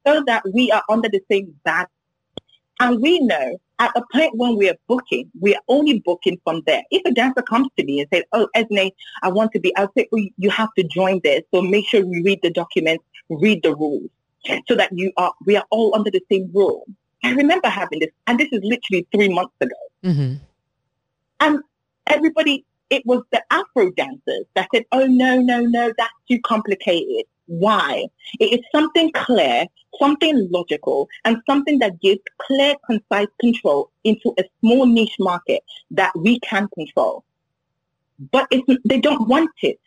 so 0.06 0.22
that 0.26 0.42
we 0.52 0.70
are 0.70 0.82
under 0.88 1.08
the 1.08 1.20
same 1.30 1.54
bag. 1.64 1.86
And 2.80 3.00
we 3.00 3.20
know 3.20 3.58
at 3.78 3.92
a 3.94 4.02
point 4.12 4.36
when 4.36 4.56
we 4.56 4.68
are 4.70 4.76
booking, 4.88 5.30
we 5.40 5.54
are 5.54 5.62
only 5.68 6.00
booking 6.00 6.40
from 6.44 6.62
there. 6.66 6.82
If 6.90 7.02
a 7.04 7.12
dancer 7.12 7.42
comes 7.42 7.68
to 7.76 7.84
me 7.84 8.00
and 8.00 8.08
says, 8.12 8.24
oh, 8.32 8.48
Ezinne, 8.56 8.92
I 9.22 9.28
want 9.28 9.52
to 9.52 9.60
be, 9.60 9.74
I'll 9.76 9.92
say, 9.96 10.08
oh, 10.14 10.26
you 10.38 10.50
have 10.50 10.70
to 10.78 10.84
join 10.84 11.20
this. 11.22 11.42
So 11.52 11.62
make 11.62 11.86
sure 11.86 12.00
you 12.00 12.22
read 12.24 12.40
the 12.42 12.50
documents, 12.50 13.04
read 13.28 13.62
the 13.62 13.74
rules 13.74 14.10
so 14.66 14.74
that 14.74 14.90
you 14.92 15.12
are, 15.16 15.32
we 15.46 15.56
are 15.56 15.64
all 15.70 15.94
under 15.94 16.10
the 16.10 16.22
same 16.30 16.50
rule. 16.52 16.84
I 17.24 17.32
remember 17.32 17.68
having 17.68 18.00
this, 18.00 18.10
and 18.26 18.38
this 18.38 18.48
is 18.50 18.60
literally 18.64 19.06
three 19.14 19.28
months 19.28 19.54
ago. 19.60 19.76
hmm 20.02 20.34
And 21.42 21.58
everybody, 22.06 22.64
it 22.88 23.04
was 23.04 23.24
the 23.32 23.42
Afro 23.50 23.90
dancers 23.90 24.44
that 24.54 24.68
said, 24.72 24.84
oh, 24.92 25.06
no, 25.06 25.40
no, 25.40 25.62
no, 25.62 25.92
that's 25.98 26.14
too 26.30 26.38
complicated. 26.42 27.24
Why? 27.46 28.06
It 28.38 28.60
is 28.60 28.60
something 28.70 29.10
clear, 29.10 29.66
something 29.98 30.48
logical, 30.52 31.08
and 31.24 31.38
something 31.50 31.80
that 31.80 32.00
gives 32.00 32.20
clear, 32.46 32.76
concise 32.86 33.26
control 33.40 33.90
into 34.04 34.32
a 34.38 34.44
small 34.60 34.86
niche 34.86 35.16
market 35.18 35.64
that 35.90 36.12
we 36.16 36.38
can 36.40 36.68
control. 36.76 37.24
But 38.30 38.46
they 38.84 39.00
don't 39.00 39.26
want 39.26 39.50
it 39.62 39.80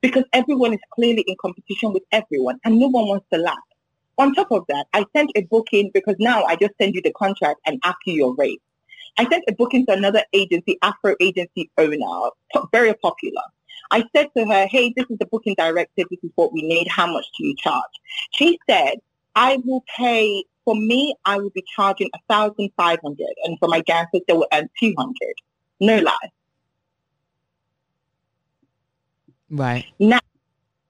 because 0.00 0.24
everyone 0.32 0.72
is 0.72 0.80
clearly 0.94 1.24
in 1.26 1.36
competition 1.42 1.92
with 1.92 2.04
everyone 2.10 2.58
and 2.64 2.78
no 2.78 2.88
one 2.88 3.06
wants 3.06 3.26
to 3.34 3.38
laugh. 3.38 3.58
On 4.16 4.34
top 4.34 4.50
of 4.50 4.64
that, 4.68 4.86
I 4.94 5.04
sent 5.14 5.30
a 5.36 5.42
booking 5.42 5.90
because 5.92 6.16
now 6.18 6.44
I 6.44 6.56
just 6.56 6.72
send 6.80 6.94
you 6.94 7.02
the 7.02 7.12
contract 7.12 7.60
and 7.66 7.78
ask 7.84 7.98
you 8.06 8.14
your 8.14 8.34
rate. 8.36 8.62
I 9.18 9.28
sent 9.28 9.44
a 9.48 9.52
booking 9.52 9.86
to 9.86 9.92
another 9.92 10.22
agency, 10.32 10.78
Afro 10.82 11.14
agency 11.20 11.70
owner, 11.78 12.30
very 12.72 12.94
popular. 12.94 13.42
I 13.90 14.04
said 14.14 14.28
to 14.36 14.44
her, 14.46 14.66
hey, 14.66 14.92
this 14.96 15.06
is 15.10 15.18
the 15.18 15.26
booking 15.26 15.54
directive. 15.56 16.06
This 16.10 16.18
is 16.22 16.30
what 16.34 16.52
we 16.52 16.62
need. 16.62 16.88
How 16.88 17.06
much 17.06 17.24
do 17.38 17.46
you 17.46 17.54
charge? 17.56 17.82
She 18.32 18.58
said, 18.68 18.94
I 19.34 19.58
will 19.64 19.84
pay, 19.96 20.44
for 20.64 20.74
me, 20.74 21.14
I 21.24 21.38
will 21.38 21.50
be 21.50 21.64
charging 21.74 22.10
1500 22.26 23.16
and 23.44 23.58
for 23.58 23.68
my 23.68 23.80
dancers, 23.82 24.22
they 24.26 24.34
will 24.34 24.48
earn 24.52 24.68
200 24.80 25.14
No 25.80 25.98
lie. 25.98 26.30
Right. 29.50 29.86
Now, 30.00 30.20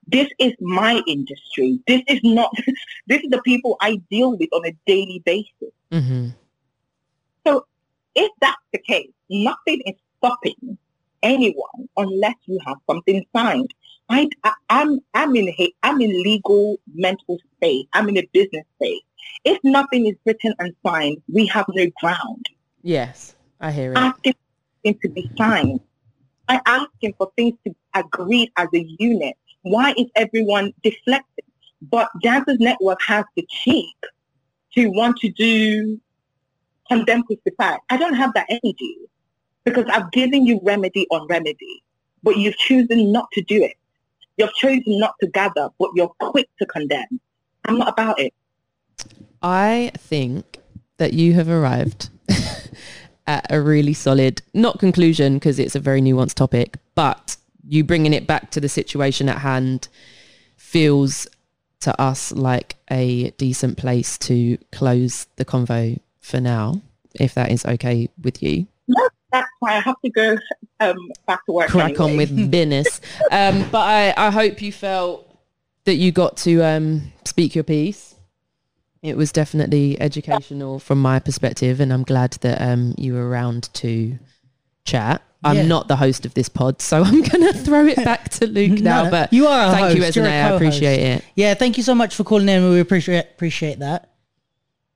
this 0.06 0.28
is 0.38 0.52
my 0.60 1.02
industry. 1.06 1.80
This 1.86 2.02
is 2.08 2.20
not, 2.22 2.50
this 3.06 3.20
is 3.20 3.30
the 3.30 3.42
people 3.42 3.76
I 3.80 4.00
deal 4.10 4.36
with 4.36 4.48
on 4.52 4.66
a 4.66 4.72
daily 4.86 5.22
basis. 5.24 5.72
hmm 5.90 6.28
if 8.16 8.32
that's 8.40 8.56
the 8.72 8.78
case, 8.78 9.10
nothing 9.30 9.82
is 9.86 9.94
stopping 10.18 10.78
anyone 11.22 11.88
unless 11.96 12.34
you 12.46 12.58
have 12.66 12.78
something 12.88 13.24
signed. 13.34 13.70
I, 14.08 14.28
I, 14.42 14.52
I'm, 14.70 15.00
I'm 15.14 15.36
in, 15.36 15.52
I'm 15.82 16.00
in 16.00 16.22
legal 16.22 16.78
mental 16.94 17.38
space. 17.56 17.86
I'm 17.92 18.08
in 18.08 18.16
a 18.16 18.28
business 18.32 18.64
space. 18.76 19.02
If 19.44 19.58
nothing 19.62 20.06
is 20.06 20.14
written 20.24 20.54
and 20.58 20.74
signed, 20.84 21.18
we 21.32 21.46
have 21.46 21.66
no 21.68 21.86
ground. 22.00 22.46
Yes, 22.82 23.34
I 23.60 23.70
hear 23.70 23.92
it. 23.92 23.98
Asking 23.98 24.32
for 24.32 24.82
things 24.84 25.00
to 25.02 25.08
be 25.10 25.30
signed. 25.36 25.80
I 26.48 26.60
asking 26.64 27.14
for 27.18 27.30
things 27.36 27.54
to 27.64 27.70
be 27.70 27.76
agreed 27.94 28.50
as 28.56 28.68
a 28.72 28.86
unit. 28.98 29.34
Why 29.62 29.92
is 29.96 30.06
everyone 30.14 30.72
deflecting? 30.82 31.44
But 31.82 32.08
Dancers 32.22 32.58
Network 32.60 33.02
has 33.02 33.24
the 33.34 33.44
cheek 33.50 33.96
to 34.74 34.86
want 34.88 35.16
to 35.18 35.30
do 35.30 36.00
condemn 36.89 37.22
crucify. 37.24 37.76
I 37.91 37.97
don't 37.97 38.14
have 38.14 38.32
that 38.34 38.47
energy 38.49 38.97
because 39.64 39.84
I've 39.87 40.11
given 40.12 40.47
you 40.47 40.61
remedy 40.62 41.07
on 41.11 41.26
remedy, 41.28 41.82
but 42.22 42.37
you've 42.37 42.57
chosen 42.57 43.12
not 43.12 43.30
to 43.32 43.43
do 43.43 43.62
it. 43.62 43.76
You've 44.37 44.55
chosen 44.55 44.99
not 44.99 45.14
to 45.20 45.28
gather, 45.28 45.70
but 45.78 45.91
you're 45.95 46.12
quick 46.20 46.49
to 46.59 46.66
condemn. 46.66 47.20
I'm 47.64 47.78
not 47.78 47.89
about 47.89 48.20
it. 48.20 48.32
I 49.43 49.93
think 49.97 50.59
that 50.99 51.12
you 51.12 51.34
have 51.34 51.49
arrived 51.49 52.11
at 53.26 53.47
a 53.51 53.61
really 53.61 53.95
solid, 53.95 54.43
not 54.55 54.78
conclusion 54.78 55.34
because 55.34 55.59
it's 55.59 55.74
a 55.74 55.80
very 55.80 56.01
nuanced 56.01 56.34
topic, 56.34 56.76
but 56.95 57.37
you 57.66 57.82
bringing 57.82 58.12
it 58.12 58.26
back 58.26 58.51
to 58.53 58.61
the 58.61 58.68
situation 58.68 59.28
at 59.28 59.39
hand 59.39 59.89
feels 60.57 61.26
to 61.80 62.01
us 62.01 62.32
like 62.32 62.76
a 62.91 63.30
decent 63.32 63.76
place 63.76 64.16
to 64.18 64.57
close 64.72 65.26
the 65.37 65.45
convo 65.45 65.99
for 66.26 66.40
now, 66.40 66.80
if 67.14 67.34
that 67.34 67.50
is 67.50 67.64
okay 67.64 68.08
with 68.22 68.42
you. 68.42 68.66
That's 69.32 69.48
why 69.60 69.76
I 69.76 69.80
have 69.80 69.96
to 70.04 70.10
go 70.10 70.36
um, 70.80 70.96
back 71.26 71.44
to 71.46 71.52
work. 71.52 71.68
Crack 71.68 72.00
on 72.00 72.16
with 72.16 72.50
business. 72.50 73.00
Um, 73.30 73.64
but 73.70 73.80
I, 73.80 74.14
I 74.16 74.30
hope 74.30 74.60
you 74.62 74.72
felt 74.72 75.22
that 75.84 75.94
you 75.94 76.12
got 76.12 76.36
to 76.38 76.62
um, 76.62 77.12
speak 77.24 77.54
your 77.54 77.64
piece. 77.64 78.14
It 79.02 79.16
was 79.16 79.30
definitely 79.30 80.00
educational 80.00 80.78
from 80.80 81.00
my 81.00 81.18
perspective, 81.20 81.80
and 81.80 81.92
I'm 81.92 82.02
glad 82.02 82.32
that 82.40 82.60
um, 82.60 82.94
you 82.98 83.14
were 83.14 83.28
around 83.28 83.72
to 83.74 84.18
chat. 84.84 85.22
I'm 85.44 85.56
Yeah. 85.56 85.66
not 85.66 85.86
the 85.86 85.96
host 85.96 86.26
of 86.26 86.34
this 86.34 86.48
pod, 86.48 86.80
so 86.82 87.02
I'm 87.04 87.22
going 87.22 87.42
to 87.42 87.52
throw 87.52 87.86
it 87.86 87.96
back 87.96 88.30
to 88.30 88.46
Luke 88.46 88.80
No, 88.80 89.04
now. 89.04 89.10
But 89.10 89.32
you 89.32 89.46
are 89.46 89.68
a 89.68 89.70
thank 89.70 89.96
you, 89.96 90.02
host. 90.02 90.16
You're 90.16 90.24
Ezinne. 90.24 90.28
a 90.28 90.40
I 90.44 90.48
co-host. 90.48 90.62
appreciate 90.62 91.00
it. 91.00 91.24
Yeah, 91.36 91.54
thank 91.54 91.76
you 91.76 91.82
so 91.82 91.94
much 91.94 92.14
for 92.16 92.24
calling 92.24 92.48
in. 92.48 92.68
We 92.70 92.80
appreciate 92.80 93.26
appreciate 93.34 93.78
that. 93.80 94.10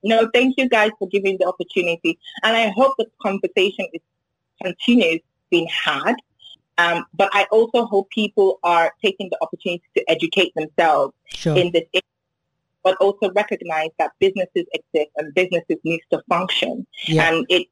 No, 0.02 0.28
thank 0.32 0.56
you 0.56 0.68
guys 0.68 0.90
for 0.98 1.08
giving 1.08 1.36
the 1.38 1.46
opportunity. 1.46 2.18
And 2.42 2.56
I 2.56 2.68
hope 2.68 2.94
the 2.98 3.06
conversation 3.22 3.86
is 3.92 4.00
continues 4.62 5.20
being 5.50 5.68
had. 5.68 6.14
Um, 6.78 7.04
but 7.14 7.28
I 7.32 7.46
also 7.50 7.84
hope 7.84 8.08
people 8.10 8.58
are 8.62 8.92
taking 9.02 9.28
the 9.30 9.38
opportunity 9.42 9.84
to 9.96 10.10
educate 10.10 10.54
themselves 10.54 11.14
Sure. 11.26 11.56
in 11.56 11.70
this 11.72 11.84
area, 11.92 12.02
but 12.82 12.96
also 12.98 13.30
recognize 13.32 13.90
that 13.98 14.12
businesses 14.18 14.66
exist 14.72 15.10
and 15.16 15.34
businesses 15.34 15.76
need 15.84 16.00
to 16.10 16.22
function. 16.28 16.86
Yeah. 17.06 17.28
And 17.28 17.46
it 17.48 17.66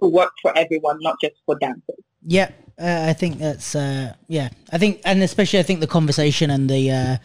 to 0.00 0.08
work 0.08 0.32
for 0.42 0.56
everyone, 0.56 0.98
not 1.00 1.20
just 1.20 1.36
for 1.44 1.58
dancers. 1.58 1.96
Yeah, 2.26 2.50
uh, 2.78 3.06
I 3.08 3.12
think 3.12 3.38
that's 3.38 3.74
uh, 3.74 4.14
yeah. 4.28 4.48
I 4.72 4.78
think, 4.78 5.00
and 5.04 5.22
especially 5.22 5.58
I 5.58 5.62
think 5.62 5.80
the 5.80 5.86
conversation 5.86 6.50
and 6.50 6.68
the, 6.68 6.90
uh, 6.90 7.16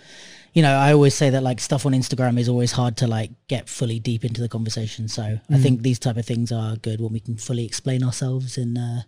you 0.53 0.61
know, 0.61 0.73
I 0.73 0.91
always 0.93 1.13
say 1.13 1.29
that 1.29 1.43
like 1.43 1.59
stuff 1.59 1.85
on 1.85 1.93
Instagram 1.93 2.37
is 2.37 2.49
always 2.49 2.73
hard 2.73 2.97
to 2.97 3.07
like 3.07 3.31
get 3.47 3.69
fully 3.69 3.99
deep 3.99 4.25
into 4.25 4.41
the 4.41 4.49
conversation. 4.49 5.07
So 5.07 5.39
I 5.49 5.57
think 5.57 5.81
these 5.81 5.99
type 5.99 6.17
of 6.17 6.25
things 6.25 6.51
are 6.51 6.75
good 6.75 6.99
when 6.99 7.13
we 7.13 7.21
can 7.21 7.37
fully 7.37 7.65
explain 7.65 8.03
ourselves 8.03 8.57
and 8.57 8.77
uh, 8.77 9.01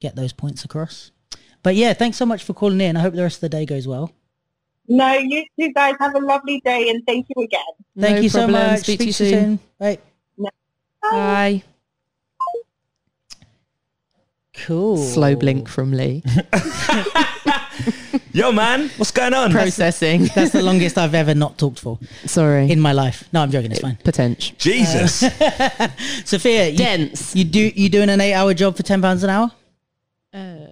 get 0.00 0.14
those 0.14 0.32
points 0.32 0.64
across. 0.64 1.10
But 1.64 1.74
yeah, 1.74 1.94
thanks 1.94 2.16
so 2.16 2.26
much 2.26 2.44
for 2.44 2.52
calling 2.52 2.80
in. 2.80 2.96
I 2.96 3.00
hope 3.00 3.14
the 3.14 3.22
rest 3.22 3.38
of 3.38 3.40
the 3.40 3.48
day 3.48 3.66
goes 3.66 3.88
well. 3.88 4.12
No, 4.86 5.14
you 5.14 5.44
two 5.58 5.72
guys 5.72 5.94
have 5.98 6.14
a 6.14 6.18
lovely 6.18 6.60
day 6.64 6.90
and 6.90 7.04
thank 7.06 7.26
you 7.34 7.42
again. 7.42 7.60
Thank 7.98 8.16
No 8.16 8.22
you 8.22 8.28
so 8.28 8.46
much. 8.46 8.80
Speak 8.80 9.00
to 9.00 9.06
you 9.06 9.12
soon. 9.12 9.58
Bye. 9.78 9.98
Bye. 11.02 11.62
Cool. 14.56 14.98
Slow 14.98 15.34
blink 15.34 15.68
from 15.68 15.92
Lee. 15.92 16.22
Yo, 18.34 18.50
man, 18.50 18.90
what's 18.96 19.12
going 19.12 19.32
on? 19.32 19.52
Processing. 19.52 20.24
That's 20.34 20.50
the 20.50 20.60
longest 20.60 20.98
I've 20.98 21.14
ever 21.14 21.34
not 21.34 21.56
talked 21.56 21.78
for 21.78 22.00
Sorry. 22.26 22.68
in 22.68 22.80
my 22.80 22.90
life. 22.90 23.22
No, 23.32 23.40
I'm 23.42 23.50
joking. 23.52 23.70
It's 23.70 23.80
fine. 23.80 23.94
Potential. 24.02 24.56
Jesus. 24.58 25.20
Sofia, 26.24 26.68
you, 26.68 26.76
Dense. 26.76 27.36
you 27.36 27.44
do 27.44 27.60
you 27.60 27.88
doing 27.88 28.08
an 28.08 28.20
eight 28.20 28.34
hour 28.34 28.52
job 28.52 28.76
for 28.76 28.82
ten 28.82 29.00
pounds 29.00 29.22
an 29.22 29.30
hour? 29.30 29.52
Uh, 30.32 30.66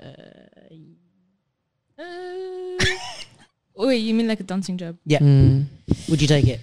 wait, 3.77 3.99
you 3.99 4.13
mean 4.15 4.27
like 4.27 4.41
a 4.41 4.43
dancing 4.43 4.77
job? 4.77 4.97
Yeah. 5.07 5.21
Mm. 5.21 5.67
Would 6.09 6.21
you 6.21 6.27
take 6.27 6.49
it? 6.49 6.59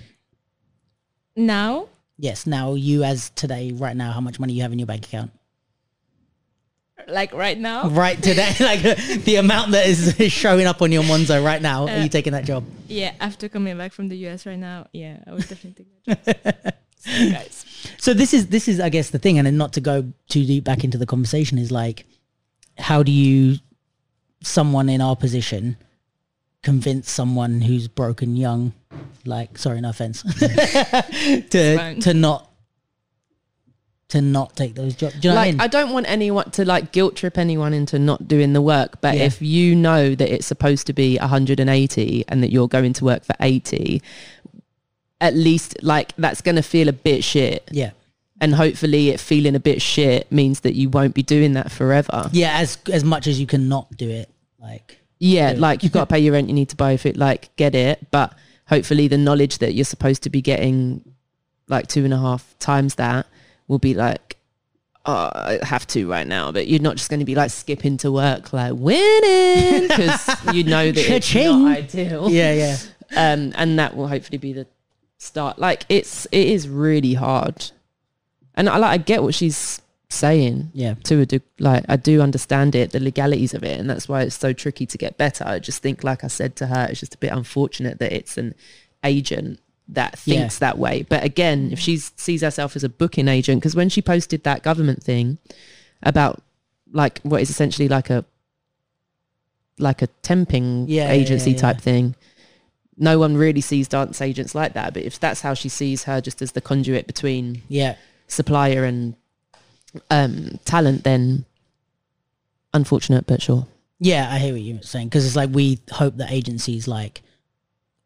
Now? 1.33 1.87
Yes. 2.17 2.45
Now 2.45 2.73
you 2.73 3.05
as 3.05 3.29
today, 3.29 3.71
right 3.71 3.95
now, 3.95 4.11
how 4.11 4.19
much 4.19 4.37
money 4.37 4.51
you 4.51 4.63
have 4.63 4.73
in 4.73 4.79
your 4.79 4.85
bank 4.85 5.05
account? 5.05 5.31
Like 7.11 7.33
right 7.33 7.57
now? 7.57 7.89
Right 7.89 8.21
today, 8.21 8.53
like 8.59 8.81
the 9.25 9.35
amount 9.37 9.71
that 9.71 9.87
is 9.87 10.15
showing 10.33 10.65
up 10.67 10.81
on 10.81 10.91
your 10.91 11.03
Monzo 11.03 11.43
right 11.43 11.61
now. 11.61 11.87
are 11.87 11.89
Uh, 11.99 12.03
you 12.03 12.09
taking 12.09 12.33
that 12.33 12.45
job? 12.45 12.63
Yeah, 12.87 13.13
after 13.19 13.49
coming 13.49 13.77
back 13.77 13.91
from 13.93 14.09
the 14.09 14.17
US 14.27 14.45
right 14.45 14.57
now, 14.59 14.87
yeah, 14.93 15.17
I 15.27 15.31
would 15.33 15.47
definitely 15.47 15.85
take 15.85 16.23
that 16.25 16.63
job. 16.65 16.73
Sorry, 16.99 17.31
guys. 17.31 17.65
So 17.97 18.13
this 18.13 18.33
is 18.33 18.47
this 18.47 18.67
is 18.67 18.79
I 18.79 18.89
guess 18.89 19.09
the 19.11 19.19
thing, 19.19 19.37
and 19.37 19.47
then 19.47 19.57
not 19.57 19.73
to 19.73 19.81
go 19.81 20.11
too 20.27 20.45
deep 20.45 20.63
back 20.65 20.83
into 20.83 20.97
the 20.97 21.05
conversation 21.05 21.57
is 21.57 21.71
like, 21.71 22.05
how 22.77 23.03
do 23.03 23.11
you, 23.11 23.57
someone 24.43 24.89
in 24.89 24.99
our 25.01 25.15
position, 25.15 25.77
convince 26.61 27.09
someone 27.09 27.61
who's 27.61 27.87
broken 27.87 28.35
young, 28.35 28.73
like 29.25 29.57
sorry, 29.57 29.79
no 29.79 29.89
offense, 29.89 30.23
to 30.23 31.95
to 32.01 32.13
not 32.13 32.48
to 34.09 34.21
not 34.21 34.55
take 34.55 34.75
those 34.75 34.95
jobs. 34.95 35.13
Do 35.19 35.27
you 35.27 35.33
know 35.33 35.35
like 35.35 35.45
what 35.45 35.47
I 35.47 35.51
mean? 35.51 35.61
I 35.61 35.67
don't 35.67 35.93
want 35.93 36.09
anyone 36.09 36.49
to 36.51 36.65
like 36.65 36.91
guilt 36.91 37.15
trip 37.15 37.37
anyone 37.37 37.73
into 37.73 37.97
not 37.99 38.27
doing 38.27 38.53
the 38.53 38.61
work 38.61 38.99
but 39.01 39.15
Yeah. 39.15 39.23
if 39.25 39.41
you 39.41 39.75
know 39.75 40.15
that 40.15 40.33
it's 40.33 40.47
supposed 40.47 40.87
to 40.87 40.93
be 40.93 41.17
180 41.17 42.25
and 42.27 42.43
that 42.43 42.51
you're 42.51 42.67
going 42.67 42.93
to 42.93 43.05
work 43.05 43.23
for 43.23 43.35
80 43.39 44.01
at 45.21 45.35
least 45.35 45.75
like 45.83 46.15
that's 46.17 46.41
going 46.41 46.55
to 46.55 46.61
feel 46.63 46.87
a 46.89 46.93
bit 46.93 47.23
shit 47.23 47.67
yeah, 47.71 47.91
and 48.41 48.55
hopefully 48.55 49.09
it 49.09 49.19
feeling 49.19 49.53
a 49.55 49.59
bit 49.59 49.81
shit 49.81 50.31
means 50.31 50.61
that 50.61 50.73
you 50.75 50.89
won't 50.89 51.13
be 51.13 51.23
doing 51.23 51.53
that 51.53 51.71
forever 51.71 52.29
yeah. 52.31 52.57
As 52.59 52.77
as 52.91 53.03
much 53.03 53.27
as 53.27 53.39
you 53.39 53.45
can 53.45 53.67
not 53.69 53.95
do 53.97 54.09
it, 54.09 54.29
like 54.59 54.99
yeah 55.19 55.51
Yeah. 55.51 55.59
like 55.59 55.83
you've 55.83 55.91
got 55.91 56.07
to 56.07 56.13
pay 56.13 56.19
your 56.19 56.33
rent 56.33 56.47
you 56.47 56.53
need 56.53 56.69
to 56.69 56.75
buy 56.77 56.95
food 56.97 57.17
like 57.17 57.55
get 57.57 57.75
it 57.75 58.07
but 58.11 58.33
hopefully 58.69 59.07
the 59.07 59.17
knowledge 59.17 59.57
that 59.59 59.73
you're 59.73 59.85
supposed 59.85 60.23
to 60.23 60.29
be 60.29 60.41
getting 60.41 61.03
like 61.67 61.87
two 61.87 62.03
and 62.05 62.13
a 62.13 62.17
half 62.17 62.57
times 62.59 62.95
that 62.95 63.27
will 63.69 63.79
be 63.79 63.93
like 63.93 64.35
oh, 65.05 65.31
I 65.33 65.59
have 65.63 65.87
to 65.87 66.09
right 66.09 66.27
now, 66.27 66.51
but 66.51 66.67
you're 66.67 66.81
not 66.81 66.97
just 66.97 67.09
going 67.09 67.19
to 67.19 67.25
be 67.25 67.35
like 67.35 67.51
skipping 67.51 67.97
to 67.97 68.11
work 68.11 68.53
like 68.53 68.73
winning 68.75 69.87
because 69.87 70.27
you 70.53 70.63
know 70.63 70.91
that 70.91 71.09
it's 71.09 71.33
not 71.33 71.77
ideal. 71.77 72.29
yeah, 72.29 72.53
yeah, 72.53 72.77
Um, 73.15 73.53
and 73.55 73.79
that 73.79 73.95
will 73.95 74.07
hopefully 74.07 74.37
be 74.37 74.53
the 74.53 74.67
start. 75.17 75.59
Like 75.59 75.85
it's 75.89 76.25
it 76.31 76.47
is 76.47 76.67
really 76.67 77.13
hard, 77.13 77.71
and 78.55 78.69
I 78.69 78.77
like 78.77 78.91
I 78.91 78.97
get 78.97 79.23
what 79.23 79.33
she's 79.33 79.81
saying 80.11 80.71
yeah. 80.73 80.95
to 81.03 81.21
a 81.21 81.25
de- 81.25 81.41
like 81.59 81.85
I 81.87 81.95
do 81.95 82.21
understand 82.21 82.75
it, 82.75 82.91
the 82.91 82.99
legalities 82.99 83.53
of 83.53 83.63
it, 83.63 83.79
and 83.79 83.89
that's 83.89 84.07
why 84.07 84.21
it's 84.23 84.37
so 84.37 84.53
tricky 84.53 84.85
to 84.87 84.97
get 84.97 85.17
better. 85.17 85.45
I 85.45 85.59
just 85.59 85.81
think, 85.81 86.03
like 86.03 86.23
I 86.23 86.27
said 86.27 86.55
to 86.57 86.67
her, 86.67 86.87
it's 86.89 86.99
just 86.99 87.15
a 87.15 87.19
bit 87.19 87.31
unfortunate 87.31 87.99
that 87.99 88.11
it's 88.11 88.37
an 88.37 88.55
agent 89.03 89.59
that 89.93 90.19
Yeah. 90.25 90.39
thinks 90.39 90.59
that 90.59 90.77
way. 90.77 91.03
But 91.07 91.23
again, 91.23 91.69
if 91.71 91.79
she 91.79 91.97
sees 91.97 92.41
herself 92.41 92.75
as 92.75 92.83
a 92.83 92.89
booking 92.89 93.27
agent, 93.27 93.61
because 93.61 93.75
when 93.75 93.89
she 93.89 94.01
posted 94.01 94.43
that 94.43 94.61
government 94.63 95.03
thing 95.03 95.37
about 96.03 96.41
like 96.91 97.19
what 97.21 97.41
is 97.41 97.49
essentially 97.49 97.87
like 97.87 98.09
a 98.09 98.23
like 99.77 100.01
a 100.01 100.07
temping 100.23 100.85
Yeah, 100.87 101.05
yeah, 101.05 101.11
agency 101.11 101.51
yeah, 101.51 101.55
yeah. 101.55 101.61
type 101.61 101.81
thing. 101.81 102.15
No 102.97 103.17
one 103.17 103.37
really 103.37 103.61
sees 103.61 103.87
dance 103.87 104.21
agents 104.21 104.53
like 104.53 104.73
that, 104.73 104.93
but 104.93 105.03
if 105.03 105.19
that's 105.19 105.41
how 105.41 105.53
she 105.53 105.69
sees 105.69 106.03
her, 106.03 106.19
just 106.19 106.41
as 106.41 106.51
the 106.51 106.61
conduit 106.61 107.07
between 107.07 107.61
Yeah, 107.69 107.95
supplier 108.27 108.83
and 108.83 109.15
um, 110.11 110.59
talent, 110.65 111.03
then 111.03 111.45
unfortunate, 112.73 113.25
but 113.25 113.41
sure. 113.41 113.65
yeah. 113.99 114.29
I 114.31 114.37
hear 114.39 114.53
what 114.53 114.61
you're 114.61 114.81
saying 114.83 115.07
because 115.07 115.25
it's 115.25 115.35
like 115.35 115.49
we 115.51 115.79
hope 115.91 116.17
that 116.17 116.31
agencies 116.31 116.87
like 116.87 117.21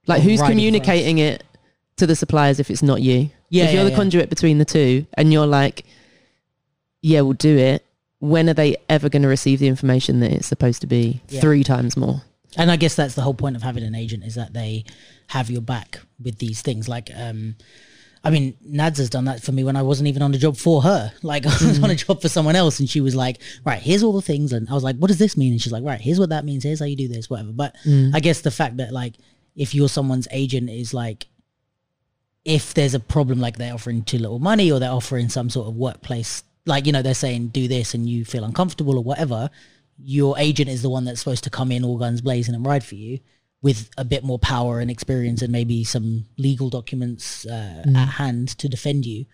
Like, 0.08 0.22
who's 0.22 0.42
communicating 0.42 1.18
it 1.18 1.44
to 1.98 2.08
the 2.08 2.16
suppliers 2.16 2.60
if 2.60 2.70
it's 2.70 2.84
not 2.84 3.02
you? 3.02 3.30
Yeah, 3.50 3.66
if 3.66 3.74
you're 3.74 3.84
the 3.84 3.92
yeah. 3.92 3.96
conduit 3.96 4.30
between 4.30 4.58
the 4.58 4.66
two, 4.66 5.06
and 5.14 5.32
you're 5.32 5.46
like, 5.48 5.86
"Yeah, 7.02 7.22
we'll 7.22 7.34
do 7.34 7.58
it." 7.58 7.86
When 8.20 8.50
are 8.50 8.54
they 8.54 8.78
ever 8.90 9.10
going 9.10 9.24
to 9.24 9.28
receive 9.28 9.60
the 9.60 9.68
information 9.68 10.22
that 10.22 10.32
it's 10.32 10.48
supposed 10.48 10.82
to 10.82 10.88
be 10.88 11.22
Yeah. 11.30 11.42
three 11.42 11.64
times 11.64 11.98
more? 11.98 12.22
and 12.56 12.70
I 12.70 12.76
guess 12.76 12.94
that's 12.94 13.16
the 13.16 13.22
whole 13.24 13.34
point 13.34 13.56
of 13.56 13.64
having 13.64 13.84
an 13.84 13.96
agent 13.96 14.24
is 14.24 14.36
that 14.36 14.54
they 14.54 14.86
have 15.30 15.50
your 15.50 15.60
back 15.62 16.00
with 16.22 16.38
these 16.38 16.62
things. 16.62 16.88
Like, 16.88 17.10
um, 17.16 17.56
I 18.24 18.30
mean, 18.30 18.54
Nads 18.64 18.98
has 18.98 19.10
done 19.10 19.26
that 19.26 19.42
for 19.42 19.52
me 19.52 19.64
when 19.64 19.76
I 19.76 19.82
wasn't 19.82 20.08
even 20.08 20.22
on 20.22 20.36
a 20.36 20.38
job 20.38 20.56
for 20.56 20.84
her. 20.84 21.12
Like, 21.24 21.48
I 21.48 21.50
was 21.50 21.80
Mm. 21.80 21.84
on 21.86 21.90
a 21.90 21.96
job 21.96 22.22
for 22.22 22.30
someone 22.30 22.56
else, 22.56 22.80
and 22.80 22.88
she 22.88 23.02
was 23.02 23.16
like, 23.16 23.40
"Right, 23.66 23.82
here's 23.82 24.04
all 24.04 24.14
the 24.14 24.22
things," 24.22 24.54
and 24.54 24.70
I 24.70 24.74
was 24.76 24.84
like, 24.84 24.98
"What 24.98 25.08
does 25.08 25.18
this 25.18 25.36
mean?" 25.36 25.52
And 25.54 25.60
she's 25.60 25.72
like, 25.74 25.84
"Right, 25.84 26.00
here's 26.00 26.20
what 26.20 26.30
that 26.30 26.46
means. 26.46 26.64
Here's 26.64 26.78
how 26.80 26.86
you 26.86 26.96
do 26.96 27.08
this, 27.08 27.28
whatever." 27.28 27.52
But 27.52 27.76
Mm. 27.86 28.12
I 28.14 28.20
guess 28.20 28.42
the 28.42 28.52
fact 28.52 28.78
that 28.78 28.94
like, 28.94 29.16
if 29.56 29.74
you're 29.74 29.90
someone's 29.90 30.28
agent, 30.30 30.70
is 30.70 30.94
like, 30.94 31.26
if 32.46 32.74
there's 32.74 32.94
a 32.94 33.00
problem, 33.00 33.40
like 33.40 33.58
they're 33.58 33.74
offering 33.74 34.04
too 34.04 34.18
little 34.18 34.40
money 34.40 34.72
or 34.72 34.80
they're 34.80 34.92
offering 34.92 35.30
some 35.30 35.50
sort 35.50 35.68
of 35.68 35.76
workplace, 35.76 36.44
like 36.66 36.86
you 36.86 36.92
know, 36.92 37.02
they're 37.02 37.14
saying 37.14 37.48
do 37.48 37.68
this 37.68 37.94
and 37.94 38.10
you 38.10 38.26
feel 38.26 38.44
uncomfortable 38.44 38.98
or 38.98 39.04
whatever 39.04 39.50
your 39.98 40.38
agent 40.40 40.70
is 40.70 40.82
the 40.82 40.90
one 40.90 41.06
that's 41.06 41.20
supposed 41.20 41.44
to 41.44 41.50
come 41.50 41.72
in 41.72 41.84
all 41.84 41.98
guns 41.98 42.22
blazing 42.22 42.56
and 42.56 42.66
ride 42.66 42.84
for 42.84 42.96
you 42.96 43.20
with 43.62 43.90
a 43.98 44.04
bit 44.04 44.24
more 44.24 44.40
power 44.40 44.80
and 44.80 44.92
experience 44.92 45.42
and 45.42 45.52
maybe 45.52 45.84
some 45.84 46.26
legal 46.38 46.70
documents 46.70 47.46
uh, 47.46 47.84
at 47.96 48.06
hand 48.06 48.50
to 48.58 48.68
defend 48.68 49.06
you. 49.06 49.26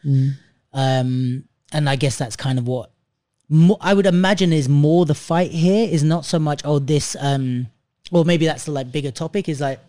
Um, 0.74 1.46
and 1.72 1.90
I 1.90 1.96
guess 1.96 2.18
that's 2.18 2.36
kind 2.36 2.60
of 2.60 2.68
what 2.68 2.92
mo 3.48 3.78
I 3.82 3.94
would 3.94 4.06
imagine 4.06 4.54
is 4.54 4.70
more 4.70 5.06
the 5.06 5.16
fight 5.16 5.52
here 5.52 5.88
is 5.90 6.04
not 6.04 6.26
so 6.26 6.38
much, 6.38 6.62
oh, 6.64 6.78
this, 6.78 7.16
um, 7.20 7.68
or 8.12 8.24
maybe 8.24 8.46
that's 8.46 8.66
the 8.66 8.72
like 8.72 8.92
bigger 8.92 9.12
topic 9.12 9.50
is 9.50 9.62
like, 9.62 9.80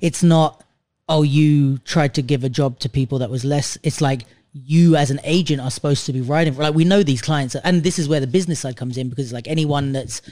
it's 0.00 0.22
not, 0.22 0.62
oh, 1.08 1.22
you 1.22 1.78
tried 1.78 2.14
to 2.14 2.22
give 2.22 2.44
a 2.44 2.48
job 2.48 2.78
to 2.80 2.88
people 2.88 3.18
that 3.20 3.30
was 3.30 3.44
less. 3.44 3.78
It's 3.82 4.00
like 4.00 4.22
you 4.52 4.96
as 4.96 5.10
an 5.10 5.20
agent 5.24 5.60
are 5.60 5.70
supposed 5.70 6.06
to 6.06 6.12
be 6.12 6.20
writing. 6.20 6.54
for, 6.54 6.62
like, 6.62 6.74
we 6.74 6.84
know 6.84 7.02
these 7.02 7.22
clients, 7.22 7.54
and 7.54 7.82
this 7.82 7.98
is 7.98 8.08
where 8.08 8.20
the 8.20 8.26
business 8.26 8.60
side 8.60 8.76
comes 8.76 8.96
in 8.96 9.08
because 9.08 9.32
like 9.32 9.46
anyone 9.46 9.92
that's, 9.92 10.22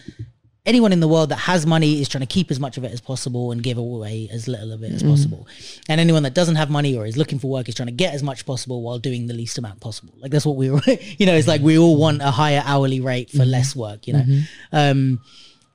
anyone 0.66 0.92
in 0.92 1.00
the 1.00 1.08
world 1.08 1.28
that 1.28 1.36
has 1.36 1.66
money 1.66 2.00
is 2.00 2.08
trying 2.08 2.22
to 2.22 2.26
keep 2.26 2.50
as 2.50 2.58
much 2.58 2.78
of 2.78 2.84
it 2.84 2.92
as 2.92 3.00
possible 3.00 3.52
and 3.52 3.62
give 3.62 3.76
away 3.76 4.28
as 4.32 4.48
little 4.48 4.72
of 4.72 4.82
it 4.82 4.92
as 4.92 5.02
mm-hmm. 5.02 5.12
possible. 5.12 5.46
And 5.88 6.00
anyone 6.00 6.22
that 6.22 6.34
doesn't 6.34 6.56
have 6.56 6.70
money 6.70 6.96
or 6.96 7.06
is 7.06 7.16
looking 7.16 7.38
for 7.38 7.48
work 7.48 7.68
is 7.68 7.74
trying 7.74 7.88
to 7.88 7.92
get 7.92 8.14
as 8.14 8.22
much 8.22 8.46
possible 8.46 8.82
while 8.82 8.98
doing 8.98 9.26
the 9.26 9.34
least 9.34 9.58
amount 9.58 9.80
possible. 9.80 10.14
Like 10.16 10.30
that's 10.30 10.46
what 10.46 10.56
we, 10.56 10.66
you 11.18 11.26
know, 11.26 11.34
it's 11.34 11.48
like 11.48 11.60
we 11.60 11.78
all 11.78 11.96
want 11.96 12.22
a 12.22 12.30
higher 12.30 12.62
hourly 12.64 13.00
rate 13.00 13.30
for 13.30 13.38
mm-hmm. 13.38 13.50
less 13.50 13.76
work, 13.76 14.06
you 14.06 14.14
know. 14.14 14.22
Mm-hmm. 14.22 14.40
Um, 14.72 15.20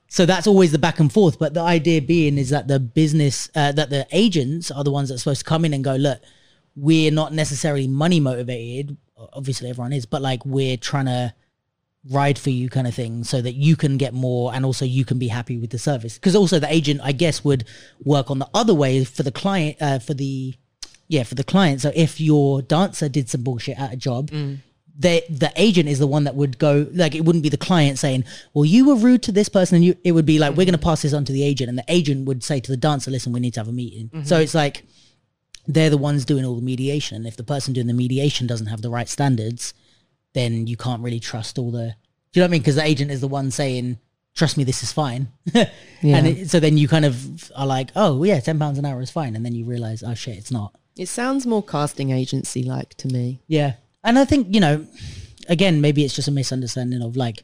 so 0.10 0.26
that's 0.26 0.48
always 0.48 0.72
the 0.72 0.80
back 0.80 1.00
and 1.00 1.14
forth. 1.14 1.38
But 1.38 1.54
the 1.54 1.62
idea 1.62 2.02
being 2.02 2.38
is 2.38 2.50
that 2.50 2.68
the 2.68 2.80
business, 2.80 3.50
uh, 3.56 3.72
that 3.74 3.92
the 3.92 4.08
agents 4.12 4.72
are 4.72 4.84
the 4.84 4.92
ones 4.92 5.10
that 5.10 5.16
are 5.16 5.20
supposed 5.20 5.42
to 5.42 5.46
come 5.46 5.66
in 5.66 5.74
and 5.74 5.84
go, 5.84 5.96
look, 5.96 6.20
we're 6.76 7.12
not 7.12 7.32
necessarily 7.32 7.88
money 7.88 8.20
motivated. 8.20 8.98
Obviously, 9.34 9.70
everyone 9.70 9.94
is, 9.94 10.06
but 10.08 10.22
like 10.22 10.44
we're 10.46 10.78
trying 10.78 11.06
to 11.06 11.34
ride 12.10 12.40
for 12.40 12.50
you 12.50 12.70
kind 12.70 12.88
of 12.88 12.96
thing 12.96 13.24
so 13.24 13.42
that 13.42 13.54
you 13.54 13.76
can 13.76 13.98
get 13.98 14.14
more 14.14 14.54
and 14.54 14.66
also 14.66 14.86
you 14.86 15.04
can 15.04 15.20
be 15.20 15.28
happy 15.28 15.58
with 15.58 15.70
the 15.70 15.78
service 15.78 16.14
because 16.14 16.34
also 16.34 16.58
the 16.58 16.74
agent 16.74 17.02
i 17.04 17.12
guess 17.12 17.44
would 17.44 17.66
work 18.06 18.32
on 18.32 18.40
the 18.40 18.48
other 18.54 18.74
way 18.74 19.04
for 19.04 19.22
the 19.22 19.34
client 19.34 19.76
uh, 19.82 20.00
for 20.00 20.14
the 20.14 20.54
yeah 21.10 21.24
for 21.24 21.36
the 21.36 21.44
client 21.44 21.82
so 21.82 21.92
if 21.94 22.22
your 22.22 22.62
dancer 22.62 23.10
did 23.10 23.30
some 23.30 23.44
bullshit 23.44 23.78
at 23.78 23.92
a 23.92 23.98
job 23.98 24.32
the 25.00 25.24
the 25.30 25.52
agent 25.56 25.90
is 25.90 25.98
the 25.98 26.08
one 26.08 26.26
that 26.26 26.36
would 26.36 26.60
go 26.60 26.88
like 26.94 27.16
it 27.16 27.26
wouldn't 27.26 27.44
be 27.44 27.50
the 27.50 27.58
client 27.58 27.98
saying 27.98 28.24
well 28.54 28.66
you 28.66 28.86
were 28.86 28.96
rude 28.96 29.24
to 29.24 29.32
this 29.32 29.50
person 29.50 29.78
and 29.78 29.86
you 29.86 29.96
it 30.04 30.12
would 30.12 30.26
be 30.26 30.38
like 30.38 30.52
we're 30.52 30.66
going 30.66 30.74
to 30.74 30.78
pass 30.78 31.02
this 31.02 31.14
on 31.14 31.26
to 31.26 31.34
the 31.34 31.44
agent 31.44 31.70
and 31.70 31.78
the 31.78 31.86
agent 31.88 32.28
would 32.28 32.44
say 32.44 32.60
to 32.60 32.72
the 32.72 32.78
dancer 32.78 33.10
listen 33.10 33.34
we 33.34 33.40
need 33.40 33.54
to 33.54 33.60
have 33.60 33.68
a 33.68 33.74
meeting 33.74 34.10
mm-hmm. 34.10 34.24
so 34.24 34.38
it's 34.38 34.54
like 34.54 34.84
they're 35.68 35.90
the 35.90 35.98
ones 35.98 36.26
doing 36.26 36.46
all 36.46 36.56
the 36.56 36.62
mediation 36.62 37.16
and 37.16 37.28
if 37.28 37.38
the 37.38 37.44
person 37.44 37.74
doing 37.74 37.88
the 37.88 37.94
mediation 37.94 38.46
doesn't 38.46 38.68
have 38.68 38.82
the 38.82 38.90
right 38.90 39.10
standards 39.10 39.74
then 40.34 40.68
you 40.68 40.78
can't 40.78 41.02
really 41.02 41.20
trust 41.20 41.58
all 41.58 41.72
the. 41.72 41.96
Do 42.32 42.40
you 42.40 42.42
know 42.42 42.46
what 42.46 42.50
I 42.50 42.52
mean? 42.52 42.62
Because 42.62 42.76
the 42.76 42.84
agent 42.84 43.12
is 43.12 43.22
the 43.22 43.28
one 43.28 43.52
saying, 43.52 43.98
"Trust 44.36 44.58
me, 44.58 44.64
this 44.64 44.84
is 44.84 44.92
fine," 44.92 45.30
and 45.54 46.28
it, 46.28 46.50
so 46.50 46.60
then 46.60 46.78
you 46.78 46.88
kind 46.88 47.06
of 47.06 47.52
are 47.56 47.66
like, 47.66 47.90
"Oh, 47.96 48.24
yeah, 48.24 48.40
ten 48.40 48.60
pounds 48.60 48.78
an 48.78 48.86
hour 48.86 49.02
is 49.02 49.12
fine," 49.12 49.36
and 49.36 49.46
then 49.46 49.56
you 49.56 49.66
realize, 49.66 50.04
"Oh 50.04 50.14
shit, 50.14 50.38
it's 50.38 50.52
not." 50.52 50.76
It 50.98 51.08
sounds 51.08 51.46
more 51.46 51.64
casting 51.64 52.12
agency 52.12 52.64
like 52.64 52.94
to 52.96 53.08
me. 53.08 53.42
Yeah, 53.48 53.74
and 54.04 54.18
I 54.20 54.26
think 54.26 54.54
you 54.54 54.60
know, 54.60 54.86
again, 55.48 55.82
maybe 55.82 56.04
it's 56.04 56.16
just 56.16 56.28
a 56.28 56.32
misunderstanding 56.32 57.02
of 57.02 57.16
like 57.16 57.44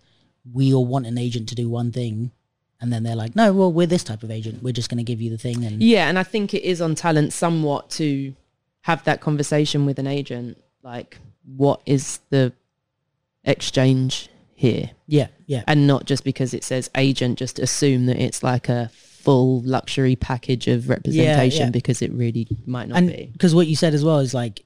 we 0.51 0.73
all 0.73 0.85
want 0.85 1.05
an 1.05 1.17
agent 1.17 1.49
to 1.49 1.55
do 1.55 1.69
one 1.69 1.91
thing, 1.91 2.31
and 2.79 2.91
then 2.91 3.03
they're 3.03 3.15
like, 3.15 3.35
"No, 3.35 3.53
well, 3.53 3.71
we're 3.71 3.87
this 3.87 4.03
type 4.03 4.23
of 4.23 4.31
agent. 4.31 4.63
We're 4.63 4.73
just 4.73 4.89
going 4.89 4.97
to 4.97 5.03
give 5.03 5.21
you 5.21 5.29
the 5.29 5.37
thing." 5.37 5.63
And 5.65 5.81
Yeah, 5.81 6.07
and 6.07 6.19
I 6.19 6.23
think 6.23 6.53
it 6.53 6.63
is 6.63 6.81
on 6.81 6.95
talent 6.95 7.33
somewhat 7.33 7.89
to 7.91 8.35
have 8.81 9.03
that 9.05 9.21
conversation 9.21 9.85
with 9.85 9.99
an 9.99 10.07
agent. 10.07 10.61
Like, 10.83 11.17
what 11.43 11.81
is 11.85 12.19
the 12.29 12.53
exchange 13.43 14.29
here? 14.53 14.91
yeah, 15.07 15.27
yeah, 15.47 15.63
And 15.67 15.87
not 15.87 16.05
just 16.05 16.23
because 16.23 16.53
it 16.53 16.63
says 16.63 16.89
agent, 16.95 17.39
just 17.39 17.59
assume 17.59 18.05
that 18.07 18.17
it's 18.17 18.43
like 18.43 18.69
a 18.69 18.89
full 18.93 19.61
luxury 19.61 20.15
package 20.15 20.67
of 20.67 20.87
representation 20.89 21.67
yeah. 21.67 21.71
because 21.71 22.01
it 22.01 22.11
really 22.13 22.47
might 22.67 22.87
not 22.87 22.99
and 22.99 23.07
be. 23.07 23.29
because 23.33 23.55
what 23.55 23.65
you 23.65 23.75
said 23.75 23.93
as 23.93 24.03
well 24.03 24.19
is 24.19 24.33
like, 24.33 24.63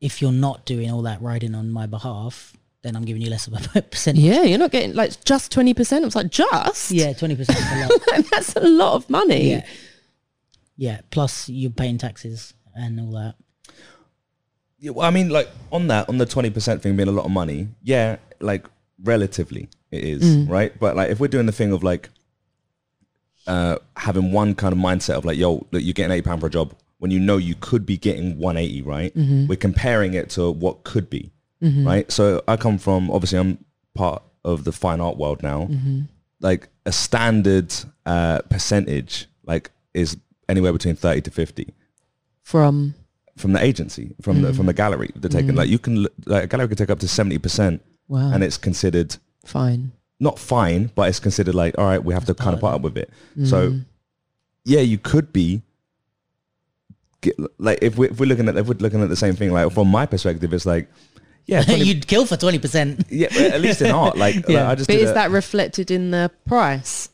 if 0.00 0.22
you're 0.22 0.32
not 0.32 0.64
doing 0.64 0.90
all 0.90 1.02
that 1.02 1.20
writing 1.20 1.54
on 1.54 1.70
my 1.70 1.86
behalf, 1.86 2.56
then 2.82 2.96
I'm 2.96 3.04
giving 3.04 3.22
you 3.22 3.30
less 3.30 3.46
of 3.46 3.54
a 3.76 3.82
percentage. 3.90 4.22
Yeah, 4.22 4.42
you're 4.44 4.58
not 4.58 4.70
getting 4.70 4.94
like 4.94 5.22
just 5.24 5.52
20%. 5.52 5.92
I 6.02 6.04
was 6.04 6.16
like, 6.16 6.30
just? 6.30 6.90
Yeah, 6.90 7.12
twenty 7.12 7.36
percent 7.36 7.58
is 7.58 7.66
a 7.72 7.88
lot. 7.88 8.24
That's 8.30 8.56
a 8.56 8.60
lot 8.60 8.94
of 8.94 9.10
money. 9.10 9.50
Yeah. 9.50 9.66
Yeah. 10.76 11.00
Plus 11.10 11.48
you're 11.48 11.70
paying 11.70 11.98
taxes 11.98 12.54
and 12.74 12.98
all 13.00 13.12
that. 13.12 13.34
Yeah, 14.78 14.92
well, 14.92 15.06
I 15.06 15.10
mean, 15.10 15.28
like 15.28 15.50
on 15.70 15.88
that, 15.88 16.08
on 16.08 16.16
the 16.16 16.24
twenty 16.24 16.48
percent 16.48 16.82
thing 16.82 16.96
being 16.96 17.08
a 17.08 17.12
lot 17.12 17.26
of 17.26 17.30
money, 17.30 17.68
yeah, 17.82 18.16
like 18.40 18.66
relatively 19.02 19.68
it 19.90 20.02
is, 20.02 20.48
right? 20.48 20.72
But 20.80 20.96
like 20.96 21.10
if 21.10 21.20
we're 21.20 21.28
doing 21.28 21.44
the 21.44 21.52
thing 21.52 21.72
of 21.72 21.82
like 21.82 22.08
uh, 23.46 23.76
having 23.96 24.32
one 24.32 24.54
kind 24.54 24.72
of 24.72 24.78
mindset 24.78 25.16
of 25.16 25.26
like, 25.26 25.36
yo, 25.36 25.66
look, 25.70 25.82
you're 25.82 25.92
getting 25.92 26.12
eighty 26.12 26.22
pound 26.22 26.40
for 26.40 26.46
a 26.46 26.50
job 26.50 26.72
when 27.00 27.10
you 27.10 27.18
know 27.18 27.38
you 27.38 27.54
could 27.58 27.84
be 27.84 27.96
getting 27.96 28.38
one 28.38 28.56
eighty, 28.56 28.82
right? 28.82 29.12
Mm-hmm. 29.16 29.48
We're 29.48 29.56
comparing 29.56 30.14
it 30.14 30.30
to 30.30 30.50
what 30.50 30.84
could 30.84 31.10
be, 31.10 31.32
mm-hmm. 31.62 31.86
right? 31.86 32.12
So 32.12 32.42
I 32.46 32.56
come 32.56 32.78
from 32.78 33.10
obviously 33.10 33.38
I'm 33.38 33.64
part 33.94 34.22
of 34.44 34.64
the 34.64 34.72
fine 34.72 35.00
art 35.00 35.16
world 35.16 35.42
now. 35.42 35.62
Mm-hmm. 35.62 36.02
Like 36.40 36.68
a 36.86 36.92
standard 36.92 37.74
uh, 38.06 38.40
percentage, 38.50 39.26
like 39.44 39.70
is 39.94 40.16
anywhere 40.48 40.72
between 40.72 40.94
thirty 40.94 41.22
to 41.22 41.30
fifty 41.30 41.74
From 42.42 42.94
from 43.36 43.54
the 43.54 43.64
agency, 43.64 44.14
from 44.20 44.42
the 44.42 44.52
from 44.52 44.66
the 44.66 44.74
gallery. 44.74 45.10
They're 45.16 45.30
taking 45.30 45.54
like 45.54 45.70
you 45.70 45.78
can 45.78 46.06
like 46.26 46.44
a 46.44 46.46
gallery 46.46 46.68
can 46.68 46.76
take 46.76 46.90
up 46.90 46.98
to 47.00 47.08
seventy 47.08 47.38
percent, 47.38 47.82
wow, 48.08 48.30
and 48.32 48.44
it's 48.44 48.58
considered 48.58 49.16
fine. 49.44 49.92
not 50.18 50.38
fine, 50.38 50.90
but 50.94 51.08
it's 51.08 51.20
considered 51.20 51.54
like 51.54 51.78
all 51.78 51.86
right, 51.86 52.04
we 52.04 52.12
have 52.12 52.26
to 52.26 52.34
kind 52.34 52.52
of 52.54 52.60
put 52.60 52.72
up 52.74 52.82
with 52.82 52.98
it. 52.98 53.10
So 53.44 53.80
yeah, 54.64 54.80
you 54.80 54.98
could 54.98 55.32
be 55.32 55.62
get, 57.20 57.36
like 57.58 57.78
if 57.82 57.96
we 57.98 58.08
if 58.08 58.18
we're 58.20 58.26
looking 58.26 58.48
at 58.48 58.56
if 58.56 58.66
we're 58.66 58.74
looking 58.78 59.02
at 59.02 59.08
the 59.08 59.16
same 59.16 59.34
thing, 59.36 59.52
like 59.52 59.72
from 59.72 59.88
my 59.88 60.06
perspective, 60.06 60.52
it's 60.52 60.66
like 60.66 60.88
yeah, 61.46 61.62
20 61.64 61.84
You'd 61.84 62.06
kill 62.06 62.26
for 62.26 62.36
20%. 62.36 63.06
yeah, 63.10 63.28
but 63.30 63.40
at 63.40 63.60
least 63.60 63.82
in 63.82 63.90
art, 63.90 64.16
like, 64.16 64.34
like, 64.46 64.48
Yeah. 64.48 64.70
I 64.70 64.74
just 64.76 64.88
But 64.88 64.96
is 64.98 65.10
a- 65.10 65.14
that 65.14 65.30
reflected 65.30 65.90
in 65.90 66.10
the 66.12 66.30
price? 66.46 67.08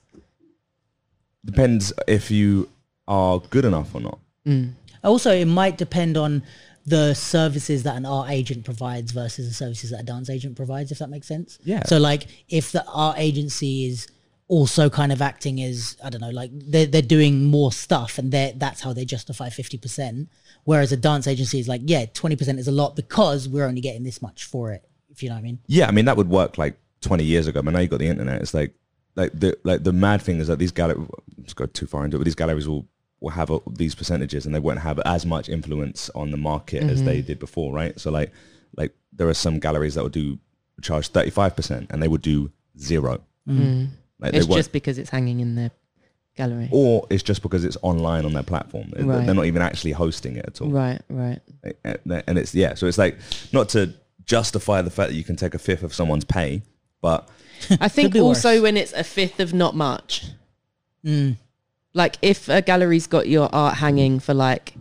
depends 1.44 1.92
if 2.08 2.30
you 2.30 2.68
are 3.06 3.38
good 3.38 3.64
enough 3.64 3.94
or 3.94 4.00
not. 4.00 4.18
Mm. 4.46 4.72
Also, 5.04 5.32
it 5.32 5.44
might 5.44 5.78
depend 5.78 6.16
on 6.16 6.42
the 6.84 7.14
services 7.14 7.84
that 7.84 7.96
an 7.96 8.04
art 8.04 8.30
agent 8.30 8.64
provides 8.64 9.12
versus 9.12 9.46
the 9.48 9.54
services 9.54 9.90
that 9.90 10.00
a 10.00 10.02
dance 10.02 10.28
agent 10.28 10.56
provides, 10.56 10.90
if 10.90 10.98
that 10.98 11.08
makes 11.08 11.26
sense. 11.28 11.58
Yeah. 11.64 11.84
So, 11.84 11.98
like, 11.98 12.26
if 12.48 12.72
the 12.72 12.84
art 12.86 13.18
agency 13.18 13.86
is 13.86 14.08
also 14.48 14.88
kind 14.88 15.10
of 15.12 15.20
acting 15.20 15.60
as 15.62 15.96
I 16.04 16.10
don't 16.10 16.20
know, 16.20 16.30
like 16.30 16.50
they're 16.52 16.86
they're 16.86 17.02
doing 17.02 17.44
more 17.44 17.72
stuff, 17.72 18.18
and 18.18 18.30
they 18.32 18.54
that's 18.56 18.80
how 18.80 18.92
they 18.92 19.04
justify 19.04 19.48
fifty 19.50 19.78
percent. 19.78 20.28
Whereas 20.64 20.92
a 20.92 20.96
dance 20.96 21.26
agency 21.26 21.58
is 21.58 21.68
like, 21.68 21.80
yeah, 21.84 22.06
twenty 22.06 22.36
percent 22.36 22.58
is 22.58 22.68
a 22.68 22.72
lot 22.72 22.96
because 22.96 23.48
we're 23.48 23.66
only 23.66 23.80
getting 23.80 24.04
this 24.04 24.22
much 24.22 24.44
for 24.44 24.72
it. 24.72 24.84
If 25.10 25.22
you 25.22 25.28
know 25.28 25.34
what 25.36 25.40
I 25.40 25.42
mean. 25.42 25.58
Yeah, 25.66 25.88
I 25.88 25.92
mean 25.92 26.04
that 26.04 26.16
would 26.16 26.28
work 26.28 26.58
like 26.58 26.78
20 27.00 27.24
years 27.24 27.46
ago, 27.46 27.62
but 27.62 27.72
now 27.72 27.78
you 27.80 27.88
got 27.88 27.98
the 28.00 28.08
internet. 28.08 28.42
It's 28.42 28.52
like 28.54 28.74
like 29.14 29.32
the 29.32 29.56
like 29.64 29.82
the 29.82 29.92
mad 29.92 30.20
thing 30.22 30.40
is 30.40 30.48
that 30.48 30.58
these 30.58 30.72
galleries 30.72 31.08
let's 31.38 31.54
go 31.54 31.66
too 31.66 31.86
far 31.86 32.04
into 32.04 32.16
it, 32.16 32.20
but 32.20 32.24
these 32.24 32.34
galleries 32.34 32.68
will 32.68 32.86
will 33.20 33.30
have 33.30 33.50
uh 33.50 33.60
these 33.70 33.94
percentages 33.94 34.44
and 34.44 34.54
they 34.54 34.58
won't 34.60 34.80
have 34.80 34.98
as 35.06 35.24
much 35.24 35.48
influence 35.48 36.10
on 36.14 36.30
the 36.30 36.36
market 36.36 36.82
as 36.82 37.02
they 37.02 37.18
Mm-hmm. 37.18 37.26
did 37.28 37.38
before, 37.38 37.72
right? 37.72 37.98
So 37.98 38.10
like 38.10 38.30
like 38.76 38.94
there 39.12 39.28
are 39.28 39.34
some 39.34 39.58
galleries 39.58 39.94
that 39.94 40.02
will 40.02 40.10
do 40.10 40.38
charge 40.82 41.10
35% 41.10 41.86
and 41.90 42.02
they 42.02 42.08
would 42.08 42.20
do 42.22 42.52
zero. 42.78 43.22
Like 44.18 44.34
It's 44.34 44.46
won't, 44.46 44.58
just 44.58 44.72
because 44.72 44.98
it's 44.98 45.10
hanging 45.10 45.40
in 45.40 45.54
the 45.54 45.70
gallery. 46.36 46.68
or 46.72 47.06
it's 47.10 47.22
just 47.22 47.42
because 47.42 47.64
it's 47.64 47.76
online 47.82 48.24
on 48.24 48.32
their 48.32 48.42
platform. 48.42 48.90
They're- 48.90 49.04
Right. 49.04 49.24
They're 49.26 49.34
not 49.34 49.46
even 49.46 49.62
actually 49.62 49.92
hosting 49.92 50.36
it 50.36 50.44
at 50.46 50.60
all. 50.60 50.68
Right, 50.68 51.00
right. 51.08 51.40
and 51.84 52.38
it's 52.38 52.54
yeah 52.54 52.74
so 52.74 52.86
it's 52.86 52.98
like 52.98 53.18
not 53.52 53.68
to 53.70 53.92
justify 54.24 54.82
the 54.82 54.90
fact 54.90 55.10
that 55.10 55.16
you 55.16 55.24
can 55.24 55.36
take 55.36 55.54
a 55.54 55.58
fifth 55.58 55.82
of 55.82 55.94
someone's 55.94 56.24
pay 56.24 56.62
but 57.00 57.28
I 57.80 57.88
think 57.88 58.14
also 58.16 58.54
worse. 58.54 58.62
when 58.62 58.76
it's 58.76 58.92
a 58.92 59.04
fifth 59.04 59.40
of 59.40 59.54
not 59.54 59.74
much. 59.74 60.24
Mm. 61.04 61.36
Like 61.94 62.16
if 62.20 62.48
a 62.48 62.60
gallery's 62.60 63.06
got 63.06 63.28
your 63.28 63.48
art 63.54 63.76
hanging 63.76 64.18
for 64.18 64.34
like 64.34 64.74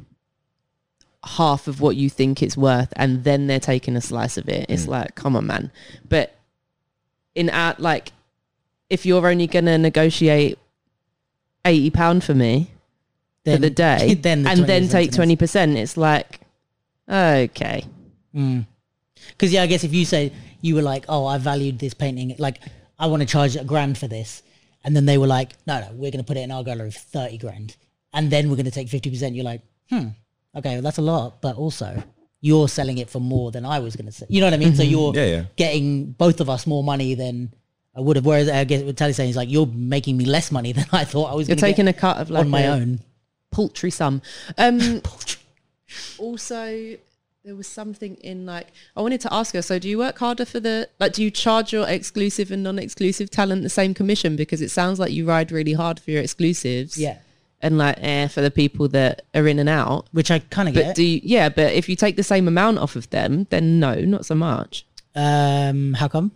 half 1.23 1.67
of 1.67 1.81
what 1.81 1.95
you 1.95 2.09
think 2.09 2.43
it's 2.43 2.57
worth 2.57 2.91
and 2.95 3.23
then 3.23 3.47
they're 3.47 3.59
taking 3.59 3.95
a 3.95 4.01
slice 4.01 4.37
of 4.37 4.49
it, 4.49 4.65
it's 4.69 4.87
like, 4.87 5.15
come 5.15 5.35
on, 5.35 5.47
man. 5.47 5.71
But 6.07 6.35
in 7.33 7.49
art, 7.49 7.79
like 7.79 8.11
if 8.89 9.05
you're 9.05 9.27
only 9.27 9.47
going 9.47 9.65
to 9.65 9.77
negotiate 9.77 10.57
80 11.65 11.89
pound 11.91 12.23
for 12.23 12.33
me 12.35 12.71
for 13.43 13.57
the 13.57 13.69
day 13.69 14.13
then 14.21 14.43
the 14.43 14.49
and 14.49 14.59
then 14.65 14.87
take 14.87 15.11
20%, 15.11 15.75
it's 15.75 15.97
like, 15.97 16.39
okay. 17.09 17.85
Because 18.33 19.51
yeah, 19.53 19.63
I 19.63 19.67
guess 19.67 19.83
if 19.83 19.93
you 19.93 20.05
say 20.05 20.31
you 20.61 20.75
were 20.75 20.81
like, 20.81 21.05
oh, 21.09 21.25
I 21.25 21.37
valued 21.37 21.79
this 21.79 21.93
painting, 21.93 22.35
like 22.37 22.59
I 22.99 23.07
want 23.07 23.21
to 23.21 23.27
charge 23.27 23.55
a 23.55 23.63
grand 23.63 23.97
for 23.97 24.07
this, 24.07 24.43
and 24.83 24.95
then 24.95 25.05
they 25.05 25.17
were 25.17 25.27
like, 25.27 25.53
no, 25.65 25.79
no, 25.79 25.87
we're 25.93 26.11
going 26.11 26.23
to 26.23 26.23
put 26.23 26.37
it 26.37 26.41
in 26.41 26.51
our 26.51 26.63
gallery 26.63 26.91
for 26.91 26.99
thirty 26.99 27.37
grand, 27.37 27.75
and 28.13 28.29
then 28.31 28.49
we're 28.49 28.55
going 28.55 28.65
to 28.65 28.71
take 28.71 28.89
fifty 28.89 29.09
percent. 29.09 29.35
You're 29.35 29.45
like, 29.45 29.61
hmm, 29.89 30.07
okay, 30.55 30.73
well, 30.75 30.81
that's 30.81 30.97
a 30.97 31.01
lot, 31.01 31.41
but 31.41 31.55
also 31.55 32.03
you're 32.41 32.67
selling 32.67 32.97
it 32.99 33.09
for 33.09 33.19
more 33.19 33.51
than 33.51 33.65
I 33.65 33.79
was 33.79 33.95
going 33.95 34.05
to 34.05 34.11
say. 34.11 34.25
You 34.29 34.41
know 34.41 34.47
what 34.47 34.53
I 34.53 34.57
mean? 34.57 34.75
So 34.75 34.83
you're 34.83 35.15
Yeah, 35.15 35.25
yeah. 35.25 35.43
getting 35.55 36.11
both 36.11 36.39
of 36.41 36.49
us 36.49 36.67
more 36.67 36.83
money 36.83 37.15
than 37.15 37.51
I 37.95 38.01
would 38.01 38.15
have. 38.17 38.25
Whereas 38.25 38.49
I 38.49 38.63
guess 38.65 38.83
what 38.83 38.97
Tali's 38.97 39.15
saying 39.15 39.29
is 39.31 39.35
like, 39.35 39.49
you're 39.49 39.67
making 39.67 40.17
me 40.17 40.25
less 40.25 40.51
money 40.51 40.71
than 40.77 40.85
I 40.91 41.05
thought 41.05 41.31
I 41.31 41.35
was. 41.35 41.47
You're 41.47 41.55
taking 41.57 41.85
get 41.85 41.95
a 41.95 41.99
cut 41.99 42.17
of 42.17 42.29
like 42.29 42.41
on 42.45 42.49
my 42.49 42.61
a 42.61 42.71
own. 42.73 42.99
paltry 43.51 43.91
sum. 43.91 44.21
Um, 44.57 45.01
also, 46.17 46.97
there 47.43 47.55
was 47.55 47.67
something 47.67 48.15
in 48.15 48.45
like 48.45 48.67
I 48.95 49.01
wanted 49.01 49.21
to 49.21 49.33
ask 49.33 49.53
her. 49.53 49.61
So, 49.61 49.79
do 49.79 49.87
you 49.89 49.97
work 49.97 50.17
harder 50.17 50.45
for 50.45 50.59
the 50.59 50.89
like? 50.99 51.13
Do 51.13 51.23
you 51.23 51.31
charge 51.31 51.71
your 51.73 51.87
exclusive 51.87 52.51
and 52.51 52.63
non-exclusive 52.63 53.29
talent 53.29 53.63
the 53.63 53.69
same 53.69 53.93
commission? 53.93 54.35
Because 54.35 54.61
it 54.61 54.69
sounds 54.71 54.99
like 54.99 55.11
you 55.11 55.25
ride 55.25 55.51
really 55.51 55.73
hard 55.73 55.99
for 55.99 56.11
your 56.11 56.21
exclusives. 56.21 56.97
Yeah, 56.97 57.17
and 57.61 57.77
like 57.77 57.97
eh 58.01 58.27
for 58.27 58.41
the 58.41 58.51
people 58.51 58.87
that 58.89 59.23
are 59.33 59.47
in 59.47 59.59
and 59.59 59.69
out. 59.69 60.07
which 60.11 60.31
I 60.31 60.39
kind 60.39 60.67
of 60.67 60.75
But 60.75 60.81
get. 60.83 60.95
do 60.95 61.03
you, 61.03 61.21
yeah, 61.23 61.49
but 61.49 61.73
if 61.73 61.87
you 61.87 61.95
take 61.95 62.15
the 62.15 62.23
same 62.23 62.47
amount 62.47 62.79
off 62.79 62.95
of 62.95 63.09
them, 63.11 63.47
then 63.51 63.79
no, 63.79 63.95
not 64.01 64.25
so 64.25 64.35
much. 64.35 64.85
um, 65.15 65.93
how 65.93 66.07
come? 66.07 66.31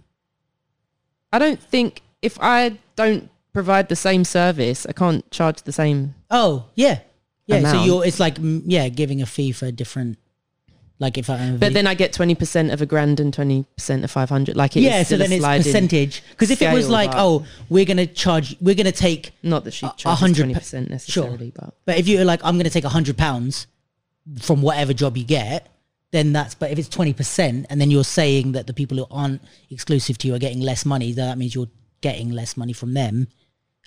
I 1.31 1.39
don't 1.39 1.61
think 1.61 2.01
if 2.21 2.37
I 2.41 2.77
don't 2.95 3.29
provide 3.53 3.89
the 3.89 3.95
same 3.95 4.23
service, 4.23 4.85
I 4.85 4.93
can't 4.93 5.29
charge 5.31 5.61
the 5.63 5.71
same. 5.71 6.15
Oh, 6.29 6.65
yeah. 6.75 6.99
Yeah, 7.45 7.71
so 7.71 7.83
you're, 7.83 8.05
it's 8.05 8.19
like, 8.19 8.35
mm, 8.35 8.61
yeah, 8.65 8.89
giving 8.89 9.23
a 9.23 9.25
fee 9.25 9.51
for 9.51 9.65
a 9.65 9.71
different, 9.71 10.19
like 10.99 11.17
if 11.17 11.31
I, 11.31 11.55
But 11.59 11.73
then 11.73 11.87
I 11.87 11.95
get 11.95 12.13
twenty 12.13 12.35
percent 12.35 12.71
of 12.71 12.81
a 12.81 12.85
grand 12.85 13.19
and 13.19 13.33
twenty 13.33 13.65
percent 13.75 14.03
of 14.03 14.11
five 14.11 14.29
hundred. 14.29 14.55
Like 14.55 14.75
it's 14.75 14.83
yeah, 14.83 15.01
so 15.01 15.17
then 15.17 15.31
it's 15.31 15.43
percentage. 15.43 16.21
Because 16.29 16.51
if 16.51 16.61
it 16.61 16.71
was 16.71 16.89
like, 16.89 17.09
oh, 17.15 17.47
we're 17.69 17.85
going 17.85 17.97
to 17.97 18.05
charge, 18.05 18.55
we're 18.61 18.75
going 18.75 18.85
to 18.85 18.91
take, 18.91 19.31
Not 19.41 19.63
that 19.63 19.71
she 19.71 19.87
a 19.87 19.93
charges 19.97 20.19
hundred 20.19 20.41
twenty 20.43 20.53
percent 20.53 20.89
necessarily, 20.91 21.51
but 21.55 21.73
but 21.85 21.97
if 21.97 22.07
you're 22.07 22.25
like, 22.25 22.41
I'm 22.43 22.55
going 22.55 22.65
to 22.65 22.69
take 22.69 22.83
a 22.83 22.89
hundred 22.89 23.17
pounds 23.17 23.65
from 24.39 24.61
whatever 24.61 24.93
job 24.93 25.17
you 25.17 25.23
get, 25.23 25.67
then 26.11 26.33
that's, 26.33 26.55
but 26.55 26.71
if 26.71 26.79
it's 26.79 26.89
20% 26.89 27.65
and 27.69 27.81
then 27.81 27.91
you're 27.91 28.03
saying 28.03 28.53
that 28.53 28.67
the 28.67 28.73
people 28.73 28.97
who 28.97 29.05
aren't 29.11 29.41
exclusive 29.69 30.17
to 30.19 30.27
you 30.27 30.35
are 30.35 30.39
getting 30.39 30.61
less 30.61 30.85
money, 30.85 31.11
then 31.11 31.27
that 31.27 31.37
means 31.37 31.53
you're 31.53 31.69
getting 32.01 32.31
less 32.31 32.57
money 32.57 32.73
from 32.73 32.93
them 32.93 33.27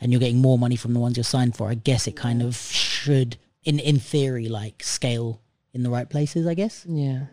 and 0.01 0.13
you're 0.13 0.21
getting 0.21 0.41
more 0.41 0.59
money 0.59 0.77
from 0.77 0.95
the 0.95 1.01
ones 1.01 1.17
you're 1.17 1.25
signed 1.25 1.57
for. 1.57 1.69
I 1.69 1.75
guess 1.75 2.07
it 2.07 2.17
kind 2.17 2.43
of 2.43 2.57
should, 2.57 3.37
in, 3.65 3.79
in 3.79 3.99
theory, 3.99 4.49
like 4.49 4.83
scale 4.83 5.41
in 5.75 5.83
the 5.83 5.91
right 5.91 6.09
places, 6.09 6.47
I 6.47 6.55
guess. 6.55 6.85
yeah. 6.89 7.27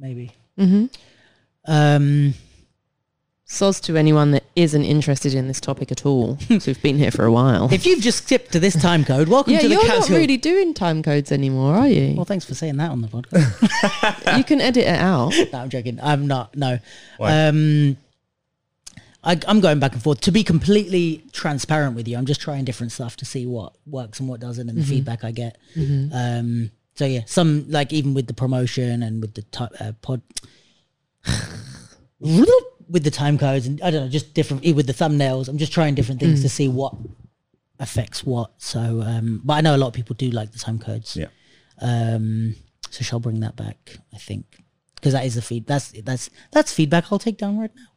Maybe. 0.00 0.30
Mm-hmm. 0.56 0.86
Um, 1.66 2.34
Soz 3.48 3.80
to 3.80 3.96
anyone 3.96 4.32
that 4.32 4.44
isn't 4.56 4.84
interested 4.84 5.32
in 5.32 5.48
this 5.48 5.58
topic 5.58 5.90
at 5.90 6.04
all. 6.04 6.36
so 6.48 6.58
we've 6.66 6.82
been 6.82 6.98
here 6.98 7.10
for 7.10 7.24
a 7.24 7.32
while. 7.32 7.72
if 7.72 7.86
you've 7.86 8.02
just 8.02 8.24
skipped 8.24 8.52
to 8.52 8.60
this 8.60 8.80
time 8.80 9.06
code, 9.06 9.28
welcome 9.28 9.54
yeah, 9.54 9.60
to 9.60 9.68
the 9.68 9.74
you're 9.74 9.86
not 9.86 10.00
casual. 10.02 10.18
really 10.18 10.36
doing 10.36 10.74
time 10.74 11.02
codes 11.02 11.32
anymore, 11.32 11.74
are 11.74 11.88
you? 11.88 12.14
Well, 12.14 12.26
thanks 12.26 12.44
for 12.44 12.54
saying 12.54 12.76
that 12.76 12.90
on 12.90 13.00
the 13.00 13.08
podcast. 13.08 14.36
you 14.36 14.44
can 14.44 14.60
edit 14.60 14.84
it 14.84 14.98
out. 14.98 15.32
no, 15.52 15.60
I'm 15.60 15.70
joking. 15.70 15.98
I'm 16.02 16.26
not. 16.26 16.54
No. 16.56 16.78
Why? 17.16 17.46
Um, 17.46 17.96
I, 19.24 19.40
I'm 19.48 19.60
going 19.60 19.80
back 19.80 19.94
and 19.94 20.02
forth. 20.02 20.20
To 20.22 20.30
be 20.30 20.44
completely 20.44 21.24
transparent 21.32 21.96
with 21.96 22.06
you, 22.06 22.18
I'm 22.18 22.26
just 22.26 22.42
trying 22.42 22.66
different 22.66 22.92
stuff 22.92 23.16
to 23.16 23.24
see 23.24 23.46
what 23.46 23.72
works 23.86 24.20
and 24.20 24.28
what 24.28 24.40
doesn't, 24.40 24.68
and 24.68 24.78
the 24.78 24.84
feedback 24.84 25.24
I 25.24 25.30
get. 25.30 25.56
Um, 25.76 26.70
so 26.96 27.06
yeah, 27.06 27.22
some 27.26 27.64
like 27.68 27.94
even 27.94 28.12
with 28.12 28.26
the 28.26 28.34
promotion 28.34 29.02
and 29.02 29.22
with 29.22 29.34
the 29.34 29.42
ti- 29.42 29.74
uh, 29.80 29.92
pod, 30.02 30.20
with 32.88 33.04
the 33.04 33.10
time 33.10 33.36
codes 33.38 33.66
and 33.66 33.80
I 33.82 33.90
don't 33.90 34.04
know, 34.04 34.08
just 34.10 34.34
different 34.34 34.62
with 34.74 34.86
the 34.86 34.92
thumbnails. 34.94 35.48
I'm 35.48 35.58
just 35.58 35.72
trying 35.72 35.94
different 35.94 36.20
things 36.20 36.42
to 36.42 36.48
see 36.48 36.68
what 36.68 36.94
affects 37.78 38.24
what. 38.24 38.50
So, 38.58 39.02
um, 39.04 39.40
but 39.44 39.54
I 39.54 39.60
know 39.60 39.76
a 39.76 39.78
lot 39.78 39.88
of 39.88 39.92
people 39.94 40.14
do 40.14 40.30
like 40.30 40.52
the 40.52 40.58
time 40.58 40.78
codes. 40.78 41.16
yeah 41.16 41.26
Um, 41.80 42.54
so 42.90 43.04
she'll 43.04 43.20
bring 43.20 43.40
that 43.40 43.56
back, 43.56 43.96
I 44.14 44.18
think, 44.18 44.62
because 44.96 45.12
that 45.12 45.24
is 45.26 45.34
the 45.34 45.42
feed. 45.42 45.66
That's 45.66 45.92
that's 46.02 46.30
that's 46.50 46.72
feedback 46.72 47.04
I'll 47.12 47.18
take 47.18 47.36
down 47.38 47.58
right 47.58 47.70
now. 47.74 47.88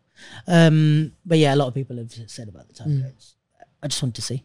Um, 0.48 1.14
but 1.26 1.38
yeah, 1.38 1.56
a 1.56 1.58
lot 1.58 1.68
of 1.68 1.74
people 1.74 1.98
have 1.98 2.12
said 2.28 2.48
about 2.48 2.68
the 2.68 2.74
time 2.74 3.02
codes. 3.02 3.36
I 3.82 3.88
just 3.88 4.02
wanted 4.04 4.16
to 4.16 4.22
see. 4.22 4.44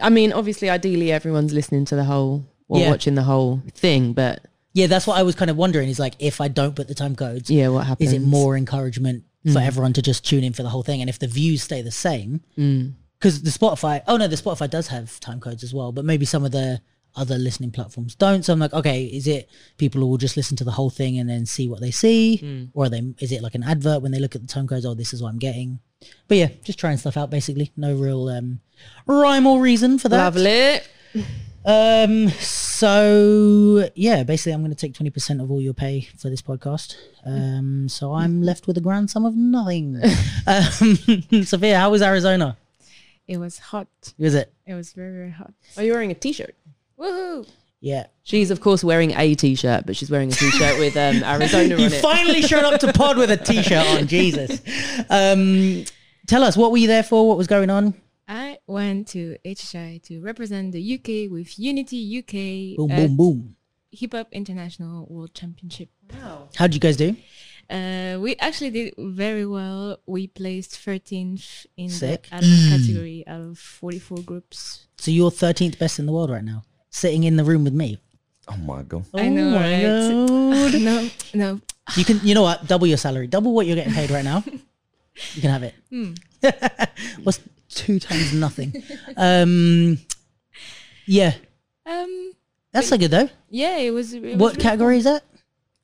I 0.00 0.08
mean, 0.10 0.32
obviously, 0.32 0.70
ideally, 0.70 1.10
everyone's 1.10 1.52
listening 1.52 1.84
to 1.86 1.96
the 1.96 2.04
whole 2.04 2.44
or 2.68 2.78
Yeah. 2.80 2.90
watching 2.90 3.14
the 3.16 3.24
whole 3.24 3.62
thing, 3.74 4.12
but 4.12 4.44
Yeah, 4.72 4.86
that's 4.86 5.04
what 5.06 5.18
I 5.18 5.24
was 5.24 5.34
kind 5.34 5.50
of 5.50 5.56
wondering. 5.56 5.88
Is 5.88 5.98
like 5.98 6.14
if 6.20 6.40
I 6.40 6.46
don't 6.46 6.76
put 6.76 6.86
the 6.86 6.94
time 6.94 7.16
codes, 7.16 7.50
yeah, 7.50 7.68
what 7.68 7.86
happens? 7.86 8.10
is 8.10 8.14
it 8.14 8.22
more 8.22 8.56
encouragement 8.56 9.24
for 9.52 9.58
everyone 9.58 9.92
to 9.94 10.02
just 10.02 10.24
tune 10.24 10.44
in 10.44 10.52
for 10.52 10.62
the 10.62 10.68
whole 10.68 10.82
thing? 10.82 11.00
And 11.00 11.08
if 11.08 11.18
the 11.18 11.26
views 11.26 11.62
stay 11.62 11.82
the 11.82 11.90
same, 11.90 12.40
because 13.18 13.42
the 13.42 13.50
Spotify, 13.50 14.02
oh 14.06 14.16
no, 14.16 14.28
the 14.28 14.36
Spotify 14.36 14.68
does 14.68 14.88
have 14.88 15.18
time 15.20 15.40
codes 15.40 15.62
as 15.62 15.72
well, 15.74 15.92
but 15.92 16.04
maybe 16.04 16.24
some 16.26 16.44
of 16.44 16.52
the 16.52 16.80
other 17.16 17.36
listening 17.38 17.70
platforms 17.72 18.14
don't. 18.14 18.44
So 18.44 18.52
I'm 18.52 18.60
like, 18.60 18.72
okay, 18.72 19.04
is 19.04 19.26
it 19.26 19.50
people 19.78 20.00
who 20.00 20.06
will 20.06 20.16
just 20.16 20.36
listen 20.36 20.56
to 20.58 20.64
the 20.64 20.70
whole 20.70 20.90
thing 20.90 21.18
and 21.18 21.28
then 21.28 21.44
see 21.44 21.68
what 21.68 21.80
they 21.80 21.90
see, 21.90 22.38
or 22.74 22.84
are 22.84 22.88
they 22.88 23.02
is 23.18 23.32
it 23.32 23.42
like 23.42 23.54
an 23.54 23.64
advert 23.64 24.02
when 24.02 24.12
they 24.12 24.20
look 24.20 24.36
at 24.36 24.42
the 24.42 24.46
time 24.46 24.66
codes? 24.66 24.86
Oh, 24.86 24.94
this 24.94 25.12
is 25.12 25.22
what 25.22 25.30
I'm 25.30 25.38
getting. 25.38 25.80
But 26.28 26.36
yeah, 26.38 26.48
just 26.64 26.78
trying 26.78 26.96
stuff 26.98 27.16
out 27.16 27.30
basically. 27.30 27.72
No 27.76 27.94
real 27.94 28.28
um, 28.28 28.60
rhyme 29.06 29.46
or 29.46 29.60
reason 29.60 29.98
for 29.98 30.08
that. 30.08 30.34
Lovely. 30.34 30.80
Um. 31.64 32.28
So 32.30 33.88
yeah, 33.94 34.22
basically, 34.22 34.52
I'm 34.52 34.60
going 34.62 34.70
to 34.70 34.76
take 34.76 34.94
twenty 34.94 35.10
percent 35.10 35.40
of 35.40 35.50
all 35.50 35.60
your 35.60 35.74
pay 35.74 36.08
for 36.18 36.30
this 36.30 36.42
podcast. 36.42 36.96
Um. 37.24 37.88
So 37.88 38.12
I'm 38.14 38.42
left 38.42 38.66
with 38.66 38.78
a 38.78 38.80
grand 38.80 39.10
sum 39.10 39.24
of 39.26 39.34
nothing. 39.36 40.00
um, 40.46 41.42
Sofia, 41.44 41.78
how 41.78 41.90
was 41.90 42.02
Arizona? 42.02 42.56
It 43.28 43.36
was 43.38 43.58
hot. 43.58 43.88
Was 44.18 44.34
it? 44.34 44.52
It 44.66 44.74
was 44.74 44.92
very 44.92 45.12
very 45.12 45.30
hot. 45.30 45.52
Are 45.76 45.82
you 45.84 45.92
wearing 45.92 46.10
a 46.10 46.14
t-shirt? 46.14 46.54
Woohoo! 46.98 47.46
Yeah. 47.80 48.06
She's 48.24 48.50
of 48.50 48.60
course 48.60 48.82
wearing 48.82 49.12
a 49.16 49.34
t-shirt, 49.34 49.86
but 49.86 49.96
she's 49.96 50.10
wearing 50.10 50.30
a 50.30 50.34
t-shirt 50.34 50.78
with 50.78 50.96
um, 50.96 51.22
Arizona 51.24 51.76
You 51.76 51.86
on 51.86 51.92
it. 51.92 52.02
finally 52.02 52.42
showed 52.42 52.64
up 52.64 52.80
to 52.80 52.92
pod 52.92 53.16
with 53.18 53.30
a 53.30 53.36
t-shirt 53.36 53.86
on. 53.86 54.06
Jesus. 54.06 54.60
Um. 55.08 55.84
Tell 56.26 56.42
us 56.44 56.56
what 56.56 56.70
were 56.70 56.78
you 56.78 56.86
there 56.86 57.02
for? 57.02 57.28
What 57.28 57.36
was 57.38 57.46
going 57.46 57.70
on? 57.70 57.94
I 58.70 58.72
went 58.72 59.08
to 59.08 59.36
HHI 59.44 60.00
to 60.04 60.20
represent 60.20 60.70
the 60.70 60.94
UK 60.94 61.28
with 61.28 61.58
Unity 61.58 62.18
UK 62.20 62.76
Boom, 62.78 62.88
boom, 62.96 63.16
boom. 63.16 63.56
Hip 63.90 64.12
Hop 64.12 64.28
International 64.30 65.06
World 65.10 65.34
Championship. 65.34 65.88
How'd 66.54 66.72
you 66.74 66.78
guys 66.78 66.96
do? 66.96 67.16
Uh, 67.68 68.18
we 68.20 68.36
actually 68.38 68.70
did 68.70 68.94
very 68.96 69.44
well. 69.44 69.98
We 70.06 70.28
placed 70.28 70.72
13th 70.86 71.66
in 71.76 71.88
Sick. 71.88 72.28
the 72.30 72.36
adult 72.36 72.60
category 72.68 73.24
out 73.26 73.40
of 73.40 73.58
44 73.58 74.18
groups. 74.18 74.86
So 74.98 75.10
you're 75.10 75.32
13th 75.32 75.76
best 75.76 75.98
in 75.98 76.06
the 76.06 76.12
world 76.12 76.30
right 76.30 76.44
now, 76.44 76.62
sitting 76.90 77.24
in 77.24 77.34
the 77.36 77.44
room 77.44 77.64
with 77.64 77.74
me. 77.74 77.98
Oh 78.46 78.56
my 78.56 78.82
god. 78.82 79.04
I 79.14 79.28
know, 79.30 79.48
Oh 79.48 79.50
my 79.50 79.60
right? 79.62 80.70
God. 80.72 80.80
no, 80.80 81.10
no. 81.34 81.60
You 81.96 82.04
can, 82.04 82.20
you 82.22 82.36
know 82.36 82.42
what? 82.42 82.68
Double 82.68 82.86
your 82.86 82.98
salary. 82.98 83.26
Double 83.26 83.52
what 83.52 83.66
you're 83.66 83.74
getting 83.76 83.94
paid 83.94 84.10
right 84.12 84.24
now. 84.24 84.44
You 85.34 85.42
can 85.42 85.50
have 85.50 85.64
it. 85.64 85.74
Hmm. 85.90 86.12
What's 87.24 87.40
two 87.70 87.98
times 87.98 88.32
nothing? 88.32 88.82
Um, 89.16 89.98
yeah, 91.06 91.34
Um, 91.86 92.32
that's 92.72 92.88
so 92.88 92.96
good 92.98 93.10
though. 93.10 93.28
yeah, 93.48 93.76
it 93.78 93.90
was. 93.92 94.12
It 94.12 94.22
was 94.22 94.36
What 94.36 94.52
really 94.52 94.62
category 94.62 94.98
is 94.98 95.04
that? 95.04 95.24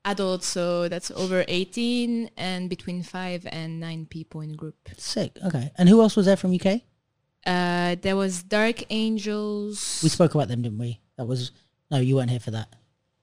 adult 0.05 0.45
so 0.45 0.87
that's 0.89 1.11
over 1.11 1.45
18 1.49 2.31
and 2.37 2.71
between 2.71 3.03
5 3.03 3.45
and 3.51 3.81
9 3.81 4.07
people 4.07 4.41
in 4.41 4.51
a 4.53 4.55
group 4.55 4.77
Sick. 4.97 5.37
Okay. 5.45 5.73
And 5.77 5.89
who 5.89 6.01
else 6.01 6.15
was 6.15 6.27
there 6.27 6.37
from 6.37 6.55
UK? 6.55 6.83
uh 7.45 7.97
there 8.03 8.15
was 8.15 8.45
dark 8.45 8.85
angels 8.91 10.01
We 10.05 10.09
spoke 10.09 10.33
about 10.37 10.47
them, 10.47 10.63
didn't 10.63 10.79
we? 10.79 11.01
That 11.19 11.27
was 11.27 11.51
no, 11.91 11.99
you 11.99 12.15
weren't 12.17 12.31
here 12.31 12.39
for 12.39 12.53
that. 12.53 12.69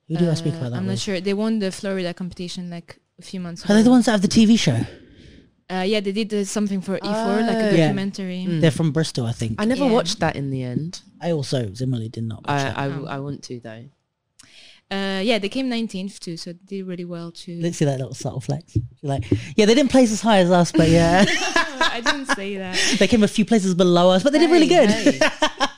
Who 0.10 0.18
did 0.18 0.28
I 0.28 0.34
speak 0.34 0.56
Uh, 0.56 0.58
about 0.58 0.72
that? 0.72 0.78
i'm 0.80 0.86
not 0.86 0.92
with? 0.94 1.00
sure 1.00 1.22
they 1.22 1.34
won 1.34 1.60
the 1.60 1.72
florida 1.72 2.14
competition 2.14 2.70
like 2.70 3.00
a 3.18 3.22
few 3.22 3.40
months 3.40 3.64
Are 3.70 3.74
they 3.76 3.82
the 3.84 3.90
ones 3.90 4.06
that 4.08 4.12
have 4.12 4.22
the 4.22 4.28
TV 4.28 4.60
show? 4.60 4.82
Uh 5.74 5.82
yeah 5.92 6.00
they 6.06 6.12
did 6.22 6.34
uh, 6.34 6.44
something 6.58 6.82
for 6.82 6.96
e4 7.00 7.48
like 7.50 7.58
a 7.58 7.78
Yeah. 7.78 7.88
documentary 7.88 8.42
They're 8.62 8.78
from 8.82 8.92
Bristol, 8.92 9.26
I 9.26 9.32
think. 9.40 9.52
I 9.62 9.66
never 9.74 9.86
Yeah. 9.86 9.92
watched 9.98 10.20
that 10.24 10.36
in 10.42 10.50
the 10.56 10.62
end. 10.74 10.92
I 11.26 11.32
also 11.32 11.60
similarly 11.74 12.10
did 12.18 12.26
not 12.32 12.40
watch 12.48 12.60
I, 12.62 12.64
that. 12.64 12.78
I, 12.78 12.86
Oh. 12.88 13.06
I 13.16 13.18
want 13.26 13.40
to 13.50 13.60
though. 13.68 13.84
uh 14.98 15.22
yeah 15.30 15.38
they 15.44 15.50
came 15.58 15.68
19th 15.70 16.16
too 16.26 16.36
so 16.44 16.48
they 16.54 16.66
did 16.78 16.84
really 16.92 17.06
well 17.16 17.30
too 17.44 17.58
Let's 17.64 17.78
see 17.80 17.86
that 17.86 17.98
little 18.04 18.14
subtle 18.24 18.42
flex. 18.48 18.64
She's 18.74 19.10
like, 19.14 19.24
yeah, 19.58 19.66
they 19.68 19.76
didn't 19.78 19.92
place 19.96 20.12
as 20.18 20.22
high 20.28 20.40
as 20.46 20.52
us, 20.62 20.70
but 20.80 20.90
yeah, 21.00 21.26
i 21.98 22.02
didn't 22.08 22.28
say 22.40 22.50
that 22.64 22.76
they 23.00 23.08
came 23.14 23.24
a 23.24 23.28
few 23.38 23.46
places 23.52 23.72
below 23.84 24.06
us, 24.16 24.22
but 24.24 24.32
they 24.34 24.40
did 24.44 24.52
really 24.52 24.68
Hey, 24.68 24.86
good. 24.88 24.90
hey. 25.22 25.30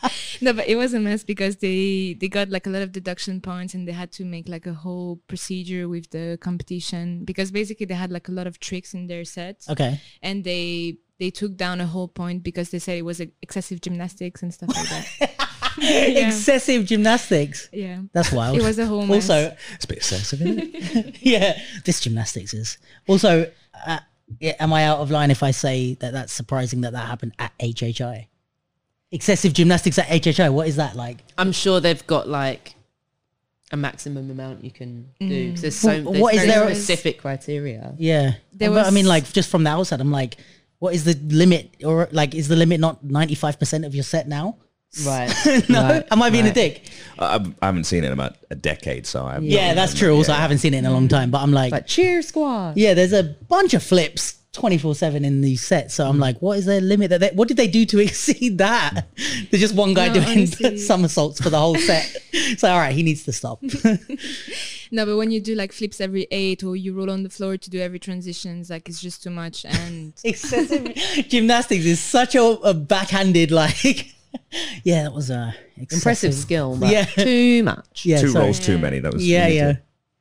no 0.45 0.53
but 0.53 0.67
it 0.67 0.75
was 0.75 0.93
a 0.93 0.99
mess 0.99 1.23
because 1.23 1.57
they 1.57 2.15
they 2.19 2.29
got 2.29 2.49
like 2.49 2.65
a 2.67 2.69
lot 2.69 2.81
of 2.81 2.91
deduction 2.91 3.41
points 3.41 3.73
and 3.73 3.87
they 3.87 3.91
had 3.91 4.11
to 4.11 4.23
make 4.23 4.47
like 4.47 4.65
a 4.65 4.73
whole 4.73 5.19
procedure 5.27 5.89
with 5.89 6.09
the 6.11 6.37
competition 6.41 7.25
because 7.25 7.51
basically 7.51 7.85
they 7.85 7.95
had 7.95 8.11
like 8.11 8.29
a 8.29 8.31
lot 8.31 8.47
of 8.47 8.59
tricks 8.59 8.93
in 8.93 9.07
their 9.07 9.25
set 9.25 9.65
okay. 9.69 9.99
and 10.21 10.43
they 10.43 10.97
they 11.19 11.29
took 11.29 11.55
down 11.55 11.81
a 11.81 11.87
whole 11.87 12.07
point 12.07 12.43
because 12.43 12.69
they 12.69 12.79
said 12.79 12.97
it 12.97 13.05
was 13.05 13.19
excessive 13.41 13.81
gymnastics 13.81 14.41
and 14.43 14.53
stuff 14.53 14.69
like 14.69 14.89
that 14.89 15.31
Yeah. 15.77 16.27
Excessive 16.27 16.85
gymnastics. 16.85 17.67
yeah 17.73 17.99
That's 18.13 18.31
wild. 18.31 18.57
it 18.57 18.63
was 18.63 18.79
a 18.79 18.85
whole 18.85 19.05
mess. 19.05 19.29
also, 19.29 19.55
It's 19.73 19.83
a 19.85 19.87
bit 19.87 19.97
excessive, 19.97 20.41
isn't 20.41 20.59
it? 20.73 21.17
yeah, 21.21 21.59
this 21.83 21.99
gymnastics 21.99 22.53
is 22.53 22.77
also. 23.07 23.51
Uh, 23.85 23.99
yeah, 24.39 24.55
am 24.59 24.73
I 24.73 24.85
out 24.85 24.99
of 24.99 25.11
line 25.11 25.31
if 25.31 25.43
I 25.43 25.51
say 25.51 25.95
that 25.95 26.13
that's 26.13 26.33
surprising 26.33 26.81
that 26.81 26.93
that 26.93 27.07
happened 27.07 27.33
at 27.37 27.51
HHI? 27.59 28.27
Excessive 29.11 29.53
gymnastics 29.53 29.97
at 29.99 30.07
HHI. 30.07 30.51
What 30.51 30.67
is 30.67 30.75
that 30.77 30.95
like? 30.95 31.17
I'm 31.37 31.51
sure 31.51 31.79
they've 31.79 32.05
got 32.07 32.27
like 32.27 32.75
a 33.71 33.77
maximum 33.77 34.29
amount 34.29 34.63
you 34.63 34.71
can 34.71 35.09
do. 35.19 35.25
Mm. 35.25 35.51
'cause 35.51 35.61
there's 35.61 35.75
so 35.75 35.89
Well, 35.89 36.11
there's 36.11 36.21
what 36.21 36.35
is 36.35 36.45
very 36.45 36.65
there- 36.67 36.75
specific 36.75 37.21
criteria. 37.21 37.93
Yeah, 37.97 38.33
There 38.53 38.69
but 38.69 38.85
I 38.85 38.89
mean, 38.91 39.05
like 39.05 39.31
just 39.31 39.49
from 39.49 39.63
the 39.63 39.69
outside, 39.69 40.01
I'm 40.01 40.11
like, 40.11 40.37
what 40.79 40.93
is 40.93 41.03
the 41.03 41.13
limit, 41.27 41.75
or 41.83 42.09
like, 42.11 42.35
is 42.35 42.47
the 42.47 42.55
limit 42.55 42.79
not 42.79 43.03
95 43.03 43.59
percent 43.59 43.85
of 43.85 43.95
your 43.95 44.03
set 44.03 44.27
now? 44.27 44.57
Right. 45.05 45.33
no, 45.69 45.81
Right, 45.81 46.05
am 46.09 46.21
I 46.21 46.29
being 46.29 46.47
a 46.47 46.53
dick? 46.53 46.89
I, 47.19 47.35
I 47.61 47.65
haven't 47.65 47.83
seen 47.85 48.03
it 48.03 48.07
in 48.07 48.13
about 48.13 48.35
a 48.49 48.55
decade, 48.55 49.05
so 49.05 49.25
I. 49.25 49.39
Yeah, 49.39 49.73
that's 49.73 49.93
true. 49.93 50.15
Also, 50.15 50.31
I 50.31 50.37
haven't 50.37 50.59
seen 50.59 50.73
it 50.73 50.77
in 50.77 50.85
a 50.85 50.91
long 50.91 51.07
mm. 51.07 51.09
time, 51.11 51.31
but 51.31 51.41
I'm 51.41 51.51
like, 51.51 51.71
Like 51.71 51.87
cheer 51.87 52.21
squad. 52.21 52.77
yeah, 52.77 52.93
there's 52.93 53.13
a 53.13 53.23
bunch 53.23 53.73
of 53.73 53.83
flips 53.83 54.35
24 54.55 54.95
seven 54.95 55.23
in 55.25 55.41
these 55.41 55.61
sets. 55.65 55.93
So 55.93 56.07
I'm 56.07 56.17
like, 56.19 56.37
what 56.41 56.57
is 56.57 56.65
their 56.65 56.81
limit? 56.81 57.09
That 57.11 57.19
they, 57.19 57.29
what 57.33 57.47
did 57.47 57.57
they 57.57 57.67
do 57.67 57.85
to 57.85 57.99
exceed 58.07 58.57
that? 58.57 59.07
There's 59.51 59.61
just 59.61 59.75
one 59.75 59.93
guy 59.93 60.07
No, 60.07 60.15
doing 60.15 60.27
honestly- 60.29 60.77
somersaults 60.77 61.41
for 61.41 61.49
the 61.49 61.59
whole 61.59 61.75
set. 61.75 62.15
So 62.57 62.69
all 62.69 62.77
right, 62.77 62.93
he 62.93 63.01
needs 63.01 63.23
to 63.23 63.31
stop. 63.31 63.63
no 64.91 65.05
but 65.05 65.15
when 65.17 65.31
you 65.31 65.39
do 65.39 65.55
like 65.55 65.71
flips 65.71 65.99
every 66.01 66.27
eight 66.31 66.63
or 66.63 66.75
you 66.75 66.93
roll 66.93 67.09
on 67.09 67.23
the 67.23 67.29
floor 67.29 67.57
to 67.57 67.69
do 67.69 67.79
every 67.79 67.97
transitions 67.97 68.69
like 68.69 68.87
it's 68.89 69.01
just 69.01 69.23
too 69.23 69.29
much 69.29 69.65
and 69.65 70.13
Excessive 70.23 70.93
gymnastics 71.29 71.85
is 71.85 71.99
such 72.01 72.35
a, 72.35 72.41
a 72.43 72.73
backhanded 72.73 73.51
like. 73.51 74.13
yeah, 74.83 75.03
that 75.03 75.13
was 75.13 75.31
uh, 75.31 75.53
Impressive 75.77 76.33
skill, 76.33 76.75
but 76.77 76.89
Yeah. 76.91 77.05
too 77.05 77.63
much. 77.63 78.05
Yeah, 78.05 78.19
Two 78.21 78.27
sorry. 78.29 78.45
rolls 78.45 78.59
too 78.59 78.77
many. 78.77 78.99
That 78.99 79.13
was. 79.13 79.25
Yeah, 79.25 79.45
we 79.45 79.49
need 79.51 79.57
yeah. 79.57 79.73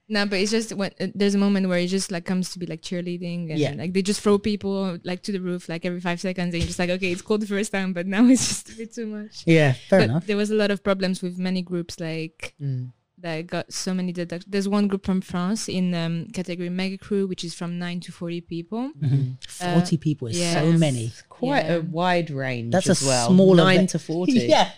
To- 0.09 0.13
no 0.13 0.27
but 0.27 0.39
it's 0.39 0.51
just 0.51 0.73
when 0.75 0.91
uh, 1.01 1.07
there's 1.15 1.35
a 1.35 1.39
moment 1.39 1.69
where 1.69 1.79
it 1.79 1.87
just 1.89 2.11
like 2.13 2.25
comes 2.25 2.53
to 2.53 2.59
be 2.59 2.67
like 2.67 2.83
cheerleading 2.83 3.51
and 3.51 3.59
Yeah. 3.59 3.73
like 3.77 3.93
they 3.93 4.03
just 4.03 4.21
throw 4.21 4.39
people 4.39 4.99
like 5.05 5.23
to 5.25 5.33
the 5.33 5.41
roof 5.41 5.69
like 5.69 5.85
every 5.85 6.01
five 6.01 6.21
seconds 6.21 6.53
and 6.53 6.63
you're 6.63 6.67
just 6.67 6.79
like 6.79 6.91
okay 6.91 7.11
it's 7.13 7.23
cool 7.23 7.39
the 7.39 7.47
first 7.47 7.73
time 7.73 7.93
but 7.93 8.07
now 8.07 8.25
it's 8.29 8.47
just 8.49 8.71
a 8.71 8.77
bit 8.77 8.95
too 8.95 9.07
much 9.07 9.45
Yeah, 9.47 9.73
fair 9.73 10.01
but 10.01 10.05
enough. 10.11 10.27
there 10.27 10.37
was 10.37 10.51
a 10.51 10.55
lot 10.55 10.71
of 10.71 10.83
problems 10.85 11.23
with 11.23 11.39
many 11.39 11.63
groups 11.63 11.99
like 12.01 12.55
Mm. 12.61 12.93
that 13.19 13.47
got 13.47 13.73
so 13.73 13.95
many 13.95 14.13
deductions. 14.13 14.51
There's 14.53 14.69
one 14.69 14.87
group 14.89 15.07
from 15.07 15.21
France 15.23 15.69
in 15.69 15.95
um, 15.95 16.27
category 16.35 16.69
mega 16.69 16.99
crew, 16.99 17.27
which 17.27 17.43
is 17.43 17.55
from 17.55 17.79
nine 17.79 18.01
to 18.01 18.13
forty 18.13 18.43
people. 18.43 18.91
Mm-hmm. 19.01 19.73
40 19.75 19.97
people 19.97 20.29
is 20.29 20.37
so 20.37 20.43
yes. 20.69 20.79
many. 20.79 21.11
Quite 21.31 21.65
Yeah. 21.65 21.77
a 21.77 21.81
wide 21.81 22.29
range 22.31 22.73
That's 22.73 22.89
a 22.89 22.91
as 22.91 23.03
well. 23.03 23.29
smaller 23.31 23.65
Nine 23.65 23.87
to 23.87 23.99
forty. 23.99 24.33
Yeah. 24.55 24.71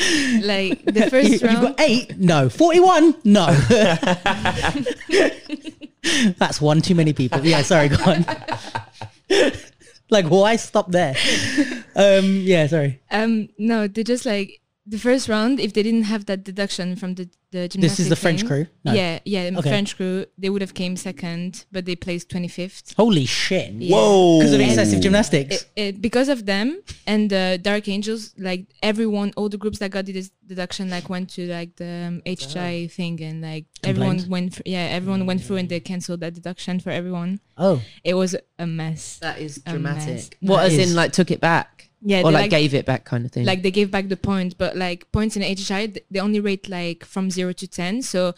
Like 0.42 0.84
the 0.84 1.08
first 1.10 1.30
you've 1.30 1.42
round, 1.42 1.76
got 1.76 1.80
eight? 1.80 2.18
No. 2.18 2.48
41? 2.48 3.14
No. 3.24 3.46
That's 6.38 6.60
one 6.60 6.80
too 6.80 6.94
many 6.94 7.12
people. 7.12 7.44
Yeah, 7.44 7.62
sorry, 7.62 7.88
go 7.88 7.96
on. 8.04 8.24
like, 10.10 10.26
why 10.26 10.56
stop 10.56 10.90
there? 10.90 11.14
Um, 11.94 12.40
yeah, 12.42 12.66
sorry. 12.66 13.00
um, 13.10 13.48
no, 13.58 13.86
they 13.88 14.02
just 14.02 14.24
like 14.24 14.60
the 14.90 14.98
first 14.98 15.28
round. 15.28 15.60
If 15.66 15.72
they 15.74 15.82
didn't 15.88 16.04
have 16.14 16.22
that 16.26 16.40
deduction 16.50 16.96
from 16.96 17.14
the 17.18 17.26
the 17.52 17.66
gymnastics, 17.66 17.96
This 17.98 18.00
is 18.06 18.08
the 18.08 18.20
French 18.24 18.40
thing- 18.40 18.48
crew? 18.48 18.66
No. 18.84 18.92
Yeah, 18.92 19.18
yeah, 19.24 19.50
the 19.50 19.58
Okay. 19.58 19.70
French 19.74 19.90
crew. 19.96 20.24
They 20.38 20.50
would 20.52 20.62
have 20.66 20.74
came 20.82 20.94
second, 20.96 21.64
but 21.74 21.82
they 21.84 21.96
placed 21.96 22.28
twenty 22.32 22.46
fifth. 22.60 22.94
Holy 22.96 23.26
shit. 23.26 23.70
Whoa. 23.92 24.38
Because 24.38 24.54
of 24.54 24.60
excessive 24.60 25.00
gymnastics. 25.00 25.54
It, 25.56 25.70
it, 25.84 25.92
because 26.08 26.28
of 26.28 26.46
them 26.46 26.66
and 27.12 27.28
the 27.34 27.58
Dark 27.60 27.88
Angels, 27.88 28.22
like 28.38 28.62
everyone, 28.82 29.32
all 29.36 29.48
the 29.48 29.58
groups 29.58 29.78
that 29.80 29.90
got 29.90 30.06
this 30.06 30.30
deduction, 30.46 30.90
like 30.90 31.08
went 31.08 31.30
to 31.30 31.42
like 31.48 31.74
the 31.76 31.90
um, 32.08 32.22
HHI 32.26 32.90
thing, 32.92 33.20
and 33.22 33.42
like 33.42 33.66
everyone 33.82 34.18
went, 34.28 34.54
thr- 34.54 34.62
yeah, 34.66 34.86
everyone 34.98 35.26
went 35.26 35.40
through 35.42 35.56
and 35.56 35.68
they 35.68 35.80
canceled 35.80 36.20
that 36.20 36.34
deduction 36.34 36.78
for 36.78 36.90
everyone. 36.90 37.40
oh, 37.58 37.82
It 38.04 38.14
was 38.14 38.36
a 38.60 38.66
mess. 38.66 39.18
That 39.26 39.38
is 39.40 39.58
dramatic. 39.66 40.36
What 40.40 40.58
That 40.58 40.66
as 40.66 40.74
is- 40.78 40.90
in 40.90 40.96
like 40.96 41.12
took 41.12 41.30
it 41.32 41.40
back? 41.40 41.89
Yeah, 42.02 42.20
Or 42.20 42.24
they, 42.24 42.30
like, 42.30 42.40
like- 42.42 42.50
gave 42.50 42.74
it 42.74 42.86
back 42.86 43.04
kind 43.04 43.24
of 43.26 43.32
thing. 43.32 43.44
Like 43.44 43.62
they 43.62 43.70
gave 43.70 43.90
back 43.90 44.08
the 44.08 44.16
point, 44.16 44.56
but 44.56 44.76
like 44.76 45.10
points 45.12 45.36
in 45.36 45.42
HHI, 45.42 45.98
they 46.10 46.20
only 46.20 46.40
rate 46.40 46.68
like 46.68 47.04
from 47.04 47.30
zero 47.30 47.52
to 47.52 47.66
ten, 47.68 48.02
so. 48.02 48.34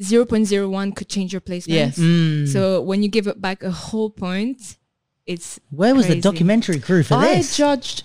0.01 0.00 0.96
could 0.96 1.08
change 1.08 1.32
your 1.32 1.40
placement. 1.40 1.76
Yes. 1.76 1.98
Mm. 2.00 2.48
So 2.48 2.80
when 2.80 3.04
you 3.04 3.08
give 3.08 3.28
it 3.28 3.40
back 3.40 3.62
a 3.62 3.70
whole 3.70 4.10
point, 4.10 4.76
it's 5.24 5.60
where 5.70 5.94
was 5.94 6.08
the 6.08 6.20
documentary 6.20 6.80
crew 6.80 7.04
for 7.04 7.14
I 7.14 7.36
this? 7.36 7.54
I 7.54 7.56
judged. 7.56 8.02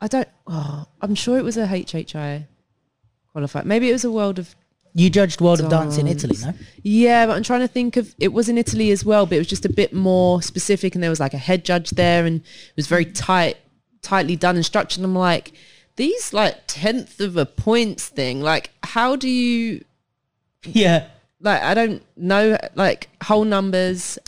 I 0.00 0.08
don't. 0.08 0.28
Oh, 0.46 0.86
I'm 1.00 1.14
sure 1.14 1.38
it 1.38 1.44
was 1.44 1.56
a 1.56 1.66
HHI 1.66 2.46
qualified. 3.30 3.64
Maybe 3.64 3.88
it 3.88 3.92
was 3.92 4.04
a 4.04 4.10
World 4.10 4.40
of. 4.40 4.56
You 4.94 5.08
judged 5.10 5.40
World 5.40 5.60
of 5.60 5.68
Dance 5.70 5.98
in 5.98 6.06
Italy, 6.06 6.36
no? 6.42 6.52
Yeah, 6.82 7.26
but 7.26 7.36
I'm 7.36 7.42
trying 7.42 7.60
to 7.60 7.68
think 7.68 7.96
of. 7.96 8.14
It 8.18 8.32
was 8.32 8.48
in 8.48 8.58
Italy 8.58 8.90
as 8.90 9.04
well, 9.04 9.26
but 9.26 9.36
it 9.36 9.38
was 9.38 9.46
just 9.46 9.64
a 9.64 9.72
bit 9.72 9.92
more 9.92 10.42
specific, 10.42 10.94
and 10.94 11.02
there 11.02 11.10
was 11.10 11.20
like 11.20 11.34
a 11.34 11.38
head 11.38 11.64
judge 11.64 11.90
there, 11.90 12.26
and 12.26 12.40
it 12.40 12.76
was 12.76 12.86
very 12.86 13.04
tight, 13.04 13.56
tightly 14.02 14.36
done 14.36 14.56
and 14.56 14.64
structured. 14.66 14.98
And 14.98 15.06
I'm 15.06 15.14
like, 15.14 15.52
these 15.96 16.32
like 16.32 16.56
tenth 16.66 17.20
of 17.20 17.36
a 17.36 17.46
points 17.46 18.08
thing. 18.08 18.40
Like, 18.42 18.70
how 18.82 19.16
do 19.16 19.28
you 19.28 19.84
Yeah. 20.64 21.06
like? 21.40 21.62
I 21.62 21.74
don't 21.74 22.02
know. 22.16 22.58
Like 22.74 23.08
whole 23.22 23.44
numbers, 23.44 24.18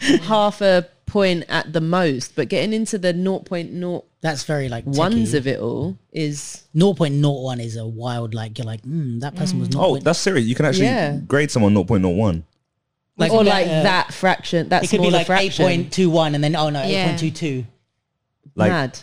half 0.22 0.60
a 0.60 0.88
point 1.06 1.44
at 1.48 1.72
the 1.72 1.80
most, 1.80 2.34
but 2.36 2.48
getting 2.48 2.72
into 2.72 2.98
the 2.98 3.12
0.01s 3.14 4.02
That's 4.20 4.42
very 4.44 4.68
like 4.68 4.84
ones 4.84 5.32
of 5.34 5.46
it 5.46 5.60
all 5.60 5.96
is 6.12 6.64
0.01 6.74 7.60
is 7.60 7.76
a 7.76 7.86
wild 7.86 8.34
like 8.34 8.58
you're 8.58 8.66
like 8.66 8.82
mm, 8.82 9.20
that 9.20 9.36
person 9.36 9.60
was 9.60 9.70
not. 9.70 9.84
Oh, 9.84 9.98
that's 9.98 10.18
serious. 10.18 10.46
You 10.46 10.56
can 10.56 10.64
actually 10.66 10.86
Yeah. 10.86 11.16
grade 11.18 11.50
someone 11.52 11.74
0.01. 11.74 12.42
Like 13.16 13.32
or 13.32 13.44
like 13.44 13.66
uh, 13.66 13.82
that 13.84 14.12
fraction. 14.12 14.68
That 14.70 14.84
it 14.84 14.90
could 14.90 14.98
be 14.98 15.04
smaller 15.04 15.18
like 15.18 15.26
fraction. 15.26 15.84
8.21 15.90 16.34
and 16.34 16.42
then 16.42 16.56
oh 16.56 16.68
no 16.70 16.82
Yeah. 16.82 17.14
8.22 17.14 17.64
Like 18.56 18.70
Mad. 18.72 18.98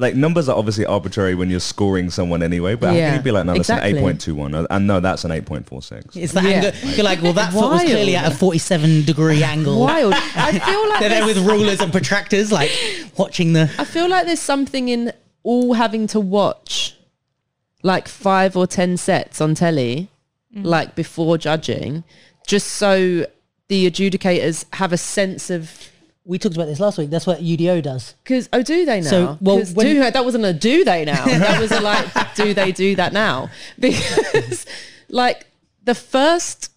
Like 0.00 0.16
numbers 0.16 0.48
are 0.48 0.56
obviously 0.56 0.86
arbitrary 0.86 1.34
when 1.34 1.50
you're 1.50 1.60
scoring 1.60 2.10
someone 2.10 2.42
anyway, 2.42 2.74
but 2.74 2.88
how 2.88 2.94
Yeah, 2.94 3.10
can 3.10 3.18
you 3.18 3.22
be 3.22 3.30
like, 3.30 3.44
no, 3.44 3.52
that's 3.52 3.68
exactly. 3.68 3.98
an 3.98 4.16
8.21? 4.16 4.66
And 4.70 4.86
no, 4.86 4.98
that's 4.98 5.24
an 5.24 5.30
8.46. 5.30 6.16
it's 6.16 6.32
the 6.32 6.40
Yeah. 6.42 6.48
angle 6.48 6.90
you're 6.90 7.04
like 7.04 7.22
well 7.22 7.34
that 7.34 7.52
foot 7.52 7.70
was 7.70 7.82
clearly 7.82 8.16
at 8.16 8.32
a 8.32 8.34
47 8.34 9.04
degree 9.04 9.42
angle 9.42 9.78
Wild. 9.78 10.14
I 10.14 10.58
feel 10.58 10.88
like 10.88 11.00
they're 11.00 11.08
there 11.10 11.26
with 11.26 11.38
rulers 11.38 11.80
and 11.80 11.92
protractors 11.92 12.50
like 12.50 12.70
watching 13.16 13.52
the 13.52 13.70
I 13.78 13.84
feel 13.84 14.08
like 14.08 14.26
there's 14.26 14.40
something 14.40 14.88
in 14.88 15.12
all 15.42 15.74
having 15.74 16.06
to 16.08 16.20
watch 16.20 16.96
like 17.82 18.08
five 18.08 18.56
or 18.56 18.66
ten 18.66 18.96
sets 18.96 19.40
on 19.40 19.54
telly, 19.54 20.08
mm. 20.54 20.64
like 20.64 20.94
before 20.94 21.38
judging, 21.38 22.04
just 22.46 22.68
so 22.68 23.26
the 23.68 23.90
adjudicators 23.90 24.64
have 24.74 24.92
a 24.92 24.98
sense 24.98 25.50
of 25.50 25.90
we 26.24 26.38
talked 26.38 26.54
about 26.54 26.66
this 26.66 26.80
last 26.80 26.98
week 26.98 27.10
that's 27.10 27.26
what 27.26 27.40
UDO 27.40 27.82
does 27.82 28.14
because 28.22 28.48
oh 28.52 28.62
do 28.62 28.84
they 28.84 29.00
now? 29.00 29.10
So, 29.10 29.38
well, 29.40 29.64
when- 29.64 29.86
do, 29.86 30.10
that 30.10 30.24
wasn't 30.24 30.44
a 30.44 30.52
do 30.52 30.84
they 30.84 31.04
now. 31.04 31.24
that 31.26 31.60
was 31.60 31.72
a 31.72 31.80
like 31.80 32.34
do 32.36 32.54
they 32.54 32.72
do 32.72 32.96
that 32.96 33.12
now? 33.12 33.50
Because 33.78 34.66
like 35.08 35.46
the 35.84 35.94
first 35.94 36.70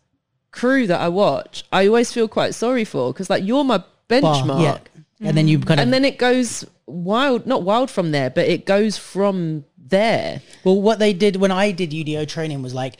crew 0.51 0.87
that 0.87 0.99
I 1.01 1.09
watch, 1.09 1.65
I 1.71 1.87
always 1.87 2.11
feel 2.13 2.27
quite 2.27 2.55
sorry 2.55 2.85
for 2.85 3.11
because 3.11 3.29
like 3.29 3.43
you're 3.43 3.63
my 3.63 3.77
bar 3.77 3.85
benchmark. 4.21 4.61
yeah 4.61 4.77
and 5.21 5.37
then 5.37 5.47
you 5.47 5.59
kind 5.59 5.79
of 5.79 5.83
and 5.83 5.93
then 5.93 6.03
it 6.05 6.17
goes 6.17 6.65
wild 6.85 7.47
not 7.47 7.63
wild 7.63 7.89
from 7.89 8.11
there 8.11 8.29
but 8.29 8.45
it 8.47 8.65
goes 8.65 8.97
from 8.97 9.63
there 9.77 10.41
Well, 10.63 10.81
what 10.81 10.99
they 10.99 11.13
did 11.13 11.37
when 11.37 11.51
I 11.51 11.71
did 11.71 11.91
UDO 11.91 12.27
training 12.27 12.61
was 12.61 12.73
like 12.73 12.97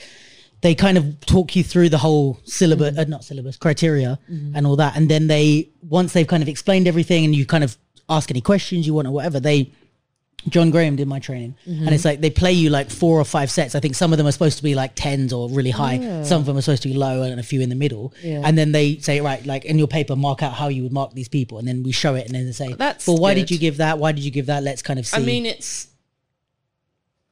they 0.64 0.74
kind 0.74 0.97
of 0.97 1.20
talk 1.26 1.57
you 1.57 1.64
through 1.64 1.89
the 1.89 1.97
whole 1.97 2.39
syllabus, 2.45 2.97
uh, 2.97 3.03
not 3.03 3.24
syllabus, 3.26 3.57
criteria 3.57 4.18
and 4.55 4.66
all 4.66 4.78
that. 4.78 4.95
And 4.95 5.09
then 5.09 5.28
they, 5.28 5.70
once 5.82 6.14
they've 6.14 6.26
kind 6.26 6.41
of 6.41 6.47
explained 6.47 6.88
everything 6.88 7.26
and 7.26 7.36
you 7.36 7.45
kind 7.45 7.66
of 7.66 7.78
ask 8.09 8.32
any 8.32 8.39
questions 8.39 8.88
you 8.88 8.93
want 8.93 9.05
or 9.05 9.11
whatever, 9.11 9.41
they, 9.41 9.74
John 10.47 10.72
Graham 10.72 10.95
did 10.95 11.05
my 11.07 11.20
training 11.20 11.55
and 11.66 11.89
it's 11.89 12.05
like 12.05 12.22
they 12.22 12.30
play 12.30 12.53
you 12.53 12.70
like 12.70 12.89
four 12.89 13.20
or 13.20 13.26
five 13.26 13.51
sets. 13.51 13.76
I 13.76 13.82
think 13.82 13.95
some 13.95 14.14
of 14.14 14.18
them 14.18 14.26
are 14.26 14.32
supposed 14.32 14.55
to 14.55 14.64
be 14.64 14.74
like 14.74 14.91
tens 14.95 15.34
or 15.34 15.49
really 15.49 15.72
high. 15.72 16.24
Some 16.24 16.39
of 16.39 16.45
them 16.45 16.57
are 16.57 16.61
supposed 16.61 16.84
to 16.84 16.89
be 16.89 16.95
low 16.95 17.24
and 17.24 17.41
a 17.41 17.43
few 17.43 17.59
in 17.59 17.68
the 17.68 17.76
middle. 17.76 18.14
Yeah. 18.22 18.41
And 18.45 18.57
then 18.57 18.72
they 18.72 18.97
say, 18.97 19.20
right, 19.20 19.45
like 19.45 19.66
in 19.66 19.78
your 19.78 19.88
paper, 19.88 20.16
mark 20.16 20.43
out 20.43 20.53
how 20.53 20.70
you 20.70 20.84
would 20.84 20.93
mark 20.93 21.14
these 21.14 21.28
people. 21.28 21.59
And 21.59 21.68
then 21.68 21.84
we 21.84 21.91
show 21.91 22.16
it 22.16 22.26
and 22.26 22.36
then 22.36 22.45
they 22.45 22.53
say, 22.53 22.72
That's 22.74 23.05
well, 23.05 23.18
why 23.18 23.34
good. 23.34 23.41
did 23.41 23.51
you 23.51 23.57
give 23.57 23.78
that? 23.78 23.99
Why 23.99 24.14
did 24.14 24.24
you 24.24 24.32
give 24.32 24.45
that? 24.45 24.64
Let's 24.64 24.82
kind 24.82 24.97
of 24.99 25.05
see. 25.07 25.18
i 25.18 25.20
mean 25.20 25.45
it's 25.45 25.88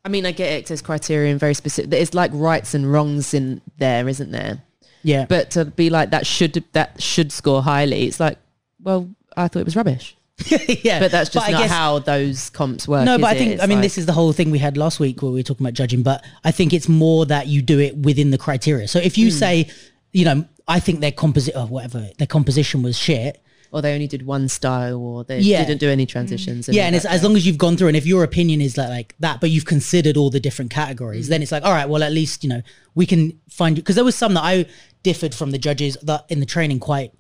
i 0.06 0.10
mean 0.10 0.26
i 0.26 0.32
get 0.32 0.52
access 0.60 0.82
criteria 0.82 1.32
and 1.32 1.40
very 1.40 1.54
specific 1.54 1.92
it's 1.94 2.14
like 2.14 2.32
rights 2.34 2.74
and 2.74 2.92
wrongs 2.92 3.34
in 3.34 3.62
there 3.78 4.08
isn't 4.08 4.32
there 4.32 4.62
yeah. 5.04 5.26
but 5.28 5.52
to 5.52 5.66
be 5.66 5.90
like 5.90 6.12
that 6.12 6.26
should 6.28 6.64
that 6.74 7.02
should 7.02 7.32
score 7.32 7.62
highly 7.64 8.04
it's 8.08 8.20
like 8.20 8.38
well 8.82 9.10
i 9.38 9.48
thought 9.48 9.60
it 9.60 9.66
was 9.66 9.76
rubbish 9.76 10.16
yeah. 10.84 11.00
but 11.00 11.12
that's 11.12 11.30
just 11.30 11.48
I 11.48 11.52
not 11.52 11.62
guess- 11.62 11.72
how 11.72 12.00
those 12.00 12.50
comps 12.50 12.88
work 12.88 13.06
No, 13.06 13.16
is 13.16 13.22
but 13.22 13.28
I 13.28 13.38
think 13.38 13.62
I 13.62 13.68
mean 13.68 13.78
like- 13.78 13.84
this 13.84 13.98
is 14.00 14.08
the 14.08 14.14
whole 14.14 14.34
thing 14.34 14.50
we 14.50 14.58
had 14.58 14.76
last 14.76 15.00
week 15.00 15.22
where 15.22 15.32
we 15.32 15.38
were 15.40 15.44
talking 15.44 15.64
about 15.64 15.74
judging, 15.76 16.02
but 16.02 16.26
I 16.44 16.50
think 16.52 16.74
it's 16.74 16.90
more 16.90 17.28
that 17.28 17.46
you 17.46 17.62
do 17.62 17.80
it 17.80 17.96
within 17.98 18.32
the 18.32 18.40
criteria. 18.40 18.88
So 18.88 18.98
if 18.98 19.20
you 19.20 19.28
Hmm. 19.30 19.38
say, 19.38 19.70
you 20.14 20.26
know, 20.26 20.46
I 20.68 20.80
think 20.80 21.00
their 21.00 21.12
composite 21.12 21.56
or 21.56 21.68
whatever 21.68 22.10
their 22.18 22.26
composition 22.26 22.82
was 22.82 22.98
shit. 22.98 23.40
Or 23.72 23.82
they 23.82 23.94
only 23.94 24.08
did 24.08 24.26
one 24.26 24.48
style 24.50 24.98
or 25.00 25.24
they 25.24 25.40
Yeah. 25.40 25.64
didn't 25.66 25.80
do 25.80 25.90
any 25.90 26.06
transitions 26.06 26.68
Yeah, 26.70 26.86
and 26.88 26.96
it's, 26.96 27.06
as 27.06 27.24
long 27.24 27.36
as 27.38 27.46
you've 27.48 27.58
gone 27.58 27.78
through, 27.78 27.88
and 27.88 27.98
if 27.98 28.06
your 28.06 28.24
opinion 28.24 28.60
is 28.62 28.78
like, 28.78 28.90
like 28.90 29.16
that, 29.20 29.40
but 29.42 29.50
you've 29.50 29.66
considered 29.66 30.18
all 30.18 30.30
the 30.30 30.40
different 30.42 30.72
categories, 30.72 31.26
Hmm. 31.28 31.32
then 31.32 31.42
it's 31.42 31.52
like, 31.52 31.64
all 31.64 31.72
right, 31.72 31.88
well, 31.88 32.04
at 32.04 32.12
least 32.12 32.44
you 32.44 32.50
know 32.50 32.62
we 32.96 33.06
can 33.06 33.34
find 33.50 33.78
you 33.78 33.82
because 33.84 33.96
there 33.96 34.04
was 34.06 34.16
some 34.16 34.34
that 34.34 34.44
I 34.44 34.66
differed 35.04 35.34
from 35.34 35.52
the 35.52 35.58
judges 35.58 35.98
that 36.04 36.26
in 36.30 36.40
the 36.42 36.46
training 36.46 36.80
quite 36.80 37.12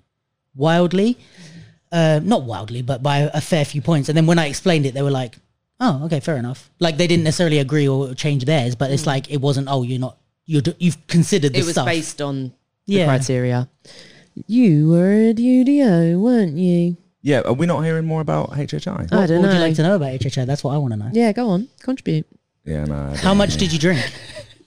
wildly, 0.55 1.17
uh, 1.91 2.19
not 2.23 2.43
wildly, 2.43 2.81
but 2.81 3.01
by 3.03 3.29
a 3.33 3.41
fair 3.41 3.65
few 3.65 3.81
points. 3.81 4.09
And 4.09 4.17
then 4.17 4.25
when 4.25 4.39
I 4.39 4.47
explained 4.47 4.85
it, 4.85 4.93
they 4.93 5.01
were 5.01 5.11
like, 5.11 5.37
oh, 5.79 6.03
okay, 6.05 6.19
fair 6.19 6.37
enough. 6.37 6.69
Like 6.79 6.97
they 6.97 7.07
didn't 7.07 7.23
necessarily 7.23 7.59
agree 7.59 7.87
or 7.87 8.13
change 8.13 8.45
theirs, 8.45 8.75
but 8.75 8.91
it's 8.91 9.05
like 9.07 9.31
it 9.31 9.41
wasn't. 9.41 9.67
Oh, 9.69 9.83
you're 9.83 9.99
not. 9.99 10.17
you're, 10.47 10.63
you've 10.79 10.97
considered 11.07 11.53
the 11.53 11.59
Hmm. 11.59 11.63
it 11.63 11.65
was 11.65 11.73
stuff. 11.75 11.85
based 11.85 12.21
on 12.21 12.51
the 12.87 12.93
Yeah. 12.95 13.05
criteria. 13.05 13.69
You 14.47 14.89
were 14.89 15.29
at 15.29 15.35
UDO, 15.37 16.19
weren't 16.19 16.57
you? 16.57 16.97
Yeah, 17.21 17.41
are 17.41 17.53
we 17.53 17.65
not 17.65 17.81
hearing 17.81 18.05
more 18.05 18.21
about 18.21 18.51
HHI? 18.51 19.11
I 19.13 19.27
don't 19.27 19.29
know. 19.29 19.41
would 19.41 19.47
know. 19.47 19.53
you 19.53 19.59
like 19.59 19.75
to 19.75 19.83
know 19.83 19.95
about 19.95 20.11
HHI? 20.19 20.45
That's 20.45 20.63
what 20.63 20.73
I 20.73 20.77
want 20.77 20.93
to 20.93 20.97
know. 20.97 21.09
Yeah, 21.13 21.31
go 21.33 21.49
on, 21.49 21.67
contribute. 21.81 22.25
Yeah, 22.65 22.85
no. 22.85 22.95
I 23.11 23.15
How 23.17 23.29
don't 23.29 23.37
much 23.37 23.51
know. 23.51 23.57
did 23.57 23.73
you 23.73 23.79
drink? 23.79 24.11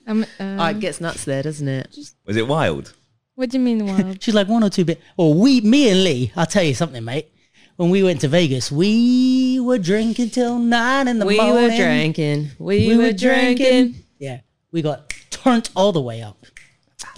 Um, 0.07 0.27
um, 0.39 0.61
oh, 0.61 0.67
it 0.67 0.81
gets 0.81 1.01
nuts 1.01 1.25
there, 1.25 1.43
doesn't 1.43 1.67
it? 1.67 1.97
Was 2.27 2.37
it 2.37 2.47
wild? 2.47 2.93
what 3.37 3.49
do 3.49 3.57
you 3.57 3.65
mean 3.65 3.87
wild? 3.87 4.23
She's 4.23 4.35
like 4.35 4.49
one 4.49 4.63
or 4.63 4.69
two 4.69 4.85
bit. 4.85 5.01
Or 5.17 5.33
we, 5.33 5.63
me 5.63 5.89
and 5.89 6.05
Lee. 6.05 6.31
I'll 6.37 6.45
tell 6.45 6.63
you 6.63 6.75
something, 6.75 7.03
mate. 7.03 7.33
When 7.77 7.89
we 7.89 8.03
went 8.03 8.21
to 8.21 8.29
Vegas, 8.29 8.71
we 8.71 9.61
were 9.61 9.79
drinking 9.79 10.29
till 10.29 10.59
nine 10.59 11.09
in 11.09 11.19
the 11.21 11.25
morning. 11.25 11.41
We 11.41 11.51
morning. 11.51 11.71
were 11.71 11.77
drinking. 11.77 12.51
We, 12.59 12.89
We 12.89 12.97
were, 12.99 13.03
were 13.05 13.13
drinking. 13.15 13.57
drinking. 13.67 14.05
Yeah, 14.19 14.41
we 14.73 14.83
got 14.83 15.09
turned 15.31 15.71
all 15.75 15.93
the 15.93 16.03
way 16.03 16.21
up. 16.21 16.45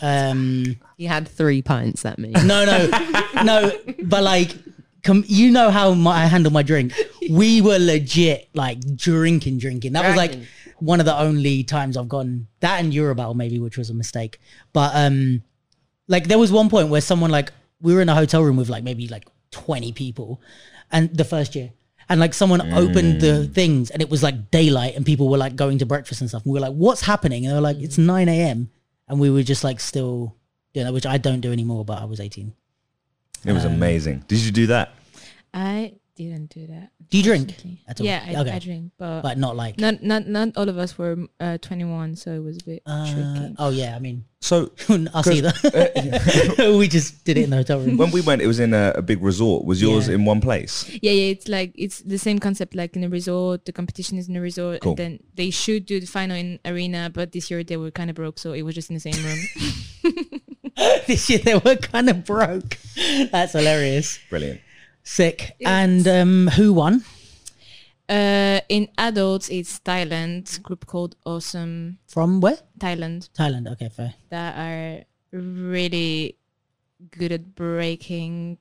Um, 0.00 0.76
You 0.96 1.08
had 1.08 1.28
three 1.28 1.62
pints, 1.62 2.02
that 2.02 2.18
means. 2.18 2.42
no, 2.44 2.64
no, 2.64 3.42
no. 3.42 3.72
But 4.04 4.22
like, 4.22 4.52
com- 5.04 5.24
you 5.26 5.50
know 5.50 5.70
how 5.70 5.92
my, 5.94 6.22
I 6.22 6.26
handle 6.26 6.52
my 6.52 6.62
drink. 6.62 6.92
We 7.30 7.60
were 7.60 7.78
legit 7.78 8.48
like 8.54 8.80
drinking, 8.96 9.58
drinking. 9.58 9.92
That 9.92 10.06
was 10.06 10.16
like 10.16 10.30
Drinking. 10.32 10.48
one 10.78 11.00
of 11.00 11.06
the 11.06 11.18
only 11.18 11.64
times 11.64 11.96
I've 11.96 12.08
gone 12.08 12.46
that 12.60 12.82
and 12.82 12.92
Eurobell 12.92 13.34
maybe, 13.34 13.58
which 13.58 13.76
was 13.76 13.90
a 13.90 13.94
mistake. 13.94 14.40
But 14.72 14.92
um, 14.94 15.42
like 16.08 16.28
there 16.28 16.38
was 16.38 16.50
one 16.50 16.70
point 16.70 16.88
where 16.88 17.00
someone 17.00 17.30
like 17.30 17.52
we 17.82 17.94
were 17.94 18.00
in 18.00 18.08
a 18.08 18.14
hotel 18.14 18.42
room 18.42 18.56
with 18.56 18.68
like 18.70 18.82
maybe 18.84 19.06
like 19.08 19.26
twenty 19.50 19.92
people, 19.92 20.40
and 20.90 21.14
the 21.14 21.24
first 21.24 21.54
year. 21.54 21.72
And 22.08 22.20
like 22.20 22.34
someone 22.34 22.72
opened 22.72 23.20
the 23.20 23.48
things 23.48 23.90
and 23.90 24.00
it 24.00 24.08
was 24.08 24.22
like 24.22 24.52
daylight 24.52 24.94
and 24.94 25.04
people 25.04 25.28
were 25.28 25.38
like 25.38 25.56
going 25.56 25.78
to 25.78 25.86
breakfast 25.86 26.20
and 26.20 26.30
stuff. 26.30 26.44
And 26.44 26.52
we 26.52 26.56
were 26.60 26.64
like, 26.64 26.76
what's 26.76 27.00
happening? 27.00 27.44
And 27.44 27.50
they 27.50 27.56
were 27.56 27.60
like, 27.60 27.78
it's 27.78 27.98
9 27.98 28.28
a.m. 28.28 28.70
And 29.08 29.18
we 29.18 29.28
were 29.28 29.42
just 29.42 29.64
like 29.64 29.80
still 29.80 30.36
doing 30.76 30.86
that, 30.86 30.92
which 30.92 31.06
I 31.06 31.16
don't 31.18 31.40
do 31.40 31.52
anymore, 31.52 31.84
but 31.84 32.00
I 32.00 32.04
was 32.04 32.20
18. 32.20 32.52
It 33.46 33.52
was 33.52 33.64
amazing. 33.64 34.24
Did 34.28 34.40
you 34.40 34.52
do 34.52 34.66
that? 34.68 34.92
I 35.54 35.94
didn't 36.16 36.50
do 36.50 36.66
that. 36.66 36.90
Do 37.08 37.16
you 37.18 37.22
drink 37.24 37.54
at 37.88 38.00
all? 38.00 38.06
Yeah, 38.06 38.22
I, 38.26 38.36
Okay. 38.40 38.50
I 38.50 38.58
drink, 38.58 38.92
but, 38.98 39.22
But 39.22 39.38
not 39.38 39.54
like, 39.56 39.78
not 39.78 40.02
not 40.02 40.26
not 40.26 40.56
all 40.56 40.68
of 40.68 40.76
us 40.76 40.98
were 40.98 41.16
uh, 41.40 41.56
21, 41.58 42.16
so 42.16 42.32
it 42.32 42.42
was 42.42 42.56
a 42.58 42.64
bit 42.64 42.82
uh, 42.84 43.06
tricky. 43.12 43.54
oh 43.58 43.70
yeah, 43.70 43.94
I 43.94 44.00
mean, 44.00 44.24
So 44.40 44.72
us 45.14 45.28
either. 45.28 45.52
we 46.76 46.88
just 46.88 47.24
did 47.24 47.38
it 47.38 47.44
in 47.44 47.50
the 47.50 47.56
hotel 47.58 47.78
room. 47.80 47.96
when 47.96 48.10
we 48.10 48.22
went, 48.22 48.42
it 48.42 48.46
was 48.48 48.58
in 48.60 48.74
a, 48.74 48.92
a 48.96 49.02
big 49.02 49.22
resort. 49.22 49.64
Was 49.64 49.80
yours 49.80 50.08
Yeah. 50.08 50.14
in 50.16 50.24
one 50.24 50.40
place? 50.40 50.88
Yeah, 51.00 51.12
yeah, 51.12 51.30
it's 51.30 51.48
like 51.48 51.72
it's 51.76 52.00
the 52.00 52.18
same 52.18 52.38
concept 52.40 52.74
like 52.74 52.96
in 52.96 53.04
a 53.04 53.08
resort. 53.08 53.64
The 53.64 53.72
competition 53.72 54.18
is 54.18 54.28
in 54.28 54.36
a 54.36 54.40
resort, 54.40 54.80
Cool. 54.80 54.92
and 54.92 54.98
then 54.98 55.12
they 55.36 55.50
should 55.50 55.86
do 55.86 56.00
the 56.00 56.06
final 56.06 56.36
in 56.36 56.58
arena, 56.64 57.08
but 57.12 57.32
this 57.32 57.50
year 57.50 57.62
they 57.62 57.76
were 57.76 57.90
kind 57.92 58.10
of 58.10 58.16
broke, 58.16 58.38
so 58.40 58.52
it 58.52 58.62
was 58.62 58.74
just 58.74 58.90
in 58.90 58.94
the 58.96 59.00
same 59.00 59.20
room. 59.24 59.40
this 61.06 61.28
year 61.30 61.38
they 61.38 61.54
were 61.54 61.76
kind 61.76 62.08
of 62.08 62.24
broke. 62.24 62.78
That's 63.30 63.52
hilarious. 63.52 64.18
Brilliant. 64.30 64.60
Sick. 65.02 65.56
And 65.64 66.06
um, 66.06 66.48
who 66.48 66.72
won? 66.72 67.04
uh, 68.08 68.60
in 68.68 68.88
adults, 68.98 69.48
it's 69.48 69.80
Thailand 69.80 70.62
group 70.62 70.86
called 70.86 71.16
Awesome 71.24 71.98
From 72.06 72.40
where? 72.40 72.58
Thailand 72.78 73.30
Thailand. 73.30 73.70
Okay, 73.72 73.88
fair. 73.88 74.14
that 74.30 74.54
are 74.56 75.04
really 75.32 76.36
good 77.10 77.32
at 77.32 77.54
breaking. 77.54 78.58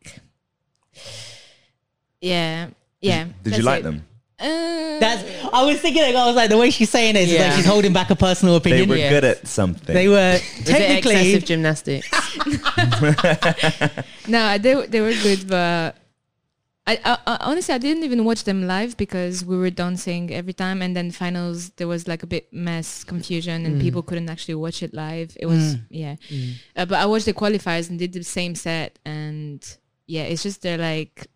Yeah, 2.21 2.69
yeah. 3.01 3.25
Did 3.25 3.35
that's 3.43 3.57
you 3.57 3.63
like 3.63 3.81
it. 3.81 3.83
them? 3.83 4.07
Uh, 4.37 4.99
That's. 4.99 5.23
I 5.53 5.63
was 5.63 5.79
thinking. 5.79 6.01
Like, 6.03 6.15
I 6.15 6.27
was 6.27 6.35
like, 6.35 6.49
the 6.49 6.57
way 6.57 6.69
she's 6.69 6.89
saying 6.89 7.15
it 7.15 7.29
is 7.29 7.39
like 7.39 7.53
she's 7.53 7.65
holding 7.65 7.93
back 7.93 8.09
a 8.09 8.15
personal 8.15 8.57
opinion. 8.57 8.89
They 8.89 8.93
were 8.93 8.97
Yes. 8.97 9.11
good 9.11 9.23
at 9.23 9.47
something. 9.47 9.95
They 9.95 10.09
were 10.09 10.37
technically. 10.65 11.13
excessive 11.15 11.45
gymnastics? 11.45 12.09
no, 14.27 14.57
they 14.57 14.75
were- 14.75 14.87
they 14.87 15.01
were 15.01 15.13
good, 15.13 15.47
but 15.47 15.95
I, 16.87 16.99
I, 17.03 17.17
I 17.25 17.37
honestly 17.41 17.73
I 17.73 17.77
didn't 17.77 18.03
even 18.03 18.25
watch 18.25 18.43
them 18.43 18.67
live 18.67 18.95
because 18.97 19.43
we 19.45 19.57
were 19.57 19.69
dancing 19.69 20.31
every 20.33 20.53
time, 20.53 20.81
and 20.81 20.95
then 20.95 21.11
finals 21.11 21.69
there 21.77 21.87
was 21.87 22.07
like 22.07 22.21
a 22.21 22.27
bit 22.27 22.51
mess, 22.53 23.03
confusion, 23.03 23.65
and 23.65 23.81
people 23.81 24.03
couldn't 24.03 24.29
actually 24.29 24.55
watch 24.55 24.83
it 24.83 24.93
live. 24.93 25.35
It 25.39 25.45
was 25.47 25.77
yeah, 25.89 26.15
uh, 26.75 26.85
but 26.85 26.99
I 26.99 27.05
watched 27.05 27.25
the 27.25 27.33
qualifiers 27.33 27.89
and 27.89 27.97
did 27.97 28.13
the 28.13 28.23
same 28.23 28.55
set, 28.55 28.99
and 29.05 29.65
yeah, 30.07 30.23
it's 30.23 30.43
just 30.43 30.61
they're 30.61 30.77
like 30.77 31.27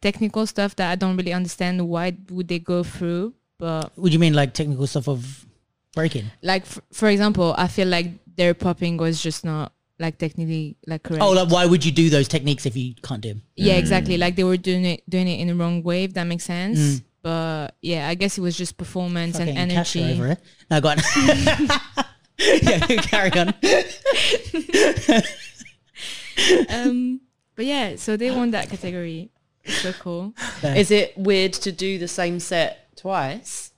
technical 0.00 0.46
stuff 0.46 0.76
that 0.76 0.90
I 0.90 0.94
don't 0.94 1.16
really 1.16 1.32
understand. 1.32 1.86
Why 1.88 2.16
would 2.30 2.48
they 2.48 2.58
go 2.58 2.82
through? 2.82 3.34
but 3.58 3.96
would 3.98 4.12
you 4.12 4.18
mean, 4.18 4.32
like 4.32 4.54
technical 4.54 4.86
stuff 4.86 5.08
of 5.08 5.46
breaking? 5.94 6.30
like 6.42 6.62
f- 6.62 6.80
for 6.92 7.08
example, 7.08 7.54
I 7.58 7.68
feel 7.68 7.88
like 7.88 8.06
their 8.36 8.54
popping 8.54 8.96
was 8.96 9.22
just 9.22 9.44
not 9.44 9.72
like 9.98 10.18
technically 10.18 10.76
like 10.86 11.02
correct. 11.02 11.22
Oh, 11.22 11.32
like 11.32 11.50
why 11.50 11.66
would 11.66 11.84
you 11.84 11.92
do 11.92 12.08
those 12.08 12.26
techniques 12.26 12.64
if 12.64 12.76
you 12.76 12.94
can't 13.02 13.20
do 13.20 13.30
them? 13.30 13.42
yeah, 13.56 13.74
exactly. 13.74 14.16
Like 14.16 14.36
they 14.36 14.44
were 14.44 14.56
doing 14.56 14.84
it 14.84 15.02
doing 15.08 15.28
it 15.28 15.40
in 15.40 15.48
the 15.48 15.54
wrong 15.54 15.82
way. 15.82 16.04
If 16.04 16.14
that 16.14 16.24
makes 16.24 16.44
sense. 16.44 16.78
Mm. 16.78 17.02
But 17.22 17.76
yeah, 17.82 18.08
I 18.08 18.14
guess 18.14 18.38
it 18.38 18.40
was 18.40 18.56
just 18.56 18.78
performance 18.78 19.36
Fucking 19.36 19.54
and 19.54 19.70
Castro 19.70 20.00
energy. 20.00 20.18
over 20.18 20.26
here. 20.28 20.38
No, 20.70 20.80
go 20.80 20.88
on. 20.88 20.96
yeah, 22.38 22.78
carry 23.02 23.30
on. 23.32 23.48
um, 26.70 27.20
but 27.54 27.66
yeah, 27.66 27.96
so 27.96 28.16
they 28.16 28.30
won 28.30 28.52
that 28.52 28.70
category. 28.70 29.30
It's 29.70 29.82
so 29.82 29.92
cool. 29.94 30.34
Is 30.62 30.90
it 30.90 31.16
weird 31.16 31.52
to 31.64 31.72
do 31.72 31.98
the 31.98 32.08
same 32.08 32.40
set 32.40 32.94
twice? 32.96 33.68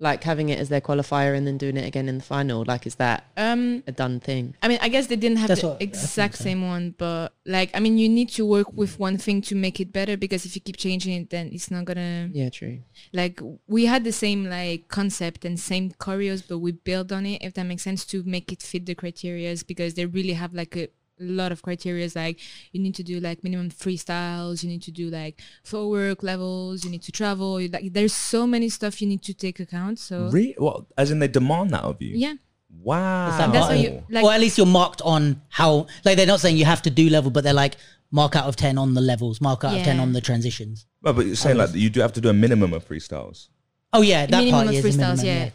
Like 0.00 0.24
having 0.24 0.48
it 0.48 0.58
as 0.58 0.68
their 0.68 0.80
qualifier 0.80 1.36
and 1.36 1.46
then 1.46 1.56
doing 1.56 1.76
it 1.76 1.86
again 1.86 2.08
in 2.08 2.18
the 2.18 2.24
final? 2.24 2.64
Like, 2.66 2.84
is 2.84 2.96
that 2.96 3.24
Um, 3.36 3.84
a 3.86 3.92
done 3.92 4.18
thing? 4.20 4.54
I 4.60 4.66
mean, 4.68 4.78
I 4.82 4.88
guess 4.88 5.06
they 5.06 5.16
didn't 5.16 5.38
have 5.38 5.48
That's 5.48 5.60
the 5.62 5.68
what- 5.68 5.76
I 5.76 5.78
think 5.78 5.94
exact 5.94 6.36
so. 6.36 6.44
same 6.44 6.62
one, 6.66 6.94
but 6.98 7.32
like, 7.46 7.70
I 7.74 7.80
mean, 7.80 7.96
you 7.96 8.08
need 8.08 8.28
to 8.30 8.44
work 8.44 8.72
with 8.74 8.98
one 8.98 9.16
thing 9.18 9.40
to 9.42 9.54
make 9.54 9.78
it 9.80 9.92
better 9.92 10.16
because 10.16 10.44
if 10.44 10.56
you 10.56 10.60
keep 10.60 10.76
changing 10.76 11.12
it, 11.22 11.30
then 11.30 11.48
it's 11.52 11.70
not 11.70 11.84
gonna 11.86 12.28
Yeah, 12.34 12.50
true. 12.50 12.80
like. 13.12 13.40
We 13.68 13.86
had 13.86 14.02
the 14.04 14.12
same 14.12 14.44
like 14.58 14.88
concept 14.88 15.44
and 15.44 15.58
same 15.58 15.90
choreos, 15.92 16.42
but 16.46 16.58
we 16.58 16.72
built 16.72 17.10
on 17.12 17.24
it, 17.24 17.38
if 17.42 17.54
that 17.54 17.64
makes 17.64 17.84
sense, 17.84 18.04
to 18.06 18.22
make 18.24 18.52
it 18.52 18.62
fit 18.62 18.84
the 18.86 18.96
criterias 18.96 19.64
because 19.66 19.94
they 19.94 20.06
really 20.06 20.34
have 20.34 20.52
like 20.54 20.76
a 20.76 20.88
lot 21.18 21.52
of 21.52 21.62
criterias. 21.62 22.16
Like 22.16 22.40
you 22.72 22.80
need 22.80 22.94
to 22.96 23.02
do 23.02 23.20
like 23.20 23.44
minimum 23.44 23.70
freestyles, 23.70 24.62
you 24.62 24.68
need 24.68 24.82
to 24.82 24.90
do 24.90 25.10
like 25.10 25.40
floor 25.62 25.88
work 25.90 26.22
levels, 26.22 26.84
you 26.84 26.90
need 26.90 27.02
to 27.02 27.12
travel. 27.12 27.60
You, 27.60 27.68
like 27.68 27.92
there's 27.92 28.12
so 28.12 28.46
many 28.46 28.68
stuff 28.68 29.00
you 29.00 29.08
need 29.08 29.22
to 29.22 29.34
take 29.34 29.60
account. 29.60 29.98
So 29.98 30.28
Re- 30.28 30.54
well, 30.58 30.86
as 30.98 31.10
in 31.10 31.18
they 31.18 31.28
demand 31.28 31.70
that 31.70 31.82
of 31.84 32.00
you. 32.02 32.16
yeah, 32.16 32.34
Wow. 32.82 33.30
That 33.38 33.52
That's 33.52 33.66
hard? 33.66 33.76
how 33.76 33.82
you- 33.82 34.02
like- 34.10 34.24
or 34.24 34.32
at 34.32 34.40
least 34.40 34.58
you're 34.58 34.66
marked 34.66 35.00
on 35.02 35.40
how, 35.48 35.86
like 36.04 36.16
they're 36.16 36.26
not 36.26 36.40
saying 36.40 36.56
you 36.56 36.64
have 36.64 36.82
to 36.82 36.90
do 36.90 37.08
level, 37.08 37.30
but 37.30 37.44
they're 37.44 37.52
like 37.54 37.76
mark 38.10 38.34
out 38.36 38.46
of 38.46 38.56
10 38.56 38.78
on 38.78 38.94
the 38.94 39.00
levels, 39.00 39.40
mark 39.40 39.64
out 39.64 39.76
of 39.76 39.82
10 39.84 40.00
on 40.00 40.12
the 40.12 40.20
transitions. 40.20 40.86
Well, 41.02 41.14
but 41.14 41.26
you're 41.26 41.36
saying 41.36 41.56
like 41.56 41.74
you 41.74 41.90
do 41.90 42.00
have 42.00 42.12
to 42.14 42.20
do 42.20 42.28
a 42.28 42.32
minimum 42.32 42.72
of 42.72 42.86
freestyles. 42.86 43.48
Oh 43.92 44.02
yeah, 44.02 44.26
that 44.26 44.38
minimum 44.38 44.52
part 44.52 44.66
of 44.68 44.74
is 44.74 44.84
a 44.84 44.88
freestyles. 44.88 44.98
minimum, 45.18 45.26
yeah. 45.26 45.44
yeah. 45.44 45.50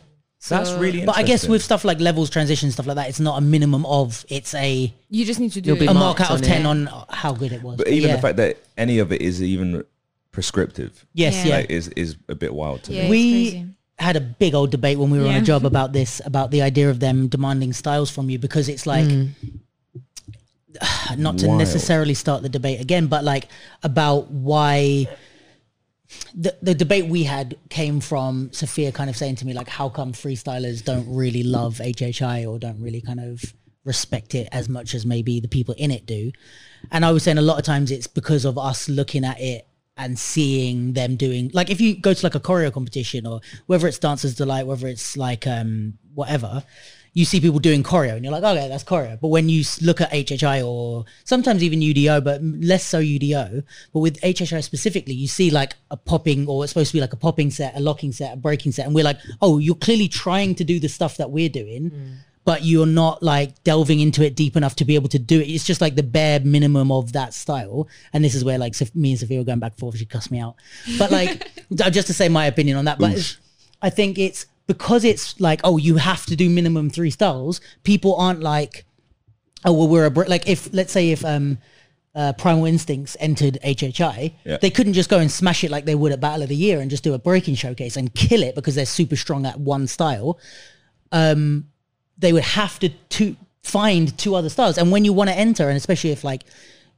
That's 0.48 0.70
So 0.70 0.80
really 0.80 1.06
But 1.06 1.18
I 1.18 1.22
guess 1.22 1.30
interesting. 1.44 1.52
with 1.52 1.64
stuff 1.64 1.84
like 1.84 2.00
levels, 2.00 2.30
transitions, 2.30 2.74
stuff 2.74 2.88
like 2.88 2.96
that, 2.96 3.10
it's 3.10 3.20
not 3.20 3.38
a 3.38 3.42
minimum 3.42 3.86
of, 3.86 4.26
it's 4.30 4.54
a, 4.54 4.94
you 5.10 5.26
just 5.26 5.40
need 5.40 5.52
to 5.54 5.62
do 5.62 5.70
You'll 5.70 5.80
be 5.80 5.86
it. 5.86 5.92
a 5.92 5.94
marked 5.94 6.20
mark 6.20 6.32
out 6.32 6.36
of 6.38 6.42
on 6.44 6.48
10 6.48 6.62
it. 6.62 6.66
on 6.66 7.06
how 7.10 7.34
good 7.34 7.52
it 7.52 7.62
was. 7.62 7.76
But 7.78 7.90
even 7.90 8.10
yeah. 8.10 8.16
the 8.16 8.22
fact 8.22 8.38
that 8.38 8.58
any 8.78 9.00
of 9.00 9.12
it 9.12 9.22
is 9.22 9.44
even 9.44 9.84
prescriptive 10.32 11.06
Yes, 11.14 11.36
Yeah. 11.36 11.44
yeah. 11.46 11.56
like, 11.58 11.70
is 11.70 11.90
is 11.90 12.16
a 12.30 12.36
bit 12.36 12.54
wild 12.54 12.84
to 12.84 12.94
Yeah, 12.94 13.02
me. 13.02 13.06
it's 13.08 13.12
we 13.12 13.52
crazy. 13.52 13.66
had 13.98 14.16
a 14.16 14.22
big 14.22 14.54
old 14.56 14.72
debate 14.72 14.98
when 14.98 15.10
we 15.10 15.20
were 15.20 15.26
on 15.26 15.32
Yeah. 15.32 15.40
a 15.40 15.44
job 15.44 15.66
about 15.66 15.92
this, 15.92 16.22
about 16.24 16.52
the 16.52 16.62
idea 16.62 16.90
of 16.90 17.00
them 17.02 17.28
demanding 17.28 17.74
styles 17.74 18.10
from 18.10 18.30
you 18.30 18.40
because 18.40 18.70
it's 18.70 18.86
like, 18.88 19.06
mm. 19.08 19.30
not 21.18 21.38
to 21.40 21.48
Wild. 21.48 21.60
necessarily 21.60 22.14
start 22.14 22.44
the 22.44 22.50
debate 22.50 22.80
again, 22.80 23.08
but 23.08 23.24
like 23.24 23.48
about 23.84 24.30
why 24.32 25.08
the, 26.34 26.58
the 26.62 26.74
debate 26.74 27.06
we 27.06 27.24
had 27.24 27.58
came 27.70 28.00
from 28.00 28.52
Sofia 28.52 28.92
kind 28.92 29.10
of 29.10 29.18
saying 29.18 29.36
to 29.38 29.46
me 29.46 29.54
like, 29.54 29.70
how 29.70 29.90
come 29.90 30.14
freestylers 30.14 30.84
don't 30.84 31.08
really 31.14 31.44
love 31.44 31.78
HHI 31.78 32.50
or 32.50 32.60
don't 32.60 32.82
really 32.82 33.02
kind 33.02 33.20
of 33.20 33.42
respect 33.86 34.36
it 34.36 34.48
as 34.52 34.68
much 34.68 34.94
as 34.94 35.06
maybe 35.06 35.40
the 35.40 35.48
people 35.48 35.76
in 35.78 35.92
it 35.92 36.06
do? 36.06 36.32
And 36.92 37.06
I 37.06 37.12
was 37.12 37.24
saying 37.24 37.38
a 37.38 37.44
lot 37.44 37.60
of 37.60 37.66
times 37.66 37.92
it's 37.92 38.08
because 38.08 38.46
of 38.46 38.58
us 38.58 38.90
looking 38.90 39.24
at 39.24 39.40
it 39.40 39.68
and 39.98 40.18
seeing 40.18 40.94
them 40.94 41.18
doing 41.18 41.52
like 41.54 41.70
if 41.70 41.82
you 41.82 41.94
go 42.00 42.14
to 42.14 42.26
like 42.26 42.34
a 42.34 42.40
choreo 42.40 42.72
competition 42.72 43.28
or 43.28 43.42
whether 43.66 43.86
it's 43.86 44.00
Dancers 44.00 44.34
Delight, 44.34 44.66
whether 44.66 44.88
it's 44.88 45.18
like 45.18 45.46
um 45.46 45.98
whatever, 46.14 46.64
you 47.20 47.26
see 47.26 47.42
people 47.42 47.60
doing 47.60 47.84
choreo 47.84 48.16
and 48.16 48.24
you're 48.24 48.32
like, 48.32 48.44
okay, 48.44 48.70
that's 48.70 48.86
choreo. 48.86 49.20
But 49.20 49.28
when 49.28 49.50
you 49.50 49.66
look 49.82 50.00
at 50.00 50.10
HHI 50.12 50.66
or 50.66 51.04
sometimes 51.26 51.62
even 51.62 51.82
UDO, 51.82 52.24
but 52.24 52.42
less 52.42 52.86
so 52.86 53.02
UDO, 53.02 53.62
but 53.94 54.00
with 54.00 54.22
HHI 54.22 54.64
specifically, 54.64 55.14
you 55.14 55.28
see 55.28 55.52
like 55.52 55.76
a 55.92 55.98
popping 55.98 56.48
or 56.48 56.64
it's 56.64 56.72
supposed 56.72 56.92
to 56.92 56.98
be 56.98 57.02
like 57.02 57.12
a 57.12 57.18
popping 57.18 57.52
set, 57.52 57.76
a 57.76 57.82
locking 57.82 58.14
set, 58.14 58.34
a 58.34 58.38
breaking 58.38 58.72
set. 58.72 58.86
And 58.86 58.96
we're 58.96 59.04
like, 59.04 59.18
oh, 59.42 59.58
you're 59.58 59.76
clearly 59.76 60.08
trying 60.08 60.56
to 60.56 60.64
do 60.64 60.80
the 60.80 60.88
stuff 60.88 61.18
that 61.18 61.30
we're 61.30 61.50
doing. 61.50 61.92
Mm. 61.92 62.16
But 62.46 62.64
you're 62.64 62.88
not 62.88 63.22
like 63.22 63.62
delving 63.66 64.00
into 64.00 64.24
it 64.26 64.34
deep 64.36 64.56
enough 64.56 64.78
to 64.78 64.86
be 64.86 64.96
able 64.96 65.10
to 65.10 65.20
do 65.20 65.42
it. 65.42 65.44
It's 65.50 65.66
just 65.66 65.82
like 65.82 65.96
the 65.96 66.04
bare 66.04 66.40
minimum 66.40 66.90
of 66.90 67.12
that 67.12 67.34
style. 67.34 67.90
And 68.14 68.24
this 68.24 68.34
is 68.34 68.46
where 68.46 68.58
like 68.58 68.76
Soph- 68.76 68.96
me 68.96 69.12
and 69.12 69.20
Sofia 69.20 69.40
were 69.40 69.44
going 69.44 69.60
back 69.60 69.74
and 69.74 69.80
forth. 69.80 69.98
She 69.98 70.06
cussed 70.06 70.32
me 70.32 70.40
out. 70.40 70.56
But 70.98 71.12
like, 71.12 71.52
just 71.92 72.08
to 72.08 72.14
say 72.14 72.30
my 72.30 72.46
opinion 72.46 72.78
on 72.78 72.86
that. 72.86 72.98
But 72.98 73.12
it's- 73.12 73.38
I 73.82 73.90
think 73.90 74.18
it's 74.18 74.46
because 74.70 75.04
it's 75.04 75.40
like, 75.42 75.60
oh, 75.64 75.78
you 75.78 75.96
have 75.98 76.28
to 76.28 76.36
do 76.36 76.48
minimum 76.48 76.92
three 76.92 77.10
styles. 77.10 77.60
People 77.84 78.16
aren't 78.16 78.42
like, 78.42 78.86
oh, 79.66 79.74
well, 79.74 79.88
we're 79.88 80.06
a 80.06 80.12
br-. 80.12 80.26
like 80.28 80.48
if 80.48 80.72
let's 80.72 80.94
say 80.94 81.10
if 81.10 81.26
um, 81.26 81.58
uh, 82.14 82.34
Primal 82.34 82.66
Instincts 82.66 83.18
entered 83.20 83.58
HHI, 83.66 84.36
Yeah. 84.46 84.58
they 84.62 84.70
couldn't 84.70 84.94
just 84.94 85.10
go 85.10 85.18
and 85.18 85.32
smash 85.32 85.64
it 85.64 85.72
like 85.72 85.86
they 85.86 85.96
would 85.96 86.12
at 86.12 86.20
Battle 86.20 86.44
of 86.44 86.50
the 86.50 86.56
Year 86.56 86.82
and 86.82 86.92
just 86.92 87.04
do 87.04 87.16
a 87.16 87.18
breaking 87.18 87.56
showcase 87.56 87.98
and 87.98 88.14
kill 88.14 88.44
it 88.44 88.54
because 88.54 88.76
they're 88.76 88.86
super 88.86 89.16
strong 89.16 89.48
at 89.48 89.60
one 89.60 89.88
style. 89.88 90.38
Um, 91.12 91.70
they 92.20 92.32
would 92.32 92.44
have 92.44 92.78
to 92.80 92.90
to 92.90 93.36
find 93.64 94.16
two 94.20 94.36
other 94.36 94.50
styles. 94.50 94.78
And 94.78 94.92
when 94.92 95.04
you 95.04 95.14
want 95.14 95.32
to 95.32 95.36
enter, 95.36 95.68
and 95.68 95.78
especially 95.78 96.12
if 96.12 96.24
like, 96.24 96.44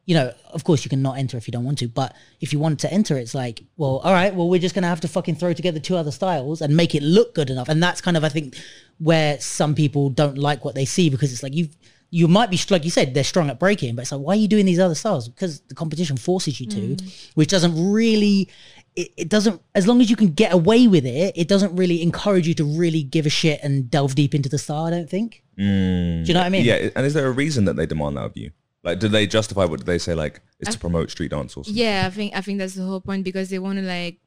you 0.05 0.15
know, 0.15 0.33
of 0.51 0.63
course 0.63 0.83
you 0.83 0.89
can 0.89 1.01
not 1.01 1.17
enter 1.17 1.37
if 1.37 1.47
you 1.47 1.51
don't 1.51 1.63
want 1.63 1.77
to, 1.79 1.87
but 1.87 2.15
if 2.39 2.51
you 2.51 2.59
want 2.59 2.79
to 2.79 2.91
enter, 2.91 3.17
it's 3.17 3.35
like, 3.35 3.63
well, 3.77 3.97
all 4.03 4.13
right, 4.13 4.33
well, 4.33 4.49
we're 4.49 4.59
just 4.59 4.73
gonna 4.73 4.87
have 4.87 5.01
to 5.01 5.07
fucking 5.07 5.35
throw 5.35 5.53
together 5.53 5.79
two 5.79 5.95
other 5.95 6.11
styles 6.11 6.61
and 6.61 6.75
make 6.75 6.95
it 6.95 7.03
look 7.03 7.35
good 7.35 7.49
enough. 7.49 7.69
And 7.69 7.81
that's 7.81 8.01
kind 8.01 8.17
of 8.17 8.23
I 8.23 8.29
think 8.29 8.55
where 8.97 9.39
some 9.39 9.75
people 9.75 10.09
don't 10.09 10.37
like 10.37 10.65
what 10.65 10.75
they 10.75 10.85
see 10.85 11.09
because 11.09 11.31
it's 11.31 11.43
like 11.43 11.53
you 11.53 11.69
you 12.09 12.27
might 12.27 12.49
be 12.49 12.59
like 12.69 12.83
you 12.83 12.91
said 12.91 13.13
they're 13.13 13.23
strong 13.23 13.49
at 13.49 13.59
breaking, 13.59 13.95
but 13.95 14.01
it's 14.01 14.11
like 14.11 14.21
why 14.21 14.33
are 14.33 14.37
you 14.37 14.47
doing 14.47 14.65
these 14.65 14.79
other 14.79 14.95
styles? 14.95 15.29
Because 15.29 15.61
the 15.61 15.75
competition 15.75 16.17
forces 16.17 16.59
you 16.59 16.67
to, 16.67 16.79
mm. 16.95 17.31
which 17.35 17.49
doesn't 17.49 17.91
really. 17.91 18.49
It, 18.93 19.13
it 19.15 19.29
doesn't 19.29 19.61
as 19.73 19.87
long 19.87 20.01
as 20.01 20.09
you 20.09 20.17
can 20.17 20.33
get 20.33 20.51
away 20.51 20.85
with 20.85 21.05
it 21.05 21.37
it 21.37 21.47
doesn't 21.47 21.73
really 21.77 22.01
encourage 22.01 22.45
you 22.45 22.53
to 22.55 22.65
really 22.65 23.03
give 23.03 23.25
a 23.25 23.29
shit 23.29 23.61
and 23.63 23.89
delve 23.89 24.15
deep 24.15 24.35
into 24.35 24.49
the 24.49 24.57
style 24.57 24.83
i 24.83 24.89
don't 24.89 25.09
think 25.09 25.43
mm. 25.57 26.25
do 26.25 26.27
you 26.27 26.33
know 26.33 26.41
what 26.41 26.47
i 26.47 26.49
mean 26.49 26.65
Yeah, 26.65 26.89
and 26.93 27.05
is 27.05 27.13
there 27.13 27.25
a 27.25 27.31
reason 27.31 27.63
that 27.63 27.77
they 27.77 27.85
demand 27.85 28.17
that 28.17 28.25
of 28.25 28.35
you? 28.35 28.51
Like, 28.83 28.99
do 28.99 29.07
they 29.07 29.27
justify 29.27 29.65
what 29.65 29.79
do 29.79 29.85
they 29.85 29.97
say? 29.99 30.13
Like, 30.15 30.41
it's 30.59 30.71
to 30.73 30.79
promote 30.79 31.11
street 31.11 31.29
dance 31.31 31.55
or 31.55 31.63
something? 31.63 31.81
Yeah, 31.81 32.03
I 32.07 32.09
think 32.09 32.35
I 32.35 32.41
think 32.41 32.57
that's 32.59 32.73
the 32.75 32.83
whole 32.83 33.01
point 33.01 33.23
because 33.23 33.49
they 33.49 33.59
want 33.59 33.77
to 33.79 33.85
like, 33.85 34.17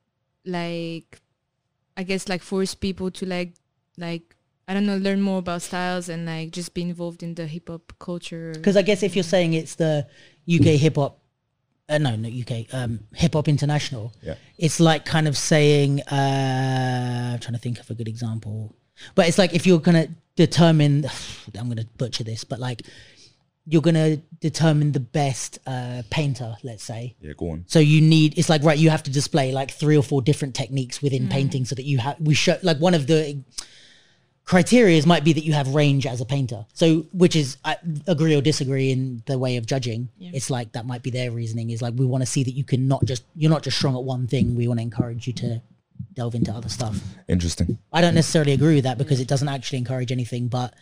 like, 0.45 1.21
I 1.97 2.03
guess 2.05 2.29
like 2.29 2.43
force 2.43 2.75
people 2.75 3.11
to 3.13 3.27
like, 3.27 3.55
like 3.99 4.37
I 4.69 4.75
don't 4.75 4.87
know, 4.87 4.97
learn 4.97 5.21
more 5.21 5.39
about 5.41 5.63
styles 5.63 6.09
and 6.09 6.25
like 6.27 6.51
just 6.53 6.73
be 6.73 6.83
involved 6.83 7.23
in 7.23 7.35
the 7.35 7.47
hip 7.47 7.69
hop 7.69 7.93
culture. 7.99 8.53
Because 8.55 8.77
I 8.77 8.83
guess 8.83 9.03
if 9.03 9.17
you're 9.17 9.23
saying 9.25 9.55
it's 9.55 9.75
the 9.75 10.07
UK 10.49 10.79
hip 10.79 10.97
hop, 10.97 11.19
uh, 11.89 11.99
no, 11.99 12.17
not 12.17 12.33
UK, 12.33 12.73
um, 12.73 13.01
hip 13.15 13.35
hop 13.35 13.49
international, 13.49 14.13
Yeah. 14.23 14.37
it's 14.57 14.81
like 14.81 15.05
kind 15.05 15.29
of 15.29 15.37
saying, 15.37 16.01
uh, 16.03 17.31
I'm 17.35 17.41
trying 17.41 17.53
to 17.55 17.59
think 17.59 17.79
of 17.81 17.91
a 17.91 17.95
good 17.95 18.09
example, 18.09 18.75
but 19.15 19.29
it's 19.29 19.37
like 19.39 19.53
if 19.53 19.67
you're 19.67 19.81
gonna 19.81 20.09
determine, 20.37 21.07
I'm 21.59 21.69
gonna 21.69 21.85
butcher 21.99 22.25
this, 22.25 22.45
but 22.45 22.59
like 22.59 22.83
you're 23.67 23.83
gonna 23.83 24.17
determine 24.41 24.93
the 24.93 25.01
best 25.01 25.59
uh, 25.67 26.03
painter, 26.11 26.57
let's 26.63 26.85
say. 26.85 27.17
Yeah, 27.21 27.33
go 27.37 27.51
on. 27.51 27.65
So 27.67 27.79
you 27.79 28.01
need 28.01 28.39
it's 28.39 28.49
like 28.49 28.63
right, 28.63 28.79
you 28.79 28.91
have 28.91 29.03
to 29.05 29.11
display 29.11 29.53
like 29.53 29.71
three 29.71 29.97
or 29.97 30.03
four 30.03 30.23
different 30.23 30.55
techniques 30.55 31.01
within 31.01 31.29
painting 31.29 31.65
so 31.65 31.75
that 31.75 31.85
you 31.85 31.99
have 31.99 32.17
we 32.21 32.35
show 32.35 32.59
like 32.63 32.79
one 32.79 32.95
of 32.95 33.07
the 33.07 33.43
criterias 34.47 35.07
might 35.07 35.25
be 35.25 35.33
that 35.33 35.45
you 35.45 35.55
have 35.55 35.75
range 35.75 36.07
as 36.07 36.21
a 36.21 36.27
painter. 36.27 36.67
So 36.75 37.07
which 37.13 37.35
is 37.35 37.57
I 37.65 37.77
agree 38.07 38.37
or 38.37 38.43
disagree 38.43 38.91
in 38.91 39.23
the 39.27 39.39
way 39.39 39.57
of 39.57 39.65
judging. 39.67 40.11
It's 40.21 40.51
like 40.51 40.73
that 40.73 40.85
might 40.85 41.03
be 41.03 41.11
their 41.11 41.31
reasoning 41.31 41.71
is 41.71 41.81
like 41.81 41.95
we 41.97 42.05
want 42.05 42.23
to 42.23 42.27
see 42.27 42.45
that 42.45 42.53
you 42.53 42.65
can 42.65 42.87
not 42.87 43.05
just 43.05 43.25
you're 43.35 43.51
not 43.51 43.63
just 43.63 43.79
strong 43.79 43.97
at 43.97 44.05
one 44.05 44.27
thing. 44.27 44.55
We 44.55 44.69
want 44.69 44.79
to 44.79 44.83
encourage 44.83 45.27
you 45.27 45.33
to 45.35 45.63
delve 46.13 46.35
into 46.35 46.53
other 46.53 46.69
stuff. 46.69 47.01
Interesting. 47.29 47.79
I 47.93 48.03
don't 48.03 48.15
necessarily 48.15 48.53
agree 48.53 48.75
with 48.75 48.85
that 48.85 48.99
because 48.99 49.21
it 49.21 49.29
doesn't 49.29 49.49
actually 49.49 49.79
encourage 49.79 50.13
anything 50.13 50.49
but 50.49 50.75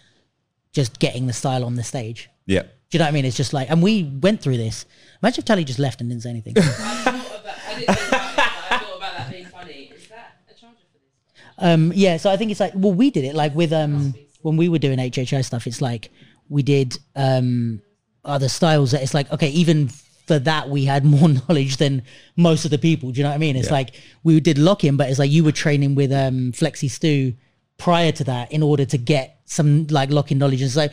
just 0.72 0.98
getting 0.98 1.26
the 1.26 1.32
style 1.32 1.64
on 1.64 1.76
the 1.76 1.84
stage. 1.84 2.28
Yeah. 2.46 2.62
Do 2.62 2.68
you 2.92 2.98
know 2.98 3.04
what 3.06 3.08
I 3.08 3.12
mean? 3.12 3.24
It's 3.24 3.36
just 3.36 3.52
like, 3.52 3.70
and 3.70 3.82
we 3.82 4.04
went 4.04 4.42
through 4.42 4.58
this. 4.58 4.84
Imagine 5.22 5.40
if 5.40 5.44
Tali 5.46 5.64
just 5.64 5.78
left 5.78 6.00
and 6.00 6.10
didn't 6.10 6.22
say 6.22 6.30
anything. 6.30 6.54
um, 11.58 11.92
yeah, 11.94 12.16
so 12.16 12.30
I 12.30 12.36
think 12.36 12.50
it's 12.50 12.60
like, 12.60 12.72
well, 12.74 12.92
we 12.92 13.10
did 13.10 13.24
it 13.24 13.34
like 13.34 13.54
with 13.54 13.72
um 13.72 14.14
when 14.42 14.56
we 14.56 14.68
were 14.68 14.78
doing 14.78 14.98
HHI 14.98 15.44
stuff. 15.44 15.66
It's 15.66 15.80
like 15.80 16.10
we 16.48 16.62
did 16.62 16.98
um 17.16 17.80
other 18.24 18.48
styles 18.48 18.92
that 18.92 19.02
it's 19.02 19.14
like 19.14 19.30
okay, 19.32 19.48
even 19.50 19.88
for 20.26 20.38
that 20.38 20.68
we 20.68 20.84
had 20.84 21.04
more 21.04 21.28
knowledge 21.48 21.76
than 21.76 22.02
most 22.36 22.64
of 22.64 22.70
the 22.70 22.78
people. 22.78 23.10
Do 23.10 23.18
you 23.18 23.24
know 23.24 23.30
what 23.30 23.36
I 23.36 23.38
mean? 23.38 23.56
It's 23.56 23.66
Yeah. 23.68 23.72
like 23.74 23.94
we 24.22 24.40
did 24.40 24.58
lock 24.58 24.84
in, 24.84 24.96
but 24.96 25.08
it's 25.10 25.18
like 25.18 25.30
you 25.30 25.44
were 25.44 25.52
training 25.52 25.94
with 25.94 26.12
um 26.12 26.52
Flexi 26.52 26.90
Stew 26.90 27.34
prior 27.78 28.12
to 28.12 28.24
that 28.24 28.52
in 28.52 28.62
order 28.62 28.84
to 28.84 28.98
get 28.98 29.40
some 29.44 29.86
like 29.88 30.10
lock-in 30.10 30.38
knowledge. 30.38 30.62
And 30.62 30.70
so, 30.70 30.88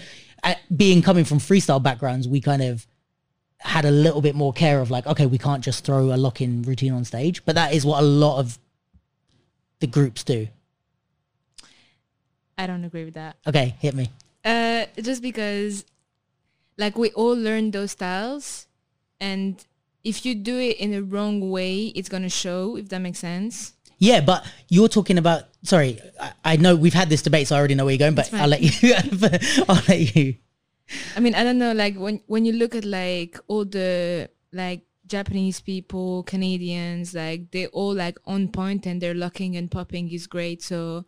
being 0.75 1.01
coming 1.01 1.25
from 1.25 1.39
freestyle 1.39 1.81
backgrounds, 1.81 2.27
we 2.27 2.41
kind 2.41 2.61
of 2.61 2.85
had 3.59 3.85
a 3.85 3.91
little 3.91 4.21
bit 4.21 4.35
more 4.35 4.53
care 4.53 4.79
of 4.79 4.89
like, 4.89 5.05
okay, 5.05 5.25
we 5.25 5.37
can't 5.37 5.63
just 5.63 5.83
throw 5.83 6.13
a 6.13 6.17
lock-in 6.17 6.61
routine 6.63 6.93
on 6.93 7.03
stage, 7.03 7.43
but 7.45 7.55
that 7.55 7.73
is 7.73 7.85
what 7.85 8.01
a 8.01 8.05
lot 8.05 8.39
of 8.39 8.57
the 9.79 9.87
groups 9.87 10.23
do. 10.23 10.47
I 12.57 12.67
don't 12.67 12.83
agree 12.83 13.05
with 13.05 13.13
that. 13.13 13.37
Okay, 13.47 13.75
hit 13.79 13.95
me. 13.95 14.09
Uh, 14.43 14.85
just 15.01 15.21
because, 15.21 15.85
like, 16.77 16.97
we 16.97 17.11
all 17.11 17.35
learn 17.35 17.71
those 17.71 17.91
styles, 17.91 18.67
and 19.19 19.63
if 20.03 20.25
you 20.25 20.35
do 20.35 20.57
it 20.57 20.77
in 20.77 20.91
the 20.91 21.01
wrong 21.01 21.49
way, 21.49 21.87
it's 21.87 22.09
gonna 22.09 22.29
show. 22.29 22.77
If 22.77 22.89
that 22.89 22.99
makes 22.99 23.19
sense. 23.19 23.73
Yeah, 23.99 24.21
but 24.21 24.45
you're 24.69 24.87
talking 24.87 25.17
about. 25.17 25.43
Sorry, 25.63 25.99
I, 26.19 26.31
I 26.45 26.55
know 26.55 26.75
we've 26.75 26.93
had 26.93 27.09
this 27.09 27.21
debate, 27.21 27.47
so 27.47 27.55
I 27.55 27.59
already 27.59 27.75
know 27.75 27.85
where 27.85 27.93
you're 27.93 27.99
going. 27.99 28.15
But. 28.15 28.33
I'll 28.33 28.47
let 28.47 28.61
you. 28.61 28.93
I'll 29.69 29.83
let 29.87 30.15
you. 30.15 30.35
I 31.15 31.19
mean, 31.19 31.35
I 31.35 31.43
don't 31.43 31.57
know. 31.59 31.73
Like 31.73 31.95
when 31.97 32.21
when 32.27 32.45
you 32.45 32.53
look 32.53 32.75
at 32.75 32.85
like 32.85 33.37
all 33.47 33.65
the 33.65 34.29
like 34.53 34.83
Japanese 35.05 35.59
people, 35.59 36.23
Canadians, 36.23 37.13
like 37.13 37.51
they 37.51 37.67
all 37.67 37.93
like 37.93 38.17
on 38.25 38.47
point 38.47 38.85
and 38.85 39.01
they're 39.01 39.13
locking 39.13 39.57
and 39.57 39.69
popping 39.69 40.09
is 40.11 40.27
great. 40.27 40.63
So 40.63 41.05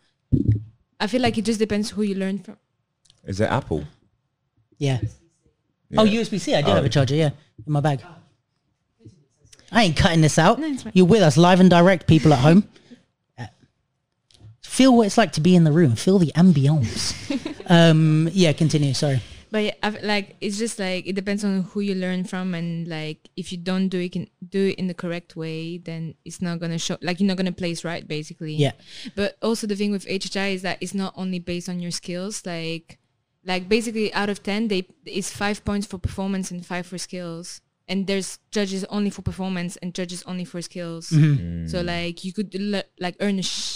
I 1.00 1.08
feel 1.08 1.22
like 1.22 1.38
it 1.38 1.46
just 1.46 1.60
depends 1.60 1.90
who 1.92 2.02
you 2.04 2.16
learn 2.16 2.40
from. 2.40 2.58
Is 3.24 3.40
it 3.40 3.50
Apple? 3.50 3.86
Yeah. 4.78 5.00
Oh, 5.98 6.04
Yeah. 6.04 6.22
USB 6.22 6.40
C. 6.40 6.56
I 6.56 6.62
do 6.62 6.72
Oh. 6.72 6.76
have 6.76 6.84
a 6.84 6.88
oh. 6.88 6.90
charger. 6.90 7.16
Yeah, 7.16 7.30
in 7.66 7.72
my 7.72 7.80
bag. 7.80 8.02
I 9.72 9.84
ain't 9.84 9.96
cutting 9.96 10.22
this 10.22 10.38
out. 10.38 10.60
No, 10.60 10.68
it's 10.68 10.84
fine. 10.84 10.92
You're 10.94 11.06
with 11.06 11.22
us 11.22 11.38
live 11.38 11.62
and 11.62 11.70
direct, 11.70 12.06
people 12.06 12.34
at 12.34 12.40
home. 12.40 12.68
Feel 14.82 14.98
what 14.98 15.06
it's 15.06 15.18
like 15.18 15.34
to 15.34 15.42
be 15.42 15.56
in 15.56 15.64
the 15.64 15.72
room. 15.72 15.96
Feel 15.96 16.18
the 16.18 16.32
ambience. 16.36 17.14
um, 17.70 18.28
yeah, 18.34 18.52
continue. 18.52 18.96
Sorry. 18.96 19.22
But 19.52 19.60
yeah, 19.60 19.74
I've, 19.84 20.02
like 20.02 20.38
it's 20.42 20.58
just 20.58 20.80
like 20.80 21.06
it 21.06 21.14
depends 21.14 21.44
on 21.44 21.62
who 21.62 21.82
you 21.82 21.94
learn 21.94 22.24
from, 22.24 22.56
and 22.56 22.88
like 22.88 23.30
if 23.36 23.52
you 23.52 23.60
don't 23.60 23.90
do 23.90 24.00
it 24.00 24.16
in, 24.16 24.28
do 24.50 24.70
it 24.70 24.80
in 24.80 24.88
the 24.88 24.96
correct 24.96 25.36
way, 25.36 25.78
then 25.78 26.16
it's 26.26 26.42
not 26.42 26.60
gonna 26.60 26.80
show. 26.80 26.98
Like 27.04 27.20
you're 27.20 27.28
not 27.28 27.38
gonna 27.38 27.52
place 27.52 27.86
right, 27.86 28.08
basically. 28.08 28.56
Yeah. 28.56 28.72
But 29.16 29.38
also 29.44 29.68
the 29.68 29.76
thing 29.76 29.92
with 29.92 30.08
HHI 30.08 30.56
is 30.56 30.64
that 30.64 30.80
it's 30.82 30.96
not 30.96 31.14
only 31.16 31.38
based 31.38 31.70
on 31.70 31.80
your 31.80 31.92
skills. 31.92 32.44
Like, 32.44 32.98
like 33.46 33.70
basically 33.70 34.12
out 34.16 34.30
of 34.30 34.42
ten, 34.42 34.68
they 34.68 34.88
it's 35.06 35.30
five 35.32 35.64
points 35.64 35.86
for 35.86 36.00
performance 36.00 36.50
and 36.50 36.66
five 36.66 36.88
for 36.88 36.98
skills. 36.98 37.62
And 37.88 38.08
there's 38.08 38.40
judges 38.50 38.84
only 38.86 39.12
for 39.12 39.22
performance 39.22 39.78
and 39.78 39.94
judges 39.94 40.24
only 40.26 40.46
for 40.46 40.60
skills. 40.64 41.12
Mm-hmm. 41.12 41.68
So 41.68 41.82
like 41.82 42.24
you 42.24 42.34
could 42.34 42.56
le- 42.56 42.90
like 43.00 43.16
earn 43.20 43.38
a 43.38 43.44
sh- 43.44 43.71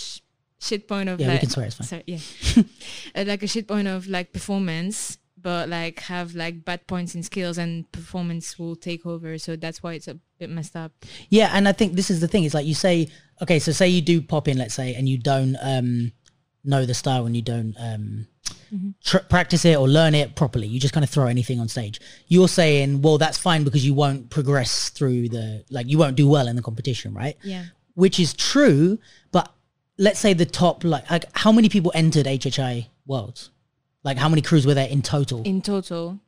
shit 0.66 0.88
point 0.88 1.10
of 1.10 1.20
Yeah, 1.20 1.28
we 1.28 1.32
like 1.34 1.40
can 1.42 1.50
swear, 1.50 1.66
it's 1.68 1.76
fine. 1.76 1.88
sorry, 1.88 2.04
yeah, 2.08 2.20
Uh, 3.16 3.24
like 3.28 3.44
a 3.44 3.48
shit 3.48 3.68
point 3.68 3.88
of 3.88 4.08
like 4.08 4.34
performance, 4.34 5.18
but 5.42 5.70
like 5.70 6.00
have 6.02 6.34
like 6.36 6.66
bad 6.66 6.86
points 6.88 7.16
in 7.16 7.24
skills 7.24 7.58
and 7.58 7.90
performance 7.92 8.58
will 8.60 8.76
take 8.76 9.06
over. 9.06 9.38
So 9.38 9.56
that's 9.56 9.82
why 9.84 9.94
it's 9.94 10.08
a 10.08 10.18
bit 10.40 10.50
messed 10.50 10.76
up. 10.76 10.92
Yeah, 11.30 11.52
and 11.54 11.68
I 11.68 11.72
think 11.72 11.94
this 11.94 12.10
is 12.10 12.20
the 12.20 12.28
thing. 12.28 12.44
It's 12.44 12.54
like 12.56 12.66
you 12.66 12.74
say, 12.74 13.08
okay, 13.42 13.60
so 13.60 13.72
say 13.72 13.88
you 13.88 14.02
do 14.02 14.22
pop 14.22 14.48
in, 14.48 14.58
let's 14.58 14.74
say, 14.74 14.96
and 14.96 15.08
you 15.08 15.18
don't 15.18 15.56
um, 15.62 16.12
know 16.64 16.86
the 16.86 16.94
style 16.96 17.26
and 17.28 17.36
you 17.36 17.42
don't 17.44 17.76
um, 17.80 18.28
tr- 19.04 19.20
practice 19.30 19.66
it 19.66 19.78
or 19.78 19.88
learn 19.88 20.16
it 20.16 20.36
properly. 20.36 20.68
You 20.68 20.80
just 20.80 20.94
kind 20.94 21.04
of 21.04 21.10
throw 21.10 21.28
anything 21.28 21.60
on 21.60 21.68
stage. 21.68 22.02
You're 22.28 22.48
saying, 22.48 23.02
well, 23.04 23.18
that's 23.20 23.38
fine 23.38 23.64
because 23.64 23.86
you 23.86 23.94
won't 23.94 24.30
progress 24.32 24.90
through 24.90 25.30
the, 25.30 25.64
like, 25.70 25.88
you 25.88 25.98
won't 26.00 26.16
do 26.16 26.28
well 26.28 26.48
in 26.48 26.56
the 26.56 26.62
competition, 26.64 27.14
right? 27.14 27.38
Yeah. 27.44 27.66
Which 27.94 28.20
is 28.20 28.34
true, 28.34 28.98
but 29.32 29.54
let's 29.98 30.20
say 30.20 30.34
the 30.34 30.46
top, 30.46 30.84
like, 30.84 31.10
like 31.10 31.26
how 31.34 31.52
many 31.52 31.70
people 31.70 31.92
entered 31.96 32.26
HHI 32.26 32.88
Worlds? 33.06 33.50
Like, 34.04 34.18
how 34.18 34.30
many 34.30 34.42
crews 34.42 34.66
were 34.68 34.74
there 34.74 34.88
in 34.88 35.02
total? 35.02 35.42
In 35.44 35.62
total, 35.62 36.20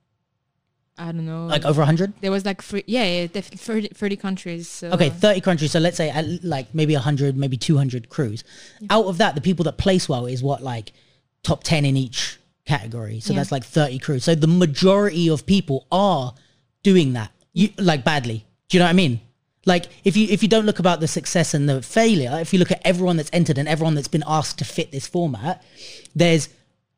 I 0.98 1.11
don't 1.11 1.26
know. 1.26 1.45
like 1.45 1.64
over 1.65 1.81
100? 1.81 2.14
there 2.22 2.31
was 2.31 2.44
like 2.45 2.61
three, 2.61 2.84
yeah, 2.88 3.03
yeah, 3.03 3.27
definitely 3.27 3.57
30, 3.57 3.88
30 3.89 4.15
countries. 4.15 4.68
So. 4.68 4.89
Okay, 4.91 5.10
30 5.10 5.41
countries. 5.41 5.72
So 5.72 5.80
let's 5.80 5.98
say 5.98 6.10
at 6.10 6.44
like 6.44 6.73
maybe 6.73 6.94
100, 6.94 7.38
maybe 7.38 7.56
200 7.57 8.10
crews. 8.10 8.44
Out 8.89 9.06
of 9.06 9.19
that, 9.19 9.35
the 9.35 9.41
people 9.41 9.64
that 9.65 9.77
place 9.77 10.10
well 10.10 10.26
is 10.26 10.41
what 10.41 10.64
like 10.64 10.91
top 11.44 11.64
10 11.64 11.85
in 11.85 11.95
each 11.98 12.39
category. 12.65 13.19
So 13.19 13.31
Yeah. 13.34 13.39
that's 13.39 13.52
like 13.52 13.64
30 13.64 13.99
crews. 13.99 14.23
So 14.23 14.34
the 14.34 14.48
majority 14.48 15.30
of 15.30 15.45
people 15.45 15.85
are 15.91 16.34
doing 16.84 17.14
that 17.14 17.31
you 17.53 17.69
like 17.77 18.03
badly. 18.03 18.45
Do 18.69 18.77
you 18.77 18.80
know 18.80 18.85
what 18.85 18.91
I 18.91 18.94
mean? 18.94 19.19
Like 19.68 19.88
if 20.06 20.15
you 20.15 20.27
if 20.30 20.41
you 20.41 20.48
don't 20.48 20.65
look 20.65 20.80
about 20.80 21.02
the 21.02 21.10
success 21.10 21.53
and 21.53 21.68
the 21.68 21.81
failure, 21.81 22.39
if 22.39 22.53
you 22.53 22.60
look 22.60 22.72
at 22.72 22.81
everyone 22.85 23.18
that's 23.18 23.30
entered 23.34 23.57
and 23.57 23.68
everyone 23.68 23.95
that's 23.95 24.07
been 24.07 24.23
asked 24.26 24.60
to 24.60 24.65
fit 24.65 24.94
this 24.94 25.06
format, 25.06 25.61
there's 26.15 26.48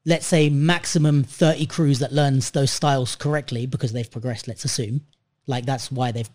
let's 0.06 0.28
say 0.28 0.50
maximum 0.50 1.24
30 1.24 1.66
crews 1.66 1.98
that 1.98 2.14
learns 2.14 2.52
those 2.52 2.70
styles 2.70 3.16
correctly 3.16 3.66
because 3.66 3.91
they've 3.91 4.10
progressed, 4.10 4.48
let's 4.48 4.66
assume. 4.66 5.02
Like 5.48 5.66
that's 5.66 5.91
why 5.91 6.12
they've 6.12 6.30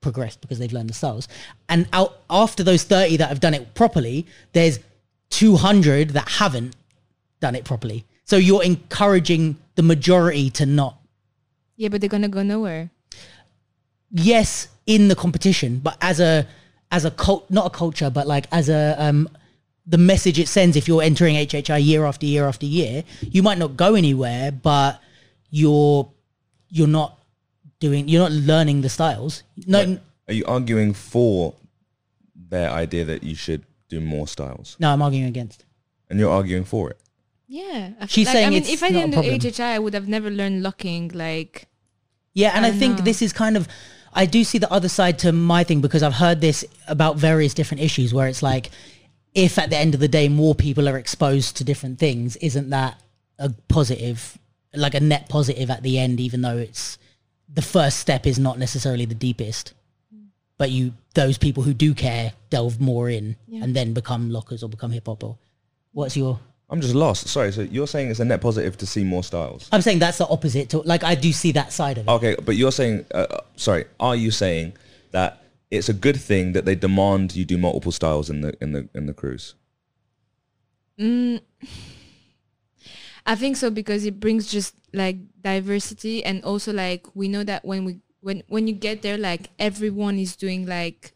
progressed 0.00 0.40
because 0.40 0.58
they've 0.58 0.72
learned 0.72 0.88
the 0.88 0.94
styles. 0.94 1.28
And 1.68 1.86
out 1.92 2.22
after 2.30 2.64
those 2.64 2.84
30 2.84 3.18
that 3.18 3.28
have 3.28 3.40
done 3.40 3.52
it 3.52 3.74
properly, 3.74 4.26
there's 4.54 4.78
200 5.30 6.10
that 6.10 6.30
haven't 6.30 6.76
done 7.40 7.54
it 7.54 7.66
properly. 7.66 8.06
So 8.24 8.36
you're 8.36 8.64
encouraging 8.64 9.58
the 9.74 9.82
majority 9.82 10.48
to 10.50 10.64
not 10.64 10.96
Yeah, 11.76 11.90
but 11.90 12.00
they're 12.00 12.08
gonna 12.08 12.28
go 12.28 12.42
nowhere. 12.42 12.90
Yes 14.10 14.68
in 14.86 15.08
the 15.08 15.14
competition 15.14 15.78
but 15.78 15.96
as 16.00 16.18
a 16.20 16.46
as 16.90 17.04
a 17.04 17.10
cult 17.10 17.50
not 17.50 17.66
a 17.66 17.70
culture 17.70 18.10
but 18.10 18.26
like 18.26 18.46
as 18.52 18.68
a 18.68 18.94
um 18.98 19.28
the 19.86 19.98
message 19.98 20.38
it 20.38 20.48
sends 20.48 20.76
if 20.76 20.86
you're 20.88 21.02
entering 21.02 21.34
HHI 21.36 21.82
year 21.84 22.04
after 22.04 22.26
year 22.26 22.46
after 22.46 22.66
year 22.66 23.04
you 23.20 23.42
might 23.42 23.58
not 23.58 23.76
go 23.76 23.94
anywhere 23.94 24.50
but 24.52 25.00
you're 25.50 26.08
you're 26.70 26.86
not 26.88 27.18
doing 27.80 28.08
you're 28.08 28.20
not 28.22 28.32
learning 28.32 28.80
the 28.82 28.88
styles 28.88 29.42
no 29.66 29.86
But 29.86 30.00
Are 30.28 30.34
you 30.34 30.44
arguing 30.46 30.92
for 30.94 31.54
their 32.34 32.70
idea 32.70 33.04
that 33.06 33.22
you 33.22 33.34
should 33.34 33.64
do 33.88 34.00
more 34.00 34.26
styles? 34.28 34.76
no 34.78 34.92
I'm 34.92 35.02
arguing 35.02 35.26
against 35.26 35.64
And 36.10 36.18
you're 36.18 36.32
arguing 36.32 36.64
for 36.64 36.90
it? 36.90 36.98
Yeah, 37.50 37.92
I 38.00 38.04
f- 38.04 38.10
She's 38.10 38.26
like, 38.26 38.34
saying 38.34 38.46
I 38.46 38.50
mean, 38.50 38.58
it's 38.60 38.70
if 38.72 38.82
I 38.82 38.90
didn't 38.92 39.12
do. 39.12 39.20
HHI, 39.22 39.72
I 39.76 39.78
would 39.78 39.94
have 39.94 40.06
never 40.06 40.28
learned 40.30 40.62
locking. 40.62 41.08
Like, 41.14 41.64
Yeah, 42.34 42.52
and 42.54 42.66
I, 42.66 42.68
I 42.68 42.72
think 42.72 42.98
know. 42.98 43.04
this 43.04 43.22
is 43.22 43.32
kind 43.32 43.56
of 43.56 43.66
I 44.12 44.26
do 44.26 44.44
see 44.44 44.58
the 44.58 44.72
other 44.72 44.88
side 44.88 45.18
to 45.20 45.32
my 45.32 45.64
thing 45.64 45.80
because 45.80 46.02
I've 46.02 46.14
heard 46.14 46.40
this 46.40 46.64
about 46.86 47.16
various 47.16 47.54
different 47.54 47.82
issues 47.82 48.12
where 48.14 48.28
it's 48.28 48.42
like 48.42 48.70
if 49.34 49.58
at 49.58 49.70
the 49.70 49.76
end 49.76 49.94
of 49.94 50.00
the 50.00 50.08
day 50.08 50.28
more 50.28 50.54
people 50.54 50.88
are 50.88 50.98
exposed 50.98 51.56
to 51.58 51.64
different 51.64 51.98
things, 51.98 52.36
isn't 52.36 52.70
that 52.70 53.00
a 53.38 53.50
positive 53.68 54.38
like 54.74 54.94
a 54.94 55.00
net 55.00 55.28
positive 55.28 55.70
at 55.70 55.82
the 55.82 55.98
end 55.98 56.20
even 56.20 56.42
though 56.42 56.58
it's 56.58 56.98
the 57.52 57.62
first 57.62 57.98
step 57.98 58.26
is 58.26 58.38
not 58.38 58.58
necessarily 58.58 59.04
the 59.06 59.14
deepest. 59.14 59.72
But 60.58 60.70
you 60.70 60.92
those 61.14 61.38
people 61.38 61.62
who 61.62 61.72
do 61.72 61.94
care 61.94 62.32
delve 62.50 62.80
more 62.80 63.08
in 63.08 63.36
Yeah. 63.46 63.62
and 63.64 63.74
then 63.76 63.92
become 63.94 64.30
lockers 64.30 64.62
or 64.62 64.68
become 64.68 64.90
hip 64.90 65.06
hop 65.06 65.22
or 65.24 65.38
what's 65.92 66.16
your 66.16 66.40
I'm 66.70 66.80
just 66.80 66.94
lost. 66.94 67.28
Sorry, 67.28 67.50
so 67.50 67.62
you're 67.62 67.86
saying 67.86 68.10
it's 68.10 68.20
a 68.20 68.24
net 68.24 68.40
positive 68.40 68.76
to 68.78 68.86
see 68.86 69.02
more 69.02 69.24
styles? 69.24 69.68
I'm 69.72 69.80
saying 69.80 70.00
that's 70.00 70.18
the 70.18 70.28
opposite 70.28 70.68
to 70.70 70.78
like 70.82 71.02
I 71.02 71.14
do 71.14 71.32
see 71.32 71.52
that 71.52 71.72
side 71.72 71.98
of 71.98 72.06
it. 72.06 72.10
Okay, 72.10 72.36
but 72.44 72.56
you're 72.56 72.72
saying, 72.72 73.06
uh, 73.14 73.26
uh, 73.30 73.40
sorry, 73.56 73.86
are 73.98 74.14
you 74.14 74.30
saying 74.30 74.74
that 75.12 75.42
it's 75.70 75.88
a 75.88 75.94
good 75.94 76.20
thing 76.20 76.52
that 76.52 76.66
they 76.66 76.74
demand 76.74 77.34
you 77.34 77.44
do 77.44 77.56
multiple 77.56 77.92
styles 77.92 78.28
in 78.28 78.42
the 78.42 78.54
in 78.60 78.72
the 78.72 78.88
in 78.94 79.06
the 79.06 79.14
cruise? 79.14 79.54
mm, 80.98 81.40
I 83.26 83.34
think 83.34 83.56
so 83.56 83.70
because 83.70 84.04
it 84.04 84.20
brings 84.20 84.50
just 84.50 84.74
like 84.92 85.16
diversity 85.40 86.24
and 86.24 86.44
also 86.44 86.72
like 86.72 87.06
we 87.14 87.28
know 87.28 87.44
that 87.44 87.64
when 87.64 87.84
we 87.84 88.00
when 88.20 88.42
when 88.48 88.66
you 88.66 88.74
get 88.74 89.02
there, 89.02 89.16
like 89.16 89.50
everyone 89.58 90.18
is 90.18 90.36
doing 90.36 90.66
like 90.66 91.12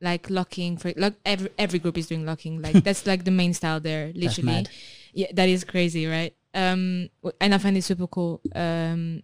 like 0.00 0.30
locking 0.30 0.76
for 0.76 0.92
like 0.96 1.14
every 1.24 1.50
every 1.58 1.78
group 1.78 1.98
is 1.98 2.06
doing 2.06 2.24
locking. 2.24 2.62
Like 2.62 2.84
that's 2.84 3.06
like 3.06 3.24
the 3.24 3.30
main 3.30 3.54
style 3.54 3.80
there, 3.80 4.12
literally. 4.14 4.66
Yeah, 5.12 5.26
that 5.34 5.48
is 5.48 5.64
crazy, 5.64 6.06
right? 6.06 6.34
Um, 6.54 7.08
and 7.40 7.54
I 7.54 7.58
find 7.58 7.76
it 7.76 7.82
super 7.82 8.06
cool. 8.06 8.40
Um, 8.54 9.22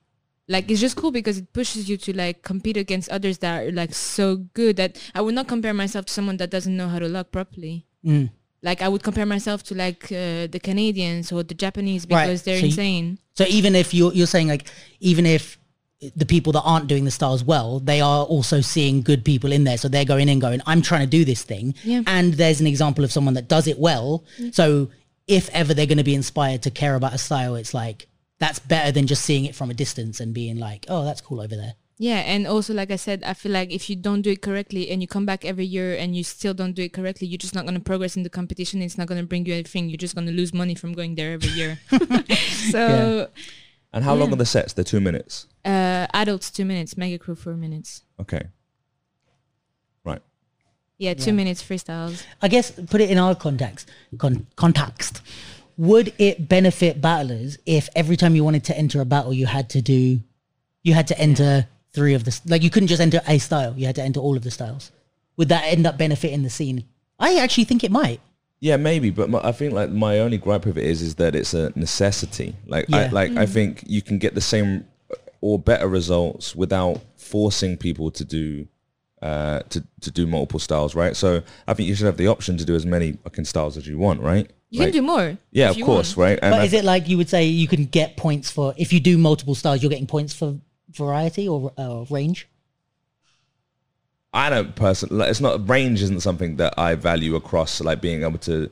like 0.48 0.70
it's 0.70 0.81
just 0.81 0.97
cool 0.97 1.11
because 1.11 1.39
it 1.39 1.53
pushes 1.53 1.89
you 1.89 1.97
to 1.97 2.16
like 2.16 2.43
compete 2.43 2.77
against 2.77 3.09
others 3.11 3.39
that 3.39 3.65
are 3.66 3.73
like 3.73 3.94
so 3.94 4.36
good 4.55 4.77
that 4.77 4.97
I 5.15 5.20
would 5.20 5.35
not 5.35 5.48
compare 5.48 5.74
myself 5.74 6.07
to 6.07 6.12
someone 6.12 6.36
that 6.36 6.51
doesn't 6.51 6.77
know 6.77 6.89
how 6.89 6.98
to 6.98 7.09
lock 7.09 7.32
properly. 7.32 7.86
Mm. 8.05 8.31
Like 8.62 8.82
I 8.82 8.89
would 8.89 9.03
compare 9.03 9.27
myself 9.27 9.62
to 9.65 9.74
like 9.74 10.05
uh, 10.07 10.47
the 10.47 10.61
Canadians 10.62 11.32
or 11.32 11.43
the 11.43 11.55
Japanese 11.55 12.07
Right, 12.09 12.27
because 12.27 12.43
they're 12.43 12.57
so 12.57 12.66
you- 12.66 12.66
insane. 12.66 13.19
So 13.35 13.44
even 13.48 13.74
if 13.74 13.93
you're 13.93 14.12
you're 14.12 14.27
saying 14.27 14.48
like 14.48 14.66
even 15.01 15.27
if 15.27 15.59
the 16.14 16.27
people 16.27 16.52
that 16.52 16.62
aren't 16.62 16.89
doing 16.89 17.05
the 17.05 17.10
styles 17.10 17.43
well, 17.43 17.81
they 17.81 18.01
are 18.01 18.24
also 18.24 18.60
seeing 18.60 19.02
good 19.02 19.24
people 19.24 19.51
in 19.52 19.64
there. 19.64 19.78
So 19.78 19.89
they're 19.89 20.05
going 20.05 20.28
in 20.28 20.39
going, 20.39 20.60
I'm 20.66 20.82
trying 20.82 21.02
to 21.02 21.06
do 21.06 21.24
this 21.24 21.43
thing. 21.43 21.74
Yeah. 21.85 22.02
And 22.06 22.35
there's 22.35 22.60
an 22.60 22.66
example 22.66 23.02
of 23.02 23.12
someone 23.12 23.35
that 23.35 23.48
does 23.48 23.66
it 23.66 23.78
well. 23.78 24.24
Mm. 24.39 24.55
So 24.55 24.89
if 25.27 25.48
ever 25.51 25.73
they're 25.73 25.86
going 25.86 25.98
to 25.98 26.05
be 26.05 26.14
inspired 26.14 26.62
to 26.62 26.70
care 26.70 26.94
about 26.94 27.14
a 27.14 27.18
style, 27.18 27.55
it's 27.55 27.73
like 27.73 28.09
that's 28.39 28.59
better 28.59 28.93
than 28.93 29.06
just 29.06 29.24
seeing 29.24 29.47
it 29.47 29.55
from 29.55 29.70
a 29.70 29.74
distance 29.74 30.20
and 30.20 30.35
being 30.35 30.59
like, 30.59 30.85
oh, 30.89 31.05
that's 31.05 31.20
cool 31.20 31.40
over 31.40 31.56
there. 31.56 31.74
Yeah, 31.98 32.18
and 32.18 32.47
also 32.47 32.74
like 32.74 32.90
I 32.90 32.97
said, 32.97 33.24
I 33.24 33.32
feel 33.32 33.52
like 33.52 33.73
if 33.73 33.89
you 33.89 33.97
don't 33.97 34.20
do 34.20 34.31
it 34.31 34.43
correctly 34.43 34.90
and 34.90 35.01
you 35.01 35.09
come 35.09 35.24
back 35.24 35.47
every 35.47 35.64
year 35.64 35.97
and 35.97 36.14
you 36.14 36.24
still 36.24 36.52
don't 36.52 36.74
do 36.74 36.82
it 36.82 36.93
correctly, 36.93 37.27
you're 37.27 37.39
just 37.39 37.55
not 37.55 37.64
gonna 37.64 37.81
progress 37.81 38.16
in 38.16 38.23
the 38.23 38.28
competition. 38.28 38.82
It's 38.82 38.98
not 38.98 39.06
gonna 39.06 39.23
bring 39.23 39.47
you 39.47 39.55
anything. 39.55 39.89
You're 39.89 39.97
just 39.97 40.14
gonna 40.14 40.32
lose 40.32 40.52
money 40.52 40.74
from 40.74 40.93
going 40.93 41.14
there 41.14 41.32
every 41.32 41.48
year. 41.51 41.78
so 42.70 43.31
And 43.94 44.05
how 44.05 44.14
long 44.14 44.31
are 44.31 44.36
the 44.36 44.44
sets? 44.44 44.74
They're 44.74 44.85
two 44.85 45.01
minutes. 45.01 45.47
Uh, 45.67 46.07
adults 46.15 46.51
two 46.51 46.65
minutes, 46.65 46.97
mega 46.97 47.19
crew 47.19 47.35
four 47.35 47.55
minutes. 47.55 48.03
Okay. 48.21 48.43
Right. 50.05 50.23
Yeah, 50.99 51.15
two 51.15 51.27
Yeah. 51.31 51.33
minutes 51.33 51.63
freestyles. 51.63 52.23
I 52.41 52.49
guess 52.49 52.71
put 52.71 53.01
it 53.01 53.11
in 53.11 53.19
our 53.19 53.35
context. 53.35 53.89
Con- 54.19 54.47
context. 54.57 55.21
would 55.79 56.11
it 56.17 56.49
benefit 56.49 57.03
battlers 57.03 57.59
if 57.67 57.91
every 57.95 58.17
time 58.17 58.35
you 58.35 58.43
wanted 58.43 58.65
to 58.65 58.75
enter 58.79 58.99
a 59.03 59.05
battle, 59.05 59.35
you 59.35 59.45
had 59.45 59.69
to 59.69 59.83
do, 59.83 60.19
you 60.83 60.95
had 60.95 61.07
to 61.07 61.19
enter 61.19 61.69
three 61.93 62.15
of 62.15 62.25
the 62.25 62.31
s- 62.31 62.41
like 62.47 62.63
you 62.63 62.71
couldn't 62.71 62.87
just 62.87 63.03
enter 63.03 63.21
a 63.29 63.37
style. 63.39 63.75
You 63.77 63.85
had 63.85 63.95
to 63.97 64.03
enter 64.03 64.19
all 64.21 64.39
of 64.39 64.43
the 64.43 64.51
styles. 64.51 64.91
Would 65.37 65.51
that 65.51 65.65
end 65.65 65.87
up 65.87 65.99
benefiting 65.99 66.43
the 66.45 66.49
scene? 66.49 66.85
I 67.19 67.37
actually 67.37 67.65
think 67.65 67.85
it 67.85 67.91
might. 67.91 68.21
Yeah, 68.61 68.79
maybe, 68.79 69.11
but 69.11 69.29
my, 69.29 69.39
I 69.45 69.53
think 69.53 69.75
like 69.75 69.91
my 69.91 70.19
only 70.21 70.39
gripe 70.39 70.65
with 70.65 70.79
it 70.79 70.85
is 70.85 71.03
is 71.03 71.17
that 71.17 71.35
it's 71.37 71.53
a 71.53 71.73
necessity. 71.77 72.57
Like, 72.67 72.87
I, 72.91 73.03
Yeah. 73.05 73.11
like 73.13 73.37
I 73.37 73.45
think 73.45 73.85
you 73.87 74.01
can 74.01 74.17
get 74.17 74.35
the 74.35 74.41
same 74.41 74.87
or 75.41 75.59
better 75.59 75.89
results 75.89 76.55
without 76.57 77.01
forcing 77.17 77.77
people 77.77 78.11
to 78.13 78.25
do 78.25 78.67
uh, 79.23 79.61
to 79.71 79.83
to 80.01 80.11
do 80.11 80.27
multiple 80.27 80.61
styles, 80.61 80.95
right? 80.95 81.17
So 81.17 81.43
I 81.67 81.75
think 81.75 81.89
you 81.89 81.95
should 81.95 82.07
have 82.07 82.17
the 82.19 82.29
option 82.29 82.57
to 82.59 82.65
do 82.65 82.75
as 82.75 82.85
many 82.85 83.13
fucking 83.13 83.47
styles 83.47 83.77
as 83.77 83.87
you 83.87 83.99
want, 83.99 84.21
right? 84.21 84.51
You 84.71 84.81
Like- 84.81 84.89
can 84.93 85.01
do 85.01 85.07
more. 85.07 85.39
Yeah, 85.53 85.71
of 85.71 85.81
course, 85.81 86.17
want. 86.17 86.29
right? 86.31 86.39
And 86.43 86.53
But 86.53 86.61
I 86.61 86.65
is 86.65 86.73
it 86.73 86.85
like 86.85 87.09
you 87.09 87.17
would 87.17 87.29
say 87.29 87.47
you 87.47 87.67
can 87.69 87.87
get 87.87 88.17
points 88.17 88.51
for 88.51 88.75
if 88.77 88.93
you 88.93 89.01
do 89.01 89.17
multiple 89.17 89.55
styles, 89.55 89.83
you're 89.83 89.91
getting 89.91 90.07
points 90.07 90.35
for 90.35 90.59
variety 90.91 91.49
or 91.49 91.73
uh, 91.79 92.05
range? 92.11 92.49
I 94.35 94.51
don't 94.51 94.75
personally. 94.77 95.17
Like, 95.17 95.31
it's 95.31 95.41
not 95.41 95.69
range 95.69 96.03
isn't 96.03 96.21
something 96.21 96.57
that 96.57 96.75
I 96.79 96.95
value 96.95 97.37
across 97.37 97.81
like 97.81 98.01
being 98.03 98.23
able 98.23 98.39
to 98.41 98.71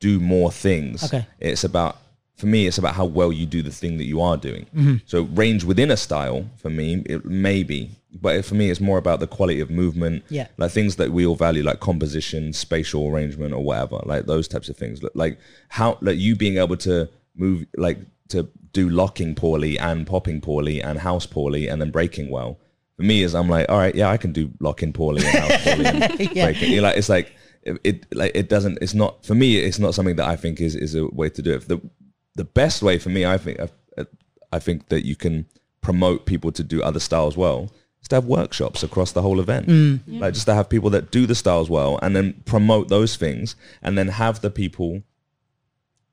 do 0.00 0.18
more 0.20 0.50
things. 0.50 1.04
Okay. 1.04 1.26
It's 1.38 1.64
about 1.64 1.98
for 2.40 2.46
me. 2.46 2.66
It's 2.66 2.78
about 2.78 2.94
how 2.94 3.04
well 3.04 3.32
you 3.32 3.46
do 3.46 3.62
the 3.62 3.70
thing 3.70 3.98
that 3.98 4.04
you 4.06 4.20
are 4.20 4.36
doing. 4.36 4.66
Mm-hmm. 4.74 4.96
So 5.06 5.22
range 5.22 5.62
within 5.64 5.90
a 5.90 5.96
style 5.96 6.46
for 6.56 6.70
me, 6.70 7.02
it 7.06 7.24
may 7.24 7.62
be, 7.62 7.90
but 8.20 8.44
for 8.44 8.54
me, 8.56 8.70
it's 8.70 8.80
more 8.80 8.98
about 8.98 9.20
the 9.20 9.26
quality 9.26 9.60
of 9.60 9.70
movement. 9.70 10.24
Yeah. 10.28 10.48
Like 10.56 10.72
things 10.72 10.96
that 10.96 11.12
we 11.12 11.24
all 11.26 11.36
value, 11.36 11.62
like 11.62 11.80
composition, 11.80 12.52
spatial 12.52 13.08
arrangement, 13.08 13.54
or 13.54 13.62
whatever. 13.62 14.00
Like 14.04 14.26
those 14.26 14.48
types 14.48 14.68
of 14.68 14.76
things. 14.76 15.00
Like 15.14 15.38
how 15.68 15.98
like 16.00 16.18
you 16.18 16.34
being 16.34 16.56
able 16.58 16.76
to 16.78 17.08
move 17.36 17.66
like 17.76 17.98
to 18.28 18.48
do 18.72 18.88
locking 18.88 19.34
poorly 19.34 19.78
and 19.78 20.06
popping 20.06 20.40
poorly 20.40 20.80
and 20.82 20.98
house 20.98 21.26
poorly 21.26 21.68
and 21.68 21.80
then 21.80 21.90
breaking 21.90 22.30
well. 22.30 22.58
For 22.96 23.02
me, 23.04 23.22
is 23.22 23.34
I'm 23.34 23.48
like, 23.48 23.68
all 23.68 23.78
right, 23.78 23.94
yeah, 23.94 24.10
I 24.10 24.16
can 24.16 24.32
do 24.32 24.50
locking 24.60 24.92
poorly 24.92 25.24
and 25.24 25.38
house 25.38 25.64
poorly 25.64 25.86
and 25.86 26.20
Yeah. 26.36 26.44
breaking. 26.46 26.72
You're 26.72 26.82
like, 26.82 26.96
it's 26.96 27.08
like 27.08 27.32
it, 27.62 27.78
it 27.84 28.06
like 28.14 28.32
it 28.34 28.48
doesn't. 28.48 28.78
It's 28.82 28.94
not 28.94 29.24
for 29.24 29.34
me. 29.34 29.56
It's 29.58 29.78
not 29.78 29.94
something 29.94 30.16
that 30.16 30.28
I 30.28 30.36
think 30.36 30.60
is 30.60 30.74
is 30.74 30.94
a 30.94 31.06
way 31.06 31.28
to 31.30 31.42
do 31.42 31.54
it. 31.54 31.68
The 31.68 31.80
the 32.36 32.44
best 32.44 32.82
way 32.82 32.98
for 32.98 33.08
me, 33.08 33.26
I 33.26 33.38
think, 33.38 33.60
I, 33.60 34.06
I 34.52 34.58
think 34.58 34.88
that 34.88 35.04
you 35.04 35.16
can 35.16 35.46
promote 35.80 36.26
people 36.26 36.52
to 36.52 36.62
do 36.62 36.82
other 36.82 37.00
styles 37.00 37.36
well. 37.36 37.70
Is 38.02 38.08
to 38.08 38.16
have 38.16 38.24
workshops 38.24 38.82
across 38.82 39.12
the 39.12 39.20
whole 39.20 39.40
event, 39.40 39.66
Mm. 39.68 40.20
like 40.20 40.32
just 40.32 40.46
to 40.46 40.54
have 40.54 40.70
people 40.70 40.88
that 40.90 41.10
do 41.10 41.26
the 41.26 41.34
styles 41.34 41.68
well, 41.68 41.98
and 42.02 42.16
then 42.16 42.42
promote 42.46 42.88
those 42.88 43.16
things, 43.16 43.56
and 43.82 43.98
then 43.98 44.08
have 44.08 44.40
the 44.40 44.50
people 44.50 45.02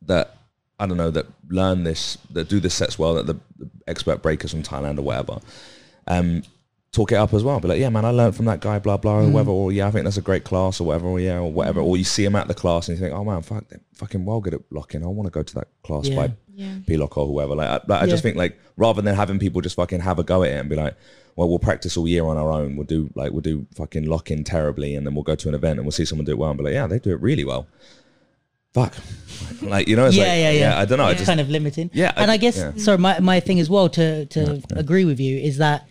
that 0.02 0.38
I 0.80 0.86
don't 0.86 0.98
know 0.98 1.12
that 1.12 1.26
learn 1.50 1.84
this, 1.86 2.18
that 2.32 2.50
do 2.50 2.60
the 2.60 2.70
sets 2.70 3.00
well, 3.00 3.14
that 3.16 3.26
the, 3.26 3.36
the 3.58 3.70
expert 3.88 4.22
breakers 4.22 4.52
from 4.52 4.64
Thailand 4.64 5.00
or 5.00 5.04
whatever, 5.04 5.40
um, 6.08 6.44
talk 6.98 7.12
it 7.12 7.16
up 7.16 7.34
as 7.34 7.44
well. 7.44 7.60
Be 7.60 7.68
like, 7.68 7.80
yeah, 7.80 7.90
man, 7.90 8.06
I 8.06 8.10
learned 8.10 8.36
from 8.36 8.46
that 8.46 8.60
guy, 8.60 8.80
blah 8.80 8.98
blah, 8.98 9.20
or 9.20 9.24
mm. 9.24 9.32
whatever. 9.32 9.52
Or 9.52 9.72
yeah, 9.72 9.88
I 9.88 9.92
think 9.92 10.06
that's 10.06 10.18
a 10.18 10.22
great 10.22 10.44
class, 10.44 10.82
or 10.82 10.88
whatever. 10.88 11.08
Or 11.08 11.20
yeah, 11.20 11.38
or 11.38 11.52
whatever. 11.52 11.80
Or 11.80 11.96
you 11.96 12.04
see 12.04 12.26
him 12.26 12.36
at 12.36 12.48
the 12.48 12.56
class 12.56 12.88
and 12.88 12.98
you 12.98 13.04
think, 13.04 13.16
oh 13.16 13.24
man, 13.24 13.42
fuck, 13.44 13.68
they're 13.70 13.80
fucking 13.94 14.26
well 14.26 14.42
good 14.42 14.56
at 14.56 14.62
locking. 14.72 15.04
I 15.04 15.08
want 15.08 15.28
to 15.28 15.32
go 15.32 15.44
to 15.44 15.56
that 15.56 15.68
class 15.84 16.08
Yeah. 16.08 16.16
by 16.16 16.34
Yeah. 16.56 16.74
P-Lock 16.88 17.16
or 17.18 17.28
whoever. 17.28 17.56
Like, 17.56 17.70
I, 17.70 17.80
like, 17.88 18.02
I 18.02 18.08
just 18.08 18.24
think 18.24 18.36
like 18.36 18.60
rather 18.78 19.02
than 19.02 19.16
having 19.16 19.38
people 19.38 19.62
just 19.62 19.76
fucking 19.76 20.02
have 20.02 20.18
a 20.18 20.24
go 20.24 20.44
at 20.44 20.52
it 20.52 20.60
and 20.60 20.70
be 20.70 20.76
like, 20.76 20.96
well, 21.36 21.48
we'll 21.48 21.60
practice 21.60 21.96
all 21.98 22.08
year 22.08 22.26
on 22.26 22.36
our 22.36 22.52
own. 22.52 22.76
We'll 22.76 22.88
do 22.88 23.12
like 23.14 23.32
we'll 23.32 23.42
do 23.42 23.68
fucking 23.76 24.08
lock 24.08 24.32
in 24.32 24.44
terribly, 24.44 24.96
and 24.96 25.06
then 25.06 25.14
we'll 25.14 25.24
go 25.24 25.36
to 25.36 25.48
an 25.48 25.54
event 25.54 25.78
and 25.78 25.86
we'll 25.86 25.92
see 25.92 26.06
someone 26.06 26.26
do 26.26 26.32
it 26.32 26.38
well 26.40 26.50
and 26.50 26.58
be 26.58 26.64
like, 26.64 26.74
yeah, 26.74 26.88
they 26.88 26.98
do 26.98 27.12
it 27.12 27.22
really 27.22 27.46
well. 27.46 27.68
Fuck, 28.74 28.96
like 29.62 29.88
you 29.88 29.96
know, 29.96 30.08
it's 30.08 30.16
yeah, 30.16 30.24
like, 30.24 30.40
yeah, 30.40 30.52
yeah, 30.52 30.80
I 30.80 30.86
don't 30.86 30.98
know. 30.98 31.06
I 31.06 31.12
It's 31.12 31.26
kind 31.26 31.40
of 31.40 31.50
limiting. 31.50 31.92
Yeah, 31.94 32.12
and 32.16 32.32
I 32.32 32.38
guess 32.38 32.58
yeah. 32.58 32.72
sorry, 32.78 32.98
my 32.98 33.20
my 33.20 33.40
thing 33.40 33.60
as 33.60 33.70
well 33.70 33.88
to 33.90 34.26
to 34.26 34.64
agree 34.72 35.06
with 35.06 35.20
you 35.20 35.38
is 35.38 35.58
that 35.58 35.88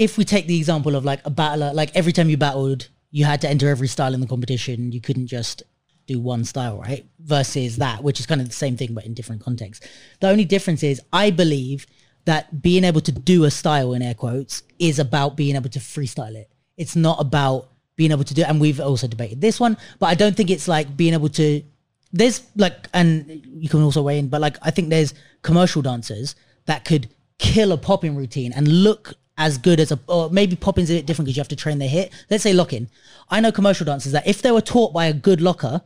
if 0.00 0.16
we 0.16 0.24
take 0.24 0.46
the 0.46 0.56
example 0.56 0.96
of 0.96 1.04
like 1.04 1.20
a 1.26 1.30
battler, 1.30 1.74
like 1.74 1.94
every 1.94 2.10
time 2.10 2.30
you 2.30 2.38
battled, 2.38 2.88
you 3.10 3.26
had 3.26 3.38
to 3.42 3.48
enter 3.48 3.68
every 3.68 3.86
style 3.86 4.14
in 4.14 4.20
the 4.20 4.26
competition. 4.26 4.92
You 4.92 5.00
couldn't 5.00 5.26
just 5.26 5.62
do 6.06 6.18
one 6.18 6.42
style, 6.44 6.78
right? 6.78 7.04
Versus 7.20 7.76
that, 7.76 8.02
which 8.02 8.18
is 8.18 8.24
kind 8.24 8.40
of 8.40 8.48
the 8.48 8.54
same 8.54 8.78
thing 8.78 8.94
but 8.94 9.04
in 9.04 9.12
different 9.12 9.42
contexts. 9.42 9.86
The 10.20 10.30
only 10.30 10.46
difference 10.46 10.82
is 10.82 11.02
I 11.12 11.30
believe 11.30 11.86
that 12.24 12.62
being 12.62 12.84
able 12.84 13.02
to 13.02 13.12
do 13.12 13.44
a 13.44 13.50
style 13.50 13.92
in 13.92 14.00
air 14.00 14.14
quotes 14.14 14.62
is 14.78 14.98
about 14.98 15.36
being 15.36 15.54
able 15.54 15.68
to 15.68 15.78
freestyle 15.78 16.34
it. 16.34 16.50
It's 16.78 16.96
not 16.96 17.20
about 17.20 17.68
being 17.96 18.10
able 18.10 18.24
to 18.24 18.32
do 18.32 18.42
and 18.44 18.58
we've 18.58 18.80
also 18.80 19.06
debated 19.06 19.42
this 19.42 19.60
one, 19.60 19.76
but 19.98 20.06
I 20.06 20.14
don't 20.14 20.34
think 20.34 20.48
it's 20.48 20.66
like 20.66 20.96
being 20.96 21.12
able 21.12 21.28
to 21.30 21.62
there's 22.10 22.42
like 22.56 22.88
and 22.94 23.42
you 23.44 23.68
can 23.68 23.82
also 23.82 24.02
weigh 24.02 24.18
in 24.18 24.26
but 24.28 24.40
like 24.40 24.56
i 24.62 24.70
think 24.72 24.88
there's 24.88 25.14
commercial 25.42 25.80
dancers 25.80 26.34
that 26.66 26.84
could 26.84 27.08
kill 27.38 27.70
a 27.70 27.78
popping 27.78 28.16
routine 28.16 28.52
and 28.52 28.66
look 28.66 29.14
as 29.40 29.56
good 29.56 29.80
as 29.80 29.90
a 29.90 29.98
or 30.06 30.28
maybe 30.30 30.54
popping's 30.54 30.90
a 30.90 30.94
bit 30.94 31.06
different 31.06 31.26
because 31.26 31.36
you 31.36 31.40
have 31.40 31.48
to 31.48 31.56
train 31.56 31.78
their 31.78 31.88
hit 31.88 32.12
let's 32.30 32.42
say 32.42 32.52
locking 32.52 32.88
i 33.30 33.40
know 33.40 33.50
commercial 33.50 33.86
dancers 33.86 34.12
that 34.12 34.26
if 34.26 34.42
they 34.42 34.52
were 34.52 34.60
taught 34.60 34.92
by 34.92 35.06
a 35.06 35.12
good 35.12 35.40
locker 35.40 35.80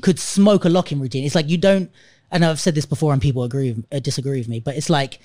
could 0.00 0.18
smoke 0.18 0.64
a 0.64 0.68
locking 0.68 1.00
routine 1.00 1.24
it's 1.24 1.34
like 1.34 1.48
you 1.48 1.58
don't 1.58 1.90
and 2.30 2.44
i've 2.44 2.60
said 2.60 2.74
this 2.74 2.86
before 2.86 3.12
and 3.12 3.20
people 3.20 3.42
agree 3.42 3.72
with, 3.72 3.84
uh, 3.92 3.98
disagree 3.98 4.38
with 4.38 4.48
me 4.48 4.60
but 4.60 4.76
it's 4.76 4.88
like 4.88 5.18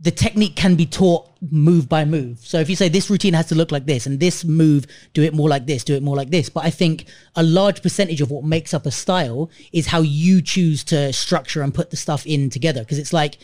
the 0.00 0.10
technique 0.10 0.56
can 0.56 0.76
be 0.76 0.86
taught 0.86 1.28
move 1.50 1.86
by 1.86 2.06
move. 2.06 2.38
So 2.38 2.58
if 2.58 2.70
you 2.70 2.76
say 2.76 2.88
this 2.88 3.10
routine 3.10 3.34
has 3.34 3.48
to 3.48 3.54
look 3.54 3.70
like 3.70 3.84
this 3.84 4.06
and 4.06 4.18
this 4.18 4.46
move, 4.46 4.86
do 5.12 5.22
it 5.22 5.34
more 5.34 5.46
like 5.46 5.66
this, 5.66 5.84
do 5.84 5.94
it 5.94 6.02
more 6.02 6.16
like 6.16 6.30
this. 6.30 6.48
But 6.48 6.64
I 6.64 6.70
think 6.70 7.04
a 7.36 7.42
large 7.42 7.82
percentage 7.82 8.22
of 8.22 8.30
what 8.30 8.42
makes 8.42 8.72
up 8.72 8.86
a 8.86 8.90
style 8.90 9.50
is 9.72 9.88
how 9.88 10.00
you 10.00 10.40
choose 10.40 10.84
to 10.84 11.12
structure 11.12 11.60
and 11.60 11.74
put 11.74 11.90
the 11.90 11.98
stuff 11.98 12.26
in 12.26 12.48
together. 12.48 12.80
Because 12.80 12.98
it's 12.98 13.12
like 13.12 13.36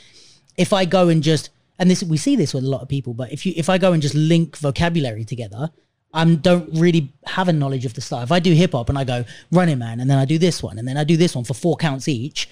if 0.56 0.72
I 0.72 0.86
go 0.86 1.10
and 1.10 1.22
just 1.22 1.50
and 1.78 1.90
this 1.90 2.03
we 2.03 2.16
see 2.16 2.36
this 2.36 2.55
with 2.55 2.65
a 2.65 2.69
lot 2.69 2.82
of 2.82 2.89
people, 2.89 3.15
but 3.15 3.32
if 3.32 3.44
you 3.47 3.53
if 3.57 3.69
I 3.69 3.78
go 3.78 3.93
and 3.93 4.03
just 4.03 4.15
link 4.15 4.57
vocabulary 4.59 5.24
together, 5.24 5.70
I 6.15 6.24
don't 6.24 6.69
really 6.73 7.12
have 7.27 7.48
a 7.48 7.53
knowledge 7.53 7.85
of 7.85 7.94
the 7.94 8.01
style. 8.01 8.23
If 8.23 8.32
I 8.32 8.40
do 8.40 8.53
hip 8.53 8.73
hop 8.73 8.89
and 8.89 8.98
I 8.98 9.05
go 9.05 9.24
running 9.53 9.78
man 9.78 10.01
and 10.01 10.09
then 10.11 10.19
I 10.19 10.24
do 10.24 10.39
this 10.39 10.62
one 10.62 10.78
and 10.78 10.86
then 10.89 10.97
I 10.97 11.05
do 11.05 11.16
this 11.16 11.35
one 11.35 11.44
for 11.44 11.55
four 11.55 11.77
counts 11.77 12.09
each, 12.09 12.48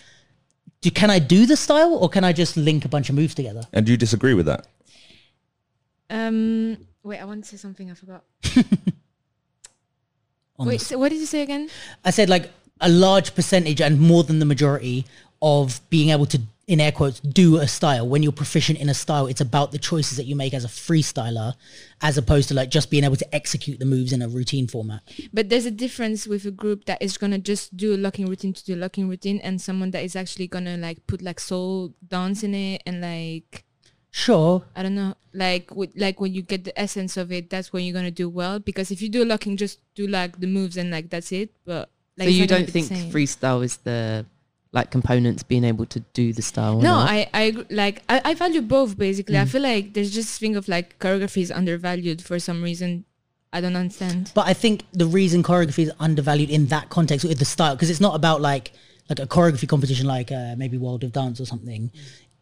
do, 0.82 0.90
can 0.90 1.10
I 1.10 1.18
do 1.18 1.46
the 1.46 1.56
style 1.56 1.94
or 1.94 2.08
can 2.08 2.24
I 2.24 2.32
just 2.32 2.56
link 2.56 2.84
a 2.84 2.88
bunch 2.88 3.08
of 3.08 3.14
moves 3.14 3.34
together? 3.34 3.62
And 3.72 3.86
do 3.86 3.92
you 3.92 3.98
disagree 3.98 4.34
with 4.34 4.46
that? 4.46 4.66
Um. 6.10 6.76
Wait, 7.02 7.18
I 7.18 7.24
want 7.24 7.44
to 7.44 7.50
say 7.50 7.56
something. 7.58 7.90
I 7.90 7.94
forgot. 7.94 8.24
Wait, 10.58 10.78
the- 10.78 10.84
so 10.84 10.98
what 10.98 11.10
did 11.10 11.18
you 11.20 11.26
say 11.26 11.42
again? 11.42 11.68
I 12.04 12.10
said 12.10 12.28
like 12.28 12.50
a 12.80 12.88
large 12.88 13.34
percentage 13.34 13.80
and 13.80 14.00
more 14.00 14.22
than 14.24 14.38
the 14.38 14.44
majority 14.46 15.04
of 15.42 15.80
being 15.90 16.10
able 16.10 16.26
to, 16.26 16.40
in 16.66 16.80
air 16.80 16.92
quotes, 16.92 17.20
do 17.20 17.58
a 17.58 17.68
style. 17.68 18.08
When 18.08 18.22
you're 18.22 18.32
proficient 18.32 18.78
in 18.78 18.88
a 18.88 18.94
style, 18.94 19.26
it's 19.26 19.40
about 19.40 19.72
the 19.72 19.78
choices 19.78 20.16
that 20.16 20.24
you 20.24 20.36
make 20.36 20.54
as 20.54 20.64
a 20.64 20.68
freestyler, 20.68 21.54
as 22.00 22.16
opposed 22.16 22.48
to 22.48 22.54
like 22.54 22.70
just 22.70 22.90
being 22.90 23.04
able 23.04 23.16
to 23.16 23.34
execute 23.34 23.78
the 23.78 23.84
moves 23.84 24.12
in 24.12 24.22
a 24.22 24.28
routine 24.28 24.66
format. 24.66 25.02
But 25.32 25.48
there's 25.48 25.66
a 25.66 25.70
difference 25.70 26.26
with 26.26 26.44
a 26.46 26.50
group 26.50 26.86
that 26.86 27.02
is 27.02 27.18
gonna 27.18 27.38
just 27.38 27.76
do 27.76 27.94
a 27.94 27.98
locking 27.98 28.26
routine 28.26 28.52
to 28.52 28.64
do 28.64 28.74
a 28.74 28.76
locking 28.76 29.08
routine, 29.08 29.40
and 29.40 29.60
someone 29.60 29.90
that 29.92 30.04
is 30.04 30.16
actually 30.16 30.46
gonna 30.46 30.76
like 30.76 31.06
put 31.06 31.22
like 31.22 31.40
soul 31.40 31.94
dance 32.06 32.42
in 32.42 32.54
it 32.54 32.82
and 32.86 33.00
like 33.00 33.64
Sure. 34.16 34.62
I 34.76 34.84
don't 34.84 34.94
know, 34.94 35.16
like 35.32 35.74
with, 35.74 35.90
like 35.96 36.20
when 36.20 36.32
you 36.32 36.42
get 36.42 36.62
the 36.62 36.78
essence 36.80 37.16
of 37.16 37.32
it, 37.32 37.50
that's 37.50 37.72
when 37.72 37.82
you're 37.84 37.92
gonna 37.92 38.12
do 38.12 38.28
well. 38.28 38.60
Because 38.60 38.92
if 38.92 39.02
you 39.02 39.08
do 39.08 39.24
locking, 39.24 39.56
just 39.56 39.80
do 39.96 40.06
like 40.06 40.38
the 40.38 40.46
moves 40.46 40.76
and 40.76 40.92
like 40.92 41.10
that's 41.10 41.32
it. 41.32 41.50
But 41.64 41.90
like 42.16 42.28
so 42.28 42.34
you 42.34 42.46
don't 42.46 42.70
think 42.70 42.86
freestyle 43.12 43.64
is 43.64 43.78
the 43.78 44.24
like 44.74 44.90
components 44.90 45.42
being 45.42 45.64
able 45.64 45.86
to 45.86 46.00
do 46.12 46.32
the 46.32 46.42
style? 46.42 46.80
No. 46.80 46.94
I 46.96 47.28
I 47.32 47.64
like 47.70 48.02
I, 48.08 48.20
I 48.24 48.34
value 48.34 48.60
both 48.60 48.98
basically. 48.98 49.36
Mm. 49.36 49.42
I 49.42 49.44
feel 49.46 49.62
like 49.62 49.94
there's 49.94 50.12
just 50.12 50.28
this 50.28 50.38
thing 50.38 50.56
of 50.56 50.68
like 50.68 50.98
choreography 50.98 51.42
is 51.42 51.50
undervalued 51.50 52.20
for 52.20 52.38
some 52.38 52.62
reason. 52.62 53.04
I 53.52 53.60
don't 53.60 53.76
understand. 53.76 54.32
But 54.34 54.48
I 54.48 54.52
think 54.52 54.82
the 54.92 55.06
reason 55.06 55.44
choreography 55.44 55.84
is 55.84 55.92
undervalued 56.00 56.50
in 56.50 56.66
that 56.66 56.90
context 56.90 57.24
with 57.24 57.38
the 57.38 57.44
style, 57.44 57.76
because 57.76 57.88
it's 57.88 58.00
not 58.00 58.16
about 58.16 58.40
like 58.40 58.72
like 59.08 59.20
a 59.20 59.26
choreography 59.26 59.68
competition 59.68 60.06
like 60.06 60.32
uh, 60.32 60.56
maybe 60.56 60.76
World 60.76 61.04
of 61.04 61.12
Dance 61.12 61.40
or 61.40 61.46
something, 61.46 61.92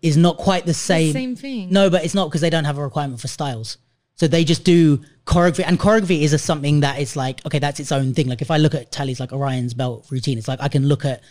is 0.00 0.16
not 0.16 0.38
quite 0.38 0.64
the 0.64 0.74
same. 0.74 1.12
Same 1.12 1.36
thing. 1.36 1.68
No, 1.70 1.90
but 1.90 2.02
it's 2.02 2.14
not 2.14 2.28
because 2.28 2.40
they 2.40 2.48
don't 2.48 2.64
have 2.64 2.78
a 2.78 2.82
requirement 2.82 3.20
for 3.20 3.28
styles. 3.28 3.76
So 4.14 4.26
they 4.26 4.44
just 4.44 4.64
do 4.64 4.98
choreography, 5.26 5.64
and 5.66 5.78
choreography 5.78 6.22
is 6.22 6.32
a 6.32 6.38
something 6.38 6.80
that 6.80 6.98
is 6.98 7.14
like 7.14 7.44
okay, 7.44 7.58
that's 7.58 7.78
its 7.78 7.92
own 7.92 8.14
thing. 8.14 8.28
Like 8.28 8.40
if 8.40 8.50
I 8.50 8.56
look 8.56 8.74
at 8.74 8.90
Tali's 8.90 9.20
like 9.20 9.32
Orion's 9.32 9.74
belt 9.74 10.06
routine, 10.10 10.38
it's 10.38 10.48
like 10.48 10.62
I 10.62 10.68
can 10.68 10.88
look 10.88 11.04
at 11.04 11.22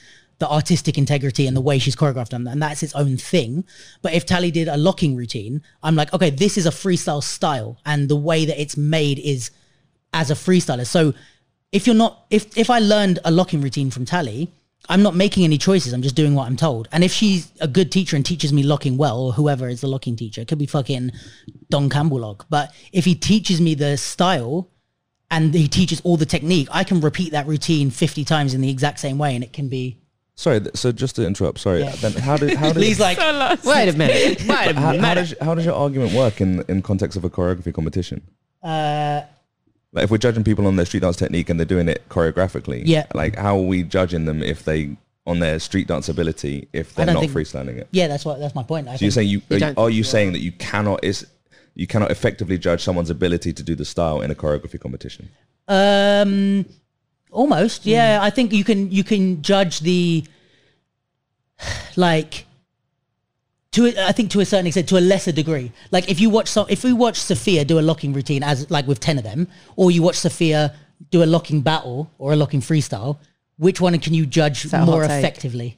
the 0.41 0.49
artistic 0.49 0.97
integrity 0.97 1.45
and 1.45 1.55
the 1.55 1.61
way 1.61 1.77
she's 1.77 1.95
choreographed 1.95 2.29
them, 2.29 2.47
and 2.47 2.61
that's 2.61 2.81
its 2.81 2.95
own 2.95 3.15
thing. 3.15 3.63
But 4.01 4.13
if 4.13 4.25
Tali 4.25 4.49
did 4.49 4.67
a 4.67 4.75
locking 4.75 5.15
routine, 5.15 5.61
I'm 5.83 5.95
like, 5.95 6.11
okay, 6.13 6.31
this 6.31 6.57
is 6.57 6.65
a 6.65 6.71
freestyle 6.71 7.21
style, 7.23 7.77
and 7.85 8.09
the 8.09 8.15
way 8.15 8.45
that 8.45 8.59
it's 8.59 8.75
made 8.75 9.19
is 9.19 9.51
as 10.13 10.31
a 10.31 10.33
freestyler. 10.33 10.85
So 10.85 11.13
if 11.71 11.85
you're 11.85 11.95
not, 11.95 12.25
if 12.31 12.57
if 12.57 12.71
I 12.71 12.79
learned 12.79 13.19
a 13.23 13.29
locking 13.29 13.61
routine 13.61 13.91
from 13.91 14.03
Tali, 14.03 14.51
I'm 14.89 15.03
not 15.03 15.15
making 15.15 15.43
any 15.43 15.59
choices. 15.59 15.93
I'm 15.93 16.01
just 16.01 16.15
doing 16.15 16.33
what 16.33 16.47
I'm 16.47 16.57
told. 16.57 16.89
And 16.91 17.03
if 17.03 17.11
she's 17.11 17.51
a 17.61 17.67
good 17.67 17.91
teacher 17.91 18.15
and 18.15 18.25
teaches 18.25 18.51
me 18.51 18.63
locking 18.63 18.97
well, 18.97 19.21
or 19.21 19.31
whoever 19.31 19.69
is 19.69 19.81
the 19.81 19.87
locking 19.87 20.15
teacher, 20.15 20.41
it 20.41 20.47
could 20.47 20.57
be 20.57 20.65
fucking 20.65 21.11
Don 21.69 21.87
Campbellock. 21.87 22.47
But 22.49 22.73
if 22.91 23.05
he 23.05 23.13
teaches 23.13 23.61
me 23.61 23.75
the 23.75 23.95
style 23.95 24.71
and 25.29 25.53
he 25.53 25.67
teaches 25.67 26.01
all 26.01 26.17
the 26.17 26.25
technique, 26.25 26.67
I 26.71 26.83
can 26.83 26.99
repeat 26.99 27.31
that 27.33 27.45
routine 27.45 27.91
50 27.91 28.25
times 28.25 28.55
in 28.55 28.61
the 28.61 28.71
exact 28.71 28.99
same 28.99 29.19
way, 29.19 29.35
and 29.35 29.43
it 29.43 29.53
can 29.53 29.69
be 29.69 30.00
Sorry, 30.35 30.59
th- 30.61 30.75
so 30.75 30.91
just 30.91 31.15
to 31.17 31.25
interrupt, 31.27 31.59
sorry. 31.59 31.81
Yeah. 31.81 31.91
Then 31.97 32.13
how 32.13 32.37
did 32.37 32.55
how 32.57 32.67
did 32.73 32.77
Lee's 32.81 32.99
like, 32.99 33.17
Wait 33.63 33.89
a 33.89 33.93
minute. 33.97 34.41
Wait 34.41 34.49
a 34.49 34.73
how, 34.73 34.73
how 34.73 34.91
minute. 34.93 35.15
does 35.15 35.35
how 35.41 35.53
does 35.55 35.65
your 35.65 35.75
argument 35.75 36.13
work 36.13 36.41
in 36.41 36.63
in 36.67 36.81
context 36.81 37.17
of 37.17 37.23
a 37.23 37.29
choreography 37.29 37.73
competition? 37.73 38.21
uh, 38.63 39.21
Like 39.93 40.05
if 40.05 40.11
we're 40.11 40.17
judging 40.17 40.43
people 40.43 40.65
on 40.67 40.75
their 40.77 40.85
street 40.85 41.01
dance 41.01 41.17
technique 41.17 41.49
and 41.49 41.59
they're 41.59 41.65
doing 41.65 41.89
it 41.89 42.07
choreographically, 42.09 42.81
Yeah. 42.85 43.05
Like 43.13 43.35
how 43.35 43.57
are 43.57 43.61
we 43.73 43.83
judging 43.83 44.25
them 44.25 44.41
if 44.41 44.63
they 44.63 44.95
on 45.27 45.39
their 45.39 45.59
street 45.59 45.87
dance 45.87 46.09
ability 46.09 46.67
if 46.73 46.95
they're 46.95 47.05
don't 47.05 47.15
not 47.15 47.19
think- 47.21 47.33
freestyling 47.33 47.77
it? 47.77 47.87
yeah, 47.91 48.07
that's 48.07 48.25
what 48.25 48.39
that's 48.39 48.55
my 48.55 48.63
point. 48.63 48.87
I 48.87 48.95
So 48.95 49.05
you're 49.05 49.11
think. 49.11 49.13
saying 49.13 49.29
you, 49.29 49.41
You 49.49 49.55
are, 49.57 49.59
don't 49.59 49.77
are 49.77 49.89
you 49.89 49.97
you 49.97 50.03
saying 50.03 50.31
that 50.31 50.39
you 50.41 50.53
cannot 50.53 51.03
is 51.03 51.27
you 51.75 51.85
cannot 51.87 52.09
effectively 52.09 52.57
judge 52.57 52.81
someone's 52.83 53.09
ability 53.11 53.53
to 53.53 53.63
do 53.63 53.75
the 53.75 53.85
style 53.85 54.21
in 54.21 54.31
a 54.31 54.35
choreography 54.35 54.79
competition? 54.79 55.29
Um, 55.67 56.65
almost. 57.31 57.85
Yeah, 57.85 58.19
I 58.21 58.29
think 58.29 58.53
you 58.53 58.63
can 58.63 58.91
you 58.91 59.03
can 59.03 59.41
judge 59.41 59.79
the 59.79 60.23
like 61.95 62.45
to 63.71 63.93
I 63.97 64.11
think 64.11 64.31
to 64.31 64.39
a 64.41 64.45
certain 64.45 64.67
extent 64.67 64.89
to 64.89 64.97
a 64.97 64.99
lesser 64.99 65.31
degree. 65.31 65.71
Like 65.91 66.09
if 66.09 66.19
you 66.19 66.29
watch 66.29 66.49
some, 66.49 66.67
if 66.69 66.83
we 66.83 66.93
watch 66.93 67.17
Sofia 67.17 67.65
do 67.65 67.79
a 67.79 67.81
locking 67.81 68.13
routine 68.13 68.43
as 68.43 68.69
like 68.69 68.87
with 68.87 68.99
ten 68.99 69.17
of 69.17 69.23
them, 69.23 69.47
or 69.75 69.91
you 69.91 70.01
watch 70.03 70.17
Sofia 70.17 70.75
do 71.09 71.23
a 71.23 71.25
locking 71.25 71.61
battle 71.61 72.11
or 72.19 72.33
a 72.33 72.35
locking 72.35 72.61
freestyle, 72.61 73.17
which 73.57 73.81
one 73.81 73.97
can 73.99 74.13
you 74.13 74.25
judge 74.25 74.71
more 74.71 75.01
hot 75.01 75.11
effectively? 75.11 75.77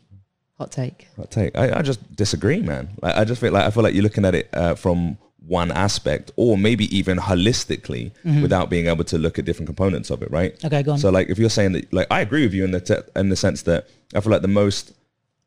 Hot 0.58 0.72
take. 0.72 1.08
Hot 1.16 1.32
take 1.32 1.56
I, 1.58 1.80
I 1.80 1.82
just 1.82 2.16
disagree, 2.16 2.62
man. 2.62 2.90
Like, 3.02 3.16
I 3.16 3.26
just 3.26 3.42
feel 3.42 3.52
like 3.54 3.66
I 3.66 3.70
feel 3.70 3.84
like 3.84 3.94
you're 3.94 4.04
looking 4.04 4.26
at 4.26 4.36
it 4.36 4.50
uh, 4.54 4.76
from 4.76 5.18
one 5.48 5.72
aspect, 5.72 6.32
or 6.38 6.58
maybe 6.58 6.86
even 6.96 7.18
holistically, 7.18 8.12
without 8.42 8.70
being 8.70 8.88
able 8.88 9.04
to 9.04 9.18
look 9.18 9.38
at 9.40 9.46
different 9.46 9.68
components 9.68 10.10
of 10.10 10.22
it, 10.24 10.32
right? 10.32 10.56
Mm-hmm. 10.58 10.68
Okay, 10.68 10.84
go 10.84 10.94
on. 10.94 10.98
So, 10.98 11.10
like, 11.10 11.30
if 11.30 11.38
you're 11.38 11.50
saying 11.50 11.74
that, 11.74 11.92
like, 11.94 12.08
I 12.10 12.22
agree 12.22 12.44
with 12.44 12.54
you 12.54 12.64
in 12.64 12.72
the 12.72 12.80
te- 12.80 13.10
in 13.16 13.30
the 13.30 13.36
sense 13.36 13.64
that 13.64 13.88
I 14.16 14.22
feel 14.22 14.32
like 14.32 14.42
the 14.42 14.48
most 14.48 14.94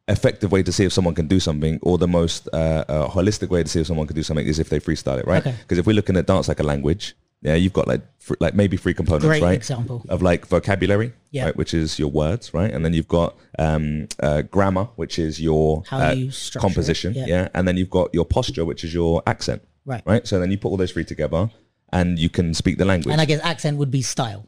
effective 0.09 0.53
way 0.53 0.63
to 0.63 0.71
see 0.73 0.85
if 0.85 0.93
someone 0.93 1.15
can 1.15 1.27
do 1.27 1.41
something, 1.41 1.79
or 1.83 1.99
the 1.99 2.07
most 2.09 2.49
uh, 2.53 2.85
uh, 2.89 3.09
holistic 3.09 3.49
way 3.49 3.63
to 3.63 3.69
see 3.69 3.81
if 3.81 3.87
someone 3.87 4.07
can 4.07 4.15
do 4.17 4.23
something, 4.23 4.47
is 4.47 4.59
if 4.59 4.69
they 4.69 4.79
freestyle 4.81 5.19
it, 5.19 5.27
right? 5.27 5.45
Okay. 5.45 5.57
Because 5.63 5.79
if 5.79 5.87
we're 5.87 5.95
looking 5.97 6.17
at 6.17 6.27
dance 6.27 6.47
like 6.49 6.61
a 6.61 6.63
language, 6.63 7.15
yeah, 7.43 7.55
you've 7.55 7.73
got 7.73 7.87
like 7.89 8.03
fr- 8.19 8.35
like 8.41 8.55
maybe 8.55 8.77
three 8.77 8.95
components, 8.95 9.27
Great 9.27 9.43
right? 9.43 9.55
example. 9.57 10.05
of 10.09 10.23
like 10.23 10.47
vocabulary, 10.47 11.13
Yeah. 11.33 11.47
right, 11.47 11.57
which 11.57 11.75
is 11.75 11.99
your 11.99 12.09
words, 12.09 12.55
right, 12.55 12.71
and 12.73 12.85
then 12.85 12.93
you've 12.95 13.09
got 13.09 13.37
um, 13.59 14.09
uh, 14.21 14.43
grammar, 14.43 14.85
which 14.97 15.19
is 15.19 15.41
your 15.41 15.83
How 15.89 15.99
uh, 16.09 16.13
you 16.13 16.31
composition, 16.59 17.15
yeah. 17.15 17.27
yeah. 17.27 17.49
and 17.55 17.67
then 17.67 17.77
you've 17.77 17.91
got 17.91 18.13
your 18.15 18.25
posture, 18.25 18.65
which 18.65 18.85
is 18.85 18.95
your 18.95 19.23
accent, 19.27 19.63
Right. 19.87 20.03
right. 20.05 20.27
So 20.27 20.39
then 20.41 20.51
you 20.51 20.59
put 20.59 20.69
all 20.69 20.77
those 20.77 20.93
three 20.93 21.05
together, 21.05 21.49
and 21.93 22.19
you 22.19 22.29
can 22.29 22.53
speak 22.53 22.77
the 22.77 22.85
language. 22.85 23.13
And 23.13 23.21
I 23.21 23.25
guess 23.25 23.41
accent 23.43 23.79
would 23.79 23.91
be 23.91 24.03
style, 24.03 24.45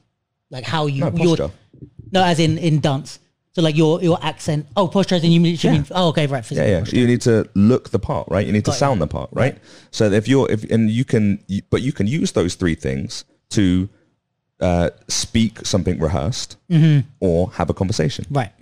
like 0.50 0.64
how 0.64 0.86
you 0.86 1.00
no 1.04 1.10
your- 1.12 1.36
posture. 1.36 1.50
no, 2.12 2.22
as 2.24 2.38
in 2.40 2.58
in 2.58 2.80
dance. 2.80 3.20
So 3.54 3.62
like 3.62 3.76
your 3.76 4.02
your 4.02 4.18
accent. 4.22 4.66
Oh, 4.76 4.86
posture 4.88 5.14
as 5.16 5.24
in 5.24 5.32
you 5.32 5.40
mean, 5.40 5.56
you 5.60 5.70
mean 5.70 5.86
oh 5.92 6.08
okay 6.08 6.26
right. 6.26 6.38
Yeah, 6.38 6.42
physical 6.42 6.68
yeah. 6.70 6.78
posture. 6.80 6.96
You 6.96 7.06
need 7.06 7.20
to 7.22 7.48
look 7.54 7.90
the 7.90 7.98
part, 7.98 8.28
right? 8.28 8.46
You 8.46 8.52
need 8.52 8.64
Got 8.64 8.72
to 8.72 8.76
it. 8.76 8.80
sound 8.80 9.00
the 9.00 9.06
part, 9.06 9.30
right? 9.32 9.58
So 9.90 10.10
if 10.12 10.28
you're 10.28 10.50
if 10.50 10.64
and 10.70 10.90
you 10.90 11.04
can, 11.04 11.42
you, 11.48 11.62
but 11.70 11.82
you 11.82 11.92
can 11.92 12.06
use 12.06 12.32
those 12.32 12.54
three 12.54 12.74
things 12.76 13.24
to 13.50 13.88
uh, 14.60 14.90
speak 15.08 15.64
something 15.64 15.98
rehearsed 15.98 16.56
Mm-hmm. 16.70 17.08
or 17.20 17.50
have 17.52 17.70
a 17.70 17.74
conversation. 17.74 18.26
Right. 18.30 18.52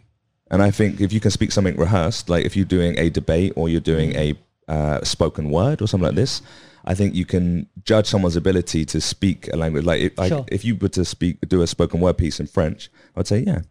And 0.50 0.62
I 0.62 0.70
think 0.70 1.00
if 1.00 1.12
you 1.12 1.20
can 1.20 1.30
speak 1.32 1.50
something 1.52 1.76
rehearsed, 1.76 2.28
like 2.28 2.44
if 2.46 2.54
you're 2.56 2.64
doing 2.64 2.96
a 2.98 3.10
debate 3.10 3.52
or 3.56 3.68
you're 3.68 3.80
doing 3.80 4.14
a 4.14 4.34
uh, 4.68 5.02
spoken 5.04 5.50
word 5.50 5.80
or 5.82 5.86
something 5.88 6.06
like 6.06 6.16
this, 6.16 6.42
I 6.84 6.94
think 6.94 7.14
you 7.14 7.24
can 7.24 7.66
judge 7.84 8.06
someone's 8.06 8.36
ability 8.36 8.84
to 8.86 9.00
speak 9.00 9.48
a 9.52 9.56
language. 9.56 9.84
Like 9.84 10.00
if, 10.00 10.18
like 10.18 10.28
Sure. 10.28 10.44
if 10.48 10.64
you 10.64 10.76
were 10.76 10.88
to 10.90 11.04
speak, 11.04 11.38
do 11.48 11.62
a 11.62 11.66
spoken 11.66 12.00
word 12.00 12.16
piece 12.18 12.38
in 12.40 12.46
French, 12.46 12.90
I'd 13.16 13.26
say, 13.26 13.40
yeah, 13.40 13.62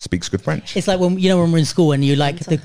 speaks 0.00 0.28
good 0.30 0.40
French. 0.42 0.76
It's 0.76 0.88
like 0.88 0.98
when 0.98 1.18
you 1.18 1.28
know 1.28 1.38
when 1.40 1.52
we're 1.52 1.58
in 1.58 1.64
school 1.66 1.92
and 1.92 2.02
you 2.04 2.16
like 2.16 2.38
the, 2.38 2.56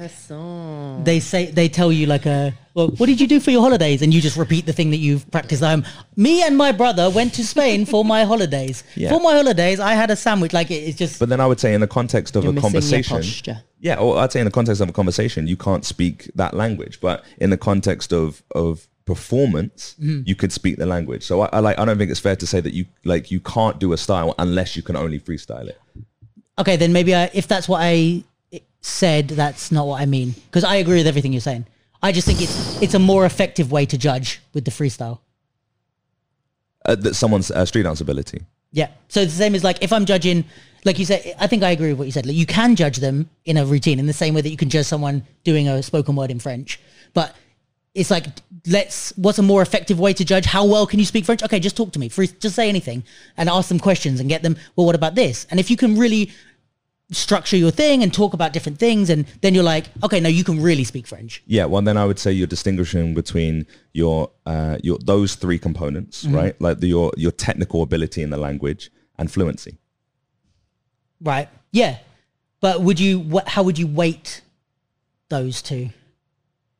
they 1.04 1.20
say 1.20 1.52
they 1.52 1.68
tell 1.68 1.92
you 1.92 2.06
like 2.08 2.26
a 2.26 2.54
well 2.74 2.88
what 2.98 3.08
did 3.08 3.20
you 3.20 3.28
do 3.28 3.40
for 3.42 3.52
your 3.52 3.62
holidays 3.62 4.02
and 4.02 4.14
you 4.14 4.22
just 4.22 4.38
repeat 4.38 4.66
the 4.66 4.72
thing 4.74 4.90
that 4.92 4.98
you've 4.98 5.30
practiced 5.32 5.62
at 5.62 5.70
home. 5.70 5.86
Me 6.16 6.42
and 6.44 6.58
my 6.58 6.72
brother 6.72 7.10
went 7.10 7.34
to 7.34 7.46
Spain 7.46 7.86
for 7.86 8.04
my 8.06 8.24
holidays. 8.24 8.84
Yeah. 8.96 9.10
For 9.10 9.20
my 9.20 9.34
holidays, 9.34 9.80
I 9.82 9.94
had 9.94 10.10
a 10.10 10.16
sandwich. 10.16 10.54
Like 10.54 10.72
it, 10.72 10.76
it's 10.76 10.98
just 10.98 11.20
But 11.20 11.28
then 11.30 11.42
I 11.42 11.46
would 11.46 11.60
say 11.60 11.74
in 11.74 11.82
the 11.82 11.88
context 11.88 12.36
of 12.38 12.46
a 12.46 12.54
conversation, 12.62 13.18
posture. 13.18 13.62
yeah, 13.80 13.98
or 14.00 14.18
I'd 14.18 14.32
say 14.32 14.40
in 14.40 14.46
the 14.46 14.52
context 14.52 14.82
of 14.82 14.88
a 14.88 14.94
conversation, 14.94 15.48
you 15.48 15.58
can't 15.58 15.84
speak 15.84 16.32
that 16.36 16.54
language. 16.54 17.02
But 17.02 17.26
in 17.40 17.50
the 17.50 17.58
context 17.58 18.14
of 18.14 18.42
of 18.56 18.88
performance, 19.06 19.96
Mm-hmm. 20.02 20.22
you 20.26 20.36
could 20.36 20.52
speak 20.54 20.78
the 20.78 20.86
language. 20.86 21.24
So 21.24 21.42
I, 21.42 21.50
I 21.52 21.60
like 21.60 21.78
I 21.78 21.84
don't 21.86 21.98
think 21.98 22.10
it's 22.12 22.20
fair 22.22 22.38
to 22.38 22.48
say 22.48 22.62
that 22.62 22.74
you 22.74 22.86
like 23.04 23.30
you 23.32 23.42
can't 23.42 23.78
do 23.80 23.92
a 23.92 23.98
style 23.98 24.34
unless 24.40 24.76
you 24.78 24.82
can 24.84 24.96
only 24.96 25.20
freestyle 25.20 25.68
it. 25.68 25.80
Okay. 26.58 26.76
Then 26.76 26.94
maybe 26.94 27.16
I, 27.16 27.30
if 27.34 27.48
that's 27.48 27.68
what 27.68 27.82
I 27.82 28.24
said, 28.82 29.30
that's 29.30 29.72
not 29.72 29.88
what 29.88 30.02
I 30.02 30.06
mean 30.06 30.32
because 30.32 30.64
I 30.64 30.76
agree 30.76 30.98
with 30.98 31.08
everything 31.08 31.34
you're 31.34 31.42
saying. 31.42 31.66
I 32.02 32.12
just 32.12 32.28
think 32.28 32.42
it's 32.42 32.82
it's 32.82 32.94
a 32.94 33.00
more 33.00 33.26
effective 33.26 33.72
way 33.72 33.86
to 33.88 33.98
judge 33.98 34.42
with 34.54 34.66
the 34.66 34.72
freestyle. 34.72 35.20
Uh, 36.86 36.96
that 36.96 37.16
someone's 37.16 37.50
uh, 37.50 37.66
street 37.66 37.84
dance 37.84 38.00
ability. 38.02 38.44
Yeah. 38.72 38.90
So 39.08 39.22
it's 39.22 39.32
the 39.32 39.38
same 39.38 39.56
as 39.56 39.64
like 39.64 39.82
if 39.82 39.92
I'm 39.92 40.06
judging, 40.06 40.46
like 40.84 41.00
you 41.00 41.06
said, 41.06 41.34
I 41.40 41.48
think 41.48 41.64
I 41.64 41.72
agree 41.72 41.90
with 41.90 41.98
what 41.98 42.06
you 42.06 42.12
said. 42.12 42.26
Like 42.26 42.36
you 42.36 42.46
can 42.46 42.76
judge 42.76 42.98
them 42.98 43.30
in 43.46 43.58
a 43.58 43.66
routine 43.66 44.00
in 44.00 44.06
the 44.06 44.14
same 44.14 44.36
way 44.36 44.42
that 44.42 44.50
you 44.50 44.58
can 44.58 44.70
judge 44.70 44.86
someone 44.86 45.26
doing 45.44 45.68
a 45.68 45.82
spoken 45.82 46.16
word 46.16 46.30
in 46.30 46.40
French. 46.40 46.80
But 47.14 47.36
it's 47.96 48.12
like, 48.12 48.28
let's, 48.68 49.12
what's 49.18 49.40
a 49.40 49.44
more 49.44 49.62
effective 49.64 50.00
way 50.00 50.14
to 50.14 50.24
judge? 50.24 50.46
How 50.46 50.66
well 50.66 50.86
can 50.86 51.00
you 51.00 51.06
speak 51.06 51.26
French? 51.26 51.42
Okay, 51.42 51.60
just 51.60 51.76
talk 51.78 51.92
to 51.94 52.00
me. 52.00 52.10
Free, 52.10 52.28
just 52.28 52.56
say 52.56 52.70
anything 52.70 53.04
and 53.38 53.50
ask 53.50 53.70
them 53.70 53.80
questions 53.80 54.20
and 54.20 54.30
get 54.30 54.44
them, 54.44 54.58
well, 54.76 54.86
what 54.86 54.96
about 54.96 55.16
this? 55.16 55.48
And 55.50 55.60
if 55.60 55.72
you 55.72 55.78
can 55.78 55.98
really 55.98 56.32
structure 57.12 57.56
your 57.56 57.70
thing 57.72 58.02
and 58.04 58.12
talk 58.14 58.34
about 58.34 58.52
different 58.52 58.80
things 58.80 59.10
and 59.12 59.26
then 59.42 59.54
you're 59.54 59.64
like, 59.64 59.86
okay, 60.04 60.20
no, 60.20 60.28
you 60.28 60.44
can 60.44 60.62
really 60.62 60.84
speak 60.84 61.08
French. 61.08 61.42
Yeah, 61.46 61.66
well, 61.66 61.82
then 61.84 61.98
I 61.98 62.06
would 62.06 62.20
say 62.20 62.32
you're 62.32 62.48
distinguishing 62.48 63.14
between 63.14 63.66
your 63.94 64.32
uh, 64.46 64.78
your 64.84 64.98
those 65.00 65.36
three 65.36 65.60
components, 65.60 66.24
Mm-hmm. 66.26 66.36
right? 66.36 66.62
Like 66.62 66.80
the, 66.80 66.88
your 66.88 67.12
your 67.16 67.32
technical 67.32 67.82
ability 67.84 68.24
in 68.24 68.30
the 68.32 68.38
language 68.38 68.90
and 69.18 69.32
fluency. 69.32 69.78
Right. 71.22 71.48
Yeah. 71.72 72.00
But 72.60 72.82
would 72.82 73.00
you, 73.00 73.24
wh- 73.32 73.48
how 73.48 73.64
would 73.64 73.78
you 73.78 73.88
weight 73.88 74.42
those 75.30 75.62
two? 75.62 75.90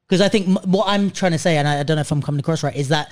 Because 0.08 0.22
I 0.22 0.30
think 0.30 0.48
m- 0.48 0.58
what 0.72 0.88
I'm 0.88 1.10
trying 1.12 1.32
to 1.32 1.40
say, 1.40 1.58
and 1.58 1.68
I, 1.68 1.80
I 1.80 1.84
don't 1.84 1.96
know 1.96 2.02
if 2.02 2.12
I'm 2.12 2.22
coming 2.22 2.40
across 2.40 2.64
right, 2.64 2.76
is 2.76 2.90
that 2.90 3.10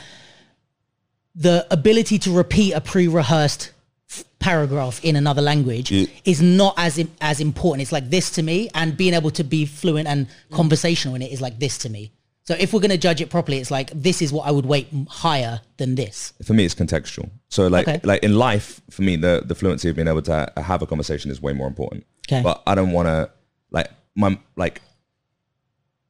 the 1.35 1.65
ability 1.71 2.19
to 2.19 2.31
repeat 2.31 2.73
a 2.73 2.81
pre-rehearsed 2.81 3.71
f- 4.09 4.23
paragraph 4.39 5.03
in 5.03 5.15
another 5.15 5.41
language 5.41 5.91
Yeah. 5.91 6.05
is 6.25 6.41
not 6.41 6.75
as 6.77 6.99
im- 6.99 7.11
as 7.21 7.39
important. 7.39 7.81
It's 7.81 7.91
like 7.91 8.09
this 8.09 8.29
to 8.31 8.43
me, 8.43 8.69
and 8.75 8.95
being 8.95 9.13
able 9.13 9.31
to 9.31 9.43
be 9.43 9.65
fluent 9.65 10.07
and 10.07 10.27
conversational 10.51 11.15
in 11.15 11.21
it 11.23 11.31
is 11.31 11.41
like 11.41 11.57
this 11.59 11.77
to 11.79 11.89
me. 11.89 12.11
So 12.45 12.55
if 12.59 12.73
we're 12.73 12.81
going 12.81 12.91
to 12.91 12.97
judge 12.97 13.21
it 13.21 13.29
properly, 13.29 13.57
it's 13.59 13.71
like 13.71 13.89
this 13.95 14.21
is 14.21 14.31
what 14.33 14.45
I 14.45 14.51
would 14.51 14.65
weight 14.65 14.89
m- 14.91 15.05
higher 15.07 15.61
than 15.77 15.95
this. 15.95 16.33
For 16.45 16.53
me, 16.53 16.65
it's 16.65 16.75
contextual. 16.75 17.29
So 17.49 17.67
like 17.67 17.87
Okay. 17.87 17.99
like 18.03 18.21
in 18.21 18.35
life, 18.37 18.81
for 18.91 19.01
me, 19.01 19.15
the 19.15 19.41
the 19.43 19.55
fluency 19.55 19.89
of 19.89 19.95
being 19.95 20.07
able 20.09 20.21
to 20.23 20.51
have 20.57 20.81
a 20.83 20.85
conversation 20.85 21.31
is 21.31 21.41
way 21.41 21.53
more 21.53 21.67
important. 21.67 22.05
Okay. 22.27 22.43
But 22.43 22.61
I 22.67 22.75
don't 22.75 22.91
want 22.91 23.07
to 23.07 23.31
like 23.71 23.89
my 24.15 24.37
like. 24.55 24.81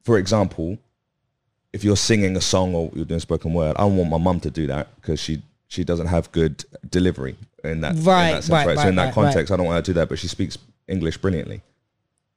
For 0.04 0.18
example, 0.18 0.78
if 1.72 1.82
you're 1.82 1.96
singing 1.96 2.36
a 2.36 2.40
song 2.40 2.74
or 2.74 2.90
you're 2.94 3.04
doing 3.04 3.20
spoken 3.20 3.52
word, 3.52 3.76
I 3.76 3.80
don't 3.80 3.96
want 3.96 4.10
my 4.10 4.18
mum 4.18 4.40
to 4.40 4.50
do 4.50 4.66
that 4.68 4.94
because 4.96 5.18
she 5.18 5.42
she 5.66 5.82
doesn't 5.82 6.06
have 6.06 6.30
good 6.30 6.64
delivery 6.88 7.36
in 7.64 7.80
that, 7.80 7.96
in 7.96 8.04
Right, 8.04 8.32
that 8.32 8.44
sense, 8.44 8.50
right, 8.50 8.66
right? 8.68 8.78
So 8.78 8.88
in 8.88 8.94
that 8.96 9.06
right, 9.06 9.14
context, 9.14 9.52
I 9.52 9.56
don't 9.56 9.66
want 9.66 9.76
her 9.76 9.82
to 9.82 9.86
do 9.86 9.94
that, 9.94 10.08
but 10.08 10.18
she 10.18 10.28
speaks 10.28 10.56
English 10.86 11.16
brilliantly, 11.18 11.62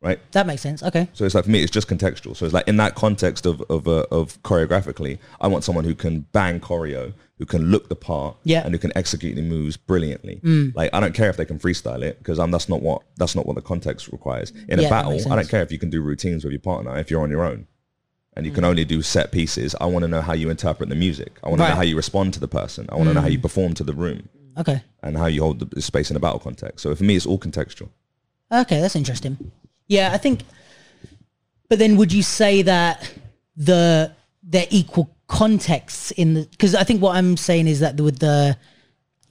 right? 0.01 0.19
That 0.31 0.47
makes 0.47 0.61
sense. 0.61 0.81
Okay. 0.81 1.07
So 1.13 1.25
it's 1.25 1.35
like 1.35 1.43
for 1.43 1.51
me, 1.51 1.61
it's 1.61 1.71
just 1.71 1.87
contextual. 1.87 2.35
So 2.35 2.45
it's 2.45 2.53
like 2.53 2.67
in 2.67 2.77
that 2.77 2.95
context 2.95 3.45
of 3.45 3.61
of 3.69 3.87
uh, 3.87 4.05
of 4.11 4.41
choreographically, 4.43 5.19
I 5.39 5.47
want 5.47 5.63
someone 5.63 5.83
who 5.83 5.93
can 5.93 6.21
bang 6.31 6.59
choreo, 6.59 7.13
who 7.37 7.45
can 7.45 7.69
look 7.69 7.87
the 7.87 7.95
part, 7.95 8.35
Yeah. 8.43 8.63
and 8.65 8.73
who 8.73 8.79
can 8.79 8.91
execute 8.95 9.35
the 9.35 9.41
moves 9.43 9.77
brilliantly. 9.77 10.39
Mm. 10.43 10.75
Like 10.75 10.89
I 10.93 10.99
don't 10.99 11.13
care 11.13 11.29
if 11.29 11.37
they 11.37 11.45
can 11.45 11.59
freestyle 11.59 12.01
it 12.01 12.17
because 12.17 12.39
I'm 12.39 12.51
that's 12.51 12.67
not 12.67 12.81
what 12.81 13.03
that's 13.17 13.35
not 13.35 13.45
what 13.45 13.55
the 13.55 13.61
context 13.61 14.07
requires. 14.09 14.51
In 14.67 14.79
Yeah, 14.79 14.87
a 14.87 14.89
battle, 14.89 15.31
I 15.31 15.35
don't 15.35 15.49
care 15.49 15.61
if 15.61 15.71
you 15.71 15.79
can 15.79 15.89
do 15.89 16.01
routines 16.01 16.43
with 16.43 16.51
your 16.51 16.61
partner 16.61 16.97
if 16.97 17.11
you're 17.11 17.21
on 17.21 17.29
your 17.29 17.43
own. 17.43 17.67
And 18.35 18.45
you 18.45 18.51
can 18.51 18.63
only 18.63 18.85
do 18.85 19.01
set 19.01 19.31
pieces. 19.31 19.75
I 19.81 19.87
want 19.87 20.03
to 20.03 20.07
know 20.07 20.21
how 20.21 20.33
you 20.33 20.51
interpret 20.51 20.89
the 20.89 20.95
music. 20.95 21.39
I 21.43 21.49
want 21.49 21.59
to 21.59 21.69
know 21.69 21.75
how 21.75 21.81
you 21.81 21.95
respond 21.95 22.35
to 22.35 22.39
the 22.39 22.47
person. 22.47 22.87
I 22.91 22.95
want 22.95 23.07
to 23.07 23.15
know 23.15 23.21
how 23.21 23.27
you 23.27 23.39
mm. 23.39 23.41
perform 23.41 23.73
to 23.75 23.83
the 23.83 23.93
room 23.93 24.29
Okay. 24.59 24.83
and 25.01 25.17
how 25.17 25.25
you 25.25 25.41
hold 25.41 25.59
the 25.59 25.81
space 25.81 26.11
in 26.11 26.17
a 26.17 26.19
battle 26.19 26.37
context. 26.37 26.83
So 26.83 26.93
for 26.93 27.03
me, 27.03 27.15
it's 27.15 27.25
all 27.25 27.39
contextual. 27.39 27.89
Okay, 28.51 28.79
that's 28.79 28.95
interesting. 28.95 29.51
Yeah, 29.87 30.11
I 30.13 30.17
think. 30.17 30.41
But 31.67 31.79
then, 31.79 31.97
would 31.97 32.13
you 32.13 32.23
say 32.23 32.61
that 32.61 33.11
the 33.55 34.13
they're 34.43 34.67
equal 34.69 35.09
contexts 35.27 36.11
in 36.11 36.33
the? 36.33 36.47
Because 36.51 36.75
I 36.75 36.83
think 36.83 37.01
what 37.01 37.15
I'm 37.15 37.37
saying 37.37 37.67
is 37.67 37.79
that 37.81 37.99
with 37.99 38.19
the 38.19 38.57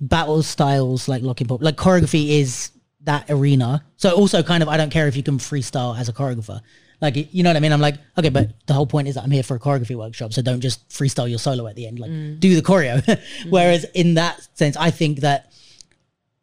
battle 0.00 0.42
styles 0.42 1.08
like 1.08 1.22
locking 1.22 1.46
pop, 1.46 1.62
like 1.62 1.76
choreography 1.76 2.28
is 2.40 2.70
that 3.02 3.30
arena. 3.30 3.84
So 3.96 4.10
also, 4.10 4.42
kind 4.42 4.62
of, 4.62 4.68
I 4.68 4.76
don't 4.76 4.90
care 4.90 5.08
if 5.08 5.16
you 5.16 5.22
can 5.22 5.38
freestyle 5.38 5.98
as 5.98 6.08
a 6.08 6.12
choreographer. 6.12 6.60
Like, 7.00 7.34
you 7.34 7.42
know 7.42 7.50
what 7.50 7.56
I 7.56 7.60
mean? 7.60 7.72
I'm 7.72 7.80
like, 7.80 7.96
okay, 8.16 8.30
but 8.30 8.52
the 8.66 8.72
whole 8.72 8.86
point 8.86 9.06
is 9.08 9.16
that 9.16 9.24
I'm 9.24 9.30
here 9.30 9.42
for 9.42 9.54
a 9.54 9.60
choreography 9.60 9.96
workshop, 9.96 10.32
so 10.32 10.40
don't 10.40 10.60
just 10.60 10.88
freestyle 10.88 11.28
your 11.28 11.38
solo 11.38 11.66
at 11.66 11.76
the 11.76 11.86
end. 11.86 11.98
Like, 11.98 12.10
mm. 12.10 12.40
do 12.40 12.54
the 12.54 12.62
choreo. 12.62 13.02
Mm. 13.06 13.50
Whereas 13.50 13.84
in 13.94 14.14
that 14.14 14.48
sense, 14.54 14.76
I 14.76 14.90
think 14.90 15.20
that 15.20 15.52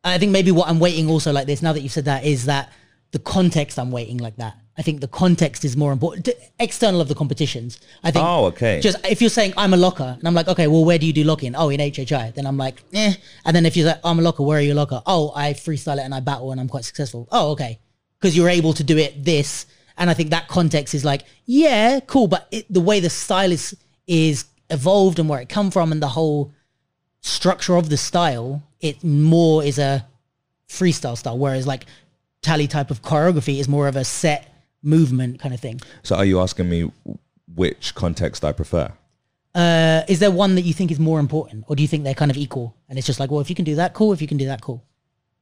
I 0.03 0.17
think 0.17 0.31
maybe 0.31 0.51
what 0.51 0.67
I'm 0.67 0.80
waiting 0.80 1.09
also 1.09 1.31
like 1.31 1.47
this, 1.47 1.61
now 1.61 1.73
that 1.73 1.81
you've 1.81 1.91
said 1.91 2.05
that, 2.05 2.25
is 2.25 2.45
that 2.45 2.71
the 3.11 3.19
context 3.19 3.80
I'm 3.80 3.91
waiting 3.91 4.17
like 4.17 4.35
that. 4.38 4.57
I 4.77 4.81
think 4.81 5.01
the 5.01 5.07
context 5.07 5.63
is 5.63 5.77
more 5.77 5.91
important. 5.91 6.29
External 6.59 6.99
of 6.99 7.07
the 7.07 7.15
competitions. 7.15 7.79
I 8.03 8.09
think. 8.09 8.25
Oh, 8.25 8.45
okay. 8.45 8.79
Just 8.79 8.97
if 9.05 9.21
you're 9.21 9.29
saying 9.29 9.53
I'm 9.55 9.73
a 9.73 9.77
locker, 9.77 10.15
and 10.17 10.27
I'm 10.27 10.33
like, 10.33 10.47
okay, 10.47 10.67
well, 10.67 10.83
where 10.83 10.97
do 10.97 11.05
you 11.05 11.13
do 11.13 11.23
locking? 11.23 11.55
Oh, 11.55 11.69
in 11.69 11.79
HHI. 11.79 12.33
Then 12.33 12.47
I'm 12.47 12.57
like, 12.57 12.83
eh. 12.93 13.13
And 13.45 13.55
then 13.55 13.65
if 13.65 13.77
you're 13.77 13.87
like, 13.87 13.99
I'm 14.03 14.17
a 14.17 14.21
locker, 14.23 14.41
where 14.43 14.57
are 14.57 14.61
you 14.61 14.73
a 14.73 14.75
locker? 14.75 15.01
Oh, 15.05 15.31
I 15.35 15.53
freestyle 15.53 15.97
it 15.97 16.03
and 16.03 16.13
I 16.13 16.21
battle 16.21 16.51
and 16.51 16.59
I'm 16.59 16.69
quite 16.69 16.85
successful. 16.85 17.27
Oh, 17.31 17.51
okay. 17.51 17.79
Because 18.19 18.35
you're 18.35 18.49
able 18.49 18.73
to 18.73 18.83
do 18.83 18.97
it 18.97 19.23
this, 19.23 19.67
and 19.97 20.09
I 20.09 20.15
think 20.15 20.31
that 20.31 20.47
context 20.47 20.95
is 20.95 21.05
like, 21.05 21.23
yeah, 21.45 21.99
cool, 22.01 22.27
but 22.27 22.47
it, 22.51 22.65
the 22.69 22.81
way 22.81 22.99
the 22.99 23.09
style 23.09 23.51
is 23.51 23.77
is 24.07 24.45
evolved 24.69 25.19
and 25.19 25.29
where 25.29 25.39
it 25.39 25.49
come 25.49 25.71
from 25.71 25.91
and 25.91 26.01
the 26.01 26.07
whole 26.07 26.51
structure 27.21 27.75
of 27.75 27.89
the 27.89 27.97
style, 27.97 28.63
it 28.81 29.03
more 29.03 29.63
is 29.63 29.77
a 29.77 30.05
freestyle 30.67 31.17
style, 31.17 31.37
whereas 31.37 31.67
like 31.67 31.85
Tali 32.41 32.67
type 32.67 32.91
of 32.91 33.01
choreography 33.01 33.59
is 33.59 33.67
more 33.67 33.87
of 33.87 33.95
a 33.95 34.03
set 34.03 34.52
movement 34.84 35.39
kind 35.39 35.53
of 35.53 35.60
thing. 35.60 35.81
So 36.03 36.15
are 36.15 36.26
you 36.26 36.39
asking 36.39 36.69
me 36.69 36.91
which 37.55 37.95
context 37.95 38.43
I 38.45 38.51
prefer? 38.51 38.91
Uh, 39.55 40.01
is 40.07 40.19
there 40.19 40.31
one 40.31 40.55
that 40.55 40.64
you 40.64 40.73
think 40.73 40.91
is 40.91 40.99
more 40.99 41.19
important, 41.19 41.65
or 41.68 41.76
do 41.76 41.81
you 41.81 41.88
think 41.88 42.03
they're 42.03 42.14
kind 42.14 42.31
of 42.31 42.38
equal? 42.38 42.76
And 42.89 42.97
it's 42.97 43.05
just 43.07 43.19
like, 43.19 43.30
well, 43.31 43.39
if 43.39 43.49
you 43.49 43.55
can 43.55 43.65
do 43.65 43.76
that, 43.76 43.93
cool. 43.93 44.11
If 44.11 44.22
you 44.22 44.27
can 44.27 44.38
do 44.38 44.47
that, 44.47 44.61
cool. 44.61 44.84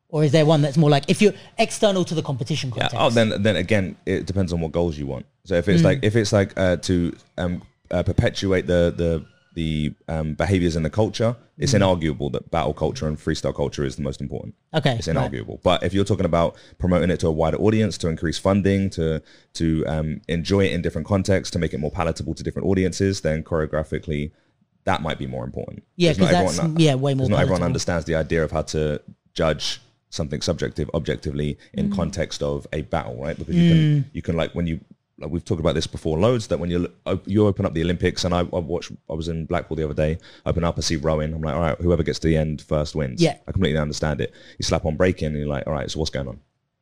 Or 0.09 0.25
is 0.25 0.33
there 0.33 0.45
one 0.45 0.61
that's 0.61 0.75
more 0.75 0.89
like 0.89 1.05
if 1.07 1.21
you're 1.21 1.33
external 1.57 2.03
to 2.03 2.13
the 2.13 2.21
competition 2.21 2.73
Yeah. 2.75 2.89
Oh, 2.93 3.09
then 3.09 3.41
then 3.41 3.55
again, 3.55 3.95
it 4.05 4.25
depends 4.25 4.51
on 4.51 4.59
what 4.59 4.73
goals 4.73 4.97
you 4.97 5.07
want. 5.07 5.25
So 5.45 5.55
if 5.55 5.69
it's 5.69 5.83
like 5.83 5.99
if 6.03 6.17
it's 6.17 6.33
like 6.33 6.51
uh, 6.57 6.75
to 6.77 7.15
um, 7.37 7.61
uh, 7.89 8.03
perpetuate 8.03 8.67
the 8.67 8.93
the 8.95 9.25
the 9.53 9.93
um, 10.07 10.33
behaviors 10.33 10.75
and 10.75 10.85
the 10.85 10.89
culture, 10.89 11.35
it's 11.57 11.73
inarguable 11.73 12.31
that 12.31 12.49
battle 12.51 12.73
culture 12.73 13.07
and 13.07 13.17
freestyle 13.17 13.53
culture 13.53 13.83
is 13.83 13.95
the 13.97 14.01
most 14.01 14.21
important. 14.21 14.55
okay, 14.73 14.95
It's 14.95 15.07
right. 15.07 15.17
inarguable. 15.17 15.61
But 15.61 15.83
if 15.83 15.93
you're 15.93 16.05
talking 16.05 16.25
about 16.25 16.55
promoting 16.79 17.09
it 17.09 17.19
to 17.19 17.27
a 17.27 17.31
wider 17.31 17.57
audience, 17.57 17.97
to 17.99 18.07
increase 18.07 18.37
funding, 18.37 18.89
to 18.91 19.21
to 19.55 19.85
um, 19.87 20.21
enjoy 20.29 20.61
it 20.65 20.71
in 20.71 20.81
different 20.81 21.05
contexts, 21.07 21.51
to 21.51 21.59
make 21.59 21.73
it 21.73 21.79
more 21.79 21.91
palatable 21.91 22.33
to 22.35 22.43
different 22.43 22.67
audiences, 22.67 23.21
then 23.21 23.43
choreographically, 23.43 24.31
that 24.85 25.01
might 25.01 25.19
be 25.19 25.27
more 25.27 25.43
important. 25.43 25.83
Yeah, 25.97 26.13
because 26.13 26.29
that's- 26.31 26.57
everyone- 26.59 26.79
yeah, 26.79 26.95
way 26.95 27.13
more 27.13 27.27
Not 27.29 27.41
everyone 27.41 27.63
understands 27.63 28.05
the 28.05 28.15
idea 28.15 28.43
of 28.43 28.51
how 28.51 28.61
to 28.75 29.01
judge 29.33 29.81
something 30.09 30.41
subjective 30.41 30.89
objectively 30.93 31.57
in 31.73 31.89
Mm. 31.89 31.95
context 31.95 32.41
of 32.43 32.67
a 32.73 32.81
battle, 32.83 33.15
right? 33.21 33.37
Because 33.37 33.55
you 33.55 33.69
can 33.69 34.05
you 34.13 34.21
can 34.21 34.35
like 34.37 34.53
when 34.55 34.67
you 34.67 34.79
like 35.21 35.31
we've 35.31 35.45
talked 35.45 35.59
about 35.59 35.75
this 35.75 35.87
before 35.87 36.17
loads 36.17 36.47
that 36.47 36.59
when 36.59 36.69
you 36.69 36.91
you 37.25 37.47
open 37.47 37.65
up 37.65 37.73
the 37.73 37.81
Olympics 37.83 38.23
and 38.25 38.33
I, 38.33 38.39
I 38.39 38.43
watched 38.43 38.91
I 39.09 39.13
was 39.13 39.27
in 39.27 39.45
Blackpool 39.45 39.77
the 39.77 39.85
other 39.85 39.93
day 39.93 40.17
open 40.45 40.63
up 40.63 40.77
I 40.77 40.81
see 40.81 40.95
rowing 40.97 41.33
I'm 41.33 41.41
like 41.41 41.53
all 41.55 41.61
right 41.61 41.77
whoever 41.79 42.03
gets 42.03 42.19
to 42.19 42.27
the 42.27 42.37
end 42.37 42.61
first 42.61 42.95
wins. 42.95 43.21
Yeah. 43.21 43.37
I 43.47 43.51
completely 43.51 43.79
understand 43.79 44.19
it. 44.21 44.33
You 44.57 44.63
slap 44.63 44.85
on 44.85 44.95
breaking 44.97 45.27
and 45.27 45.37
you're 45.37 45.47
like 45.47 45.65
all 45.67 45.73
right 45.73 45.89
so 45.89 45.99
what's 45.99 46.11
going 46.11 46.27
on? 46.27 46.39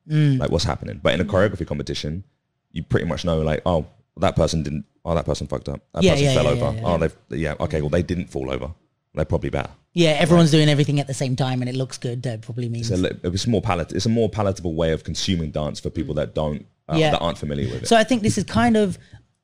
Mm. 0.10 0.40
like 0.40 0.50
what's 0.50 0.64
happening? 0.66 1.00
But 1.04 1.14
in 1.14 1.22
a 1.22 1.26
choreography 1.26 1.68
competition 1.68 2.24
you 2.72 2.84
pretty 2.84 3.06
much 3.06 3.26
know 3.26 3.42
like 3.42 3.62
oh 3.66 3.86
that 4.18 4.36
person 4.36 4.64
didn't 4.64 4.86
oh 5.06 5.14
that 5.16 5.26
person 5.26 5.48
fucked 5.48 5.70
up. 5.70 5.82
That 5.94 6.04
Yeah, 6.04 6.12
person 6.14 6.26
yeah, 6.26 6.34
fell 6.34 6.44
yeah, 6.56 6.64
over. 6.64 6.82
oh 6.84 6.98
they 7.30 7.38
yeah 7.38 7.56
okay 7.60 7.82
well 7.82 7.90
they 7.90 8.04
didn't 8.04 8.28
fall 8.28 8.50
over. 8.50 8.72
They're 9.16 9.26
probably 9.26 9.50
better. 9.50 9.72
Yeah, 9.94 10.12
everyone's 10.12 10.52
doing 10.52 10.70
everything 10.70 11.00
at 11.00 11.08
the 11.08 11.16
same 11.16 11.36
time, 11.36 11.62
and 11.62 11.70
it 11.70 11.76
looks 11.76 11.98
good. 11.98 12.22
That 12.22 12.42
probably 12.44 12.70
means. 12.70 12.92
it's, 12.92 13.02
a, 13.02 13.18
it's 13.28 13.48
more 13.48 13.60
palat- 13.62 13.92
it's 13.92 14.06
a 14.06 14.10
more 14.10 14.30
palatable 14.30 14.76
way 14.76 14.92
of 14.92 15.04
consuming 15.04 15.50
dance 15.50 15.80
for 15.80 15.90
people 15.90 16.14
that 16.14 16.36
don't 16.36 16.68
uh, 16.92 16.98
Yeah. 16.98 17.12
that 17.12 17.20
aren't 17.20 17.38
familiar 17.38 17.68
with 17.70 17.84
it 17.84 17.88
So 17.88 17.96
I 17.96 18.04
think 18.04 18.22
this 18.24 18.38
is 18.38 18.44
kind 18.44 18.76
of 18.78 18.98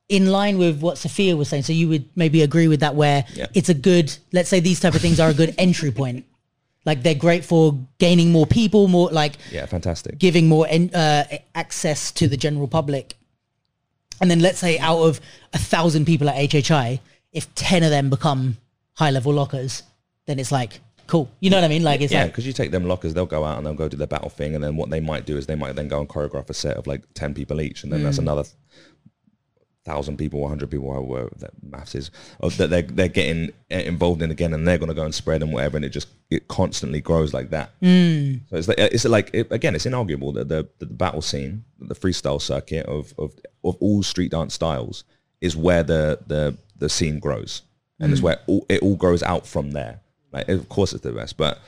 in 0.08 0.26
line 0.30 0.56
with 0.58 0.80
what 0.80 0.98
Sofia 0.98 1.36
was 1.36 1.48
saying. 1.48 1.64
So 1.64 1.72
you 1.72 1.88
would 1.88 2.08
maybe 2.14 2.42
agree 2.42 2.68
with 2.68 2.80
that, 2.80 2.94
where 2.94 3.24
Yeah. 3.34 3.46
it's 3.54 3.68
a 3.68 3.74
good. 3.74 4.14
Let's 4.32 4.48
say 4.48 4.60
these 4.60 4.78
type 4.80 4.94
of 4.94 5.00
things 5.00 5.18
are 5.18 5.30
a 5.30 5.34
good 5.34 5.54
entry 5.58 5.90
point. 5.90 6.24
Like 6.84 7.02
they're 7.02 7.16
great 7.16 7.44
for 7.44 7.76
gaining 7.98 8.30
more 8.30 8.46
people, 8.46 8.86
more 8.86 9.10
like 9.10 9.38
yeah 9.50 9.66
fantastic 9.66 10.18
giving 10.18 10.46
more 10.48 10.66
en- 10.68 10.94
uh, 10.94 11.24
access 11.54 12.12
to 12.12 12.28
the 12.28 12.36
general 12.36 12.68
public. 12.68 13.16
And 14.20 14.30
then 14.30 14.40
let's 14.40 14.58
say 14.60 14.78
out 14.78 15.00
of 15.02 15.20
a 15.52 15.58
thousand 15.58 16.04
people 16.06 16.28
at 16.28 16.36
HHI, 16.36 17.00
if 17.32 17.52
ten 17.56 17.82
of 17.82 17.90
them 17.90 18.08
become 18.08 18.56
high 18.94 19.10
level 19.10 19.32
lockers, 19.32 19.82
then 20.26 20.38
it's 20.38 20.52
like 20.52 20.80
cool. 21.06 21.30
You 21.40 21.50
know 21.50 21.56
what 21.58 21.64
I 21.64 21.68
mean? 21.68 21.82
Like 21.82 22.00
it's 22.00 22.12
yeah, 22.12 22.22
like 22.22 22.32
because 22.32 22.46
you 22.46 22.52
take 22.52 22.70
them 22.70 22.86
lockers, 22.86 23.14
they'll 23.14 23.26
go 23.26 23.44
out 23.44 23.58
and 23.58 23.66
they'll 23.66 23.74
go 23.74 23.88
do 23.88 23.96
their 23.96 24.06
battle 24.06 24.30
thing, 24.30 24.54
and 24.54 24.62
then 24.64 24.76
what 24.76 24.90
they 24.90 25.00
might 25.00 25.26
do 25.26 25.36
is 25.36 25.46
they 25.46 25.54
might 25.54 25.74
then 25.76 25.88
go 25.88 26.00
and 26.00 26.08
choreograph 26.08 26.48
a 26.50 26.54
set 26.54 26.76
of 26.76 26.86
like 26.86 27.02
ten 27.14 27.34
people 27.34 27.60
each, 27.60 27.82
and 27.82 27.92
then 27.92 28.00
Mm. 28.00 28.04
that's 28.04 28.18
another 28.18 28.44
thousand 29.84 30.16
people, 30.16 30.40
one 30.40 30.48
hundred 30.48 30.68
people, 30.70 30.92
however 30.92 31.30
that 31.38 31.52
maths 31.62 31.94
is, 31.94 32.10
of 32.40 32.56
that 32.56 32.70
they're 32.70 32.82
they're 32.82 33.08
getting 33.08 33.50
uh, 33.70 33.76
involved 33.76 34.20
in 34.22 34.30
again, 34.30 34.52
and 34.52 34.66
they're 34.66 34.78
going 34.78 34.88
to 34.88 34.94
go 34.94 35.04
and 35.04 35.14
spread 35.14 35.42
and 35.42 35.52
whatever, 35.52 35.76
and 35.76 35.84
it 35.84 35.90
just 35.90 36.08
it 36.30 36.48
constantly 36.48 37.00
grows 37.00 37.32
like 37.32 37.50
that. 37.50 37.70
Mm. 37.80 38.40
So 38.50 38.56
it's 38.56 38.68
like 38.68 38.78
it's 38.78 39.04
like 39.04 39.30
it, 39.32 39.46
again, 39.52 39.74
it's 39.74 39.86
inarguable 39.86 40.34
that 40.34 40.48
the, 40.48 40.68
the 40.80 40.86
battle 40.86 41.22
scene, 41.22 41.64
the 41.78 41.94
freestyle 41.94 42.40
circuit 42.40 42.86
of 42.86 43.14
of 43.18 43.32
of 43.64 43.76
all 43.80 44.02
street 44.02 44.32
dance 44.32 44.54
styles 44.54 45.04
is 45.40 45.56
where 45.56 45.82
the 45.84 46.18
the 46.26 46.56
the 46.76 46.88
scene 46.88 47.20
grows, 47.20 47.62
and 48.00 48.10
Mm. 48.10 48.12
it's 48.12 48.22
where 48.22 48.40
all, 48.48 48.66
it 48.68 48.82
all 48.82 48.96
grows 48.96 49.22
out 49.22 49.46
from 49.46 49.70
there. 49.70 50.00
Like, 50.36 50.48
of 50.48 50.68
course, 50.68 50.92
it's 50.92 51.02
the 51.02 51.12
best, 51.12 51.36
but 51.36 51.60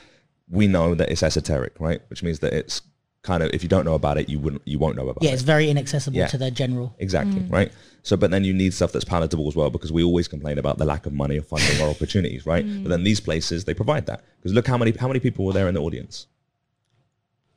we 0.49 0.67
know 0.67 0.95
that 0.95 1.09
it's 1.09 1.23
esoteric, 1.23 1.79
right? 1.79 2.01
Which 2.09 2.23
means 2.23 2.39
that 2.39 2.53
it's 2.53 2.81
kind 3.21 3.43
of 3.43 3.49
if 3.53 3.63
you 3.63 3.69
don't 3.69 3.85
know 3.85 3.95
about 3.95 4.17
it, 4.17 4.29
you 4.29 4.39
wouldn't 4.39 4.61
you 4.65 4.79
won't 4.79 4.95
know 4.95 5.03
about 5.03 5.17
yeah, 5.21 5.29
it. 5.29 5.31
Yeah, 5.31 5.33
it's 5.33 5.43
very 5.43 5.69
inaccessible 5.69 6.17
Yeah. 6.17 6.27
to 6.27 6.37
the 6.37 6.51
general. 6.51 6.95
Exactly, 6.99 7.41
mm. 7.41 7.51
right? 7.51 7.71
So, 8.03 8.15
but 8.15 8.31
then 8.31 8.43
you 8.43 8.53
need 8.53 8.73
stuff 8.73 8.91
that's 8.91 9.05
palatable 9.05 9.47
as 9.47 9.55
well 9.55 9.69
because 9.69 9.91
we 9.91 10.03
always 10.03 10.27
complain 10.27 10.57
about 10.57 10.77
the 10.77 10.85
lack 10.85 11.05
of 11.05 11.13
money 11.13 11.37
or 11.37 11.41
funding 11.41 11.81
or 11.81 11.89
opportunities, 11.95 12.45
right? 12.45 12.65
Mm. 12.65 12.83
But 12.83 12.89
then 12.89 13.03
these 13.03 13.19
places, 13.19 13.65
they 13.65 13.73
provide 13.73 14.05
that. 14.05 14.23
Because 14.37 14.53
look 14.53 14.67
how 14.67 14.77
many 14.77 14.91
how 14.91 15.07
many 15.07 15.19
people 15.19 15.45
were 15.45 15.53
there 15.53 15.67
in 15.67 15.73
the 15.73 15.81
audience, 15.81 16.27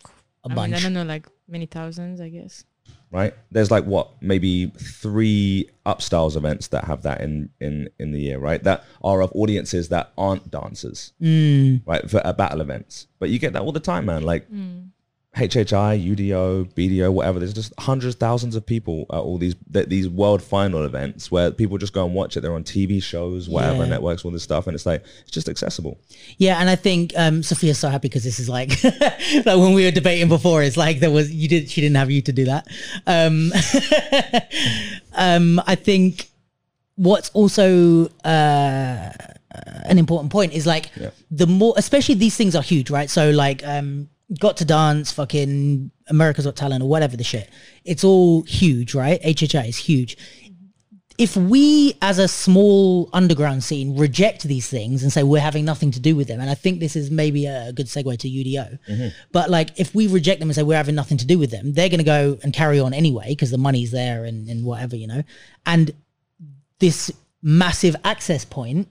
A 0.04 0.50
I 0.50 0.54
mean. 0.54 0.74
I 0.74 0.80
don't 0.80 0.94
know, 0.94 1.04
like 1.04 1.26
many 1.46 1.66
thousands, 1.66 2.20
I 2.20 2.28
guess. 2.28 2.64
Right? 3.12 3.34
There's 3.50 3.70
like 3.70 3.84
what, 3.84 4.10
maybe 4.20 4.66
three 4.78 5.68
upstyles 5.86 6.36
events 6.36 6.68
that 6.68 6.84
have 6.84 7.02
that 7.02 7.20
in 7.20 7.50
in 7.60 7.88
in 7.98 8.12
the 8.12 8.20
year, 8.20 8.38
right? 8.38 8.62
That 8.64 8.84
are 9.04 9.20
of 9.22 9.30
audiences 9.34 9.88
that 9.90 10.12
aren't 10.16 10.50
dancers, 10.50 11.12
Mm. 11.20 11.82
right? 11.86 12.10
For 12.10 12.26
uh, 12.26 12.32
battle 12.32 12.60
events, 12.60 13.06
but 13.18 13.28
you 13.30 13.38
get 13.38 13.52
that 13.52 13.62
all 13.62 13.72
the 13.72 13.80
time, 13.80 14.06
man. 14.06 14.22
Like 14.22 14.46
HHI, 15.36 16.14
UDO, 16.14 16.74
BDO, 16.74 17.10
whatever. 17.10 17.38
There's 17.38 17.54
just 17.54 17.72
hundreds, 17.80 18.16
thousands 18.16 18.54
of 18.54 18.66
people 18.66 19.06
at 19.10 19.16
all 19.16 19.38
these 19.38 19.54
th- 19.72 19.88
these 19.88 20.06
world 20.06 20.42
final 20.42 20.84
events 20.84 21.30
where 21.30 21.50
people 21.50 21.78
just 21.78 21.94
go 21.94 22.04
and 22.04 22.14
watch 22.14 22.36
it. 22.36 22.42
They're 22.42 22.52
on 22.54 22.64
TV 22.64 23.02
shows, 23.02 23.48
whatever, 23.48 23.84
Yeah. 23.84 23.88
networks, 23.88 24.26
all 24.26 24.30
this 24.30 24.42
stuff, 24.42 24.66
and 24.66 24.74
it's 24.74 24.84
like 24.84 25.02
it's 25.22 25.30
just 25.30 25.48
accessible. 25.48 25.98
Yeah, 26.36 26.58
and 26.60 26.68
I 26.68 26.76
think 26.76 27.14
um, 27.16 27.40
Sofia's 27.40 27.78
so 27.78 27.88
happy 27.88 28.08
because 28.08 28.24
this 28.24 28.38
is 28.38 28.48
like 28.50 28.84
like 28.84 29.46
when 29.46 29.72
we 29.72 29.84
were 29.86 29.90
debating 29.90 30.28
before. 30.28 30.62
It's 30.62 30.76
like 30.76 31.00
there 31.00 31.10
was 31.10 31.32
you 31.32 31.48
did 31.48 31.70
she 31.70 31.80
didn't 31.80 31.96
have 31.96 32.10
you 32.10 32.20
to 32.22 32.32
do 32.32 32.44
that. 32.44 32.68
Um, 33.06 33.52
um, 35.14 35.60
I 35.66 35.74
think 35.76 36.28
what's 36.96 37.30
also 37.30 38.06
uh, 38.24 39.10
an 39.84 39.98
important 39.98 40.30
point 40.30 40.52
is 40.52 40.66
like 40.66 40.90
Yeah. 41.00 41.10
the 41.30 41.46
more, 41.46 41.72
especially 41.78 42.16
these 42.16 42.36
things 42.36 42.54
are 42.54 42.62
huge, 42.62 42.90
right? 42.90 43.08
So 43.08 43.30
like 43.30 43.66
um, 43.66 44.10
got 44.40 44.56
to 44.58 44.64
dance, 44.64 45.12
fucking 45.12 45.90
America's 46.08 46.44
Got 46.44 46.56
Talent 46.56 46.82
or 46.82 46.88
whatever 46.88 47.16
the 47.16 47.24
shit. 47.24 47.50
It's 47.84 48.04
all 48.04 48.42
huge, 48.42 48.94
right? 48.94 49.20
HHI 49.22 49.68
is 49.68 49.76
huge 49.76 50.16
if 51.18 51.36
we 51.36 51.94
as 52.02 52.18
a 52.18 52.26
small 52.26 53.08
underground 53.12 53.62
scene 53.62 53.96
reject 53.96 54.42
these 54.44 54.68
things 54.68 55.02
and 55.02 55.12
say 55.12 55.22
we're 55.22 55.40
having 55.40 55.64
nothing 55.64 55.90
to 55.90 56.00
do 56.00 56.16
with 56.16 56.28
them 56.28 56.40
and 56.40 56.50
i 56.50 56.54
think 56.54 56.80
this 56.80 56.96
is 56.96 57.10
maybe 57.10 57.46
a 57.46 57.72
good 57.72 57.86
segue 57.86 58.18
to 58.18 58.28
udo 58.28 58.78
mm-hmm. 58.88 59.08
but 59.30 59.50
like 59.50 59.70
if 59.78 59.94
we 59.94 60.06
reject 60.06 60.40
them 60.40 60.48
and 60.48 60.56
say 60.56 60.62
we're 60.62 60.76
having 60.76 60.94
nothing 60.94 61.16
to 61.16 61.26
do 61.26 61.38
with 61.38 61.50
them 61.50 61.72
they're 61.72 61.88
going 61.88 61.98
to 61.98 62.04
go 62.04 62.38
and 62.42 62.52
carry 62.52 62.80
on 62.80 62.94
anyway 62.94 63.26
because 63.28 63.50
the 63.50 63.58
money's 63.58 63.90
there 63.90 64.24
and, 64.24 64.48
and 64.48 64.64
whatever 64.64 64.96
you 64.96 65.06
know 65.06 65.22
and 65.66 65.92
this 66.78 67.12
massive 67.42 67.94
access 68.04 68.44
point 68.44 68.88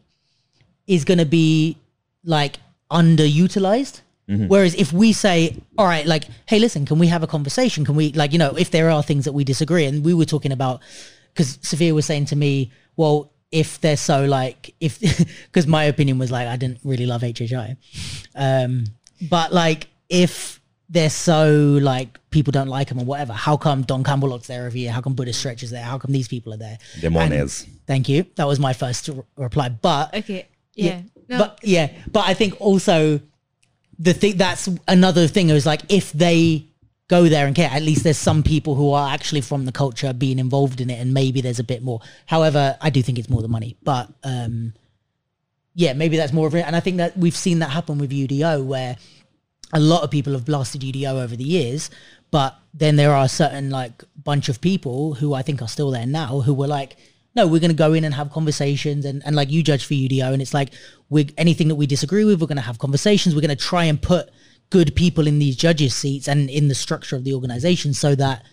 is 0.87 1.03
going 1.05 1.17
to 1.17 1.25
be 1.25 1.77
like 2.23 2.57
underutilized 2.91 4.01
Whereas 4.27 4.75
if 4.75 4.93
we 4.93 5.11
say, 5.11 5.57
all 5.77 5.85
right, 5.85 6.05
like, 6.05 6.23
hey, 6.47 6.57
listen, 6.59 6.85
can 6.85 6.99
we 6.99 7.07
have 7.07 7.21
a 7.21 7.27
conversation? 7.27 7.83
Can 7.83 7.95
we, 7.95 8.13
like, 8.13 8.31
you 8.31 8.39
know, 8.39 8.55
if 8.55 8.71
there 8.71 8.89
are 8.89 9.03
things 9.03 9.25
that 9.25 9.33
we 9.33 9.43
disagree, 9.43 9.83
and 9.85 10.05
we 10.05 10.13
were 10.13 10.23
talking 10.25 10.53
about, 10.53 10.79
because 11.33 11.59
Sofia 11.61 11.93
was 11.93 12.05
saying 12.05 12.25
to 12.27 12.35
me, 12.37 12.71
well, 12.95 13.33
if 13.51 13.81
they're 13.81 13.97
so 13.97 14.23
like, 14.25 14.73
if, 14.79 14.99
because 15.47 15.67
my 15.67 15.83
opinion 15.83 16.17
was 16.17 16.31
like, 16.31 16.47
I 16.47 16.55
didn't 16.55 16.79
really 16.85 17.05
love 17.05 17.21
HHI. 17.23 17.75
Um, 18.35 18.85
but 19.29 19.51
like, 19.51 19.87
if 20.07 20.61
they're 20.89 21.09
so 21.09 21.77
like, 21.81 22.17
people 22.29 22.51
don't 22.51 22.67
like 22.69 22.87
them 22.87 22.99
or 22.99 23.05
whatever, 23.05 23.33
how 23.33 23.57
come 23.57 23.81
Don 23.81 24.03
Campbellock's 24.03 24.47
there 24.47 24.65
every 24.65 24.81
year? 24.81 24.91
How 24.93 25.01
come 25.01 25.13
Buddha 25.13 25.33
Stretch 25.33 25.63
is 25.63 25.71
there? 25.71 25.83
How 25.83 25.97
come 25.97 26.11
these 26.13 26.27
people 26.29 26.53
are 26.53 26.57
there? 26.57 26.77
Demones. 27.01 27.65
And- 27.65 27.79
Thank 27.87 28.07
you. 28.07 28.25
That 28.35 28.47
was 28.47 28.59
my 28.59 28.71
first 28.71 29.09
re- 29.09 29.21
reply. 29.35 29.67
But 29.69 30.13
Okay. 30.15 30.47
Yeah. 30.73 31.01
No. 31.27 31.37
but 31.37 31.59
yeah, 31.63 31.91
but 32.11 32.25
I 32.27 32.33
think 32.33 32.59
also 32.61 33.19
the 34.01 34.13
thing 34.13 34.37
that's 34.37 34.67
another 34.87 35.27
thing 35.27 35.49
is 35.49 35.65
like 35.65 35.81
if 35.89 36.11
they 36.11 36.65
go 37.07 37.29
there 37.29 37.45
and 37.45 37.55
care, 37.55 37.69
at 37.69 37.83
least 37.83 38.03
there's 38.03 38.17
some 38.17 38.41
people 38.41 38.73
who 38.73 38.91
are 38.93 39.13
actually 39.13 39.41
from 39.41 39.65
the 39.65 39.71
culture 39.71 40.11
being 40.11 40.39
involved 40.39 40.81
in 40.81 40.89
it, 40.89 40.99
and 40.99 41.13
maybe 41.13 41.39
there's 41.41 41.59
a 41.59 41.63
bit 41.63 41.83
more. 41.83 41.99
However, 42.25 42.77
I 42.81 42.89
do 42.89 43.01
think 43.03 43.19
it's 43.19 43.29
more 43.29 43.41
the 43.41 43.47
money, 43.47 43.77
but 43.83 44.11
um, 44.23 44.73
yeah, 45.75 45.93
maybe 45.93 46.17
that's 46.17 46.33
more 46.33 46.47
of 46.47 46.55
it. 46.55 46.65
And 46.65 46.75
I 46.75 46.79
think 46.79 46.97
that 46.97 47.15
we've 47.15 47.35
seen 47.35 47.59
that 47.59 47.69
happen 47.69 47.99
with 47.99 48.11
UDO 48.11 48.65
where 48.65 48.97
a 49.71 49.79
lot 49.79 50.03
of 50.03 50.09
people 50.09 50.33
have 50.33 50.45
blasted 50.45 50.81
UDO 50.81 51.21
over 51.21 51.35
the 51.35 51.43
years, 51.43 51.91
but 52.31 52.55
then 52.73 52.95
there 52.95 53.13
are 53.13 53.25
a 53.25 53.29
certain 53.29 53.69
like 53.69 54.03
bunch 54.23 54.49
of 54.49 54.59
people 54.59 55.13
who 55.13 55.33
I 55.33 55.43
think 55.43 55.61
are 55.61 55.67
still 55.67 55.91
there 55.91 56.07
now 56.07 56.39
who 56.39 56.53
were 56.53 56.67
like, 56.67 56.95
no, 57.35 57.45
we're 57.45 57.59
going 57.59 57.71
to 57.71 57.77
go 57.77 57.93
in 57.93 58.03
and 58.03 58.13
have 58.13 58.31
conversations 58.31 59.05
and, 59.05 59.21
and 59.25 59.35
like 59.35 59.51
you 59.51 59.63
judge 59.63 59.85
for 59.85 59.93
UDO 59.93 60.33
and 60.33 60.41
it's 60.41 60.53
like 60.53 60.71
we 61.11 61.29
anything 61.37 61.67
that 61.67 61.75
we 61.75 61.85
disagree 61.85 62.23
with, 62.25 62.41
we're 62.41 62.47
going 62.47 62.55
to 62.55 62.63
have 62.63 62.79
conversations. 62.79 63.35
We're 63.35 63.41
going 63.41 63.49
to 63.49 63.67
try 63.71 63.83
and 63.83 64.01
put 64.01 64.31
good 64.69 64.95
people 64.95 65.27
in 65.27 65.37
these 65.37 65.57
judges 65.57 65.93
seats 65.93 66.27
and 66.27 66.49
in 66.49 66.69
the 66.69 66.75
structure 66.75 67.17
of 67.17 67.25
the 67.25 67.33
organization 67.33 67.93
so 67.93 68.15
that 68.15 68.43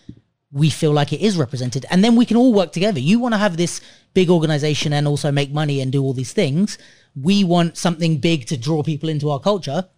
we 0.51 0.69
feel 0.69 0.93
like 0.93 1.13
it 1.13 1.21
is 1.21 1.37
represented 1.37 1.85
and 1.91 2.03
then 2.03 2.17
we 2.17 2.27
can 2.27 2.37
all 2.37 2.53
work 2.53 2.73
together. 2.73 2.99
You 2.99 3.21
want 3.21 3.35
to 3.35 3.39
have 3.39 3.57
this 3.57 3.81
big 4.13 4.29
organization 4.29 4.93
and 4.93 5.07
also 5.07 5.31
make 5.31 5.53
money 5.53 5.81
and 5.81 5.93
do 5.93 6.03
all 6.03 6.13
these 6.13 6.33
things. 6.33 6.79
We 7.15 7.45
want 7.45 7.77
something 7.77 8.19
big 8.19 8.47
to 8.47 8.57
draw 8.57 8.83
people 8.83 9.09
into 9.09 9.31
our 9.31 9.41
culture 9.41 9.89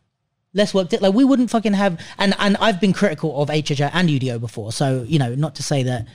let's 0.53 0.75
work. 0.75 0.93
Like 1.01 1.15
we 1.15 1.25
wouldn't 1.25 1.51
fucking 1.51 1.75
have. 1.75 2.01
And 2.19 2.35
and 2.39 2.57
I've 2.59 2.81
been 2.81 2.93
critical 2.93 3.41
of 3.41 3.49
HHI 3.49 3.91
and 3.93 4.09
UDO 4.09 4.41
before, 4.41 4.73
so 4.73 5.05
you 5.07 5.19
know, 5.19 5.35
not 5.35 5.55
to 5.57 5.63
say 5.63 5.83
that 5.85 6.09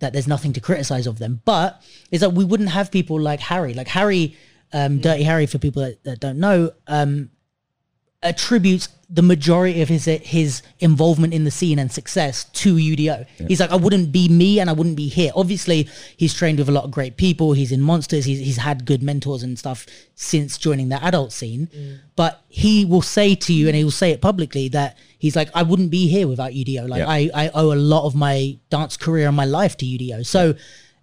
that 0.00 0.12
there's 0.12 0.28
nothing 0.28 0.52
to 0.52 0.60
criticize 0.60 1.06
of 1.06 1.18
them, 1.18 1.40
but 1.44 1.82
is 2.10 2.20
that 2.20 2.32
we 2.32 2.44
wouldn't 2.44 2.70
have 2.70 2.90
people 2.90 3.20
like 3.20 3.40
Harry, 3.40 3.74
like 3.74 3.88
Harry, 3.88 4.36
um, 4.72 4.98
Dirty 5.00 5.22
Harry, 5.22 5.46
for 5.46 5.58
people 5.58 5.82
that, 5.82 6.02
that 6.04 6.20
don't 6.20 6.38
know, 6.38 6.72
um, 6.86 7.30
attributes 8.22 8.88
the 9.10 9.22
majority 9.22 9.80
of 9.80 9.88
his 9.88 10.04
his 10.04 10.60
involvement 10.80 11.32
in 11.32 11.44
the 11.44 11.50
scene 11.50 11.78
and 11.78 11.90
success 11.90 12.44
to 12.44 12.74
UDO. 12.74 13.26
He's 13.46 13.58
like, 13.58 13.70
I 13.70 13.76
wouldn't 13.76 14.12
be 14.12 14.28
me 14.28 14.60
and 14.60 14.68
I 14.68 14.74
wouldn't 14.74 14.96
be 14.96 15.08
here. 15.08 15.30
Obviously, 15.34 15.88
he's 16.16 16.34
trained 16.34 16.58
with 16.58 16.68
a 16.68 16.72
lot 16.72 16.84
of 16.84 16.90
great 16.90 17.16
people. 17.16 17.54
He's 17.54 17.72
in 17.72 17.80
Monsters. 17.80 18.26
He's, 18.26 18.38
he's 18.40 18.58
had 18.58 18.84
good 18.84 19.02
mentors 19.02 19.42
and 19.42 19.58
stuff 19.58 19.86
since 20.14 20.58
joining 20.58 20.90
the 20.90 21.02
adult 21.02 21.32
scene. 21.32 21.70
But 22.16 22.42
he 22.48 22.84
will 22.84 23.00
say 23.00 23.34
to 23.34 23.52
you, 23.54 23.66
and 23.68 23.74
he 23.76 23.82
will 23.82 23.90
say 23.90 24.10
it 24.10 24.20
publicly, 24.20 24.68
that 24.70 24.98
he's 25.18 25.34
like, 25.34 25.48
I 25.54 25.62
wouldn't 25.62 25.90
be 25.90 26.08
here 26.08 26.28
without 26.28 26.50
UDO. 26.52 26.86
Like, 26.86 26.98
Yeah. 26.98 27.08
I, 27.08 27.30
I 27.46 27.48
owe 27.54 27.72
a 27.72 27.76
lot 27.76 28.04
of 28.04 28.14
my 28.14 28.58
dance 28.68 28.98
career 28.98 29.28
and 29.28 29.36
my 29.36 29.46
life 29.46 29.76
to 29.78 29.86
UDO. 29.86 30.26
So, 30.26 30.54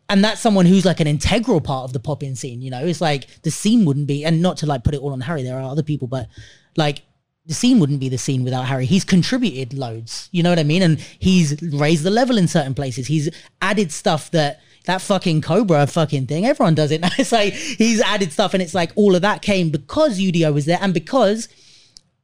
and 0.10 0.24
that's 0.24 0.42
someone 0.42 0.66
who's 0.66 0.86
like 0.86 1.00
an 1.00 1.08
integral 1.08 1.62
part 1.62 1.86
of 1.86 1.94
the 1.94 2.00
pop 2.00 2.24
in 2.24 2.36
scene, 2.36 2.62
you 2.62 2.70
know? 2.70 2.86
It's 2.86 3.02
like 3.02 3.42
the 3.44 3.52
scene 3.52 3.86
wouldn't 3.86 4.08
be, 4.08 4.24
and 4.26 4.42
not 4.42 4.58
to 4.58 4.66
like 4.66 4.84
put 4.84 4.94
it 4.94 5.02
all 5.02 5.14
on 5.14 5.22
Harry, 5.22 5.44
there 5.44 5.58
are 5.58 5.72
other 5.72 5.84
people, 5.84 6.08
but 6.08 6.28
like 6.76 7.04
the 7.46 7.54
scene 7.54 7.80
wouldn't 7.80 8.00
be 8.00 8.10
the 8.10 8.18
scene 8.18 8.44
without 8.44 8.66
Harry. 8.66 8.86
He's 8.86 9.04
contributed 9.04 9.74
loads, 9.74 10.30
you 10.32 10.44
know 10.44 10.50
what 10.50 10.60
I 10.60 10.64
mean? 10.64 10.82
And 10.82 11.00
he's 11.00 11.62
raised 11.62 12.04
the 12.04 12.12
level 12.12 12.38
in 12.38 12.48
certain 12.48 12.74
places. 12.74 13.08
He's 13.08 13.30
added 13.62 13.92
stuff 13.92 14.32
that 14.32 14.62
that 14.86 15.02
fucking 15.02 15.42
Cobra 15.42 15.88
fucking 15.88 16.28
thing, 16.28 16.46
everyone 16.46 16.76
does 16.76 16.92
it. 16.92 17.04
It's 17.18 17.32
like 17.32 17.54
he's 17.54 18.02
added 18.02 18.32
stuff, 18.32 18.54
and 18.54 18.62
it's 18.62 18.76
like 18.76 18.92
all 18.96 19.16
of 19.16 19.22
that 19.24 19.42
came 19.42 19.70
because 19.70 20.20
UDO 20.20 20.54
was 20.54 20.66
there, 20.66 20.80
and 20.82 20.94
because 20.94 21.50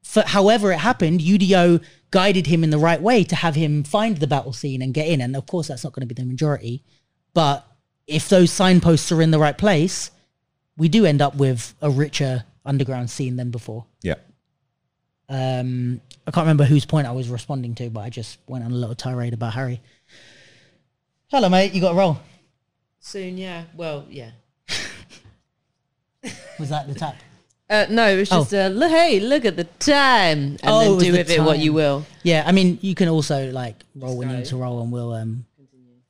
for 0.03 0.21
however 0.21 0.71
it 0.71 0.79
happened, 0.79 1.21
UDO 1.21 1.83
guided 2.11 2.47
him 2.47 2.63
in 2.63 2.69
the 2.69 2.77
right 2.77 3.01
way 3.01 3.23
to 3.23 3.35
have 3.35 3.55
him 3.55 3.83
find 3.83 4.17
the 4.17 4.27
battle 4.27 4.53
scene 4.53 4.81
and 4.81 4.93
get 4.93 5.07
in. 5.07 5.21
And 5.21 5.35
of 5.35 5.47
course, 5.47 5.69
that's 5.69 5.83
not 5.83 5.93
going 5.93 6.07
to 6.07 6.13
be 6.13 6.21
the 6.21 6.27
majority, 6.27 6.83
but 7.33 7.65
if 8.11 8.29
those 8.29 8.51
signposts 8.51 9.11
are 9.11 9.21
in 9.21 9.31
the 9.31 9.39
right 9.39 9.57
place, 9.57 10.11
we 10.77 10.89
do 10.89 11.05
end 11.05 11.21
up 11.21 11.35
with 11.35 11.73
a 11.81 11.89
richer 11.89 12.43
underground 12.65 13.09
scene 13.09 13.35
than 13.37 13.51
before. 13.51 13.85
Yeah. 14.01 14.15
Um, 15.29 16.01
I 16.27 16.31
can't 16.31 16.43
remember 16.45 16.65
whose 16.65 16.85
point 16.85 17.07
I 17.07 17.11
was 17.11 17.29
responding 17.29 17.73
to, 17.75 17.89
but 17.89 18.01
I 18.01 18.09
just 18.09 18.37
went 18.47 18.65
on 18.65 18.71
a 18.71 18.75
little 18.75 18.95
tirade 18.95 19.33
about 19.33 19.53
Harry. 19.53 19.81
Hello, 21.29 21.47
mate. 21.49 21.73
You 21.73 21.81
got 21.81 21.93
a 21.93 21.95
roll. 21.95 22.19
Soon, 22.99 23.37
yeah. 23.37 23.63
Well, 23.75 24.05
yeah. 24.09 24.31
Was 26.59 26.69
that 26.69 26.87
the 26.87 26.93
tap? 26.93 27.15
Uh, 27.69 27.85
no, 27.89 28.05
it 28.09 28.17
was 28.17 28.29
just 28.29 28.53
uh, 28.53 28.67
look, 28.67 28.91
hey, 28.91 29.21
look 29.21 29.45
at 29.45 29.55
the 29.55 29.63
time, 29.63 30.37
and 30.39 30.59
Oh, 30.65 30.79
then 30.81 30.95
was 30.95 31.03
do 31.05 31.11
the 31.13 31.17
with 31.19 31.29
it 31.29 31.39
what 31.41 31.57
you 31.59 31.71
will. 31.71 32.05
Yeah, 32.21 32.43
I 32.45 32.51
mean, 32.51 32.77
you 32.81 32.93
can 32.95 33.07
also 33.07 33.49
like 33.49 33.77
roll 33.95 34.17
when 34.17 34.29
you 34.29 34.35
need 34.35 34.45
to 34.47 34.57
roll, 34.57 34.81
and 34.81 34.91
we'll 34.91 35.13
um 35.13 35.45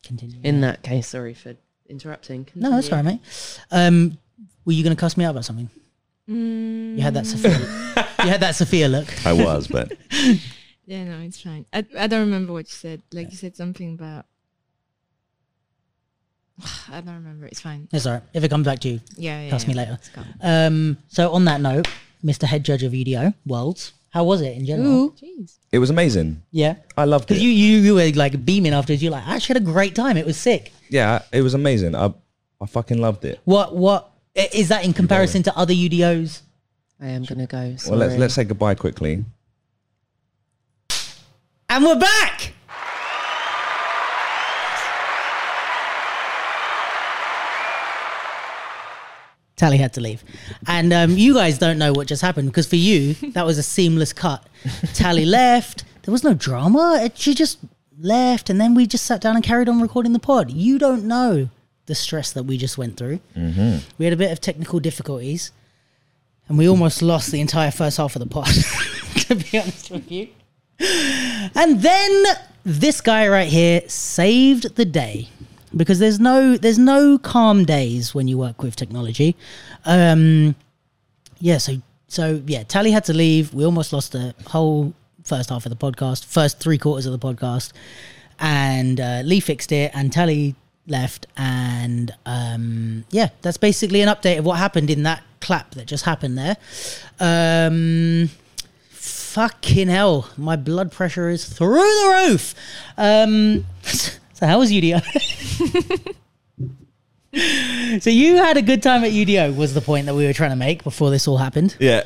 continue. 0.03 0.39
In 0.43 0.61
that 0.61 0.81
case, 0.81 1.07
sorry 1.09 1.35
for 1.35 1.55
interrupting. 1.91 2.47
No, 2.55 2.71
that's 2.71 2.89
all 2.91 2.97
right, 2.97 3.05
mate. 3.05 3.19
Um, 3.69 4.17
were 4.65 4.73
you 4.73 4.83
going 4.83 4.95
to 4.95 4.99
cuss 4.99 5.15
me 5.17 5.25
out 5.25 5.31
about 5.31 5.45
something? 5.45 5.69
You 6.27 7.01
had 7.01 7.13
that 7.15 7.25
Sofia. 7.27 7.59
you 8.23 8.29
had 8.29 8.39
that 8.41 8.55
Sofia 8.55 8.87
look. 8.87 9.07
I 9.25 9.33
was, 9.33 9.67
but 9.67 9.91
Yeah, 10.85 11.03
no, 11.05 11.19
it's 11.19 11.41
fine. 11.41 11.65
I 11.73 11.85
I 11.97 12.07
don't 12.07 12.21
remember 12.21 12.53
what 12.53 12.65
you 12.67 12.71
said. 12.73 13.01
Like 13.13 13.31
you 13.31 13.37
said 13.37 13.55
something 13.55 13.93
about. 13.93 14.25
I 16.89 17.01
don't 17.01 17.15
remember. 17.15 17.45
It's 17.47 17.61
fine. 17.61 17.87
It's 17.91 18.05
all 18.05 18.13
right. 18.13 18.23
If 18.33 18.43
it 18.43 18.49
comes 18.49 18.65
back 18.65 18.79
to 18.79 18.89
you, 18.89 19.01
Yeah, 19.17 19.41
yeah. 19.41 19.49
Cuss 19.49 19.63
yeah. 19.63 19.69
me 19.69 19.73
later. 19.75 19.99
Um, 20.41 20.97
so 21.07 21.31
on 21.33 21.45
that 21.45 21.61
note, 21.61 21.87
Mr. 22.23 22.43
Head 22.43 22.63
Judge 22.63 22.83
of 22.83 22.93
UDO 22.93 23.33
Worlds, 23.45 23.93
how 24.11 24.25
was 24.25 24.41
it 24.41 24.57
in 24.57 24.65
general? 24.65 24.91
Ooh, 24.91 25.11
jeez. 25.11 25.57
it 25.71 25.79
was 25.79 25.89
amazing. 25.89 26.43
Yeah, 26.51 26.75
I 26.97 27.05
loved 27.05 27.23
it. 27.23 27.27
because 27.29 27.43
you, 27.43 27.49
you 27.49 27.77
you 27.79 27.95
were 27.95 28.11
like 28.11 28.45
beaming 28.45 28.73
afterwards. 28.73 29.01
You're 29.01 29.11
like, 29.11 29.25
I 29.25 29.35
actually 29.35 29.55
had 29.55 29.63
a 29.63 29.71
great 29.71 29.95
time. 29.95 30.17
It 30.17 30.25
was 30.25 30.37
sick. 30.37 30.71
yeah, 30.89 31.23
it 31.31 31.41
was 31.41 31.53
amazing. 31.53 31.95
I 31.95 32.13
I 32.61 32.65
fucking 32.67 32.99
loved 32.99 33.25
it. 33.25 33.39
What 33.45 33.75
what, 33.75 34.11
is 34.35 34.67
that 34.67 34.85
in 34.85 34.93
comparison 34.93 35.43
to 35.43 35.57
other 35.57 35.73
UDOs? 35.73 36.41
I 36.99 37.07
am 37.07 37.23
gonna 37.23 37.47
go. 37.47 37.75
Well, 37.87 37.97
let's 37.97 38.15
let's 38.17 38.33
say 38.33 38.43
goodbye 38.43 38.75
quickly. 38.75 39.25
And 41.69 41.85
we're 41.85 41.99
back. 41.99 42.53
Tali 49.61 49.77
had 49.77 49.93
to 49.93 50.01
leave. 50.01 50.23
And 50.65 50.91
um, 50.91 51.11
you 51.11 51.35
guys 51.35 51.59
don't 51.59 51.77
know 51.77 51.93
what 51.93 52.07
just 52.07 52.23
happened 52.23 52.47
because 52.47 52.65
for 52.65 52.77
you, 52.77 53.13
that 53.33 53.45
was 53.45 53.59
a 53.59 53.63
seamless 53.63 54.11
cut. 54.11 54.43
Tali 54.95 55.23
left. 55.23 55.83
There 56.01 56.11
was 56.11 56.23
no 56.23 56.33
drama. 56.33 56.99
It, 57.03 57.15
she 57.15 57.35
just 57.35 57.59
left. 57.99 58.49
And 58.49 58.59
then 58.59 58.73
we 58.73 58.87
just 58.87 59.05
sat 59.05 59.21
down 59.21 59.35
and 59.35 59.45
carried 59.45 59.69
on 59.69 59.79
recording 59.79 60.13
the 60.13 60.19
pod. 60.19 60.49
You 60.49 60.79
don't 60.79 61.03
know 61.03 61.49
the 61.85 61.93
stress 61.93 62.31
that 62.31 62.43
we 62.43 62.57
just 62.57 62.79
went 62.79 62.97
through. 62.97 63.19
We 63.99 64.05
had 64.05 64.13
a 64.13 64.17
bit 64.17 64.31
of 64.31 64.41
technical 64.41 64.79
difficulties 64.79 65.51
and 66.47 66.57
we 66.57 66.67
almost 66.67 67.03
lost 67.03 67.31
the 67.31 67.39
entire 67.39 67.69
first 67.69 67.97
half 67.97 68.15
of 68.15 68.19
the 68.19 68.25
pod, 68.27 68.47
to 69.27 69.35
be 69.35 69.59
honest 69.59 69.91
with 69.91 70.11
you. 70.11 70.27
And 71.53 71.81
then 71.83 72.23
this 72.63 72.99
guy 72.99 73.27
right 73.27 73.47
here 73.47 73.81
saved 73.87 74.75
the 74.75 74.85
day 74.85 75.29
because 75.75 75.99
there's 75.99 76.19
no 76.19 76.57
there's 76.57 76.79
no 76.79 77.17
calm 77.17 77.65
days 77.65 78.13
when 78.13 78.27
you 78.27 78.37
work 78.37 78.61
with 78.61 78.75
technology. 78.75 79.35
Um, 79.85 80.55
yeah, 81.39 81.57
so 81.57 81.81
so 82.07 82.41
yeah, 82.45 82.63
Tali 82.63 82.91
had 82.91 83.05
to 83.05 83.13
leave. 83.13 83.53
We 83.53 83.65
almost 83.65 83.93
lost 83.93 84.11
the 84.11 84.35
whole 84.47 84.93
first 85.23 85.49
half 85.49 85.65
of 85.65 85.69
the 85.69 85.91
podcast, 85.91 86.25
first 86.25 86.59
three 86.59 86.77
quarters 86.77 87.05
of 87.05 87.17
the 87.17 87.19
podcast, 87.19 87.71
and 88.39 88.99
uh, 88.99 89.21
Lee 89.23 89.39
fixed 89.39 89.71
it, 89.71 89.91
and 89.93 90.11
Tali 90.11 90.55
left, 90.87 91.27
and 91.37 92.13
um, 92.25 93.05
yeah, 93.11 93.29
that's 93.41 93.57
basically 93.57 94.01
an 94.01 94.09
update 94.09 94.39
of 94.39 94.45
what 94.45 94.57
happened 94.57 94.89
in 94.89 95.03
that 95.03 95.23
clap 95.39 95.71
that 95.75 95.87
just 95.87 96.05
happened 96.05 96.37
there. 96.37 96.57
Um, 97.19 98.29
fucking 98.89 99.87
hell, 99.87 100.29
my 100.37 100.55
blood 100.55 100.91
pressure 100.91 101.29
is 101.29 101.45
through 101.45 101.75
the 101.75 102.27
roof. 102.29 102.55
Um, 102.97 103.65
so 104.41 104.47
how 104.47 104.57
was 104.57 104.71
UDO? 104.71 104.99
so 108.01 108.09
you 108.09 108.37
had 108.37 108.57
a 108.57 108.63
good 108.63 108.81
time 108.81 109.03
at 109.03 109.11
UDO 109.11 109.55
was 109.55 109.75
the 109.75 109.81
point 109.81 110.07
that 110.07 110.15
we 110.15 110.25
were 110.25 110.33
trying 110.33 110.49
to 110.49 110.55
make 110.55 110.83
before 110.83 111.11
this 111.11 111.27
all 111.27 111.37
happened. 111.37 111.75
Yeah. 111.79 112.05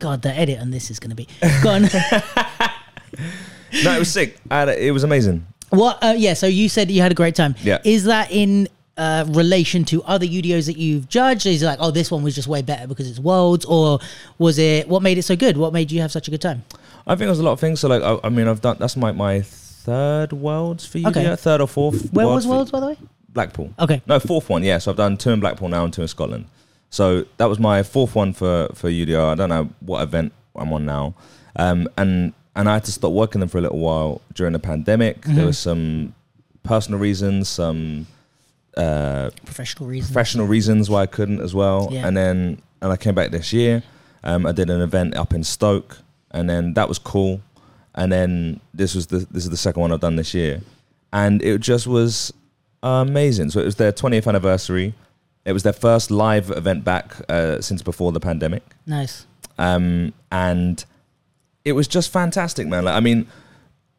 God, 0.00 0.22
the 0.22 0.30
edit 0.30 0.58
on 0.58 0.72
this 0.72 0.90
is 0.90 0.98
going 0.98 1.10
to 1.10 1.16
be 1.16 1.28
gone. 1.62 1.82
No, 3.84 3.94
it 3.94 3.98
was 4.00 4.10
sick. 4.10 4.36
A, 4.50 4.86
it 4.88 4.90
was 4.90 5.04
amazing. 5.04 5.46
what? 5.70 6.02
Uh, 6.02 6.14
yeah. 6.16 6.34
So 6.34 6.48
you 6.48 6.68
said 6.68 6.90
you 6.90 7.02
had 7.02 7.12
a 7.12 7.14
great 7.14 7.36
time. 7.36 7.54
Yeah. 7.62 7.78
Is 7.84 8.02
that 8.06 8.32
in 8.32 8.66
uh, 8.96 9.24
relation 9.28 9.84
to 9.84 10.02
other 10.02 10.26
UDOs 10.26 10.66
that 10.66 10.76
you've 10.76 11.08
judged? 11.08 11.46
Is 11.46 11.62
it 11.62 11.66
like, 11.66 11.78
oh, 11.80 11.92
this 11.92 12.10
one 12.10 12.24
was 12.24 12.34
just 12.34 12.48
way 12.48 12.62
better 12.62 12.88
because 12.88 13.08
it's 13.08 13.20
worlds, 13.20 13.64
or 13.64 14.00
was 14.38 14.58
it 14.58 14.88
what 14.88 15.02
made 15.02 15.18
it 15.18 15.22
so 15.22 15.36
good? 15.36 15.56
What 15.56 15.72
made 15.72 15.92
you 15.92 16.00
have 16.00 16.10
such 16.10 16.26
a 16.26 16.32
good 16.32 16.42
time? 16.42 16.64
I 17.06 17.14
think 17.14 17.26
it 17.28 17.30
was 17.30 17.38
a 17.38 17.44
lot 17.44 17.52
of 17.52 17.60
things. 17.60 17.78
So 17.78 17.88
like, 17.88 18.02
I, 18.02 18.18
I 18.24 18.28
mean, 18.28 18.48
I've 18.48 18.60
done 18.60 18.76
that's 18.80 18.96
my 18.96 19.12
my 19.12 19.44
third 19.84 20.32
worlds 20.32 20.86
for 20.86 20.98
you. 20.98 21.08
Okay. 21.08 21.22
yeah, 21.22 21.36
third 21.36 21.60
or 21.60 21.68
fourth. 21.68 22.12
Where 22.12 22.26
world 22.26 22.36
was 22.36 22.46
worlds, 22.46 22.70
by 22.70 22.80
the 22.80 22.86
way? 22.86 22.98
Blackpool. 23.28 23.72
Okay. 23.78 24.00
No, 24.06 24.18
fourth 24.20 24.48
one. 24.48 24.62
Yeah, 24.62 24.78
so 24.78 24.90
I've 24.90 24.96
done 24.96 25.16
two 25.16 25.30
in 25.30 25.40
Blackpool 25.40 25.68
now 25.68 25.84
and 25.84 25.92
two 25.92 26.02
in 26.02 26.08
Scotland. 26.08 26.46
So 26.90 27.24
that 27.38 27.46
was 27.46 27.58
my 27.58 27.82
fourth 27.82 28.14
one 28.14 28.32
for 28.32 28.68
for 28.74 28.88
UDO. 28.88 29.32
I 29.32 29.34
don't 29.34 29.48
know 29.48 29.68
what 29.80 30.02
event 30.02 30.32
I'm 30.54 30.72
on 30.72 30.84
now, 30.86 31.14
um, 31.56 31.88
and 31.96 32.32
and 32.56 32.68
I 32.68 32.74
had 32.74 32.84
to 32.84 32.92
stop 32.92 33.12
working 33.12 33.40
them 33.40 33.48
for 33.48 33.58
a 33.58 33.60
little 33.60 33.80
while 33.80 34.20
during 34.32 34.52
the 34.52 34.60
pandemic. 34.60 35.20
Mm-hmm. 35.22 35.34
There 35.36 35.46
was 35.46 35.58
some 35.58 36.14
personal 36.62 37.00
reasons, 37.00 37.48
some 37.48 38.06
uh, 38.76 39.30
Professional 39.44 39.88
reasons. 39.88 40.10
professional 40.12 40.46
reasons 40.46 40.88
why 40.88 41.02
I 41.02 41.06
couldn't 41.06 41.40
as 41.40 41.52
well. 41.54 41.88
Yeah. 41.90 42.06
And 42.06 42.16
then 42.16 42.62
and 42.80 42.92
I 42.92 42.96
came 42.96 43.14
back 43.14 43.32
this 43.32 43.52
year. 43.52 43.82
Um, 44.22 44.46
I 44.46 44.52
did 44.52 44.70
an 44.70 44.80
event 44.80 45.16
up 45.16 45.34
in 45.34 45.42
Stoke, 45.44 45.98
and 46.30 46.48
then 46.48 46.74
that 46.74 46.88
was 46.88 46.98
cool. 47.00 47.40
And 47.94 48.10
then 48.12 48.60
this 48.72 48.94
was 48.94 49.06
the 49.06 49.18
this 49.30 49.44
is 49.44 49.50
the 49.50 49.56
second 49.56 49.80
one 49.82 49.92
I've 49.92 50.00
done 50.00 50.16
this 50.16 50.34
year, 50.34 50.60
and 51.12 51.40
it 51.42 51.58
just 51.60 51.86
was 51.86 52.32
amazing. 52.82 53.50
So 53.50 53.60
it 53.60 53.64
was 53.64 53.76
their 53.76 53.92
20th 53.92 54.26
anniversary. 54.26 54.94
It 55.44 55.52
was 55.52 55.62
their 55.62 55.72
first 55.74 56.10
live 56.10 56.50
event 56.50 56.84
back 56.84 57.14
uh, 57.28 57.60
since 57.60 57.82
before 57.82 58.12
the 58.12 58.20
pandemic, 58.20 58.62
Nice. 58.86 59.26
um, 59.58 60.12
and 60.32 60.84
it 61.64 61.72
was 61.72 61.86
just 61.86 62.10
fantastic, 62.10 62.66
man. 62.66 62.84
Like, 62.86 62.94
I 62.94 63.00
mean, 63.00 63.26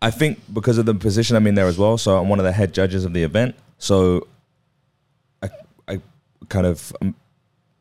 I 0.01 0.11
think 0.11 0.39
because 0.51 0.77
of 0.77 0.85
the 0.85 0.93
position 0.95 1.35
I'm 1.37 1.45
in 1.47 1.55
there 1.55 1.67
as 1.67 1.77
well, 1.77 1.97
so 1.97 2.17
I'm 2.19 2.29
one 2.29 2.39
of 2.39 2.45
the 2.45 2.51
head 2.51 2.73
judges 2.73 3.05
of 3.05 3.13
the 3.13 3.23
event. 3.23 3.55
So 3.77 4.27
I, 5.43 5.49
I 5.87 6.01
kind 6.49 6.65
of, 6.65 6.91
um, 7.01 7.15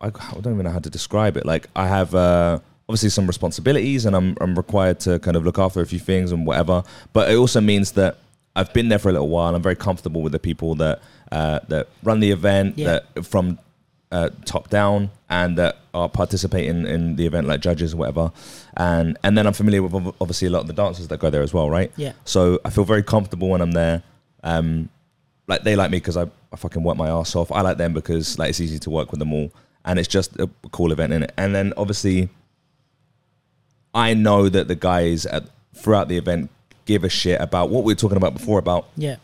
I, 0.00 0.06
I 0.08 0.10
don't 0.40 0.52
even 0.54 0.64
know 0.64 0.70
how 0.70 0.78
to 0.78 0.90
describe 0.90 1.36
it. 1.38 1.44
Like 1.46 1.68
I 1.74 1.86
have 1.88 2.14
uh, 2.14 2.60
obviously 2.88 3.08
some 3.10 3.26
responsibilities, 3.26 4.04
and 4.06 4.14
I'm 4.16 4.36
I'm 4.40 4.54
required 4.56 5.00
to 5.00 5.18
kind 5.20 5.36
of 5.36 5.44
look 5.44 5.58
after 5.58 5.80
a 5.80 5.86
few 5.86 5.98
things 5.98 6.32
and 6.32 6.46
whatever. 6.46 6.82
But 7.12 7.30
it 7.30 7.36
also 7.36 7.60
means 7.60 7.92
that 7.92 8.18
I've 8.56 8.72
been 8.72 8.88
there 8.88 8.98
for 8.98 9.08
a 9.08 9.12
little 9.12 9.28
while. 9.28 9.54
I'm 9.54 9.62
very 9.62 9.76
comfortable 9.76 10.22
with 10.22 10.32
the 10.32 10.38
people 10.38 10.74
that 10.76 11.00
uh, 11.32 11.60
that 11.68 11.88
run 12.02 12.20
the 12.20 12.30
event, 12.30 12.78
Yeah. 12.78 13.00
that 13.14 13.24
from 13.26 13.58
uh, 14.12 14.30
top 14.44 14.70
down, 14.70 15.10
and 15.28 15.58
that 15.58 15.78
are 15.92 16.08
participating 16.08 16.86
in 16.86 17.16
the 17.16 17.26
event 17.26 17.46
like 17.48 17.60
judges 17.60 17.94
or 17.94 17.96
whatever. 17.98 18.30
And 18.76 19.16
and 19.24 19.36
then 19.36 19.46
I'm 19.46 19.52
familiar 19.54 19.82
with 19.82 19.94
obviously 20.20 20.48
a 20.48 20.50
lot 20.50 20.60
of 20.60 20.66
the 20.68 20.72
dancers 20.72 21.08
that 21.08 21.18
go 21.18 21.30
there 21.30 21.42
as 21.42 21.52
well, 21.54 21.68
right? 21.70 21.90
Yeah. 21.96 22.12
So 22.24 22.60
I 22.64 22.70
feel 22.70 22.84
very 22.84 23.02
comfortable 23.02 23.48
when 23.48 23.60
I'm 23.60 23.72
there. 23.72 24.02
Um, 24.44 24.88
like 25.46 25.62
they 25.62 25.76
like 25.76 25.90
me 25.90 25.98
because 25.98 26.16
I, 26.16 26.24
I 26.52 26.56
fucking 26.56 26.82
work 26.82 26.96
my 26.96 27.08
ass 27.08 27.34
off. 27.36 27.50
I 27.52 27.60
like 27.60 27.76
them 27.76 27.92
because 27.92 28.38
like 28.38 28.50
it's 28.50 28.60
easy 28.60 28.78
to 28.80 28.90
work 28.90 29.10
with 29.10 29.18
them 29.18 29.32
all, 29.32 29.50
and 29.84 29.98
it's 29.98 30.08
just 30.08 30.38
a 30.38 30.48
cool 30.70 30.92
event 30.92 31.12
in 31.12 31.22
it. 31.24 31.32
And 31.36 31.54
then 31.54 31.72
obviously, 31.76 32.28
I 33.94 34.14
know 34.14 34.48
that 34.48 34.68
the 34.68 34.74
guys 34.74 35.24
at, 35.26 35.44
throughout 35.74 36.08
the 36.08 36.16
event 36.18 36.50
give 36.86 37.04
a 37.04 37.08
shit 37.08 37.40
about 37.40 37.70
what 37.70 37.84
we 37.84 37.92
were 37.92 37.96
talking 37.98 38.16
about 38.16 38.34
before 38.34 38.58
about 38.58 38.88
Yeah. 38.96 39.16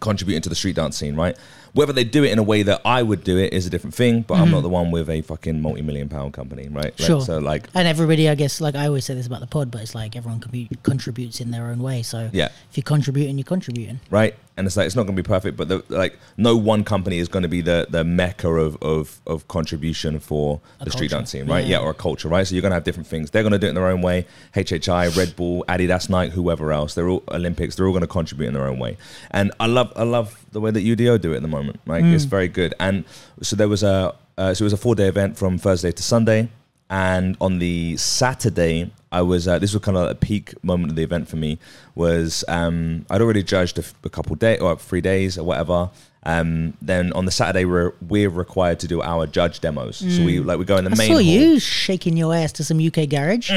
contributing 0.00 0.42
to 0.42 0.48
the 0.48 0.54
street 0.54 0.76
dance 0.76 0.96
scene, 0.96 1.16
right? 1.16 1.36
Whether 1.72 1.92
they 1.92 2.04
do 2.04 2.24
it 2.24 2.32
in 2.32 2.38
a 2.38 2.42
way 2.42 2.62
that 2.62 2.80
I 2.84 3.02
would 3.02 3.22
do 3.22 3.36
it 3.38 3.52
is 3.52 3.66
a 3.66 3.70
different 3.70 3.94
thing, 3.94 4.22
but 4.22 4.34
I'm 4.38 4.50
not 4.50 4.62
the 4.62 4.68
one 4.70 4.90
with 4.90 5.10
a 5.10 5.20
fucking 5.20 5.60
multi-million 5.60 6.08
pound 6.08 6.32
company, 6.32 6.68
right? 6.68 6.84
Like, 6.86 6.94
Mm-hmm. 6.96 7.04
Sure. 7.04 7.20
So 7.20 7.38
like, 7.38 7.68
And 7.74 7.86
everybody, 7.86 8.28
I 8.30 8.34
guess, 8.34 8.60
like 8.62 8.74
I 8.74 8.86
always 8.86 9.04
say 9.04 9.14
this 9.14 9.26
about 9.26 9.40
the 9.40 9.46
pod, 9.46 9.70
but 9.70 9.82
it's 9.82 9.94
like 9.94 10.16
everyone 10.16 10.40
contributes 10.82 11.40
in 11.40 11.50
their 11.50 11.66
own 11.66 11.80
way. 11.80 12.02
So 12.02 12.30
Yeah. 12.32 12.48
if 12.70 12.76
you're 12.76 12.82
contributing, 12.84 13.36
you're 13.38 13.44
contributing. 13.44 14.00
right? 14.10 14.34
And 14.56 14.66
it's 14.66 14.76
like 14.76 14.86
it's 14.86 14.96
not 14.96 15.02
going 15.02 15.14
to 15.16 15.22
be 15.22 15.26
perfect, 15.26 15.56
but 15.56 15.68
the, 15.68 15.84
like 15.88 16.18
no 16.38 16.56
one 16.56 16.82
company 16.82 17.18
is 17.18 17.28
going 17.28 17.42
to 17.42 17.48
be 17.48 17.60
the 17.60 17.86
the 17.90 18.04
mecca 18.04 18.48
of 18.48 18.76
of, 18.82 19.20
of 19.26 19.46
contribution 19.48 20.18
for 20.18 20.60
A 20.80 20.84
the 20.86 20.90
street 20.90 21.10
culture. 21.10 21.20
dance 21.20 21.30
scene, 21.30 21.46
right? 21.46 21.64
Yeah. 21.64 21.78
Yeah. 21.78 21.84
or 21.84 21.90
a 21.90 21.94
culture, 21.94 22.28
right? 22.28 22.46
So 22.46 22.54
you're 22.54 22.62
going 22.62 22.70
to 22.70 22.76
have 22.76 22.84
different 22.84 23.06
things. 23.06 23.30
They're 23.30 23.42
going 23.42 23.52
to 23.52 23.58
do 23.58 23.66
it 23.66 23.70
in 23.70 23.74
their 23.74 23.86
own 23.88 24.00
way. 24.02 24.26
HHI, 24.54 25.14
Red 25.16 25.36
Bull, 25.36 25.64
Adidas, 25.68 26.08
Nike, 26.08 26.32
whoever 26.32 26.72
else, 26.72 26.94
they're 26.94 27.08
all 27.08 27.22
Olympics. 27.28 27.74
They're 27.76 27.86
all 27.86 27.92
going 27.92 28.00
to 28.00 28.06
contribute 28.06 28.48
in 28.48 28.54
their 28.54 28.66
own 28.66 28.78
way. 28.78 28.96
And 29.30 29.52
I 29.60 29.66
love 29.66 29.92
I 29.94 30.04
love 30.04 30.42
the 30.52 30.60
way 30.60 30.70
that 30.70 30.80
UDO 30.80 31.20
do 31.20 31.32
it 31.32 31.36
at 31.36 31.42
the 31.42 31.48
moment. 31.48 31.80
Like 31.86 32.04
it's 32.04 32.24
very 32.24 32.48
good. 32.48 32.72
And 32.80 33.04
so 33.42 33.56
there 33.56 33.68
was 33.68 33.82
a 33.82 34.14
uh, 34.38 34.54
so 34.54 34.62
it 34.62 34.66
was 34.66 34.72
a 34.72 34.76
four 34.78 34.94
day 34.94 35.08
event 35.08 35.36
from 35.36 35.58
Thursday 35.58 35.92
to 35.92 36.02
Sunday. 36.02 36.48
And 36.88 37.36
on 37.40 37.58
the 37.58 37.96
Saturday, 37.96 38.90
I 39.10 39.22
was 39.22 39.48
uh, 39.48 39.58
this 39.58 39.72
was 39.72 39.82
kind 39.82 39.96
of 39.96 40.04
like 40.04 40.12
a 40.12 40.18
peak 40.18 40.54
moment 40.62 40.90
of 40.90 40.96
the 40.96 41.02
event 41.02 41.28
for 41.28 41.36
me. 41.36 41.58
Was 41.94 42.44
um, 42.48 43.06
I'd 43.10 43.20
already 43.20 43.42
judged 43.42 43.78
a, 43.78 43.82
f- 43.82 43.94
a 44.04 44.08
couple 44.08 44.36
days 44.36 44.60
or 44.60 44.76
three 44.76 45.00
days 45.00 45.36
or 45.36 45.44
whatever. 45.44 45.90
Um, 46.22 46.74
then 46.82 47.12
on 47.12 47.24
the 47.24 47.30
Saturday, 47.32 47.64
we're 47.64 47.92
we're 48.08 48.28
required 48.30 48.78
to 48.80 48.88
do 48.88 49.00
our 49.02 49.26
judge 49.26 49.60
demos. 49.60 49.96
So 49.98 50.24
we 50.24 50.38
like 50.40 50.58
we 50.58 50.64
go 50.64 50.76
in 50.76 50.84
the 50.84 50.90
I 50.92 50.94
main. 50.96 51.08
saw 51.08 51.14
hall. 51.14 51.22
you 51.22 51.58
shaking 51.60 52.16
your 52.16 52.34
ass 52.34 52.52
to 52.52 52.64
some 52.64 52.78
UK 52.84 53.08
garage, 53.08 53.50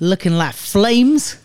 looking 0.00 0.32
like 0.32 0.54
flames. 0.54 1.36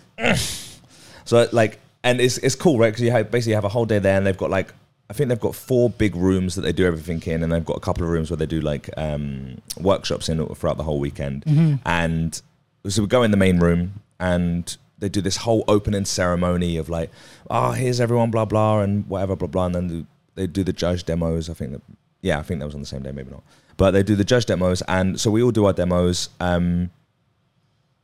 So 1.26 1.48
like, 1.52 1.80
and 2.04 2.20
it's 2.22 2.38
it's 2.40 2.56
cool, 2.56 2.78
right? 2.78 2.88
Because 2.90 3.02
you 3.04 3.12
have, 3.12 3.30
basically 3.32 3.54
have 3.54 3.66
a 3.66 3.70
whole 3.70 3.86
day 3.86 4.00
there, 4.00 4.18
and 4.18 4.26
they've 4.26 4.38
got 4.38 4.50
like 4.50 4.74
I 5.10 5.14
think 5.14 5.30
they've 5.30 5.40
got 5.40 5.56
four 5.56 5.90
big 5.90 6.16
rooms 6.16 6.54
that 6.54 6.62
they 6.62 6.72
do 6.72 6.86
everything 6.86 7.22
in, 7.24 7.42
and 7.42 7.52
they've 7.52 7.66
got 7.66 7.78
a 7.78 7.80
couple 7.80 8.04
of 8.04 8.10
rooms 8.10 8.30
where 8.30 8.38
they 8.38 8.46
do 8.46 8.62
like 8.62 8.90
um, 8.96 9.58
workshops 9.80 10.30
in 10.30 10.46
throughout 10.54 10.78
the 10.78 10.84
whole 10.84 11.00
weekend. 11.00 11.44
And 11.84 12.40
so 12.88 13.02
we 13.02 13.08
go 13.08 13.24
in 13.24 13.32
the 13.32 13.38
main 13.38 13.60
room, 13.60 14.02
and 14.20 14.78
they 15.00 15.10
do 15.10 15.22
this 15.22 15.38
whole 15.38 15.64
opening 15.68 16.06
ceremony 16.06 16.78
of 16.78 16.90
like, 16.90 17.10
oh, 17.50 17.72
here's 17.72 18.00
everyone, 18.00 18.30
blah 18.30 18.46
blah, 18.46 18.82
and 18.82 19.08
whatever, 19.08 19.36
blah 19.36 19.48
blah, 19.48 19.66
and 19.66 19.76
then 19.76 20.08
they 20.36 20.46
do 20.46 20.64
the 20.64 20.74
judge 20.74 21.04
demos. 21.06 21.50
I 21.50 21.54
think 21.54 21.72
that, 21.72 21.82
yeah, 22.22 22.38
I 22.38 22.44
think 22.44 22.60
that 22.60 22.66
was 22.66 22.76
on 22.76 22.82
the 22.82 22.88
same 22.88 23.02
day, 23.02 23.12
maybe 23.12 23.32
not, 23.32 23.44
but 23.78 23.92
they 23.92 24.04
do 24.04 24.16
the 24.16 24.24
judge 24.24 24.46
demos, 24.46 24.84
and 24.88 25.20
so 25.20 25.32
we 25.32 25.42
all 25.42 25.52
do 25.52 25.66
our 25.66 25.74
demos. 25.74 26.30
Um, 26.40 26.92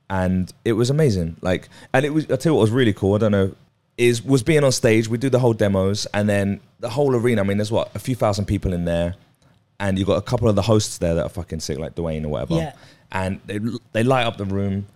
and 0.10 0.54
it 0.64 0.74
was 0.74 0.90
amazing. 0.90 1.38
Like, 1.42 1.70
and 1.94 2.06
it 2.06 2.14
was. 2.14 2.26
I 2.26 2.36
tell 2.36 2.52
you 2.52 2.56
what 2.56 2.62
was 2.62 2.72
really 2.72 2.94
cool. 2.94 3.16
I 3.16 3.18
don't 3.18 3.32
know. 3.32 3.56
Is 3.98 4.22
was 4.22 4.44
being 4.44 4.64
on 4.64 4.72
stage. 4.72 5.08
We 5.08 5.18
do 5.18 5.30
the 5.30 5.40
whole 5.40 5.54
demos, 5.54 6.06
and 6.14 6.28
then 6.28 6.60
the 6.80 6.90
whole 6.90 7.16
arena. 7.16 7.42
I 7.42 7.46
mean, 7.46 7.58
there's 7.58 7.72
what 7.72 7.96
a 7.96 8.00
few 8.00 8.16
thousand 8.16 8.46
people 8.46 8.74
in 8.74 8.84
there, 8.84 9.16
and 9.80 9.98
you 9.98 10.06
got 10.06 10.18
a 10.18 10.22
couple 10.22 10.50
of 10.50 10.56
the 10.56 10.62
hosts 10.62 10.98
there 10.98 11.16
that 11.16 11.24
are 11.26 11.30
fucking 11.30 11.62
sick, 11.62 11.78
like 11.78 11.96
Dwayne 11.96 12.26
or 12.26 12.30
whatever. 12.30 12.56
Yeah. 12.56 12.74
And 13.12 13.40
they 13.46 13.60
they 13.94 14.04
light 14.04 14.26
up 14.26 14.38
the 14.38 14.46
room. 14.46 14.88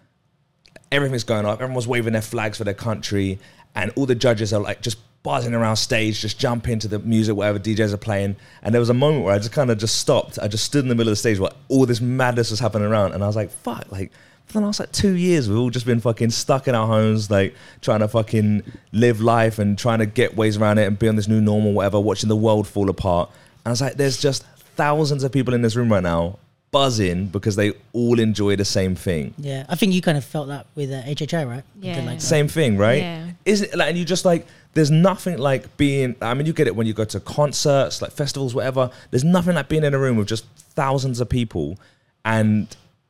Everything's 0.92 1.24
going 1.24 1.46
up. 1.46 1.62
Everyone's 1.62 1.88
waving 1.88 2.14
their 2.14 2.22
flags 2.22 2.58
for 2.58 2.66
their 2.66 2.74
country, 2.74 3.40
and 3.74 3.92
all 3.96 4.06
the 4.06 4.16
judges 4.16 4.52
are 4.52 4.60
like 4.60 4.82
just 4.82 4.98
buzzing 5.24 5.54
around 5.54 5.76
stage, 5.76 6.22
just 6.22 6.40
jump 6.40 6.68
into 6.68 6.88
the 6.88 7.00
music, 7.00 7.36
whatever 7.36 7.60
DJs 7.60 7.94
are 7.94 7.98
playing. 7.98 8.36
And 8.64 8.74
there 8.74 8.80
was 8.80 8.90
a 8.90 8.94
moment 8.94 9.26
where 9.26 9.34
I 9.34 9.38
just 9.38 9.52
kind 9.52 9.70
of 9.70 9.78
just 9.78 10.00
stopped. 10.00 10.40
I 10.42 10.48
just 10.48 10.64
stood 10.64 10.84
in 10.84 10.90
the 10.90 10.96
middle 10.96 11.10
of 11.10 11.14
the 11.14 11.18
stage 11.18 11.40
while 11.40 11.54
all 11.68 11.86
this 11.86 12.02
madness 12.02 12.52
was 12.52 12.60
happening 12.60 12.88
around, 12.88 13.14
and 13.14 13.24
I 13.24 13.28
was 13.28 13.36
like, 13.36 13.52
"Fuck!" 13.52 13.92
Like 13.92 14.12
for 14.50 14.60
the 14.60 14.66
last 14.66 14.80
like 14.80 14.92
two 14.92 15.14
years, 15.14 15.48
we've 15.48 15.58
all 15.58 15.70
just 15.70 15.86
been 15.86 16.00
fucking 16.00 16.32
stuck 16.32 16.68
in 16.68 16.74
our 16.76 16.88
homes, 16.88 17.30
like 17.30 17.56
trying 17.82 18.00
to 18.00 18.08
fucking 18.08 18.64
live 18.92 19.22
life 19.22 19.60
and 19.60 19.78
trying 19.78 20.00
to 20.00 20.06
get 20.06 20.36
ways 20.36 20.58
around 20.58 20.80
it 20.80 20.88
and 20.88 20.98
be 20.98 21.08
on 21.08 21.16
this 21.16 21.28
new 21.28 21.40
normal, 21.40 21.74
whatever. 21.74 22.00
Watching 22.00 22.30
the 22.30 22.36
world 22.36 22.68
fall 22.68 22.90
apart, 22.90 23.30
and 23.64 23.68
I 23.68 23.70
was 23.70 23.82
like, 23.82 23.96
"There's 23.96 24.20
just 24.20 24.44
thousands 24.76 25.24
of 25.24 25.32
people 25.32 25.54
in 25.54 25.62
this 25.62 25.76
room 25.76 25.92
right 25.92 26.04
now." 26.04 26.40
Buzzing 26.72 27.26
because 27.26 27.56
they 27.56 27.74
all 27.94 28.20
enjoy 28.20 28.56
the 28.56 28.64
same 28.64 28.94
thing. 28.94 29.34
Yeah, 29.40 29.66
I 29.68 29.76
think 29.76 29.92
you 29.92 30.02
kind 30.04 30.20
of 30.20 30.24
felt 30.24 30.50
that 30.50 30.68
with 30.76 30.92
uh, 30.92 31.02
HHI, 31.02 31.48
right? 31.48 31.64
Yeah. 31.82 31.96
like 31.98 32.06
that. 32.06 32.22
Same 32.22 32.48
thing, 32.48 32.78
right? 32.78 33.02
Yeah. 33.02 33.28
Isn't 33.44 33.74
it 33.74 33.76
like, 33.76 33.90
and 33.90 33.98
you 33.98 34.06
just 34.06 34.24
like, 34.24 34.46
there's 34.76 34.92
nothing 34.92 35.40
like 35.40 35.78
being, 35.78 36.16
I 36.22 36.36
mean, 36.36 36.46
you 36.46 36.54
get 36.54 36.68
it 36.68 36.76
when 36.76 36.86
you 36.86 36.94
go 36.94 37.06
to 37.06 37.20
concerts, 37.20 38.04
like 38.04 38.12
festivals, 38.12 38.54
whatever. 38.54 38.92
There's 39.10 39.24
nothing 39.24 39.56
like 39.56 39.68
being 39.68 39.84
in 39.84 39.96
a 39.96 39.98
room 39.98 40.16
with 40.16 40.28
just 40.28 40.46
thousands 40.76 41.20
of 41.20 41.28
people 41.28 41.80
and 42.24 42.68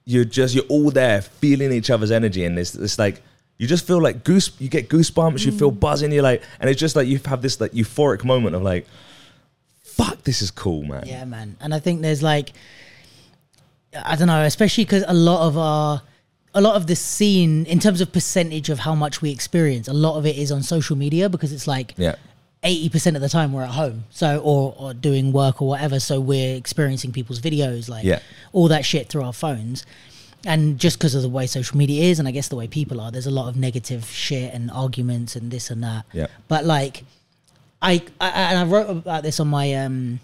you're 0.09 0.25
just, 0.25 0.55
you're 0.55 0.65
all 0.69 0.89
there 0.89 1.21
feeling 1.21 1.71
each 1.71 1.91
other's 1.91 2.09
energy. 2.09 2.43
And 2.43 2.57
it's, 2.57 2.73
it's 2.73 2.97
like, 2.97 3.21
you 3.59 3.67
just 3.67 3.85
feel 3.85 4.01
like 4.01 4.23
goose, 4.23 4.49
you 4.59 4.67
get 4.67 4.89
goosebumps, 4.89 5.45
you 5.45 5.51
feel 5.51 5.69
buzzing, 5.69 6.11
you're 6.11 6.23
like, 6.23 6.41
and 6.59 6.67
it's 6.67 6.79
just 6.79 6.95
like 6.95 7.07
you 7.07 7.19
have 7.25 7.43
this 7.43 7.61
like 7.61 7.73
euphoric 7.73 8.23
moment 8.23 8.55
of 8.55 8.63
like, 8.63 8.87
fuck, 9.81 10.23
this 10.23 10.41
is 10.41 10.49
cool, 10.49 10.83
man. 10.83 11.03
Yeah, 11.05 11.25
man. 11.25 11.57
And 11.59 11.75
I 11.75 11.79
think 11.79 12.01
there's 12.01 12.23
like, 12.23 12.53
I 13.93 14.15
don't 14.15 14.27
know, 14.27 14.43
especially 14.43 14.85
because 14.85 15.03
a 15.07 15.13
lot 15.13 15.45
of 15.45 15.57
our, 15.57 16.01
a 16.55 16.61
lot 16.61 16.75
of 16.75 16.87
the 16.87 16.95
scene 16.95 17.67
in 17.67 17.79
terms 17.79 18.01
of 18.01 18.11
percentage 18.11 18.69
of 18.69 18.79
how 18.79 18.95
much 18.95 19.21
we 19.21 19.29
experience, 19.29 19.87
a 19.87 19.93
lot 19.93 20.17
of 20.17 20.25
it 20.25 20.37
is 20.37 20.51
on 20.51 20.63
social 20.63 20.95
media 20.95 21.29
because 21.29 21.53
it's 21.53 21.67
like 21.67 21.93
Yeah. 21.97 22.15
Eighty 22.63 22.89
percent 22.89 23.15
of 23.15 23.21
the 23.21 23.29
time 23.29 23.53
we're 23.53 23.63
at 23.63 23.69
home, 23.71 24.05
so 24.09 24.39
or 24.39 24.75
or 24.77 24.93
doing 24.93 25.31
work 25.31 25.61
or 25.61 25.67
whatever, 25.69 25.99
so 25.99 26.19
we're 26.19 26.55
experiencing 26.55 27.11
people's 27.11 27.39
videos, 27.39 27.87
like 27.89 28.03
Yeah. 28.03 28.19
all 28.51 28.67
that 28.69 28.85
shit 28.85 29.07
through 29.09 29.23
our 29.23 29.33
phones. 29.33 29.85
And 30.45 30.79
just 30.79 30.97
because 30.97 31.15
of 31.15 31.21
the 31.21 31.27
way 31.29 31.47
social 31.47 31.77
media 31.77 32.03
is, 32.03 32.17
and 32.19 32.27
I 32.27 32.31
guess 32.31 32.47
the 32.47 32.55
way 32.55 32.67
people 32.67 33.01
are, 33.01 33.11
there's 33.11 33.25
a 33.27 33.31
lot 33.31 33.49
of 33.49 33.57
negative 33.57 34.05
shit 34.05 34.53
and 34.53 34.71
arguments 34.71 35.35
and 35.35 35.51
this 35.51 35.69
and 35.69 35.83
that. 35.83 36.05
Yeah. 36.13 36.27
But 36.47 36.63
like, 36.65 37.03
I, 37.81 38.01
I 38.21 38.29
and 38.29 38.57
I 38.59 38.63
wrote 38.63 38.89
about 38.89 39.23
this 39.23 39.39
on 39.41 39.47
my 39.49 39.73
um 39.73 40.19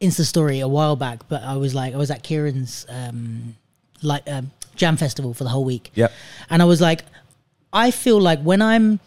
Insta 0.00 0.24
story 0.26 0.60
a 0.60 0.68
while 0.68 0.94
back, 0.96 1.26
but 1.28 1.42
I 1.42 1.56
was 1.56 1.74
like, 1.74 1.94
I 1.94 1.96
was 1.96 2.10
at 2.10 2.22
Kieran's 2.22 2.84
um 2.88 3.56
like 4.02 4.28
um, 4.28 4.50
jam 4.74 4.96
festival 4.98 5.32
for 5.32 5.44
the 5.44 5.50
whole 5.50 5.64
week. 5.64 5.90
Yeah. 5.94 6.08
And 6.50 6.60
I 6.60 6.66
was 6.66 6.80
like, 6.82 7.02
I 7.72 7.90
feel 7.90 8.20
like 8.20 8.42
when 8.42 8.60
I'm 8.60 9.00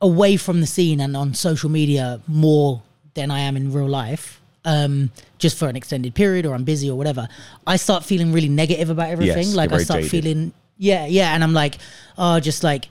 away 0.00 0.36
from 0.36 0.60
the 0.60 0.66
scene 0.66 1.00
and 1.00 1.16
on 1.16 1.34
social 1.34 1.70
media 1.70 2.20
more 2.26 2.82
than 3.14 3.30
I 3.30 3.40
am 3.40 3.56
in 3.56 3.72
real 3.72 3.88
life, 3.88 4.40
um, 4.64 5.10
just 5.38 5.58
for 5.58 5.68
an 5.68 5.76
extended 5.76 6.14
period 6.14 6.44
or 6.46 6.54
I'm 6.54 6.64
busy 6.64 6.90
or 6.90 6.96
whatever, 6.96 7.28
I 7.66 7.76
start 7.76 8.04
feeling 8.04 8.32
really 8.32 8.48
negative 8.48 8.90
about 8.90 9.10
everything. 9.10 9.48
Yes, 9.48 9.54
like 9.54 9.72
I 9.72 9.78
start 9.78 10.02
jaded. 10.02 10.10
feeling, 10.10 10.52
yeah, 10.78 11.06
yeah. 11.06 11.34
And 11.34 11.42
I'm 11.42 11.54
like, 11.54 11.78
oh, 12.18 12.40
just 12.40 12.62
like, 12.62 12.88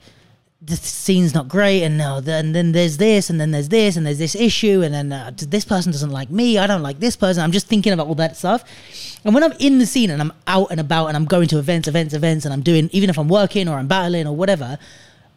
the 0.62 0.74
scene's 0.74 1.34
not 1.34 1.48
great 1.48 1.82
and 1.82 1.98
no 1.98 2.20
then 2.20 2.52
then 2.52 2.72
there's 2.72 2.96
this 2.96 3.28
and 3.28 3.38
then 3.38 3.50
there's 3.50 3.68
this 3.68 3.96
and 3.96 4.06
there's 4.06 4.18
this 4.18 4.34
issue 4.34 4.82
and 4.82 4.94
then 4.94 5.12
uh, 5.12 5.30
this 5.36 5.66
person 5.66 5.92
doesn't 5.92 6.10
like 6.10 6.30
me 6.30 6.56
i 6.56 6.66
don't 6.66 6.82
like 6.82 6.98
this 6.98 7.14
person 7.14 7.42
i'm 7.42 7.52
just 7.52 7.66
thinking 7.66 7.92
about 7.92 8.06
all 8.06 8.14
that 8.14 8.36
stuff 8.36 8.64
and 9.24 9.34
when 9.34 9.44
i'm 9.44 9.52
in 9.60 9.78
the 9.78 9.84
scene 9.84 10.08
and 10.08 10.20
i'm 10.20 10.32
out 10.46 10.68
and 10.70 10.80
about 10.80 11.08
and 11.08 11.16
i'm 11.16 11.26
going 11.26 11.46
to 11.46 11.58
events 11.58 11.86
events 11.86 12.14
events 12.14 12.46
and 12.46 12.54
i'm 12.54 12.62
doing 12.62 12.88
even 12.92 13.10
if 13.10 13.18
i'm 13.18 13.28
working 13.28 13.68
or 13.68 13.76
i'm 13.76 13.86
battling 13.86 14.26
or 14.26 14.34
whatever 14.34 14.78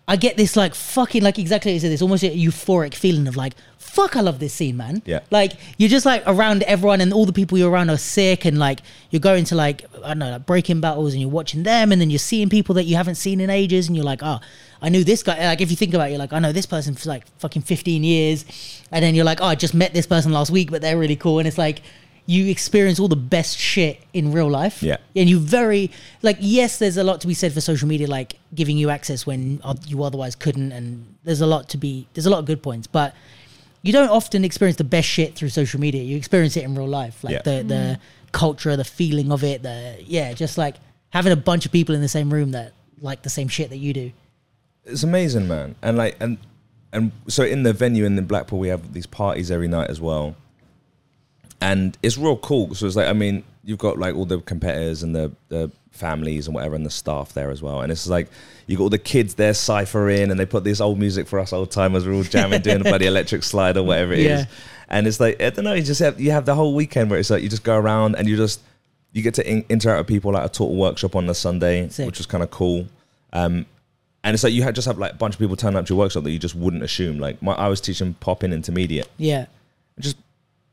i 0.10 0.16
get 0.18 0.36
this 0.36 0.56
like 0.58 0.74
fucking 0.76 1.24
like 1.24 1.38
exactly 1.40 1.72
as 1.72 1.76
you 1.76 1.80
said 1.88 1.92
this 1.94 2.02
almost 2.02 2.24
a 2.24 2.30
euphoric 2.46 2.94
feeling 2.94 3.28
of 3.28 3.36
like 3.38 3.54
fuck 3.78 4.16
i 4.16 4.22
love 4.22 4.38
this 4.40 4.54
scene 4.54 4.76
man 4.78 5.02
Yeah. 5.06 5.22
like 5.32 5.54
you're 5.78 5.90
just 5.98 6.06
like 6.06 6.22
around 6.28 6.64
everyone 6.64 7.00
and 7.02 7.12
all 7.14 7.26
the 7.26 7.34
people 7.34 7.58
you're 7.58 7.72
around 7.72 7.90
are 7.90 7.98
sick 7.98 8.46
and 8.46 8.58
like 8.60 8.80
you're 9.12 9.20
going 9.32 9.46
to 9.46 9.56
like 9.56 9.86
i 10.04 10.10
don't 10.10 10.20
know 10.20 10.32
like 10.32 10.46
breaking 10.46 10.80
battles 10.82 11.14
and 11.14 11.22
you're 11.22 11.30
watching 11.40 11.64
them 11.64 11.92
and 11.92 12.00
then 12.02 12.10
you're 12.10 12.20
seeing 12.32 12.50
people 12.50 12.76
that 12.76 12.84
you 12.84 12.96
haven't 12.96 13.16
seen 13.16 13.40
in 13.40 13.50
ages 13.50 13.88
and 13.88 13.96
you're 13.96 14.06
like 14.06 14.22
oh 14.22 14.40
i 14.82 14.90
knew 14.90 15.04
this 15.04 15.24
guy 15.24 15.38
like 15.48 15.62
if 15.62 15.70
you 15.72 15.78
think 15.78 15.94
about 15.94 16.08
it 16.08 16.12
you're 16.12 16.20
like 16.20 16.34
i 16.34 16.40
know 16.40 16.52
this 16.52 16.66
person 16.68 16.94
for 16.94 17.10
like 17.10 17.26
fucking 17.40 17.62
15 17.64 18.04
years 18.04 18.46
and 18.92 19.04
then 19.04 19.16
you're 19.16 19.26
like 19.26 19.42
oh 19.42 19.46
i 19.46 19.56
just 19.56 19.74
met 19.74 19.94
this 19.94 20.06
person 20.08 20.32
last 20.32 20.52
week 20.52 20.70
but 20.72 20.82
they're 20.82 20.98
really 21.00 21.16
cool 21.16 21.40
and 21.40 21.48
it's 21.48 21.58
like 21.58 21.82
you 22.30 22.46
experience 22.52 23.00
all 23.00 23.08
the 23.08 23.16
best 23.16 23.58
shit 23.58 24.00
in 24.14 24.32
real 24.32 24.48
life. 24.48 24.84
Yeah. 24.84 24.98
And 25.16 25.28
you 25.28 25.40
very 25.40 25.90
like 26.22 26.38
yes, 26.40 26.78
there's 26.78 26.96
a 26.96 27.04
lot 27.04 27.22
to 27.22 27.28
be 27.28 27.34
said 27.34 27.54
for 27.54 27.60
social 27.60 27.88
media, 27.88 28.08
like 28.08 28.38
giving 28.54 28.78
you 28.78 28.92
access 28.92 29.26
when 29.26 29.60
you 29.88 30.04
otherwise 30.04 30.36
couldn't, 30.36 30.72
and 30.72 31.16
there's 31.24 31.42
a 31.42 31.48
lot 31.48 31.70
to 31.70 31.78
be 31.78 32.08
there's 32.14 32.28
a 32.28 32.30
lot 32.30 32.38
of 32.38 32.46
good 32.46 32.62
points, 32.62 32.86
but 32.86 33.16
you 33.82 33.92
don't 33.92 34.10
often 34.10 34.46
experience 34.46 34.78
the 34.78 34.84
best 34.84 35.08
shit 35.08 35.34
through 35.34 35.50
social 35.50 35.80
media. 35.80 36.04
You 36.04 36.18
experience 36.18 36.56
it 36.56 36.64
in 36.64 36.76
real 36.76 36.88
life, 36.88 37.24
like 37.24 37.34
Yeah. 37.34 37.42
the 37.42 37.64
the 37.64 37.74
mm. 37.74 38.00
culture, 38.32 38.76
the 38.78 38.84
feeling 38.84 39.32
of 39.32 39.44
it, 39.44 39.64
the 39.64 39.96
yeah, 40.06 40.32
just 40.34 40.56
like 40.56 40.76
having 41.10 41.32
a 41.32 41.42
bunch 41.50 41.66
of 41.66 41.72
people 41.72 41.96
in 41.96 42.02
the 42.02 42.08
same 42.08 42.32
room 42.32 42.52
that 42.52 42.74
like 43.02 43.24
the 43.24 43.32
same 43.32 43.48
shit 43.48 43.72
that 43.72 43.78
you 43.78 43.92
do. 43.92 44.12
it's 44.86 45.02
amazing, 45.02 45.48
man. 45.48 45.74
And 45.82 45.98
like, 45.98 46.16
and 46.20 46.38
and 46.94 47.12
so 47.28 47.44
in 47.44 47.64
the 47.64 47.74
venue 47.74 48.06
in 48.06 48.24
Blackpool, 48.26 48.60
we 48.60 48.68
have 48.68 48.94
these 48.94 49.08
parties 49.08 49.50
every 49.50 49.68
night 49.68 49.90
as 49.90 50.00
well, 50.00 50.36
and 51.62 51.98
it's 52.02 52.18
real 52.18 52.38
cool. 52.38 52.74
So 52.76 52.86
it's 52.86 52.96
like, 52.96 53.08
I 53.08 53.14
mean, 53.14 53.44
you've 53.64 53.80
got 53.80 53.98
like 53.98 54.16
all 54.16 54.26
the 54.26 54.40
competitors 54.42 55.04
and 55.04 55.16
the 55.16 55.32
the 55.50 55.72
families 55.92 56.48
and 56.48 56.56
whatever, 56.56 56.76
and 56.76 56.86
the 56.86 56.90
staff 56.90 57.34
there 57.34 57.52
as 57.52 57.62
well. 57.62 57.82
And 57.82 57.92
it's 57.92 58.08
like 58.08 58.30
you 58.68 58.78
got 58.78 58.84
all 58.84 58.90
the 58.90 58.98
kids 58.98 59.36
there 59.36 59.54
ciphering, 59.54 60.32
and 60.32 60.40
they 60.40 60.46
put 60.46 60.64
this 60.64 60.82
old 60.82 61.00
music 61.00 61.28
for 61.28 61.40
us 61.40 61.54
old 61.54 61.72
timers. 61.72 62.08
We're 62.08 62.14
all 62.14 62.24
jamming, 62.24 62.62
doing 62.62 62.80
the 62.80 62.86
bloody 62.86 63.06
electric 63.08 63.44
slide 63.44 63.78
or 63.78 63.84
whatever 63.84 64.14
it 64.14 64.20
is. 64.20 64.26
Yeah. 64.26 64.46
And 64.88 65.06
it's 65.06 65.20
like 65.20 65.42
I 65.42 65.50
don't 65.50 65.66
know. 65.66 65.74
You 65.74 65.84
just 65.84 66.00
have 66.00 66.20
you 66.20 66.32
have 66.32 66.46
the 66.46 66.56
whole 66.56 66.74
weekend 66.74 67.10
where 67.10 67.20
it's 67.20 67.30
like 67.30 67.44
you 67.44 67.50
just 67.50 67.64
go 67.64 67.78
around 67.78 68.16
and 68.16 68.28
you 68.28 68.38
just 68.38 68.62
you 69.12 69.22
get 69.22 69.34
to 69.36 69.50
in, 69.50 69.66
interact 69.70 70.00
with 70.00 70.08
people 70.08 70.36
at 70.38 70.46
a 70.46 70.50
total 70.50 70.76
workshop 70.76 71.16
on 71.16 71.26
the 71.26 71.36
Sunday, 71.36 71.90
Sick. 71.90 72.06
which 72.06 72.18
was 72.18 72.26
kind 72.26 72.44
of 72.44 72.52
cool. 72.52 72.88
Um, 73.34 73.66
and 74.24 74.34
it's 74.34 74.44
like 74.44 74.54
you 74.54 74.64
had 74.64 74.76
just 74.76 74.88
have 74.88 74.98
like 74.98 75.14
a 75.14 75.16
bunch 75.16 75.36
of 75.36 75.40
people 75.40 75.56
turn 75.56 75.76
up 75.76 75.86
to 75.86 75.94
your 75.94 76.00
workshop 76.00 76.24
that 76.24 76.32
you 76.32 76.40
just 76.40 76.56
wouldn't 76.56 76.84
assume. 76.84 77.20
Like 77.20 77.42
my, 77.42 77.54
I 77.54 77.68
was 77.68 77.82
teaching 77.82 78.16
pop 78.16 78.44
in 78.44 78.52
intermediate. 78.52 79.10
Yeah. 79.18 79.46
Just 80.00 80.18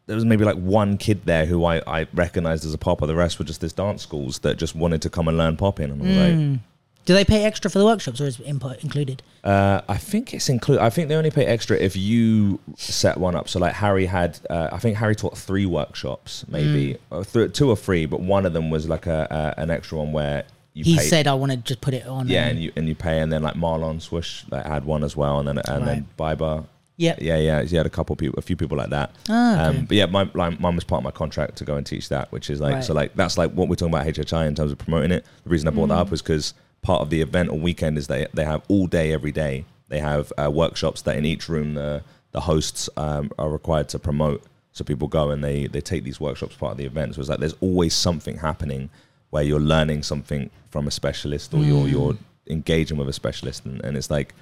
there 0.06 0.14
was 0.14 0.24
maybe 0.24 0.44
like 0.44 0.56
one 0.56 0.98
kid 0.98 1.22
there 1.24 1.46
who 1.46 1.64
I, 1.64 1.82
I 1.86 2.06
recognized 2.14 2.64
as 2.64 2.72
a 2.74 2.78
popper. 2.78 3.06
The 3.06 3.16
rest 3.16 3.38
were 3.38 3.44
just 3.44 3.60
this 3.60 3.72
dance 3.72 4.02
schools 4.02 4.38
that 4.40 4.56
just 4.56 4.74
wanted 4.76 5.02
to 5.02 5.10
come 5.10 5.26
and 5.28 5.36
learn 5.36 5.56
popping. 5.56 5.90
And 5.90 6.00
I 6.02 6.06
was 6.06 6.16
like, 6.16 6.60
Do 7.06 7.14
they 7.14 7.24
pay 7.24 7.44
extra 7.44 7.70
for 7.70 7.78
the 7.80 7.84
workshops, 7.84 8.20
or 8.20 8.26
is 8.26 8.38
input 8.40 8.82
included? 8.84 9.22
Uh, 9.42 9.80
I 9.88 9.96
think 9.96 10.32
it's 10.34 10.48
include. 10.48 10.78
I 10.78 10.90
think 10.90 11.08
they 11.08 11.14
only 11.16 11.30
pay 11.30 11.44
extra 11.46 11.76
if 11.76 11.96
you 11.96 12.58
set 12.76 13.16
one 13.18 13.34
up. 13.34 13.48
So 13.48 13.58
like 13.58 13.74
Harry 13.74 14.06
had, 14.06 14.38
uh, 14.50 14.68
I 14.72 14.78
think 14.78 14.96
Harry 14.96 15.14
taught 15.16 15.36
three 15.36 15.66
workshops, 15.66 16.44
maybe 16.48 16.98
Mm. 17.10 17.32
th- 17.32 17.52
two 17.52 17.68
or 17.68 17.76
three, 17.76 18.06
but 18.06 18.20
one 18.20 18.46
of 18.46 18.52
them 18.52 18.70
was 18.70 18.88
like 18.88 19.06
a, 19.06 19.54
a 19.58 19.60
an 19.60 19.70
extra 19.70 19.98
one 19.98 20.12
where 20.12 20.44
you 20.74 20.84
He 20.84 20.96
pay, 20.98 21.02
said, 21.04 21.26
"I 21.26 21.34
want 21.34 21.52
to 21.52 21.58
just 21.58 21.80
put 21.80 21.94
it 21.94 22.06
on." 22.06 22.28
yeah, 22.28 22.42
and- 22.42 22.50
and 22.52 22.60
you 22.62 22.72
and 22.76 22.88
you 22.88 22.94
pay, 22.94 23.20
and 23.20 23.32
then 23.32 23.42
like 23.42 23.54
Marlon 23.54 24.00
Swish 24.02 24.44
like 24.50 24.66
had 24.66 24.84
one 24.84 25.02
as 25.04 25.16
well, 25.16 25.38
and 25.40 25.48
then 25.48 25.58
and 25.66 25.86
then 25.86 26.06
Biber. 26.18 26.66
Yep. 26.98 27.18
Yeah, 27.20 27.36
yeah, 27.36 27.62
he 27.62 27.76
had 27.76 27.84
a 27.86 27.90
couple 27.90 28.16
people, 28.16 28.38
a 28.38 28.42
few 28.42 28.56
people 28.56 28.76
like 28.78 28.90
that. 28.90 29.10
Ah, 29.28 29.68
okay. 29.68 29.78
um, 29.78 29.84
but 29.84 29.96
yeah, 29.96 30.06
my 30.06 30.28
like, 30.34 30.58
mine 30.58 30.74
was 30.74 30.84
part 30.84 31.00
of 31.00 31.04
my 31.04 31.10
contract 31.10 31.56
to 31.56 31.64
go 31.64 31.76
and 31.76 31.86
teach 31.86 32.08
that, 32.08 32.32
which 32.32 32.48
is 32.48 32.60
like 32.60 32.74
Right. 32.76 32.84
so 32.84 32.94
like 32.94 33.14
that's 33.14 33.36
like 33.36 33.52
what 33.52 33.68
we're 33.68 33.74
talking 33.74 33.94
about 33.94 34.06
HHI 34.06 34.46
in 34.46 34.54
terms 34.54 34.72
of 34.72 34.78
promoting 34.78 35.10
it. 35.12 35.24
The 35.44 35.50
reason 35.50 35.68
I 35.68 35.72
brought 35.72 35.88
that 35.88 35.98
up 35.98 36.10
was 36.10 36.22
because 36.22 36.54
part 36.82 37.02
of 37.02 37.10
the 37.10 37.20
event 37.20 37.50
or 37.50 37.58
weekend 37.58 37.98
is 37.98 38.06
they 38.06 38.26
they 38.32 38.44
have 38.44 38.62
all 38.68 38.86
day 38.86 39.12
every 39.12 39.32
day. 39.32 39.64
They 39.88 40.00
have 40.00 40.32
uh, 40.42 40.50
workshops 40.50 41.02
that 41.02 41.16
in 41.16 41.24
each 41.26 41.48
room 41.48 41.74
the 41.74 42.02
the 42.32 42.40
hosts 42.40 42.88
um, 42.96 43.30
are 43.38 43.50
required 43.50 43.88
to 43.90 43.98
promote. 43.98 44.42
So 44.72 44.82
people 44.84 45.06
go 45.08 45.30
and 45.30 45.44
they 45.44 45.66
they 45.66 45.82
take 45.82 46.02
these 46.04 46.18
workshops 46.20 46.56
part 46.56 46.72
of 46.72 46.78
the 46.78 46.86
event. 46.86 47.14
So 47.14 47.20
it's 47.20 47.28
like 47.28 47.40
there's 47.40 47.56
always 47.60 47.94
something 47.94 48.38
happening 48.38 48.88
where 49.30 49.42
you're 49.42 49.60
learning 49.60 50.02
something 50.02 50.50
from 50.70 50.86
a 50.86 50.90
specialist 50.90 51.52
or 51.52 51.58
you're 51.58 51.88
you're 51.88 52.16
engaging 52.48 52.96
with 52.96 53.08
a 53.08 53.12
specialist, 53.12 53.66
and, 53.66 53.84
and 53.84 53.98
it's 53.98 54.10
like. 54.10 54.34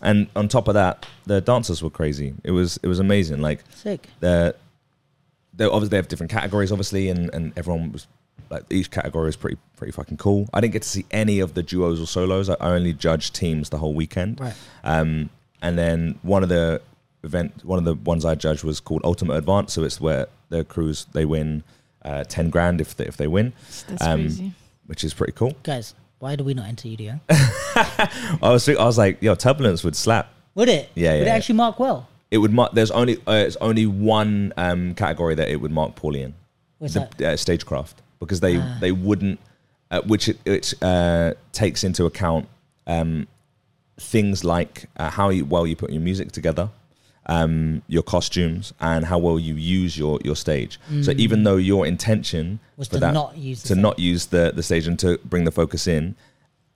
And 0.00 0.28
on 0.34 0.48
top 0.48 0.68
of 0.68 0.74
that, 0.74 1.06
the 1.26 1.40
dancers 1.40 1.82
were 1.82 1.90
crazy. 1.90 2.34
It 2.44 2.50
was 2.52 2.78
it 2.82 2.88
was 2.88 2.98
amazing. 2.98 3.40
Like 3.40 3.62
Sick. 3.74 4.08
they're, 4.20 4.54
they 5.54 5.64
obviously 5.64 5.88
they 5.88 5.96
have 5.96 6.08
different 6.08 6.32
categories, 6.32 6.72
obviously, 6.72 7.08
and, 7.08 7.32
and 7.34 7.52
everyone 7.56 7.92
was 7.92 8.06
like 8.50 8.64
each 8.70 8.90
category 8.90 9.28
is 9.28 9.36
pretty 9.36 9.58
pretty 9.76 9.92
fucking 9.92 10.16
cool. 10.16 10.48
I 10.52 10.60
didn't 10.60 10.72
get 10.72 10.82
to 10.82 10.88
see 10.88 11.04
any 11.10 11.40
of 11.40 11.54
the 11.54 11.62
duos 11.62 12.00
or 12.00 12.06
solos. 12.06 12.48
I 12.48 12.56
only 12.60 12.92
judged 12.94 13.34
teams 13.34 13.70
the 13.70 13.78
whole 13.78 13.94
weekend. 13.94 14.40
Right. 14.40 14.54
Um, 14.82 15.30
and 15.60 15.78
then 15.78 16.18
one 16.22 16.42
of 16.42 16.48
the 16.48 16.80
event, 17.22 17.64
one 17.64 17.78
of 17.78 17.84
the 17.84 17.94
ones 17.94 18.24
I 18.24 18.34
judged 18.34 18.64
was 18.64 18.80
called 18.80 19.02
Ultimate 19.04 19.34
Advance. 19.36 19.72
So 19.74 19.84
it's 19.84 20.00
where 20.00 20.26
the 20.48 20.64
crews 20.64 21.06
they 21.12 21.24
win 21.24 21.62
uh, 22.04 22.24
ten 22.24 22.50
grand 22.50 22.80
if 22.80 22.96
they, 22.96 23.06
if 23.06 23.16
they 23.16 23.28
win, 23.28 23.52
That's 23.86 24.02
Um, 24.04 24.20
crazy. 24.22 24.52
which 24.86 25.04
is 25.04 25.14
pretty 25.14 25.32
cool. 25.34 25.54
Guys, 25.62 25.94
why 26.22 26.36
do 26.36 26.44
we 26.44 26.54
not 26.54 26.68
enter 26.68 26.86
UDO? 26.86 27.18
I 27.28 28.38
was 28.52 28.68
I 28.68 28.84
was 28.84 28.96
like, 28.96 29.20
yo, 29.20 29.34
Turbulence 29.34 29.82
would 29.82 29.96
slap. 29.96 30.32
Would 30.54 30.68
it? 30.68 30.88
Yeah, 30.94 31.10
Would 31.10 31.16
yeah, 31.16 31.22
it 31.22 31.26
yeah. 31.26 31.34
actually 31.34 31.56
mark 31.56 31.80
well? 31.80 32.08
It 32.30 32.38
would 32.38 32.52
mark. 32.52 32.72
There's 32.74 32.92
only 32.92 33.16
uh, 33.26 33.32
it's 33.32 33.56
only 33.56 33.86
one 33.86 34.52
um, 34.56 34.94
category 34.94 35.34
that 35.34 35.48
it 35.48 35.56
would 35.56 35.72
mark 35.72 35.96
poorly 35.96 36.22
in. 36.22 36.34
What's 36.78 36.94
the 36.94 37.08
that? 37.18 37.22
uh, 37.32 37.36
stagecraft 37.36 38.02
because 38.20 38.38
they 38.38 38.56
Ah. 38.58 38.78
they 38.80 38.92
wouldn't 38.92 39.40
uh, 39.90 40.02
which 40.02 40.28
it, 40.28 40.38
it 40.44 40.74
uh, 40.80 41.32
takes 41.50 41.82
into 41.82 42.06
account 42.06 42.46
um, 42.86 43.26
things 43.98 44.44
like 44.44 44.88
uh, 44.98 45.10
how 45.10 45.28
you, 45.30 45.44
well 45.44 45.66
you 45.66 45.74
put 45.74 45.90
your 45.90 46.02
music 46.02 46.30
together 46.30 46.70
um, 47.26 47.82
your 47.86 48.02
costumes 48.02 48.72
and 48.80 49.04
how 49.06 49.16
well 49.18 49.38
you 49.38 49.54
use 49.54 49.96
your 49.96 50.18
your 50.24 50.34
stage 50.36 50.78
so 51.02 51.12
even 51.12 51.44
though 51.44 51.56
your 51.56 51.86
intention 51.86 52.58
Mm. 52.74 52.78
Was 52.78 52.88
to 52.88 52.98
that- 52.98 53.14
not 53.14 53.36
use 53.38 53.62
the 53.62 53.68
to 53.68 53.74
stage. 53.74 53.82
not 53.82 53.98
use 53.98 54.26
the 54.26 54.52
the 54.56 54.62
stage 54.62 54.86
and 54.88 54.98
to 54.98 55.18
bring 55.24 55.44
the 55.44 55.52
focus 55.52 55.86
in 55.86 56.16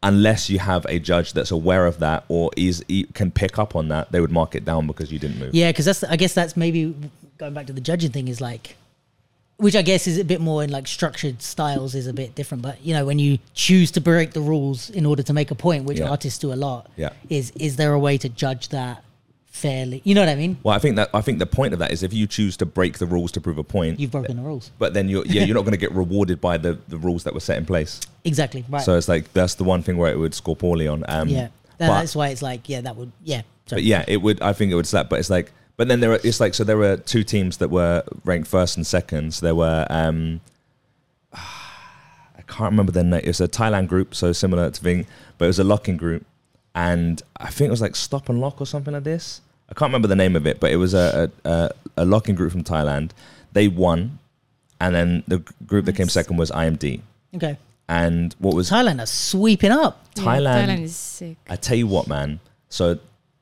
unless 0.02 0.48
you 0.48 0.58
have 0.60 0.86
a 0.88 0.98
judge 1.00 1.32
that's 1.32 1.50
aware 1.50 1.84
of 1.86 1.98
that 1.98 2.24
or 2.28 2.50
is 2.56 2.84
can 3.14 3.30
pick 3.32 3.58
up 3.58 3.74
on 3.74 3.88
that 3.88 4.12
they 4.12 4.20
would 4.20 4.30
mark 4.30 4.54
it 4.54 4.64
down 4.64 4.86
because 4.86 5.10
you 5.10 5.18
didn't 5.18 5.38
move 5.38 5.52
Yeah, 5.54 5.70
because 5.72 5.84
that's 5.86 6.04
I 6.04 6.16
guess 6.16 6.32
that's 6.34 6.56
maybe 6.56 6.94
going 7.38 7.54
back 7.54 7.66
to 7.66 7.72
the 7.72 7.80
judging 7.80 8.12
thing 8.12 8.28
is 8.28 8.40
like, 8.40 8.76
which 9.56 9.74
I 9.74 9.82
guess 9.82 10.06
is 10.06 10.16
a 10.18 10.24
bit 10.24 10.40
more 10.40 10.62
in 10.62 10.70
like 10.70 10.86
structured 10.86 11.42
styles 11.42 11.94
is 11.94 12.06
a 12.06 12.12
bit 12.12 12.34
different. 12.34 12.62
But 12.62 12.76
you 12.84 12.92
know, 12.94 13.04
when 13.04 13.18
you 13.18 13.38
choose 13.54 13.90
to 13.92 14.00
break 14.00 14.32
the 14.32 14.40
rules 14.40 14.90
in 14.90 15.04
order 15.06 15.22
to 15.24 15.32
make 15.32 15.50
a 15.50 15.54
point, 15.56 15.84
which 15.84 15.98
Yeah. 15.98 16.10
artists 16.10 16.38
do 16.38 16.52
a 16.52 16.58
lot, 16.66 16.88
Yeah. 16.96 17.10
is 17.28 17.50
is 17.56 17.76
there 17.76 17.92
a 17.92 17.98
way 17.98 18.16
to 18.18 18.28
judge 18.28 18.68
that 18.68 19.02
fairly? 19.56 20.02
You 20.04 20.14
know 20.14 20.20
what 20.20 20.28
I 20.28 20.34
mean? 20.34 20.58
well 20.62 20.76
i 20.76 20.78
think 20.78 20.96
that 20.96 21.08
i 21.14 21.20
think 21.22 21.38
the 21.38 21.46
point 21.46 21.72
of 21.72 21.78
that 21.78 21.90
is 21.90 22.02
if 22.02 22.12
you 22.12 22.26
choose 22.26 22.56
to 22.58 22.66
break 22.66 22.98
the 22.98 23.06
rules 23.06 23.32
to 23.32 23.40
prove 23.40 23.56
a 23.56 23.64
point 23.64 23.98
You've 23.98 24.10
broken 24.10 24.36
the 24.36 24.42
rules. 24.42 24.70
but 24.78 24.92
then 24.92 25.08
you're 25.08 25.24
yeah 25.26 25.44
you're 25.44 25.54
not 25.54 25.62
going 25.68 25.72
to 25.72 25.78
get 25.86 25.92
rewarded 25.92 26.40
by 26.40 26.58
the 26.58 26.78
the 26.88 26.98
rules 26.98 27.24
that 27.24 27.32
were 27.34 27.40
set 27.40 27.56
in 27.56 27.64
place 27.64 28.00
Exactly. 28.24 28.64
Right. 28.68 28.82
so 28.82 28.96
it's 28.96 29.08
like 29.08 29.32
that's 29.32 29.54
the 29.54 29.64
one 29.64 29.82
thing 29.82 29.96
where 29.96 30.12
it 30.12 30.18
would 30.18 30.34
score 30.34 30.56
poorly 30.56 30.86
on 30.86 31.04
um 31.08 31.28
yeah. 31.28 31.48
but, 31.78 31.88
that's 31.88 32.14
why 32.14 32.28
it's 32.28 32.42
like 32.42 32.68
yeah, 32.68 32.82
that 32.82 32.96
would 32.96 33.12
yeah. 33.24 33.42
Sorry. 33.66 33.80
but 33.80 33.84
yeah 33.84 34.04
it 34.06 34.18
would 34.18 34.42
i 34.42 34.52
think 34.52 34.70
it 34.72 34.74
would 34.74 34.86
slap 34.86 35.08
but 35.08 35.18
it's 35.18 35.30
like 35.30 35.52
but 35.78 35.88
then 35.88 36.00
there 36.00 36.12
are 36.12 36.20
it's 36.22 36.38
like 36.40 36.52
so 36.54 36.62
there 36.62 36.76
were 36.76 36.98
two 36.98 37.24
teams 37.24 37.56
that 37.56 37.70
were 37.70 38.04
ranked 38.24 38.48
first 38.48 38.76
and 38.76 38.86
second 38.86 39.32
so 39.34 39.46
there 39.46 39.54
were 39.54 39.86
um 39.88 40.40
i 41.32 42.42
can't 42.46 42.70
remember 42.72 42.92
their 42.92 43.04
name 43.04 43.22
was 43.26 43.40
a 43.40 43.48
thailand 43.48 43.88
group 43.88 44.14
so 44.14 44.32
similar 44.32 44.70
to 44.70 44.80
Ving, 44.82 45.06
but 45.38 45.46
it 45.46 45.48
was 45.48 45.58
a 45.58 45.64
locking 45.64 45.96
group 45.96 46.26
and 46.74 47.22
i 47.38 47.48
think 47.48 47.68
it 47.68 47.70
was 47.70 47.80
like 47.80 47.96
stop 47.96 48.28
and 48.28 48.38
lock 48.40 48.60
or 48.60 48.66
something 48.66 48.92
like 48.92 49.04
this 49.04 49.40
i 49.68 49.74
can't 49.74 49.88
remember 49.90 50.08
the 50.08 50.16
name 50.16 50.36
of 50.36 50.46
it 50.46 50.60
but 50.60 50.70
it 50.70 50.76
was 50.76 50.94
a 50.94 51.30
a, 51.44 51.50
a, 51.50 51.70
a 51.98 52.04
locking 52.04 52.34
group 52.34 52.52
from 52.52 52.62
thailand 52.64 53.10
they 53.52 53.68
won 53.68 54.18
and 54.80 54.94
then 54.94 55.22
the 55.26 55.38
g- 55.38 55.44
group 55.66 55.84
that 55.86 55.94
came 55.96 56.08
second 56.08 56.36
was 56.36 56.50
imd 56.50 57.00
Okay. 57.34 57.56
and 57.88 58.34
what 58.38 58.54
was 58.54 58.70
Thailand 58.70 59.02
are 59.02 59.06
sweeping 59.06 59.70
up. 59.72 60.06
Yeah, 60.16 60.24
Thailand- 60.24 60.66
Thailand 60.68 60.82
is 60.82 60.96
sick. 60.96 61.36
I 61.48 61.56
tell 61.56 61.76
you 61.76 61.86
what, 61.86 62.06
man. 62.08 62.40
So 62.70 62.98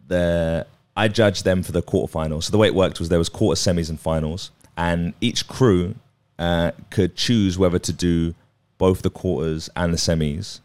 the 0.09 0.67
I 0.97 1.09
judged 1.09 1.45
them 1.45 1.63
for 1.63 1.73
the 1.73 1.83
quarterfinals. 1.83 2.45
So 2.45 2.51
the 2.53 2.59
way 2.59 2.67
it 2.69 2.75
worked 2.75 2.99
was 2.99 3.09
there 3.09 3.19
was 3.19 3.29
quarter 3.29 3.59
semis 3.61 3.89
and 3.91 3.99
finals, 4.01 4.51
and 4.77 5.13
each 5.21 5.47
crew 5.49 5.95
uh, 6.39 6.73
could 6.91 7.15
choose 7.17 7.57
whether 7.59 7.79
to 7.79 7.93
do 7.93 8.35
both 8.79 9.03
the 9.03 9.11
quarters 9.11 9.71
and 9.77 9.93
the 9.93 9.99
semis, 9.99 10.61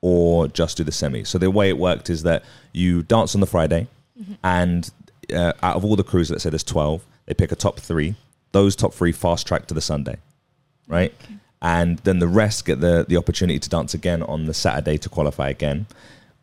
or 0.00 0.48
just 0.48 0.76
do 0.78 0.84
the 0.84 0.90
semis. 0.92 1.26
So 1.28 1.38
the 1.38 1.50
way 1.50 1.68
it 1.68 1.78
worked 1.78 2.08
is 2.10 2.22
that 2.22 2.42
you 2.72 3.02
dance 3.02 3.34
on 3.34 3.40
the 3.40 3.46
Friday, 3.46 3.86
and 4.42 4.90
uh, 5.34 5.52
out 5.62 5.76
of 5.76 5.84
all 5.84 5.96
the 5.96 6.04
crews, 6.04 6.30
let's 6.30 6.42
say 6.42 6.50
there's 6.50 6.64
twelve, 6.64 7.04
they 7.26 7.34
pick 7.34 7.52
a 7.52 7.56
top 7.56 7.78
three. 7.78 8.14
Those 8.52 8.76
top 8.76 8.92
three 8.92 9.12
fast 9.12 9.46
track 9.46 9.66
to 9.66 9.74
the 9.74 9.80
Sunday, 9.80 10.16
right? 10.86 11.14
And 11.62 11.98
then 12.00 12.18
the 12.18 12.28
rest 12.28 12.64
get 12.64 12.80
the 12.80 13.04
the 13.08 13.16
opportunity 13.16 13.58
to 13.58 13.68
dance 13.68 13.94
again 13.94 14.22
on 14.22 14.46
the 14.46 14.54
Saturday 14.54 14.98
to 14.98 15.08
qualify 15.08 15.48
again 15.48 15.86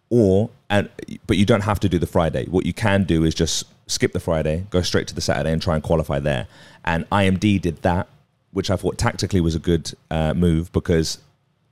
or 0.09 0.49
and 0.69 0.89
but 1.27 1.37
you 1.37 1.45
don't 1.45 1.61
have 1.61 1.79
to 1.81 1.89
do 1.89 1.99
the 1.99 2.07
Friday. 2.07 2.45
What 2.45 2.65
you 2.65 2.73
can 2.73 3.03
do 3.03 3.23
is 3.23 3.33
just 3.33 3.65
skip 3.87 4.13
the 4.13 4.19
Friday, 4.19 4.65
go 4.69 4.81
straight 4.81 5.07
to 5.07 5.15
the 5.15 5.21
Saturday, 5.21 5.51
and 5.51 5.61
try 5.61 5.75
and 5.75 5.83
qualify 5.83 6.19
there. 6.19 6.47
And 6.85 7.09
IMD 7.09 7.61
did 7.61 7.81
that, 7.81 8.07
which 8.51 8.69
I 8.69 8.75
thought 8.75 8.97
tactically 8.97 9.41
was 9.41 9.55
a 9.55 9.59
good 9.59 9.93
uh, 10.11 10.33
move 10.33 10.71
because 10.71 11.19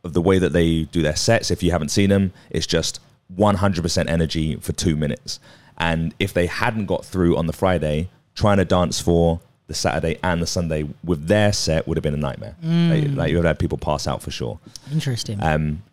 of 0.04 0.14
the 0.14 0.22
way 0.22 0.40
that 0.40 0.54
they 0.54 0.84
do 0.86 1.02
their 1.02 1.16
sets. 1.16 1.52
If 1.52 1.62
you 1.62 1.72
haven't 1.72 1.90
seen 1.90 2.10
them, 2.10 2.34
it's 2.50 2.68
just 2.68 3.00
100% 3.36 4.10
energy 4.10 4.56
for 4.56 4.74
two 4.74 4.96
minutes. 4.96 5.40
And 5.78 6.14
if 6.20 6.34
they 6.34 6.48
hadn't 6.48 6.86
got 6.88 7.06
through 7.06 7.38
on 7.38 7.48
the 7.48 7.54
Friday, 7.54 8.10
trying 8.36 8.58
to 8.58 8.66
dance 8.66 9.00
for 9.00 9.40
the 9.68 9.74
Saturday 9.74 10.18
and 10.24 10.42
the 10.42 10.48
Sunday 10.48 10.88
with 11.04 11.28
their 11.28 11.52
set 11.54 11.88
would 11.88 11.98
have 11.98 12.04
been 12.04 12.14
a 12.14 12.18
nightmare. 12.18 12.56
Like, 12.64 13.16
like 13.16 13.30
you 13.30 13.38
would 13.38 13.46
have 13.46 13.56
had 13.56 13.60
people 13.60 13.78
pass 13.78 14.08
out 14.08 14.22
for 14.22 14.32
sure. 14.32 14.60
Interesting. 14.92 15.38
Um, 15.44 15.84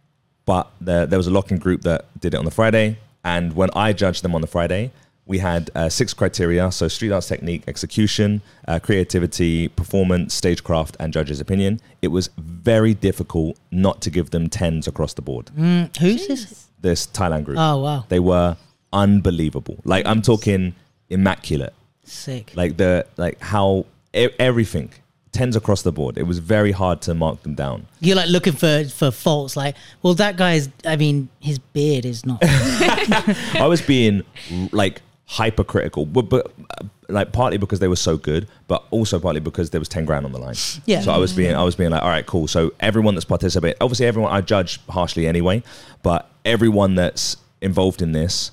but 0.46 0.70
there, 0.80 1.06
there 1.06 1.18
was 1.18 1.26
a 1.26 1.30
locking 1.30 1.58
group 1.58 1.82
that 1.82 2.04
did 2.20 2.34
it 2.34 2.36
on 2.36 2.44
the 2.44 2.50
Friday, 2.50 2.98
and 3.24 3.54
when 3.54 3.70
I 3.74 3.92
judged 3.92 4.22
them 4.22 4.34
on 4.34 4.40
the 4.42 4.46
Friday, 4.46 4.92
we 5.26 5.38
had 5.38 5.70
uh, 5.74 5.88
six 5.88 6.12
criteria 6.12 6.70
so 6.70 6.86
street 6.86 7.10
arts 7.10 7.26
technique 7.28 7.62
execution 7.66 8.42
uh, 8.68 8.78
creativity 8.78 9.68
performance 9.68 10.34
stagecraft 10.34 10.98
and 11.00 11.14
judges 11.14 11.40
opinion 11.40 11.80
it 12.02 12.08
was 12.08 12.28
very 12.36 12.92
difficult 12.92 13.56
not 13.70 14.02
to 14.02 14.10
give 14.10 14.28
them 14.30 14.50
tens 14.50 14.86
across 14.86 15.14
the 15.14 15.22
board 15.22 15.46
Mm, 15.56 15.96
who's 15.96 16.26
this? 16.28 16.66
this 16.82 17.06
thailand 17.06 17.44
group 17.46 17.56
Oh 17.58 17.78
wow, 17.78 18.04
they 18.10 18.20
were 18.20 18.58
unbelievable 18.94 19.76
like 19.84 20.06
i'm 20.06 20.22
talking 20.22 20.74
immaculate 21.10 21.74
sick. 22.04 22.52
like 22.56 22.76
the 22.78 23.04
like 23.18 23.38
how 23.40 23.84
e- 24.14 24.28
everything 24.38 24.88
tens 25.32 25.56
across 25.56 25.82
the 25.82 25.90
board 25.92 26.16
it 26.16 26.22
was 26.22 26.38
very 26.38 26.70
hard 26.72 27.00
to 27.02 27.12
mark 27.12 27.42
them 27.42 27.54
down 27.54 27.86
You're 28.00 28.16
like 28.16 28.28
looking 28.30 28.52
for 28.52 28.84
for 28.84 29.10
faults. 29.10 29.56
Like, 29.56 29.74
well, 30.02 30.14
that 30.14 30.36
guy's. 30.36 30.68
I 30.86 30.94
mean, 30.96 31.28
his 31.40 31.58
beard 31.58 32.04
is 32.04 32.24
not. 32.24 32.38
I 32.42 33.66
was 33.68 33.82
being 33.82 34.22
like 34.70 35.02
hypercritical, 35.26 36.06
but, 36.06 36.28
but 36.28 36.52
uh, 36.78 36.84
like 37.08 37.32
partly 37.32 37.58
because 37.58 37.80
they 37.80 37.88
were 37.88 37.96
so 37.96 38.16
good, 38.16 38.46
but 38.68 38.84
also 38.90 39.18
partly 39.18 39.40
because 39.40 39.70
there 39.70 39.80
was 39.80 39.88
ten 39.88 40.04
grand 40.04 40.24
on 40.24 40.30
the 40.32 40.38
line. 40.38 40.54
Yeah. 40.86 41.00
So 41.00 41.10
I 41.12 41.18
was 41.18 41.32
being, 41.32 41.54
I 41.56 41.64
was 41.64 41.74
being 41.74 41.90
like, 41.90 42.02
all 42.02 42.08
right, 42.10 42.24
cool. 42.26 42.46
So 42.46 42.72
everyone 42.78 43.14
that's 43.16 43.24
participating, 43.24 43.76
obviously 43.80 44.06
everyone 44.06 44.32
I 44.32 44.40
judge 44.40 44.78
harshly 44.88 45.26
anyway, 45.26 45.62
but 46.04 46.30
everyone 46.44 46.94
that's 46.94 47.36
involved 47.60 48.02
in 48.02 48.12
this, 48.12 48.52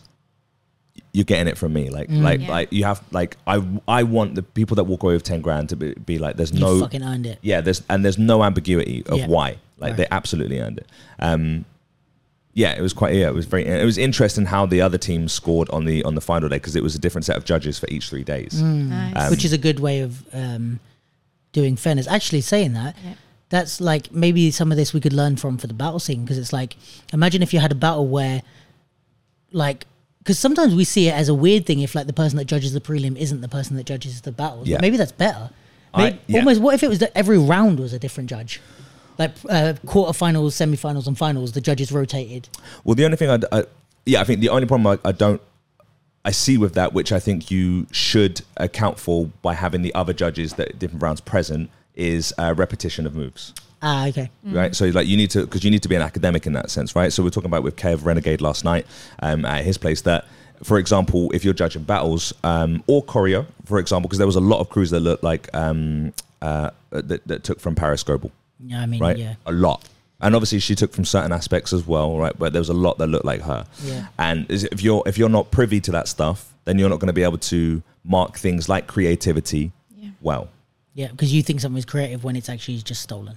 you're 1.13 1.25
getting 1.25 1.47
it 1.47 1.57
from 1.57 1.73
me. 1.73 1.89
Like, 1.89 2.09
like, 2.09 2.39
Yeah. 2.41 2.49
like 2.49 2.71
you 2.71 2.85
have, 2.85 3.01
like, 3.11 3.35
I, 3.45 3.61
I 3.87 4.03
want 4.03 4.35
the 4.35 4.43
people 4.43 4.75
that 4.75 4.85
walk 4.85 5.03
away 5.03 5.13
with 5.13 5.23
ten 5.23 5.41
grand 5.41 5.69
to 5.69 5.75
be, 5.75 5.93
be 5.93 6.17
like, 6.19 6.37
there's 6.37 6.51
you 6.53 6.59
no, 6.61 6.79
fucking 6.79 7.03
earned 7.03 7.25
it. 7.25 7.39
yeah, 7.41 7.59
there's 7.61 7.81
and 7.89 8.03
there's 8.05 8.17
no 8.17 8.43
ambiguity 8.43 9.03
of 9.07 9.17
Yeah. 9.19 9.27
why. 9.27 9.57
Like 9.77 9.95
they 9.97 10.07
absolutely 10.11 10.59
earned 10.59 10.77
it. 10.77 10.87
Um, 11.19 11.65
yeah, 12.53 12.77
it 12.77 12.81
was 12.81 12.93
quite. 12.93 13.15
Yeah, 13.15 13.27
it 13.29 13.33
was 13.33 13.45
very. 13.45 13.65
It 13.65 13.83
was 13.85 13.97
interesting 13.97 14.45
how 14.45 14.65
the 14.65 14.79
other 14.81 14.97
teams 14.97 15.31
scored 15.33 15.69
on 15.69 15.85
the 15.85 16.03
on 16.03 16.15
the 16.15 16.21
final 16.21 16.49
day 16.49 16.57
because 16.57 16.75
it 16.75 16.83
was 16.83 16.93
a 16.95 16.99
different 16.99 17.25
set 17.25 17.35
of 17.37 17.45
judges 17.45 17.79
for 17.79 17.87
each 17.89 18.09
three 18.09 18.23
days. 18.23 18.61
Nice. 18.61 19.13
Um, 19.15 19.31
which 19.31 19.43
is 19.45 19.53
a 19.53 19.57
good 19.57 19.79
way 19.79 20.01
of 20.01 20.23
um, 20.35 20.79
doing 21.51 21.75
fairness. 21.77 22.07
Actually, 22.07 22.41
saying 22.41 22.73
that, 22.73 22.95
Yeah. 23.03 23.13
that's 23.49 23.79
like 23.81 24.11
maybe 24.11 24.51
some 24.51 24.69
of 24.71 24.77
this 24.77 24.93
we 24.93 24.99
could 24.99 25.13
learn 25.13 25.35
from 25.37 25.57
for 25.57 25.67
the 25.67 25.73
battle 25.73 25.99
scene 25.99 26.23
because 26.23 26.37
it's 26.37 26.51
like 26.53 26.75
imagine 27.13 27.41
if 27.41 27.53
you 27.53 27.59
had 27.59 27.71
a 27.71 27.75
battle 27.75 28.05
where, 28.07 28.43
like, 29.51 29.85
because 30.21 30.37
sometimes 30.37 30.75
we 30.75 30.83
see 30.83 31.07
it 31.07 31.13
as 31.13 31.29
a 31.29 31.33
weird 31.33 31.65
thing 31.65 31.79
if 31.79 31.95
like 31.95 32.07
the 32.07 32.13
person 32.13 32.37
that 32.37 32.45
judges 32.45 32.73
the 32.73 32.81
prelim 32.81 33.17
isn't 33.17 33.41
the 33.41 33.47
person 33.47 33.75
that 33.77 33.85
judges 33.85 34.21
the 34.21 34.31
battles. 34.31 34.67
Yeah. 34.67 34.77
But 34.77 34.81
maybe 34.81 34.97
that's 34.97 35.11
better. 35.11 35.49
I- 35.93 36.19
yeah. 36.27 36.39
Almost. 36.39 36.61
What 36.61 36.75
if 36.75 36.83
it 36.83 36.89
was 36.89 36.99
that 36.99 37.11
every 37.15 37.37
round 37.37 37.79
was 37.79 37.91
a 37.93 37.99
different 37.99 38.29
judge? 38.29 38.61
Like 39.17 39.31
uh, 39.49 39.73
quarterfinals, 39.85 40.53
semifinals, 40.53 41.05
and 41.07 41.17
finals, 41.17 41.51
the 41.51 41.61
judges 41.61 41.91
rotated. 41.91 42.49
Well, 42.83 42.95
the 42.95 43.05
only 43.05 43.17
thing 43.17 43.29
I, 43.29 43.39
I 43.51 43.65
yeah, 44.05 44.21
I 44.21 44.23
think 44.23 44.39
the 44.39 44.49
only 44.49 44.65
problem 44.67 44.99
I, 45.03 45.09
I 45.09 45.11
don't 45.11 45.41
I 46.23 46.31
see 46.31 46.57
with 46.57 46.73
that, 46.75 46.93
which 46.93 47.11
I 47.11 47.19
think 47.19 47.51
you 47.51 47.87
should 47.91 48.41
account 48.57 48.99
for 48.99 49.29
by 49.41 49.55
having 49.55 49.81
the 49.81 49.93
other 49.95 50.13
judges 50.13 50.53
that 50.53 50.77
different 50.79 51.01
rounds 51.01 51.21
present, 51.21 51.69
is 51.95 52.33
uh, 52.37 52.53
repetition 52.55 53.05
of 53.05 53.15
moves. 53.15 53.53
Ah, 53.81 54.07
okay. 54.07 54.29
right? 54.43 54.75
So 54.75 54.85
like 54.87 55.07
you 55.07 55.17
need 55.17 55.31
to 55.31 55.41
because 55.41 55.63
you 55.63 55.71
need 55.71 55.81
to 55.83 55.89
be 55.89 55.95
an 55.95 56.01
academic 56.01 56.45
in 56.45 56.53
that 56.53 56.69
sense, 56.69 56.95
right? 56.95 57.11
So 57.11 57.23
we're 57.23 57.29
talking 57.31 57.49
about 57.49 57.63
with 57.63 57.75
Kev 57.75 58.05
Renegade 58.05 58.39
last 58.41 58.63
night 58.63 58.85
um, 59.19 59.45
at 59.45 59.63
his 59.65 59.77
place 59.77 60.01
that. 60.01 60.25
For 60.63 60.77
example, 60.77 61.31
if 61.33 61.43
you're 61.43 61.55
judging 61.55 61.81
battles 61.85 62.33
um, 62.43 62.83
or 62.85 63.03
choreo, 63.03 63.47
for 63.65 63.79
example, 63.79 64.07
because 64.07 64.19
there 64.19 64.27
was 64.27 64.35
a 64.35 64.39
lot 64.39 64.59
of 64.59 64.69
crews 64.69 64.91
that 64.91 64.99
looked 64.99 65.23
like 65.23 65.49
um, 65.55 66.13
uh, 66.39 66.69
that, 66.91 67.25
that 67.27 67.43
took 67.43 67.59
from 67.59 67.73
Parris 67.73 68.03
Goebel, 68.03 68.29
Yeah, 68.59 68.79
I 68.81 68.85
mean, 68.85 68.99
right? 69.01 69.17
yeah. 69.17 69.33
A 69.47 69.51
lot, 69.51 69.89
and 70.19 70.35
obviously 70.35 70.59
she 70.59 70.75
took 70.75 70.93
from 70.93 71.03
certain 71.03 71.31
aspects 71.31 71.73
as 71.73 71.87
well, 71.87 72.15
right? 72.15 72.37
But 72.37 72.53
there 72.53 72.59
was 72.59 72.69
a 72.69 72.75
lot 72.75 72.99
that 72.99 73.07
looked 73.07 73.25
like 73.25 73.41
her. 73.41 73.65
Yeah. 73.83 74.05
And 74.19 74.45
is- 74.51 74.65
if 74.65 74.83
you're 74.83 75.01
if 75.07 75.17
you're 75.17 75.29
not 75.29 75.49
privy 75.49 75.81
to 75.81 75.91
that 75.93 76.07
stuff, 76.07 76.53
then 76.65 76.77
you're 76.77 76.89
not 76.89 76.99
going 76.99 77.07
to 77.07 77.13
be 77.13 77.23
able 77.23 77.39
to 77.39 77.81
mark 78.03 78.37
things 78.37 78.69
like 78.69 78.85
creativity 78.85 79.71
Yeah. 79.97 80.11
well. 80.21 80.49
Yeah, 80.93 81.07
because 81.07 81.33
you 81.33 81.41
think 81.41 81.59
something's 81.61 81.85
creative 81.85 82.23
when 82.23 82.35
it's 82.35 82.49
actually 82.49 82.77
just 82.83 83.01
stolen. 83.01 83.35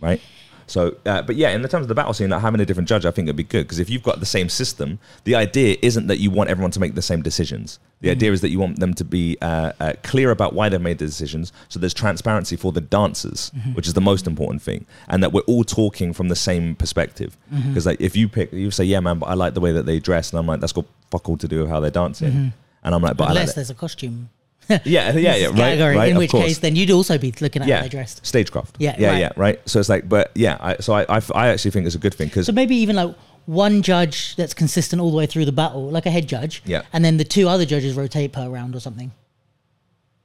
Right? 0.00 0.20
So, 0.68 0.96
uh, 1.06 1.22
but 1.22 1.36
yeah, 1.36 1.50
in 1.50 1.62
the 1.62 1.68
terms 1.68 1.84
of 1.84 1.88
the 1.88 1.94
battle 1.94 2.12
scene, 2.12 2.28
like 2.28 2.42
having 2.42 2.60
a 2.60 2.66
different 2.66 2.88
judge, 2.88 3.06
I 3.06 3.10
think 3.10 3.26
it'd 3.26 3.36
be 3.36 3.42
good 3.42 3.64
because 3.64 3.78
if 3.78 3.88
you've 3.88 4.02
got 4.02 4.20
the 4.20 4.26
same 4.26 4.50
system, 4.50 4.98
the 5.24 5.34
idea 5.34 5.76
isn't 5.80 6.08
that 6.08 6.18
you 6.18 6.30
want 6.30 6.50
everyone 6.50 6.70
to 6.72 6.80
make 6.80 6.94
the 6.94 7.02
same 7.02 7.22
decisions. 7.22 7.78
The 8.00 8.10
idea 8.10 8.32
is 8.32 8.42
that 8.42 8.50
you 8.50 8.60
want 8.60 8.78
them 8.78 8.94
to 8.94 9.04
be 9.04 9.38
uh, 9.40 9.72
uh, 9.80 9.94
clear 10.04 10.30
about 10.30 10.52
why 10.52 10.68
they've 10.68 10.80
made 10.80 10.98
the 10.98 11.06
decisions. 11.06 11.52
So 11.68 11.80
there's 11.80 11.94
transparency 11.94 12.54
for 12.54 12.70
the 12.70 12.82
dancers, 12.82 13.50
which 13.72 13.88
is 13.88 13.94
the 13.94 14.00
most 14.00 14.26
important 14.26 14.62
thing, 14.62 14.86
and 15.08 15.22
that 15.22 15.32
we're 15.32 15.40
all 15.42 15.64
talking 15.64 16.12
from 16.12 16.28
the 16.28 16.36
same 16.36 16.76
perspective. 16.76 17.36
Because 17.50 17.86
like 17.86 18.00
if 18.00 18.14
you 18.14 18.28
pick, 18.28 18.52
you 18.52 18.70
say, 18.70 18.84
"Yeah, 18.84 19.00
man, 19.00 19.18
but 19.18 19.26
I 19.26 19.34
like 19.34 19.54
the 19.54 19.60
way 19.60 19.72
that 19.72 19.86
they 19.86 19.98
dress," 19.98 20.30
and 20.30 20.38
I'm 20.38 20.46
like, 20.46 20.60
"That's 20.60 20.72
got 20.72 20.84
fuck 21.10 21.28
all 21.28 21.38
to 21.38 21.48
do 21.48 21.60
with 21.60 21.70
how 21.70 21.80
they're 21.80 21.90
dancing," 21.90 22.52
and 22.84 22.94
I'm 22.94 23.02
like, 23.02 23.16
"But 23.16 23.28
I 23.28 23.30
Unless 23.30 23.48
like 23.48 23.54
there's 23.56 23.70
a 23.70 23.74
costume. 23.74 24.28
yeah, 24.84 25.12
yeah, 25.16 25.34
yeah, 25.34 25.46
right, 25.46 25.56
category, 25.56 25.96
right, 25.96 26.10
in 26.10 26.18
which 26.18 26.30
course 26.30 26.44
case 26.44 26.58
then 26.58 26.76
you'd 26.76 26.90
also 26.90 27.16
be 27.18 27.32
looking 27.40 27.62
at 27.62 27.68
how 27.68 27.82
they 27.82 27.88
dressed. 27.88 28.24
stagecraft. 28.26 28.76
Yeah, 28.78 28.96
yeah, 28.98 29.10
right. 29.10 29.18
yeah, 29.18 29.32
right. 29.36 29.68
So 29.68 29.80
it's 29.80 29.88
like, 29.88 30.08
but 30.08 30.30
yeah, 30.34 30.56
I, 30.60 30.76
so 30.76 30.92
I, 30.92 31.06
I, 31.08 31.22
I 31.34 31.48
actually 31.48 31.70
think 31.70 31.86
it's 31.86 31.94
a 31.94 31.98
good 31.98 32.14
thing 32.14 32.28
because 32.28 32.46
So 32.46 32.52
maybe 32.52 32.76
even 32.76 32.96
like 32.96 33.14
one 33.46 33.80
judge 33.80 34.36
that's 34.36 34.52
consistent 34.52 35.00
all 35.00 35.10
the 35.10 35.16
way 35.16 35.24
through 35.26 35.46
the 35.46 35.52
battle, 35.52 35.88
like 35.90 36.04
a 36.04 36.10
head 36.10 36.28
judge. 36.28 36.62
Yeah. 36.66 36.82
And 36.92 37.02
then 37.04 37.16
the 37.16 37.24
two 37.24 37.48
other 37.48 37.64
judges 37.64 37.94
rotate 37.94 38.32
per 38.32 38.46
round 38.48 38.76
or 38.76 38.80
something. 38.80 39.10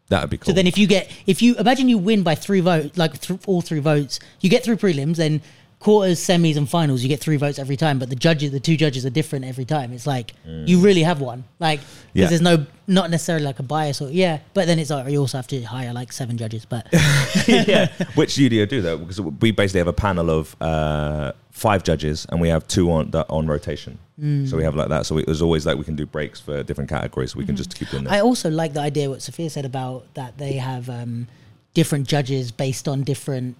that 0.09 0.21
would 0.21 0.29
be 0.29 0.37
cool. 0.37 0.47
So 0.47 0.51
then 0.51 0.67
if 0.67 0.77
you 0.77 0.87
get, 0.87 1.09
if 1.25 1.41
you 1.41 1.55
imagine 1.55 1.87
you 1.87 1.97
win 1.97 2.23
by 2.23 2.35
three 2.35 2.59
votes, 2.59 2.97
like 2.97 3.21
th- 3.21 3.39
all 3.47 3.61
three 3.61 3.79
votes, 3.79 4.19
you 4.41 4.49
get 4.49 4.65
through 4.65 4.75
prelims, 4.75 5.15
then 5.15 5.41
quarters, 5.83 6.17
semis, 6.19 6.55
and 6.55 6.67
finals, 6.69 7.03
you 7.03 7.09
get 7.09 7.19
three 7.19 7.35
votes 7.35 7.59
every 7.59 7.75
time. 7.75 7.99
But 7.99 8.09
the 8.09 8.15
judges, 8.15 8.51
the 8.51 8.59
two 8.59 8.77
judges 8.77 9.05
are 9.05 9.09
different 9.09 9.43
every 9.45 9.65
time. 9.65 9.91
It's 9.91 10.07
like 10.07 10.33
you 10.45 10.79
really 10.79 11.03
have 11.03 11.19
one, 11.21 11.43
like 11.59 11.79
because 11.81 11.89
Mm. 12.13 12.15
Yeah. 12.21 12.27
there's 12.29 12.41
no, 12.41 12.65
not 12.87 13.09
necessarily 13.09 13.43
like 13.43 13.59
a 13.59 13.63
bias 13.63 13.99
or 14.01 14.09
yeah. 14.09 14.39
But 14.53 14.67
then 14.67 14.77
it's 14.79 14.89
like 14.91 15.11
you 15.11 15.19
also 15.19 15.37
have 15.39 15.47
to 15.47 15.61
hire 15.63 15.91
like 15.93 16.11
seven 16.13 16.37
judges. 16.37 16.63
But 16.65 16.87
yeah, 17.47 17.87
which 18.15 18.31
studio 18.31 18.65
do 18.65 18.81
that 18.83 18.97
because 18.99 19.19
we 19.19 19.51
basically 19.51 19.79
have 19.79 19.87
a 19.87 19.93
panel 20.07 20.29
of 20.29 20.55
uh, 20.61 21.31
five 21.51 21.83
judges 21.83 22.25
and 22.29 22.39
we 22.39 22.49
have 22.49 22.67
two 22.67 22.91
on 22.91 23.11
that 23.11 23.25
on 23.29 23.47
rotation. 23.47 23.97
Mm. 24.21 24.47
So 24.49 24.55
we 24.57 24.63
have 24.63 24.75
like 24.75 24.89
that. 24.89 25.05
So 25.07 25.15
we, 25.15 25.23
there's 25.25 25.41
always 25.41 25.65
like 25.65 25.77
we 25.77 25.83
can 25.83 25.95
do 25.95 26.05
breaks 26.05 26.39
for 26.39 26.63
different 26.63 26.89
categories. 26.89 27.31
So 27.33 27.39
we 27.39 27.45
can 27.45 27.55
just 27.55 27.75
keep 27.77 27.89
doing 27.89 28.03
that. 28.05 28.13
I 28.13 28.19
also 28.21 28.49
like 28.49 28.73
the 28.73 28.81
idea 28.81 29.09
what 29.09 29.21
Sofia 29.21 29.49
said 29.49 29.65
about 29.65 30.05
that 30.13 30.37
they 30.37 30.53
have 30.53 30.89
um, 30.89 31.27
different 31.73 32.07
judges 32.07 32.51
based 32.51 32.87
on 32.87 33.03
different 33.03 33.57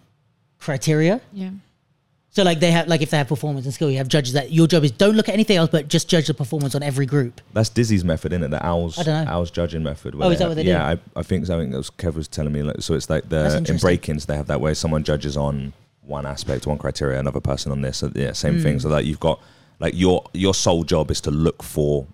criteria. 0.59 1.19
Yeah. 1.33 1.49
So 2.35 2.41
like 2.41 2.59
they 2.59 2.71
have 2.71 2.87
like 2.87 3.01
if 3.03 3.11
they 3.11 3.17
have 3.17 3.27
performance 3.27 3.65
and 3.65 3.73
skill, 3.75 3.91
you 3.91 3.97
have 3.99 4.07
judges 4.07 4.33
that 4.33 4.51
your 4.51 4.65
job 4.65 4.83
is 4.83 4.89
don't 4.89 5.15
look 5.15 5.29
at 5.29 5.33
anything 5.33 5.55
else 5.55 5.69
but 5.71 5.87
just 5.87 6.09
judge 6.09 6.25
the 6.25 6.33
performance 6.33 6.73
on 6.73 6.81
every 6.81 7.05
group. 7.05 7.41
That's 7.53 7.69
Dyzee's 7.69 8.03
method, 8.03 8.33
isn't 8.33 8.43
it? 8.43 8.47
The 8.49 8.65
owls, 8.65 8.97
I 8.97 9.03
don't 9.03 9.25
know. 9.25 9.31
owls 9.31 9.51
judging 9.51 9.83
method. 9.83 10.15
Oh, 10.19 10.29
is 10.31 10.39
that 10.39 10.47
what 10.47 10.55
they 10.55 10.63
do? 10.63 10.69
Yeah, 10.69 10.83
I, 10.87 10.97
I 11.15 11.21
think 11.21 11.45
so. 11.45 11.55
I 11.55 11.59
think 11.59 11.71
that 11.71 11.77
was 11.77 11.91
Kev 11.91 12.15
was 12.15 12.27
telling 12.27 12.51
me. 12.51 12.63
Like, 12.63 12.81
so 12.81 12.95
it's 12.95 13.07
like 13.07 13.29
the 13.29 13.63
in 13.69 13.77
break-ins 13.77 14.25
they 14.25 14.35
have 14.35 14.47
that 14.47 14.59
way. 14.61 14.73
Someone 14.73 15.03
judges 15.03 15.37
on 15.37 15.73
one 16.01 16.25
aspect, 16.25 16.65
one 16.65 16.79
criteria, 16.79 17.19
another 17.19 17.39
person 17.39 17.71
on 17.71 17.81
this. 17.81 17.97
So, 17.97 18.11
yeah, 18.15 18.31
same 18.31 18.55
Hmm. 18.55 18.63
thing. 18.63 18.79
So 18.79 18.89
that 18.89 19.05
you've 19.05 19.19
got 19.19 19.39
like 19.79 19.93
your 19.95 20.23
your 20.33 20.55
sole 20.55 20.83
job 20.83 21.11
is 21.11 21.21
to 21.21 21.31
look 21.31 21.61
for 21.61 22.07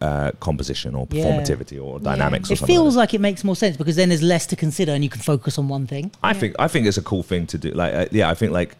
uh, 0.00 0.32
composition 0.40 0.96
or 0.96 1.06
Yeah. 1.08 1.24
performativity 1.24 1.80
or 1.80 2.00
dynamics. 2.00 2.50
Or 2.50 2.54
It 2.54 2.58
feels 2.60 2.96
like, 2.96 3.10
like 3.10 3.14
it 3.14 3.20
makes 3.20 3.44
more 3.44 3.54
sense 3.54 3.76
because 3.76 3.94
then 3.94 4.08
there's 4.08 4.22
less 4.22 4.44
to 4.46 4.56
consider 4.56 4.90
and 4.92 5.04
you 5.04 5.10
can 5.10 5.20
focus 5.20 5.56
on 5.56 5.68
one 5.68 5.86
thing. 5.86 6.10
I 6.24 6.32
think 6.32 6.56
I 6.58 6.66
think 6.66 6.86
it's 6.88 6.98
a 6.98 7.02
cool 7.02 7.22
thing 7.22 7.46
to 7.46 7.58
do. 7.58 7.70
Like, 7.70 7.94
uh, 7.94 8.06
yeah, 8.10 8.28
I 8.28 8.34
think 8.34 8.50
like. 8.50 8.76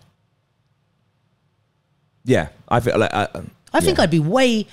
Yeah, 2.25 2.49
I 2.69 2.81
feel 2.81 2.99
like 2.99 3.13
uh, 3.13 3.29
I 3.73 3.81
think 3.81 3.99
yeah. 3.99 4.05
I'd 4.05 4.11
be 4.11 4.21
way 4.21 4.67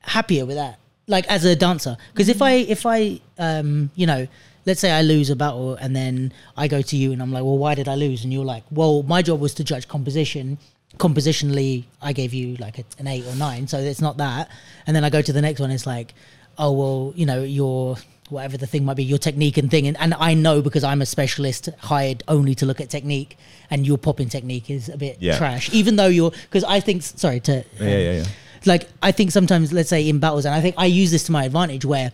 happier 0.00 0.44
with 0.46 0.56
that, 0.56 0.78
like 1.06 1.26
as 1.28 1.44
a 1.44 1.56
dancer. 1.56 1.96
Because 2.12 2.28
if 2.28 2.42
I 2.42 2.52
if 2.52 2.86
I 2.86 3.20
um 3.38 3.90
you 3.94 4.06
know, 4.06 4.26
let's 4.66 4.80
say 4.80 4.90
I 4.90 5.02
lose 5.02 5.30
a 5.30 5.36
battle 5.36 5.74
and 5.76 5.94
then 5.94 6.32
I 6.56 6.68
go 6.68 6.82
to 6.82 6.96
you 6.96 7.12
and 7.12 7.22
I'm 7.22 7.32
like, 7.32 7.44
well, 7.44 7.58
why 7.58 7.74
did 7.74 7.88
I 7.88 7.94
lose? 7.94 8.24
And 8.24 8.32
you're 8.32 8.44
like, 8.44 8.64
well, 8.70 9.02
my 9.04 9.22
job 9.22 9.40
was 9.40 9.54
to 9.54 9.64
judge 9.64 9.88
composition. 9.88 10.58
Compositionally, 10.98 11.84
I 12.00 12.12
gave 12.12 12.32
you 12.32 12.56
like 12.56 12.78
a, 12.78 12.84
an 12.98 13.08
eight 13.08 13.26
or 13.26 13.34
nine, 13.34 13.66
so 13.66 13.78
it's 13.78 14.00
not 14.00 14.16
that. 14.18 14.48
And 14.86 14.94
then 14.94 15.04
I 15.04 15.10
go 15.10 15.20
to 15.22 15.32
the 15.32 15.42
next 15.42 15.60
one, 15.60 15.70
it's 15.70 15.86
like, 15.86 16.14
oh 16.56 16.72
well, 16.72 17.12
you 17.16 17.26
know, 17.26 17.42
your 17.42 17.96
whatever 18.30 18.56
the 18.56 18.66
thing 18.66 18.84
might 18.84 18.94
be, 18.96 19.04
your 19.04 19.18
technique 19.18 19.58
and 19.58 19.70
thing, 19.70 19.86
and, 19.86 19.96
and 19.98 20.14
I 20.14 20.34
know 20.34 20.62
because 20.62 20.82
I'm 20.84 21.02
a 21.02 21.06
specialist 21.06 21.68
hired 21.78 22.22
only 22.26 22.54
to 22.56 22.66
look 22.66 22.80
at 22.80 22.88
technique, 22.90 23.36
and 23.70 23.86
your 23.86 23.98
popping 23.98 24.28
technique 24.28 24.70
is 24.70 24.88
a 24.88 24.96
bit 24.96 25.18
Yeah. 25.20 25.36
trash, 25.38 25.70
even 25.72 25.96
though 25.96 26.06
you're 26.06 26.30
because 26.30 26.64
I 26.64 26.80
think 26.80 27.02
sorry 27.02 27.40
to 27.40 27.64
yeah, 27.80 27.86
yeah, 27.98 28.12
yeah. 28.18 28.24
like 28.64 28.88
I 29.02 29.12
think 29.12 29.30
sometimes 29.30 29.72
let's 29.72 29.88
say 29.90 30.08
in 30.08 30.18
battles 30.20 30.44
and 30.46 30.54
I 30.54 30.60
think 30.60 30.74
I 30.78 30.86
use 30.86 31.10
this 31.10 31.24
to 31.24 31.32
my 31.32 31.44
advantage 31.44 31.84
where 31.84 32.12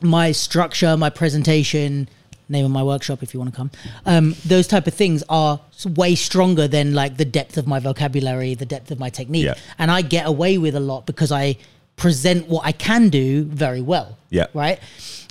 my 0.00 0.32
structure, 0.32 0.96
my 0.96 1.10
presentation, 1.10 2.08
name 2.48 2.64
of 2.64 2.70
my 2.70 2.82
workshop 2.82 3.22
if 3.22 3.34
you 3.34 3.40
want 3.40 3.52
to 3.52 3.56
come, 3.56 3.70
um, 4.06 4.34
those 4.46 4.66
type 4.66 4.86
of 4.86 4.94
things 4.94 5.22
are 5.28 5.60
way 5.94 6.14
stronger 6.14 6.66
than 6.66 6.94
like 6.94 7.16
the 7.18 7.24
depth 7.24 7.56
of 7.58 7.66
my 7.66 7.78
vocabulary, 7.78 8.54
the 8.54 8.66
depth 8.66 8.90
of 8.90 8.98
my 8.98 9.10
technique, 9.10 9.44
Yeah. 9.44 9.54
and 9.78 9.90
I 9.90 10.00
get 10.02 10.26
away 10.26 10.56
with 10.58 10.74
a 10.74 10.80
lot 10.80 11.04
because 11.06 11.30
I 11.30 11.56
present 12.00 12.48
what 12.48 12.64
I 12.64 12.72
can 12.72 13.10
do 13.10 13.44
very 13.44 13.82
well. 13.82 14.16
Yeah. 14.30 14.46
Right. 14.54 14.80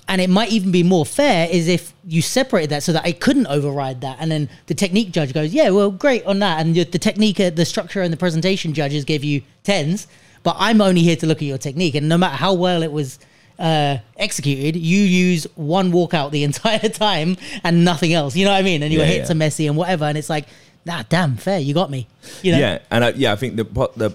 And 0.08 0.22
it 0.22 0.30
might 0.30 0.52
even 0.52 0.72
be 0.72 0.84
more 0.84 1.06
fair 1.06 1.48
is 1.52 1.68
if 1.68 1.94
you 2.08 2.22
separated 2.22 2.70
that 2.72 2.84
so 2.84 2.94
that 2.94 3.04
I 3.06 3.12
couldn't 3.12 3.48
override 3.48 4.02
that, 4.02 4.18
and 4.20 4.32
then 4.32 4.50
the 4.68 4.74
technique 4.74 5.12
judge 5.12 5.34
goes, 5.34 5.54
"Yeah, 5.54 5.70
well, 5.70 5.91
great 5.91 6.24
on 6.26 6.40
that," 6.40 6.62
and 6.62 6.76
the, 6.76 6.86
technique, 6.98 7.40
uh, 7.40 7.50
the 7.52 7.66
structure, 7.66 8.02
and 8.02 8.12
the 8.12 8.18
presentation 8.18 8.74
judges 8.74 9.04
give 9.06 9.24
you 9.24 9.41
tens, 9.64 10.08
but 10.41 10.56
I'm 10.58 10.82
only 10.82 11.02
here 11.02 11.16
to 11.18 11.28
look 11.28 11.40
at 11.40 11.48
your 11.54 11.60
technique. 11.60 11.94
And 11.96 12.10
no 12.10 12.18
matter 12.18 12.36
how 12.36 12.54
well 12.54 12.82
it 12.82 12.91
was 12.91 13.20
uh, 13.60 13.98
executed, 14.18 14.76
you 14.80 15.02
use 15.02 15.46
one 15.56 15.91
walkout 15.91 16.32
the 16.32 16.44
entire 16.52 16.90
time 16.90 17.38
and 17.64 17.86
nothing 17.86 18.14
else. 18.14 18.36
You 18.36 18.46
know 18.46 18.52
what 18.52 18.58
I 18.58 18.64
mean? 18.64 18.82
And 18.84 18.91
your 18.91 19.04
Yeah, 19.04 19.10
hits 19.14 19.30
yeah. 19.30 19.34
are 19.34 19.36
messy 19.38 19.68
and 19.68 19.76
whatever. 19.78 20.06
And 20.06 20.18
it's 20.18 20.30
like, 20.30 20.48
nah, 20.86 21.04
damn, 21.10 21.36
fair, 21.38 21.60
you 21.60 21.74
got 21.76 21.91
me. 21.91 22.08
You 22.41 22.54
know? 22.54 22.60
Yeah, 22.60 22.80
and 22.90 23.04
I, 23.06 23.10
yeah, 23.12 23.34
I 23.34 23.36
think 23.36 23.58
the 23.58 23.66
the 23.96 24.12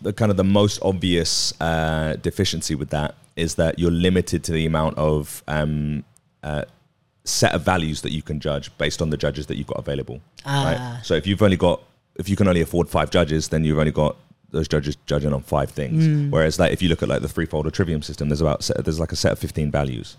the 0.00 0.12
kind 0.12 0.30
of 0.30 0.36
the 0.36 0.44
most 0.44 0.78
obvious 0.82 1.52
uh, 1.60 2.16
deficiency 2.16 2.74
with 2.74 2.90
that 2.90 3.14
is 3.36 3.54
that 3.56 3.78
you're 3.78 3.90
limited 3.90 4.44
to 4.44 4.52
the 4.52 4.66
amount 4.66 4.98
of 4.98 5.42
um, 5.48 6.04
uh, 6.42 6.64
set 7.24 7.54
of 7.54 7.62
values 7.62 8.02
that 8.02 8.12
you 8.12 8.22
can 8.22 8.40
judge 8.40 8.76
based 8.78 9.00
on 9.00 9.10
the 9.10 9.16
judges 9.16 9.46
that 9.46 9.56
you've 9.56 9.66
got 9.66 9.78
available. 9.78 10.20
Ah. 10.44 10.64
Right. 10.64 11.04
So 11.04 11.14
if 11.14 11.26
you've 11.26 11.42
only 11.42 11.56
got 11.56 11.82
if 12.16 12.28
you 12.28 12.36
can 12.36 12.46
only 12.46 12.60
afford 12.60 12.88
five 12.88 13.10
judges, 13.10 13.48
then 13.48 13.64
you've 13.64 13.78
only 13.78 13.92
got 13.92 14.16
those 14.50 14.68
judges 14.68 14.96
judging 15.06 15.32
on 15.32 15.42
five 15.42 15.70
things. 15.70 16.04
Hmm. 16.04 16.30
Whereas 16.30 16.58
like 16.58 16.72
if 16.72 16.82
you 16.82 16.88
look 16.88 17.02
at 17.02 17.08
like 17.08 17.22
the 17.22 17.28
threefold 17.28 17.66
or 17.66 17.70
trivium 17.70 18.02
system, 18.02 18.28
there's 18.28 18.42
about 18.42 18.62
set, 18.62 18.84
there's 18.84 19.00
like 19.00 19.12
a 19.12 19.16
set 19.16 19.32
of 19.32 19.38
fifteen 19.38 19.70
values. 19.70 20.16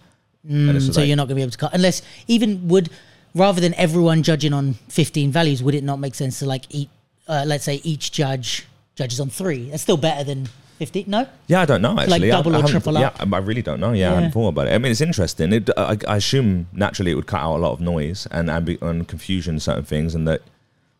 Mm, 0.49 0.81
so 0.93 0.99
like- 0.99 1.07
you're 1.07 1.15
not 1.15 1.27
going 1.27 1.29
to 1.29 1.35
be 1.35 1.41
able 1.41 1.51
to 1.51 1.57
cut 1.57 1.73
unless 1.73 2.01
even 2.27 2.67
would 2.67 2.89
rather 3.33 3.61
than 3.61 3.73
everyone 3.75 4.23
judging 4.23 4.51
on 4.51 4.73
15 4.89 5.31
values 5.31 5.63
would 5.63 5.73
it 5.73 5.85
not 5.85 5.99
make 5.99 6.13
sense 6.15 6.39
to 6.39 6.45
like 6.45 6.65
eat 6.69 6.89
uh, 7.29 7.45
let's 7.47 7.63
say 7.63 7.79
each 7.85 8.11
judge 8.11 8.67
judges 8.95 9.19
on 9.19 9.29
three 9.29 9.69
that's 9.69 9.83
still 9.83 9.97
better 9.97 10.23
than 10.23 10.47
50, 10.79 11.05
no 11.07 11.27
Yeah, 11.47 11.61
I 11.61 11.65
don't 11.65 11.81
know 11.81 11.97
actually. 11.99 12.31
I- 12.31 12.35
double 12.35 12.51
I 12.51 12.55
or 12.59 12.61
haven't- 12.61 12.71
triple 12.71 12.99
yeah. 12.99 13.11
I 13.19 13.37
really 13.37 13.61
don't 13.61 13.79
know. 13.79 13.93
Yeah, 13.93 14.07
I 14.07 14.09
Yeah. 14.09 14.15
hadn't 14.15 14.31
thought 14.31 14.49
about 14.49 14.67
it. 14.67 14.73
I 14.73 14.77
mean, 14.79 14.91
it's 14.91 15.01
interesting. 15.01 15.53
It, 15.53 15.69
I, 15.77 15.97
I 16.07 16.17
assume 16.17 16.67
naturally 16.73 17.11
it 17.11 17.15
would 17.15 17.27
cut 17.27 17.41
out 17.41 17.55
a 17.57 17.61
lot 17.61 17.73
of 17.73 17.79
noise 17.79 18.27
and 18.31 18.49
and 18.49 19.07
confusion, 19.07 19.59
certain 19.59 19.83
things, 19.85 20.15
and 20.15 20.27
that 20.27 20.41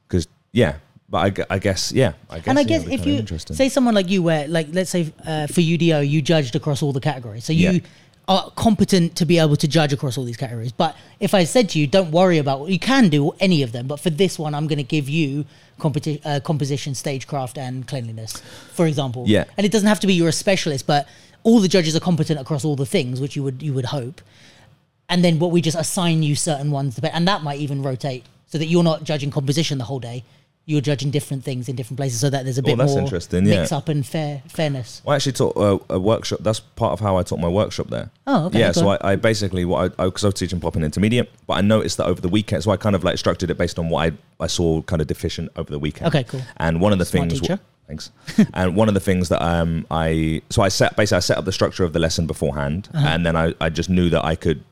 because 0.08 0.28
yeah. 0.52 0.76
But 1.10 1.40
I, 1.50 1.56
I 1.56 1.60
guess 1.60 1.92
yeah. 1.92 2.14
I 2.30 2.38
guess, 2.38 2.48
and 2.48 2.58
I 2.60 2.64
guess 2.64 2.82
it'd 2.88 2.94
if 2.94 3.06
you 3.06 3.38
say 3.56 3.70
someone 3.70 3.94
like 3.94 4.10
you 4.10 4.24
where 4.24 4.48
like 4.48 4.68
let's 4.72 4.90
say 4.90 5.12
uh, 5.28 5.46
for 5.48 5.62
UDO 5.62 6.08
you 6.08 6.22
judged 6.22 6.56
across 6.56 6.82
all 6.82 6.92
the 6.94 7.00
categories 7.02 7.46
so 7.46 7.54
you 7.54 7.70
Yeah. 7.72 7.80
Are 8.28 8.52
competent 8.52 9.16
to 9.18 9.26
be 9.26 9.38
able 9.38 9.58
to 9.58 9.68
judge 9.68 9.92
across 9.92 10.18
all 10.18 10.24
these 10.24 10.38
categories. 10.38 10.72
But 10.72 10.96
if 11.20 11.34
I 11.34 11.44
said 11.44 11.70
to 11.70 11.80
you 11.80 11.88
don't 11.88 12.12
worry 12.12 12.38
about 12.38 12.62
what 12.62 12.72
you 12.72 12.80
can 12.80 13.10
do 13.10 13.32
any 13.40 13.64
of 13.64 13.72
them 13.72 13.88
but 13.88 14.00
for 14.00 14.10
this 14.10 14.40
one 14.40 14.56
I'm 14.56 14.68
going 14.68 14.78
to 14.78 14.84
give 14.84 15.10
you 15.10 15.46
competi- 15.80 16.22
uh, 16.26 16.40
composition 16.40 16.96
stagecraft 16.96 17.58
and 17.58 17.88
cleanliness 17.88 18.42
for 18.74 18.88
example. 18.88 19.26
Yeah. 19.28 19.46
and 19.58 19.66
it 19.66 19.72
doesn't 19.72 19.88
have 19.88 20.00
to 20.02 20.08
be 20.08 20.14
you're 20.14 20.30
a 20.30 20.34
specialist 20.34 20.88
but 20.88 21.08
all 21.44 21.60
the 21.60 21.68
judges 21.68 21.96
are 21.96 22.00
competent 22.00 22.40
across 22.40 22.64
all 22.64 22.78
the 22.78 22.86
things 22.86 23.20
which 23.20 23.36
you 23.36 23.44
would 23.44 23.62
you 23.62 23.74
would 23.74 23.86
hope. 23.86 24.22
And 25.10 25.24
then 25.24 25.38
what 25.38 25.52
we 25.52 25.62
just 25.62 25.78
assign 25.78 26.24
you 26.24 26.36
certain 26.36 26.72
ones 26.72 26.98
and 27.00 27.28
that 27.28 27.44
might 27.44 27.60
even 27.60 27.84
rotate 27.84 28.26
so 28.48 28.58
that 28.58 28.68
you're 28.68 28.84
not 28.84 29.04
judging 29.04 29.32
composition 29.32 29.78
the 29.78 29.84
whole 29.84 30.00
day 30.00 30.24
you're 30.66 30.80
judging 30.82 31.12
different 31.12 31.44
things 31.44 31.68
in 31.68 31.76
different 31.76 31.98
places 31.98 32.20
so 32.22 32.30
that 32.30 32.46
there's 32.46 32.58
a 32.58 32.64
bit 32.64 32.74
Oh, 32.74 32.76
that's 32.78 32.92
more 32.94 33.02
interesting, 33.02 33.46
yeah. 33.46 33.60
mix 33.62 33.72
up 33.74 33.90
and 33.90 34.06
fair 34.06 34.42
fairness 34.48 35.02
I 35.06 35.16
actually 35.16 35.34
taught 35.34 35.56
a, 35.58 35.94
a 35.96 36.00
workshop. 36.00 36.40
That's 36.42 36.62
part 36.62 36.94
of 36.94 37.00
how 37.02 37.18
I 37.18 37.24
taught 37.24 37.40
my 37.40 37.50
workshop 37.50 37.88
there. 37.90 38.10
Oh, 38.28 38.46
okay, 38.46 38.60
Yeah, 38.60 38.72
so. 38.72 38.88
I, 38.88 39.12
I 39.12 39.16
basically 39.18 39.66
what 39.66 39.94
I 40.00 40.06
because 40.06 40.24
I, 40.24 40.28
was 40.28 40.36
teaching 40.36 40.60
pop 40.62 40.76
and 40.76 40.86
intermediate, 40.86 41.30
but 41.48 41.56
I 41.56 41.62
noticed 41.62 41.98
that 41.98 42.06
over 42.06 42.22
the 42.22 42.30
weekend, 42.30 42.64
so 42.64 42.72
I 42.72 42.78
kind 42.78 42.96
of 42.96 43.04
like 43.04 43.18
structured 43.18 43.50
it 43.50 43.58
based 43.58 43.78
on 43.78 43.90
what 43.90 44.12
I 44.14 44.18
I 44.44 44.48
saw 44.48 44.82
kind 44.84 45.02
of 45.02 45.08
deficient 45.08 45.52
over 45.58 45.70
the 45.70 45.80
weekend. 45.80 46.08
Okay, 46.08 46.24
cool. 46.24 46.42
And 46.58 46.80
one 46.80 46.94
of 46.94 47.00
the 47.00 47.06
Smart 47.06 47.30
things. 47.30 47.42
teacher. 47.42 47.60
Thanks. 47.88 48.12
and 48.54 48.78
one 48.78 48.88
of 48.88 48.94
the 48.94 49.02
things 49.02 49.28
that 49.30 49.42
um 49.44 49.86
I 49.92 50.42
so 50.50 50.62
I 50.62 50.70
set 50.70 50.96
basically 50.96 51.18
I 51.18 51.20
set 51.20 51.38
up 51.38 51.44
the 51.44 51.52
structure 51.52 51.84
of 51.84 51.92
the 51.92 52.00
lesson 52.00 52.26
beforehand, 52.26 52.88
Uh-huh. 52.94 53.06
and 53.06 53.26
then 53.26 53.36
I 53.36 53.54
I 53.60 53.68
just 53.70 53.90
knew 53.90 54.10
that 54.12 54.24
I 54.24 54.36
could 54.36 54.64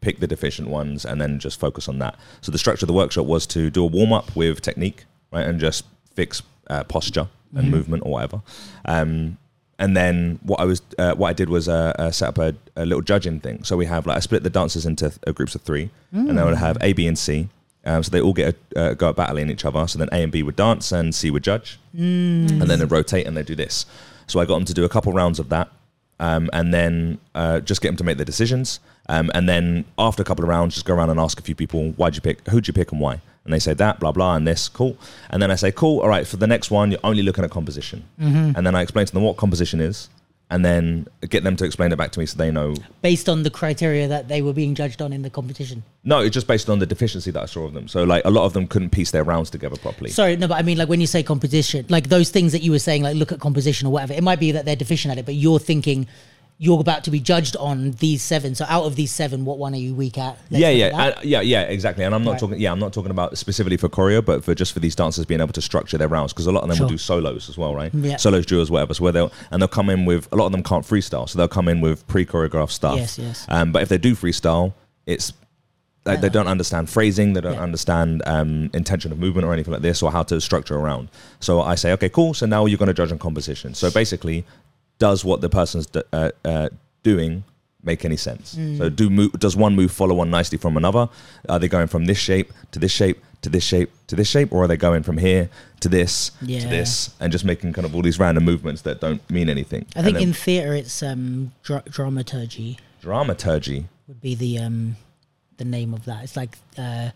pick 0.00 0.20
the 0.20 0.26
deficient 0.28 0.68
ones 0.68 1.04
and 1.04 1.20
then 1.20 1.38
just 1.40 1.58
focus 1.58 1.88
on 1.88 1.98
that. 1.98 2.14
So 2.42 2.52
the 2.52 2.58
structure 2.58 2.84
of 2.84 2.88
the 2.88 2.92
workshop 2.92 3.26
was 3.26 3.46
to 3.48 3.68
do 3.70 3.82
a 3.82 3.86
warm 3.86 4.12
up 4.12 4.36
with 4.36 4.60
technique, 4.60 5.06
right, 5.32 5.46
and 5.46 5.58
just 5.60 5.84
fix 6.14 6.42
uh, 6.68 6.84
posture 6.84 7.28
and 7.54 7.62
Mm-hmm. 7.62 7.70
movement 7.70 8.02
or 8.04 8.12
whatever. 8.12 8.42
Um, 8.84 9.38
and 9.78 9.96
then 9.96 10.38
what 10.42 10.60
I 10.60 10.64
was, 10.64 10.82
uh, 10.98 11.14
what 11.14 11.28
I 11.28 11.32
did 11.32 11.48
was 11.48 11.66
uh, 11.68 11.94
uh, 11.98 12.10
set 12.10 12.28
up 12.28 12.38
a, 12.38 12.54
a 12.76 12.84
little 12.84 13.00
judging 13.00 13.40
thing. 13.40 13.64
So 13.64 13.76
we 13.76 13.86
have 13.86 14.06
like 14.06 14.16
I 14.18 14.20
split 14.20 14.42
the 14.42 14.50
dancers 14.50 14.84
into 14.84 15.12
uh, 15.26 15.32
groups 15.32 15.54
of 15.54 15.62
three, 15.62 15.88
and 16.12 16.28
then 16.28 16.38
I 16.38 16.44
would 16.44 16.56
have 16.56 16.76
A, 16.82 16.92
B, 16.92 17.06
and 17.06 17.18
C. 17.18 17.48
Um, 17.86 18.02
so 18.02 18.10
they 18.10 18.20
all 18.20 18.34
get 18.34 18.54
a, 18.76 18.80
uh, 18.80 18.94
go 18.94 19.08
at 19.08 19.16
battling 19.16 19.48
each 19.50 19.64
other. 19.64 19.86
So 19.86 19.98
then 19.98 20.08
A 20.12 20.16
and 20.22 20.30
B 20.32 20.42
would 20.42 20.56
dance, 20.56 20.92
and 20.92 21.14
C 21.14 21.30
would 21.30 21.42
judge, 21.44 21.78
and 21.94 22.60
then 22.68 22.78
they 22.80 22.84
rotate 22.84 23.26
and 23.26 23.34
they 23.36 23.42
do 23.42 23.54
this. 23.54 23.86
So 24.26 24.40
I 24.40 24.44
got 24.44 24.56
them 24.56 24.64
to 24.66 24.74
do 24.74 24.84
a 24.84 24.88
couple 24.90 25.12
rounds 25.12 25.38
of 25.38 25.48
that, 25.48 25.68
um, 26.20 26.50
and 26.52 26.74
then 26.74 27.18
uh, 27.34 27.60
just 27.60 27.80
get 27.80 27.88
them 27.88 27.96
to 27.96 28.04
make 28.04 28.18
the 28.18 28.24
decisions. 28.26 28.80
Um, 29.08 29.30
and 29.34 29.48
then 29.48 29.86
after 29.96 30.20
a 30.20 30.24
couple 30.26 30.44
of 30.44 30.50
rounds, 30.50 30.74
just 30.74 30.84
go 30.86 30.94
around 30.94 31.08
and 31.08 31.18
ask 31.18 31.38
a 31.40 31.42
few 31.42 31.54
people, 31.54 31.92
why'd 31.92 32.14
you 32.14 32.20
pick, 32.20 32.46
who'd 32.48 32.66
you 32.68 32.74
pick 32.74 32.92
and 32.92 33.00
why? 33.00 33.22
And 33.48 33.54
they 33.54 33.58
say 33.60 33.72
that, 33.72 33.98
blah, 33.98 34.12
blah, 34.12 34.36
and 34.36 34.46
this, 34.46 34.68
cool. 34.68 34.98
And 35.30 35.40
then 35.40 35.50
I 35.50 35.54
say, 35.54 35.72
cool, 35.72 36.00
all 36.02 36.08
right, 36.08 36.26
for 36.26 36.36
the 36.36 36.46
next 36.46 36.70
one, 36.70 36.90
you're 36.90 37.00
only 37.02 37.22
looking 37.22 37.44
at 37.44 37.50
composition. 37.50 38.04
Mm-hmm. 38.20 38.52
And 38.54 38.66
then 38.66 38.74
I 38.74 38.82
explain 38.82 39.06
to 39.06 39.12
them 39.14 39.22
what 39.22 39.38
composition 39.38 39.80
is, 39.80 40.10
and 40.50 40.62
then 40.66 41.06
get 41.30 41.44
them 41.44 41.56
to 41.56 41.64
explain 41.64 41.90
it 41.90 41.96
back 41.96 42.10
to 42.12 42.18
me 42.20 42.26
so 42.26 42.36
they 42.36 42.50
know. 42.50 42.74
based 43.00 43.26
on 43.26 43.44
the 43.44 43.50
criteria 43.50 44.06
that 44.06 44.28
they 44.28 44.42
were 44.42 44.52
being 44.52 44.74
judged 44.74 45.00
on 45.00 45.14
in 45.14 45.22
the 45.22 45.30
competition 45.30 45.82
No, 46.04 46.20
it's 46.20 46.34
just 46.34 46.46
based 46.46 46.68
on 46.68 46.78
the 46.78 46.84
deficiency 46.84 47.30
that 47.30 47.42
I 47.42 47.46
saw 47.46 47.64
of 47.64 47.72
them. 47.72 47.88
So, 47.88 48.04
like, 48.04 48.22
a 48.26 48.30
lot 48.30 48.44
of 48.44 48.52
them 48.52 48.66
couldn't 48.66 48.90
piece 48.90 49.10
their 49.10 49.24
rounds 49.24 49.48
together 49.48 49.76
properly. 49.76 50.10
sorry 50.10 50.36
no 50.36 50.46
but 50.46 50.58
i 50.58 50.62
mean 50.62 50.76
like 50.76 50.90
when 50.90 51.00
you 51.00 51.06
say 51.06 51.22
composition 51.22 51.86
like 51.88 52.08
those 52.10 52.28
things 52.30 52.52
that 52.52 52.60
you 52.62 52.70
were 52.70 52.78
saying 52.78 53.02
like 53.02 53.16
look 53.16 53.32
at 53.32 53.40
composition 53.40 53.86
or 53.86 53.92
whatever 53.94 54.12
it 54.12 54.22
might 54.22 54.40
be 54.40 54.52
that 54.52 54.66
they're 54.66 54.76
deficient 54.76 55.12
at 55.12 55.16
it 55.18 55.24
but 55.24 55.34
you're 55.34 55.58
thinking 55.58 56.06
you're 56.60 56.80
about 56.80 57.04
to 57.04 57.10
be 57.12 57.20
judged 57.20 57.54
on 57.56 57.92
these 57.92 58.20
seven 58.20 58.52
so 58.52 58.64
out 58.68 58.82
of 58.84 58.96
these 58.96 59.12
seven 59.12 59.44
what 59.44 59.58
one 59.58 59.72
are 59.74 59.78
you 59.78 59.94
weak 59.94 60.18
at 60.18 60.36
Let's 60.50 60.60
yeah, 60.60 60.70
yeah, 60.70 60.86
at 61.06 61.16
and- 61.18 61.24
yeah, 61.24 61.40
yeah, 61.40 61.62
exactly. 61.62 62.02
And 62.04 62.12
I'm 62.14 62.24
not 62.24 62.32
Right. 62.32 62.40
talking. 62.40 62.58
Yeah, 62.60 62.72
I'm 62.72 62.80
not 62.80 62.92
talking 62.92 63.12
about 63.12 63.38
specifically 63.38 63.76
for 63.76 63.88
choreo, 63.88 64.24
but 64.24 64.42
for 64.42 64.54
just 64.56 64.72
for 64.72 64.80
these 64.80 64.96
dancers 64.96 65.24
being 65.24 65.40
able 65.40 65.52
to 65.52 65.62
structure 65.62 65.96
their 65.98 66.08
rounds 66.08 66.32
because 66.32 66.46
a 66.46 66.52
lot 66.52 66.64
of 66.64 66.68
them 66.68 66.78
will 66.80 66.88
do 66.88 66.98
solos 66.98 67.48
as 67.48 67.56
well, 67.56 67.74
right? 67.76 67.94
Yeah. 67.94 68.16
Solos, 68.16 68.44
duos, 68.44 68.70
whatever. 68.72 68.92
So 68.94 69.04
where 69.04 69.12
they'll 69.12 69.32
and 69.52 69.62
they'll 69.62 69.68
come 69.68 69.88
in 69.88 70.04
with 70.04 70.26
a 70.32 70.36
lot 70.36 70.46
of 70.46 70.52
them 70.52 70.64
can't 70.64 70.84
freestyle, 70.84 71.28
so 71.28 71.38
they'll 71.38 71.46
come 71.46 71.68
in 71.68 71.80
with 71.80 72.04
pre-choreographed 72.08 72.72
stuff. 72.72 72.96
Yes, 72.96 73.18
yes. 73.18 73.46
Um, 73.48 73.70
but 73.70 73.82
if 73.82 73.88
they 73.88 73.98
do 73.98 74.16
freestyle, 74.16 74.72
it's 75.06 75.32
like 76.04 76.20
they 76.22 76.28
don't 76.28 76.48
understand 76.48 76.88
phrasing, 76.90 77.34
they 77.34 77.40
don't 77.40 77.54
Yeah. 77.54 77.60
understand 77.62 78.22
um, 78.26 78.70
intention 78.74 79.12
of 79.12 79.18
movement 79.18 79.46
or 79.46 79.52
anything 79.52 79.72
like 79.72 79.82
this, 79.82 80.02
or 80.02 80.10
how 80.10 80.22
to 80.24 80.40
structure 80.40 80.74
a 80.74 80.78
round. 80.78 81.08
So 81.38 81.60
I 81.60 81.74
say, 81.76 81.92
okay, 81.92 82.08
cool. 82.08 82.34
So 82.34 82.46
now 82.46 82.66
you're 82.66 82.78
going 82.78 82.88
to 82.88 82.94
judge 82.94 83.12
on 83.12 83.18
composition. 83.18 83.74
So 83.74 83.90
basically, 83.90 84.44
does 84.98 85.24
what 85.24 85.40
the 85.40 85.48
person's 85.48 85.86
d- 85.86 86.02
uh, 86.12 86.30
uh, 86.44 86.68
doing 87.02 87.44
make 87.82 88.04
any 88.04 88.16
sense? 88.16 88.54
Mm. 88.56 88.78
So 88.78 88.88
do 88.88 89.08
move, 89.10 89.32
does 89.32 89.56
one 89.56 89.74
move 89.76 89.90
follow 89.92 90.20
on 90.20 90.30
nicely 90.30 90.58
from 90.58 90.76
another? 90.76 91.08
Are 91.48 91.58
they 91.58 91.68
going 91.68 91.86
from 91.86 92.06
this 92.06 92.18
shape 92.18 92.52
to 92.72 92.78
this 92.78 92.92
shape 92.92 93.22
to 93.42 93.48
this 93.48 93.62
shape 93.62 93.90
to 94.08 94.16
this 94.16 94.28
shape, 94.28 94.52
or 94.52 94.64
are 94.64 94.66
they 94.66 94.76
going 94.76 95.04
from 95.04 95.16
here 95.18 95.48
to 95.80 95.88
this 95.88 96.32
Yeah. 96.42 96.58
to 96.60 96.66
this, 96.68 97.10
and 97.20 97.30
just 97.30 97.44
making 97.44 97.72
kind 97.72 97.84
of 97.86 97.94
all 97.94 98.02
these 98.02 98.18
random 98.18 98.44
movements 98.44 98.82
that 98.82 99.00
don't 99.00 99.22
mean 99.30 99.48
anything? 99.48 99.86
i 99.94 100.02
think 100.02 100.20
in 100.20 100.32
theater 100.32 100.74
it's 100.74 101.02
um 101.04 101.52
dra- 101.62 101.84
dramaturgy 101.88 102.78
dramaturgy. 103.00 103.86
would 104.08 104.20
be 104.20 104.34
the 104.34 104.58
um 104.58 104.96
the 105.58 105.64
name 105.64 105.94
of 105.94 106.04
that 106.04 106.24
it's 106.24 106.36
like 106.36 106.56
uh 106.76 107.10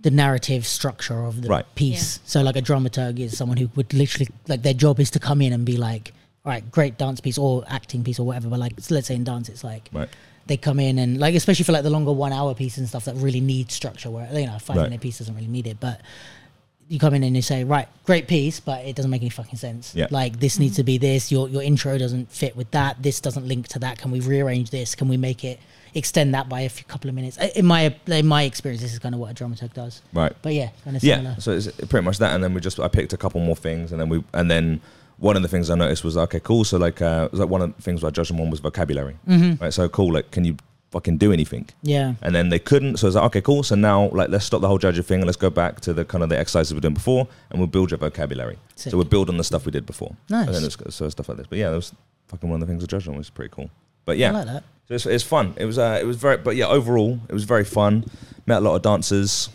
the 0.00 0.10
narrative 0.10 0.66
structure 0.66 1.24
of 1.24 1.40
the 1.40 1.48
Right. 1.48 1.64
piece 1.74 2.20
so 2.26 2.42
like 2.42 2.56
a 2.56 2.62
dramaturg 2.62 3.18
is 3.18 3.34
someone 3.36 3.56
who 3.56 3.70
would 3.76 3.94
literally 3.94 4.28
like 4.46 4.60
their 4.62 4.74
job 4.74 5.00
is 5.00 5.10
to 5.12 5.18
come 5.18 5.40
in 5.40 5.52
and 5.54 5.64
be 5.64 5.78
like 5.78 6.12
all 6.44 6.52
right 6.52 6.70
great 6.70 6.98
dance 6.98 7.20
piece 7.20 7.38
or 7.38 7.64
acting 7.68 8.04
piece 8.04 8.18
or 8.18 8.26
whatever 8.26 8.48
but 8.48 8.58
like 8.58 8.72
so 8.78 8.94
let's 8.94 9.08
say 9.08 9.14
in 9.14 9.24
dance 9.24 9.48
it's 9.48 9.64
like 9.64 9.88
Right. 9.92 10.08
they 10.46 10.56
come 10.56 10.78
in 10.78 10.98
and 10.98 11.18
like 11.18 11.34
especially 11.34 11.64
for 11.64 11.72
like 11.72 11.84
the 11.84 11.90
longer 11.90 12.12
one 12.12 12.32
hour 12.32 12.54
piece 12.54 12.76
and 12.78 12.88
stuff 12.88 13.06
that 13.06 13.14
really 13.16 13.40
need 13.40 13.70
structure 13.70 14.10
where 14.10 14.28
you 14.32 14.46
know 14.46 14.56
a 14.56 14.58
five 14.58 14.76
Right. 14.76 14.84
minute 14.84 15.00
piece 15.00 15.18
doesn't 15.18 15.34
really 15.34 15.48
need 15.48 15.66
it 15.66 15.78
but 15.80 16.00
you 16.88 16.98
come 16.98 17.14
in 17.14 17.22
and 17.22 17.34
you 17.34 17.42
say 17.42 17.64
right 17.64 17.88
great 18.04 18.28
piece 18.28 18.60
but 18.60 18.84
it 18.84 18.94
doesn't 18.94 19.10
make 19.10 19.22
any 19.22 19.30
fucking 19.30 19.56
sense. 19.56 19.94
Yeah. 19.94 20.06
like 20.10 20.38
this 20.38 20.58
needs 20.58 20.74
mm-hmm. 20.74 20.80
to 20.80 20.84
be 20.84 20.98
this. 20.98 21.32
Your 21.32 21.48
your 21.48 21.62
intro 21.62 21.96
doesn't 21.96 22.30
fit 22.30 22.56
with 22.56 22.70
that. 22.72 23.02
This 23.02 23.20
doesn't 23.20 23.48
link 23.48 23.68
to 23.68 23.78
that. 23.78 23.98
Can 23.98 24.10
we 24.10 24.20
rearrange 24.20 24.70
this? 24.70 24.94
Can 24.94 25.08
we 25.08 25.16
make 25.16 25.44
it 25.44 25.60
extend 25.94 26.34
that 26.34 26.48
by 26.48 26.60
a 26.60 26.68
few 26.68 26.84
couple 26.84 27.08
of 27.08 27.14
minutes? 27.14 27.38
In 27.56 27.64
my 27.64 27.94
in 28.06 28.26
my 28.26 28.42
experience 28.42 28.82
this 28.82 28.92
is 28.92 28.98
kind 28.98 29.14
of 29.14 29.20
what 29.20 29.30
a 29.30 29.34
dramaturg 29.34 29.72
does. 29.72 30.02
Right. 30.12 30.34
but 30.42 30.52
yeah 30.52 30.70
kind 30.84 30.96
of 30.96 31.02
Yeah, 31.02 31.36
so 31.36 31.52
it's 31.52 31.70
pretty 31.88 32.04
much 32.04 32.18
that, 32.18 32.34
and 32.34 32.44
then 32.44 32.52
we 32.52 32.60
just 32.60 32.78
I 32.78 32.88
picked 32.88 33.14
a 33.14 33.16
couple 33.16 33.40
more 33.40 33.56
things, 33.56 33.90
and 33.90 33.98
then 34.00 34.10
we 34.10 34.22
and 34.34 34.50
then 34.50 34.82
one 35.18 35.36
of 35.36 35.42
the 35.42 35.48
things 35.48 35.70
I 35.70 35.74
noticed 35.76 36.04
was 36.04 36.16
okay, 36.16 36.40
cool. 36.40 36.64
So 36.64 36.78
like, 36.78 37.00
uh, 37.02 37.28
was 37.30 37.40
like 37.40 37.48
one 37.48 37.62
of 37.62 37.76
the 37.76 37.82
things 37.82 38.02
where 38.02 38.08
I 38.08 38.12
judged 38.12 38.30
them 38.30 38.40
on 38.40 38.50
was 38.50 38.60
vocabulary, 38.60 39.16
Mm-hmm. 39.28 39.62
right? 39.62 39.72
So 39.72 39.88
cool, 39.88 40.12
like, 40.12 40.30
can 40.30 40.44
you 40.44 40.56
fucking 40.90 41.18
do 41.18 41.32
anything? 41.32 41.68
yeah 41.82 42.14
And 42.22 42.34
then 42.34 42.48
they 42.50 42.58
couldn't, 42.58 42.98
so 42.98 43.06
I 43.06 43.08
was 43.08 43.14
like, 43.16 43.24
okay, 43.24 43.40
cool. 43.40 43.62
So 43.62 43.74
now, 43.74 44.08
like, 44.10 44.28
let's 44.28 44.44
stop 44.44 44.60
the 44.60 44.68
whole 44.68 44.78
judging 44.78 45.02
thing 45.04 45.20
and 45.20 45.26
let's 45.26 45.36
go 45.36 45.50
back 45.50 45.80
to 45.82 45.92
the 45.92 46.04
kind 46.04 46.22
of 46.22 46.28
the 46.30 46.38
exercises 46.38 46.72
we 46.72 46.76
were 46.76 46.80
doing 46.82 46.94
before, 46.94 47.26
and 47.50 47.58
we'll 47.58 47.66
build 47.68 47.90
your 47.90 47.98
vocabulary. 47.98 48.58
Sick. 48.76 48.90
So 48.90 48.96
we'll 48.96 49.06
build 49.06 49.28
on 49.28 49.36
the 49.36 49.44
stuff 49.44 49.66
we 49.66 49.72
did 49.72 49.86
before. 49.86 50.14
Nice. 50.28 50.46
And 50.46 50.54
then 50.56 50.64
it's, 50.64 50.76
so 50.94 51.08
stuff 51.08 51.28
like 51.28 51.38
this. 51.38 51.46
But 51.48 51.58
yeah, 51.58 51.70
that 51.70 51.76
was 51.76 51.92
fucking 52.28 52.48
one 52.48 52.60
of 52.62 52.66
the 52.66 52.72
things 52.72 52.82
I 52.84 52.86
judged 52.86 53.08
on, 53.08 53.16
was 53.16 53.30
pretty 53.30 53.52
cool. 53.54 53.70
But 54.04 54.18
yeah, 54.18 54.28
i 54.30 54.32
like 54.32 54.46
that 54.46 54.64
so 54.86 54.94
it's, 54.94 55.06
it's 55.06 55.24
fun. 55.24 55.54
It 55.56 55.64
was 55.64 55.78
uh, 55.78 55.98
it 56.00 56.04
was 56.04 56.16
very, 56.16 56.36
but 56.36 56.56
yeah, 56.56 56.66
overall 56.66 57.18
it 57.28 57.32
was 57.32 57.44
very 57.44 57.64
fun. 57.64 58.04
Met 58.46 58.58
a 58.58 58.60
lot 58.60 58.74
of 58.76 58.82
dancers. 58.82 59.48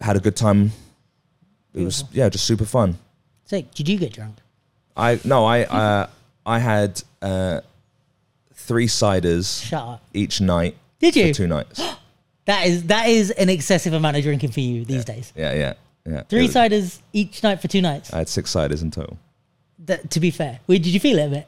Had 0.00 0.16
a 0.16 0.20
good 0.20 0.36
time. 0.36 0.72
It 1.72 1.84
was 1.84 2.04
yeah, 2.12 2.28
just 2.28 2.44
super 2.44 2.66
fun. 2.66 2.98
Sick. 3.46 3.72
did 3.74 3.88
you 3.88 3.98
get 3.98 4.12
drunk 4.12 4.36
I 4.96 5.18
no, 5.24 5.44
I 5.44 5.62
uh, 5.64 6.06
I 6.44 6.58
had 6.58 7.02
uh, 7.22 7.60
three 8.54 8.86
ciders 8.86 9.62
shut 9.66 9.82
up 9.82 10.02
each 10.14 10.40
night 10.40 10.76
did 11.00 11.16
you? 11.16 11.28
for 11.28 11.34
two 11.34 11.46
nights. 11.46 11.80
that 12.46 12.66
is 12.66 12.84
that 12.84 13.08
is 13.08 13.30
an 13.32 13.48
excessive 13.48 13.92
amount 13.92 14.16
of 14.16 14.22
drinking 14.22 14.50
for 14.52 14.60
you 14.60 14.84
these 14.84 15.04
days 15.04 15.32
Yeah, 15.36 15.52
yeah, 15.54 15.74
yeah. 16.04 16.22
three 16.28 16.42
was- 16.42 16.54
ciders 16.54 16.98
each 17.12 17.42
night 17.42 17.60
for 17.60 17.68
two 17.68 17.82
nights 17.82 18.12
I 18.12 18.18
had 18.18 18.28
six 18.28 18.52
ciders 18.52 18.82
in 18.82 18.90
total. 18.90 19.18
That, 19.86 20.10
to 20.10 20.20
be 20.20 20.30
fair, 20.30 20.58
Wait, 20.66 20.82
did 20.82 20.92
you 20.92 20.98
feel 21.00 21.18
it 21.18 21.26
a 21.26 21.28
bit? 21.28 21.46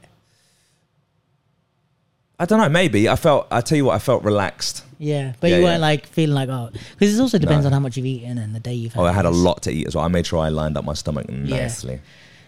I 2.38 2.44
don't 2.44 2.60
know. 2.60 2.68
Maybe 2.68 3.08
I 3.08 3.16
felt. 3.16 3.48
I 3.50 3.60
tell 3.62 3.76
you 3.76 3.86
what, 3.86 3.94
I 3.94 3.98
felt 3.98 4.22
relaxed. 4.22 4.84
Yeah, 4.98 5.34
but 5.40 5.50
Yeah, 5.50 5.56
you 5.56 5.62
yeah. 5.62 5.68
weren't 5.70 5.80
like 5.80 6.06
feeling 6.06 6.34
like 6.34 6.48
oh, 6.48 6.70
because 6.98 7.16
it 7.16 7.20
also 7.22 7.38
depends 7.38 7.62
No. 7.64 7.68
on 7.68 7.72
how 7.72 7.80
much 7.80 7.96
you've 7.96 8.06
eaten 8.06 8.36
and 8.38 8.54
the 8.54 8.60
day 8.60 8.74
you've 8.74 8.92
had. 8.94 9.00
Oh, 9.02 9.04
I 9.04 9.12
had 9.12 9.24
a 9.26 9.30
lot 9.30 9.62
to 9.62 9.70
eat 9.70 9.86
as 9.86 9.94
well. 9.94 10.04
I 10.04 10.08
made 10.08 10.26
sure 10.26 10.40
I 10.40 10.48
lined 10.48 10.76
up 10.76 10.84
my 10.84 10.94
stomach 10.94 11.26
Yeah. 11.28 11.34
nicely. 11.62 12.00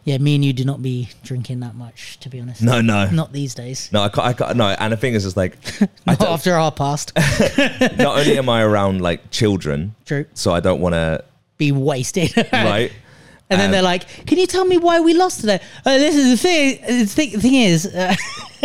Yeah, 0.05 0.17
me 0.19 0.35
and 0.35 0.43
you 0.45 0.53
do 0.55 0.65
not 0.65 0.83
be 0.83 1.11
drinking 1.23 1.61
that 1.61 1.75
much, 1.75 2.19
to 2.21 2.31
be 2.31 2.41
honest. 2.41 2.63
No, 2.63 2.81
no, 2.81 3.11
not 3.11 3.33
these 3.35 3.55
days. 3.55 3.91
no. 3.93 4.03
I 4.03 4.09
can't, 4.09 4.27
I 4.27 4.33
can't. 4.33 4.57
No, 4.57 4.69
and 4.69 4.93
the 4.95 4.97
thing 4.97 5.13
is, 5.13 5.27
it's 5.27 5.37
like, 5.37 5.57
I 5.83 5.89
Not 6.13 6.19
don't, 6.21 6.29
after 6.31 6.55
our 6.55 6.73
past. 6.73 7.13
not 7.99 8.19
only 8.19 8.39
am 8.39 8.49
I 8.49 8.63
around 8.63 9.03
like 9.03 9.31
children, 9.31 9.95
True. 10.07 10.25
so 10.33 10.53
I 10.53 10.61
don't 10.61 10.81
want 10.81 10.95
to, 10.95 11.23
Be 11.59 11.71
wasted. 11.71 12.35
right? 12.53 12.91
And 13.51 13.59
then 13.61 13.67
Um, 13.67 13.73
they're 13.73 13.83
like, 13.83 14.27
"Can 14.27 14.39
you 14.39 14.47
tell 14.47 14.65
me 14.65 14.79
why 14.79 15.01
we 15.01 15.13
lost 15.15 15.41
today?" 15.41 15.61
Uh, 15.85 15.99
this 15.99 16.15
is 16.17 16.31
the 16.31 16.37
thing. 16.37 16.81
The 17.01 17.07
thing, 17.07 17.41
thing 17.41 17.55
is, 17.55 17.87
uh, 17.87 18.15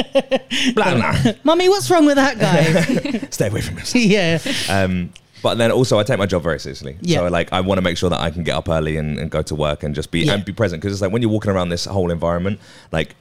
Blah, 0.76 0.96
blah. 0.96 1.16
"Mummy, 1.44 1.70
what's 1.70 1.90
wrong 1.90 2.06
with 2.06 2.16
that 2.18 2.38
guy?" 2.40 3.28
Stay 3.32 3.48
away 3.48 3.62
from 3.62 3.76
this. 3.76 3.96
yeah, 3.96 4.40
Um, 4.70 5.12
but 5.42 5.56
then 5.56 5.72
also, 5.72 5.98
I 6.00 6.04
take 6.04 6.20
my 6.20 6.26
job 6.26 6.44
very 6.44 6.60
seriously. 6.60 6.98
Yeah. 7.02 7.20
So 7.20 7.28
like, 7.28 7.52
I 7.54 7.62
want 7.62 7.78
to 7.78 7.82
make 7.82 7.98
sure 7.98 8.10
that 8.10 8.20
I 8.20 8.30
can 8.32 8.44
get 8.44 8.56
up 8.56 8.68
early 8.70 8.98
and, 8.98 9.18
and 9.20 9.30
go 9.30 9.42
to 9.44 9.56
work 9.56 9.84
and 9.84 9.94
just 9.96 10.12
be 10.12 10.22
Yeah. 10.22 10.34
and 10.34 10.46
be 10.46 10.54
present 10.54 10.82
because 10.82 10.94
it's 10.94 11.02
like 11.02 11.12
when 11.12 11.22
you're 11.22 11.32
walking 11.32 11.52
around 11.52 11.70
this 11.70 11.86
whole 11.86 12.12
environment, 12.12 12.60
like 12.92 13.16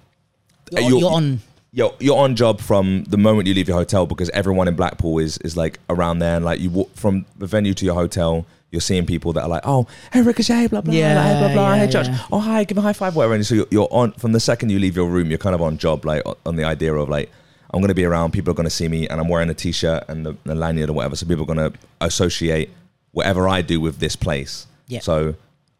you're, 0.72 0.82
you're 1.00 1.10
on. 1.12 1.40
you're 1.72 1.94
you're 2.00 2.18
on 2.18 2.34
job 2.36 2.60
from 2.60 3.04
the 3.04 3.18
moment 3.18 3.46
you 3.48 3.54
leave 3.54 3.68
your 3.68 3.76
hotel 3.76 4.06
because 4.06 4.30
everyone 4.30 4.68
in 4.68 4.74
Blackpool 4.74 5.18
is 5.18 5.38
is 5.38 5.56
like 5.56 5.78
around 5.88 6.18
there 6.18 6.36
and 6.36 6.44
like 6.44 6.60
you 6.60 6.70
walk 6.70 6.94
from 6.94 7.24
the 7.38 7.46
venue 7.46 7.74
to 7.74 7.84
your 7.84 7.94
hotel. 7.94 8.44
You're 8.74 8.80
seeing 8.90 9.06
people 9.06 9.32
that 9.34 9.42
are 9.44 9.48
like, 9.48 9.62
oh, 9.64 9.86
hey 10.12 10.20
Rikoshay, 10.20 10.68
blah 10.68 10.80
blah 10.82 10.92
Yeah, 10.92 11.14
blah 11.14 11.38
blah 11.40 11.52
blah. 11.54 11.74
yeah, 11.74 11.80
hey 11.86 11.90
Judge, 11.90 12.08
yeah. 12.08 12.18
oh 12.32 12.40
hi, 12.40 12.64
give 12.64 12.76
a 12.76 12.80
high 12.82 12.92
five, 12.92 13.14
whatever. 13.16 13.34
And 13.34 13.46
so 13.46 13.54
you're, 13.54 13.66
you're 13.70 13.88
on 13.90 14.12
from 14.12 14.32
the 14.32 14.40
second 14.40 14.70
you 14.70 14.78
leave 14.80 14.96
your 14.96 15.08
room, 15.08 15.28
you're 15.30 15.38
kind 15.46 15.54
of 15.54 15.62
on 15.62 15.78
job, 15.78 16.04
like 16.04 16.22
on- 16.44 16.56
the 16.56 16.64
idea 16.64 16.92
of 16.92 17.08
like, 17.08 17.30
I'm 17.72 17.80
going 17.80 17.88
to 17.88 17.94
be 17.94 18.04
around, 18.04 18.32
people 18.32 18.50
are 18.50 18.58
going 18.60 18.66
to 18.72 18.76
see 18.80 18.88
me, 18.88 19.08
and 19.08 19.20
I'm 19.20 19.28
wearing 19.28 19.48
a 19.50 19.54
t-shirt 19.54 20.04
and 20.08 20.26
the, 20.26 20.36
the 20.44 20.54
lanyard 20.54 20.90
or 20.90 20.94
whatever, 20.94 21.16
so 21.16 21.24
people 21.26 21.44
are 21.44 21.54
going 21.54 21.72
to 21.72 21.78
associate 22.00 22.70
whatever 23.12 23.48
I 23.48 23.62
do 23.62 23.80
with 23.80 23.98
this 23.98 24.16
place. 24.16 24.66
Yeah. 24.88 25.00
So 25.00 25.34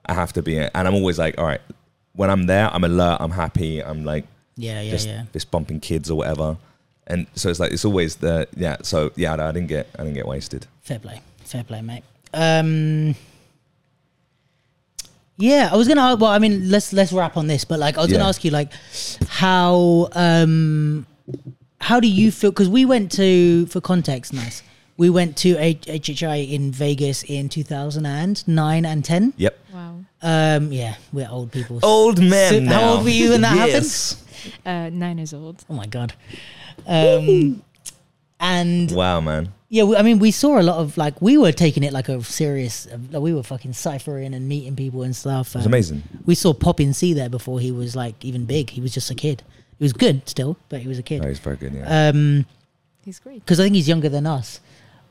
I 0.07 0.15
have 0.15 0.33
to 0.35 0.43
be, 0.43 0.59
and 0.59 0.71
I'm 0.75 0.95
always 0.95 1.19
like, 1.19 1.37
all 1.39 1.45
right, 1.47 1.61
when 2.15 2.31
I'm 2.31 2.47
there, 2.47 2.69
I'm 2.73 2.85
alert, 2.85 3.19
I'm 3.21 3.33
happy, 3.33 3.83
I'm 3.83 4.05
like 4.05 4.25
Yeah, 4.57 4.81
yeah, 4.83 4.91
just 4.91 5.09
yeah. 5.09 5.25
fist 5.33 5.51
bumping 5.51 5.81
kids 5.81 6.11
or 6.11 6.17
whatever. 6.19 6.57
And 7.07 7.27
so 7.35 7.51
it's 7.51 7.61
like 7.61 7.73
it's 7.73 7.85
always 7.85 8.17
the 8.17 8.49
yeah. 8.57 8.77
So 8.83 9.11
yeah, 9.15 9.35
no, 9.37 9.47
I 9.49 9.53
didn't 9.53 9.67
get 9.69 9.89
I 9.99 10.05
didn't 10.05 10.15
get 10.15 10.27
wasted. 10.27 10.67
Fair 10.81 10.99
play, 10.99 11.21
fair 11.45 11.63
play, 11.65 11.83
mate. 11.83 12.03
Um, 12.35 13.15
yeah, 15.37 15.69
I 15.73 15.77
was 15.77 15.89
gonna. 15.89 16.17
Well, 16.17 16.31
I 16.31 16.39
mean, 16.39 16.71
let's 16.71 16.93
let's 16.93 17.13
wrap 17.13 17.37
on 17.37 17.47
this. 17.47 17.65
But 17.65 17.79
like, 17.81 17.97
I 17.99 18.03
was 18.03 18.11
gonna 18.11 18.23
Yeah. 18.25 18.29
ask 18.29 18.45
you, 18.45 18.51
like, 18.51 18.71
how 19.29 20.09
um, 20.13 21.07
how 21.81 21.99
do 22.01 22.07
you 22.09 22.31
feel? 22.31 22.51
Because 22.51 22.69
we 22.69 22.85
went 22.85 23.11
to 23.13 23.67
for 23.67 23.81
context, 23.81 24.33
nice. 24.33 24.63
We 24.97 25.11
went 25.11 25.37
to 25.39 25.57
H- 25.59 25.87
HHI 25.89 26.49
in 26.53 26.71
Vegas 26.71 27.25
in 27.25 27.49
2009 27.49 28.87
and 28.87 29.05
10. 29.05 29.33
Yep. 29.37 29.59
Wow. 29.73 29.97
Um, 30.23 30.73
yeah, 30.73 30.95
we're 31.13 31.29
old 31.29 31.51
people. 31.51 31.81
Old 31.83 32.21
man. 32.23 32.53
So 32.53 32.61
now. 32.61 32.81
how 32.81 32.89
old 32.93 33.03
were 33.05 33.11
you 33.11 33.31
when 33.31 33.41
that 33.41 33.57
yes. 33.69 34.23
Uh, 34.65 34.91
nine 34.93 35.19
years 35.19 35.35
old. 35.35 35.65
Oh 35.69 35.75
my 35.75 35.87
god. 35.87 36.13
Um, 36.87 37.63
and 38.39 38.93
Wow, 38.93 39.21
man. 39.21 39.53
Yeah, 39.75 39.99
I 39.99 40.03
mean, 40.03 40.19
we 40.21 40.31
saw 40.31 40.61
a 40.61 40.63
lot 40.71 40.79
of 40.79 40.97
like 40.97 41.21
we 41.21 41.37
were 41.37 41.51
taking 41.53 41.83
it 41.83 41.93
like 41.93 42.09
a 42.09 42.23
serious. 42.23 42.87
Like, 43.11 43.23
we 43.23 43.33
were 43.35 43.43
fucking 43.43 43.73
ciphering 43.73 44.33
and 44.35 44.49
meeting 44.49 44.77
people 44.77 45.03
and 45.03 45.15
stuff. 45.17 45.57
It's 45.57 45.67
amazing. 45.67 46.03
We 46.27 46.35
saw 46.37 46.55
Poppin 46.55 46.93
C 46.95 47.13
there 47.13 47.29
before 47.29 47.59
he 47.61 47.73
was 47.73 47.97
like 47.97 48.25
even 48.25 48.45
big. 48.45 48.71
He 48.71 48.81
was 48.81 48.93
just 48.95 49.11
a 49.11 49.15
kid. 49.15 49.43
He 49.79 49.85
was 49.85 49.93
good 49.93 50.29
still, 50.29 50.57
but 50.69 50.81
he 50.81 50.87
was 50.89 50.99
a 50.99 51.03
Oh, 51.03 51.11
kid. 51.11 51.25
he's 51.25 51.41
very 51.41 51.57
good. 51.57 51.73
Yeah. 51.75 52.09
Um, 52.09 52.47
He's 53.05 53.19
great. 53.19 53.41
because 53.45 53.59
I 53.59 53.65
think 53.65 53.75
he's 53.75 53.89
younger 53.89 54.09
than 54.09 54.27
us. 54.27 54.61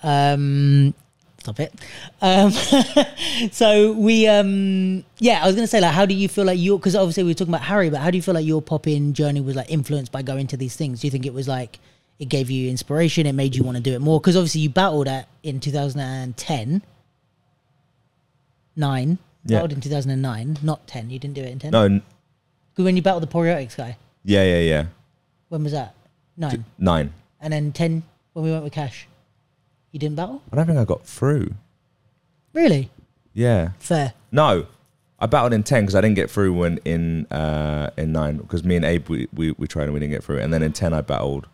Um, 0.01 0.93
stop 1.39 1.59
it. 1.59 1.73
Um, 2.21 2.51
so 3.51 3.93
we, 3.93 4.27
um, 4.27 5.03
yeah, 5.19 5.43
I 5.43 5.47
was 5.47 5.55
gonna 5.55 5.67
say 5.67 5.81
like, 5.81 5.91
how 5.93 6.05
do 6.05 6.13
you 6.13 6.27
feel 6.29 6.45
like 6.45 6.59
your? 6.59 6.79
Because 6.79 6.95
obviously 6.95 7.23
we 7.23 7.31
were 7.31 7.33
talking 7.35 7.53
about 7.53 7.65
Harry, 7.65 7.89
but 7.89 7.99
how 7.99 8.09
do 8.11 8.17
you 8.17 8.21
feel 8.21 8.33
like 8.33 8.45
your 8.45 8.61
pop-in 8.61 9.13
journey 9.13 9.41
was 9.41 9.55
like 9.55 9.69
influenced 9.69 10.11
by 10.11 10.21
going 10.21 10.47
to 10.47 10.57
these 10.57 10.75
things? 10.75 11.01
Do 11.01 11.07
you 11.07 11.11
think 11.11 11.25
it 11.25 11.33
was 11.33 11.47
like 11.47 11.79
it 12.23 12.29
gave 12.29 12.49
you 12.49 12.69
inspiration? 12.69 13.25
It 13.27 13.33
made 13.33 13.55
you 13.55 13.63
want 13.63 13.77
to 13.77 13.83
do 13.83 13.93
it 13.93 13.99
more? 14.01 14.19
Because 14.19 14.35
obviously 14.35 14.61
you 14.61 14.69
battled 14.69 15.07
at 15.07 15.27
in 15.43 15.59
2010, 15.59 16.81
nine. 18.75 19.17
Yeah. 19.45 19.57
Battled 19.57 19.73
in 19.73 19.81
2009, 19.81 20.57
not 20.63 20.87
10. 20.87 21.09
You 21.09 21.19
didn't 21.19 21.35
do 21.35 21.41
it 21.41 21.49
in 21.51 21.59
10. 21.59 21.71
no. 21.71 22.01
When 22.75 22.95
you 22.95 23.03
battled 23.03 23.21
the 23.23 23.27
Poreotics 23.27 23.77
guy, 23.77 23.97
Yeah, 24.23 24.43
yeah, 24.43 24.59
yeah. 24.59 24.85
when 25.49 25.63
was 25.63 25.73
that? 25.73 25.93
Nine. 26.35 26.65
Nine. 26.79 27.13
And 27.39 27.53
then 27.53 27.71
10 27.71 28.01
when 28.33 28.45
we 28.45 28.51
went 28.51 28.63
with 28.63 28.73
Cash. 28.73 29.07
You 29.91 29.99
didn't 29.99 30.15
battle? 30.15 30.41
I 30.51 30.55
don't 30.55 30.65
think 30.65 30.79
I 30.79 30.85
got 30.85 31.05
through. 31.05 31.53
Really? 32.53 32.89
Yeah. 33.33 33.71
Fair. 33.79 34.13
No. 34.31 34.65
I 35.19 35.27
battled 35.27 35.53
in 35.53 35.63
ten 35.63 35.83
because 35.83 35.95
I 35.95 36.01
didn't 36.01 36.15
get 36.15 36.29
through 36.29 36.53
when 36.53 36.79
in 36.83 37.27
uh 37.27 37.91
in 37.95 38.11
nine 38.11 38.37
because 38.37 38.63
me 38.65 38.75
and 38.75 38.83
Abe 38.83 39.07
we, 39.07 39.27
we, 39.33 39.51
we 39.51 39.67
tried 39.67 39.83
and 39.85 39.93
we 39.93 39.99
didn't 40.01 40.11
get 40.11 40.21
through 40.23 40.39
and 40.39 40.51
then 40.51 40.61
in 40.61 40.73
ten 40.73 40.93
I 40.93 40.99
battled. 41.01 41.47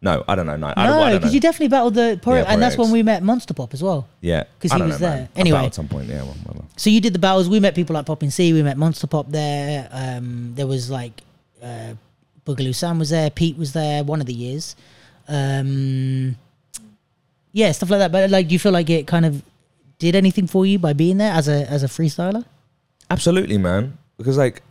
No, 0.00 0.22
I 0.28 0.36
don't 0.36 0.46
know. 0.46 0.56
Nine. 0.56 0.74
I 0.76 0.86
don't, 0.86 0.96
No, 1.00 1.08
know. 1.08 1.18
because 1.18 1.34
you 1.34 1.40
definitely 1.40 1.68
battled 1.68 1.94
the 1.94 2.20
Porio, 2.22 2.44
Yeah, 2.44 2.52
and 2.52 2.62
that's 2.62 2.76
when 2.78 2.92
we 2.92 3.02
met 3.02 3.20
Monster 3.24 3.52
Pop 3.52 3.74
as 3.74 3.82
well. 3.82 4.06
yeah, 4.20 4.44
'cause 4.60 4.70
I 4.70 4.76
he 4.76 4.78
don't 4.78 4.88
was 4.90 5.00
know, 5.00 5.08
there. 5.08 5.28
I 5.34 5.40
Anyway. 5.40 5.56
battled 5.56 5.66
at 5.70 5.74
some 5.74 5.88
point. 5.88 6.08
Yeah, 6.08 6.22
well. 6.22 6.64
So 6.76 6.88
you 6.90 7.00
did 7.00 7.12
the 7.14 7.18
battles. 7.18 7.48
We 7.48 7.58
met 7.58 7.74
people 7.74 7.94
like 7.94 8.06
Poppin 8.06 8.30
C. 8.30 8.52
We 8.52 8.62
met 8.62 8.76
Monster 8.78 9.08
Pop 9.08 9.26
there. 9.30 9.88
Um, 9.90 10.52
there 10.54 10.68
was 10.68 10.88
like 10.88 11.20
uh, 11.62 11.94
Boogaloo 12.46 12.74
Sam 12.74 13.00
was 13.00 13.10
there. 13.10 13.28
Pete 13.30 13.58
was 13.58 13.72
there. 13.72 14.04
One 14.04 14.20
of 14.20 14.26
the 14.26 14.34
years. 14.34 14.76
Um, 15.26 16.36
yeah, 17.52 17.72
stuff 17.72 17.90
like 17.90 17.98
that. 17.98 18.12
But 18.12 18.30
like, 18.30 18.48
do 18.48 18.52
you 18.54 18.58
feel 18.58 18.72
like 18.72 18.88
it 18.90 19.06
kind 19.06 19.26
of 19.26 19.42
did 19.98 20.14
anything 20.14 20.46
for 20.46 20.64
you 20.64 20.78
by 20.78 20.92
being 20.92 21.18
there 21.18 21.32
as 21.32 21.48
a 21.48 21.68
as 21.68 21.82
a 21.82 21.88
freestyler? 21.88 22.44
Absolutely, 23.10 23.58
man. 23.58 23.98
Because 24.16 24.36
like, 24.36 24.62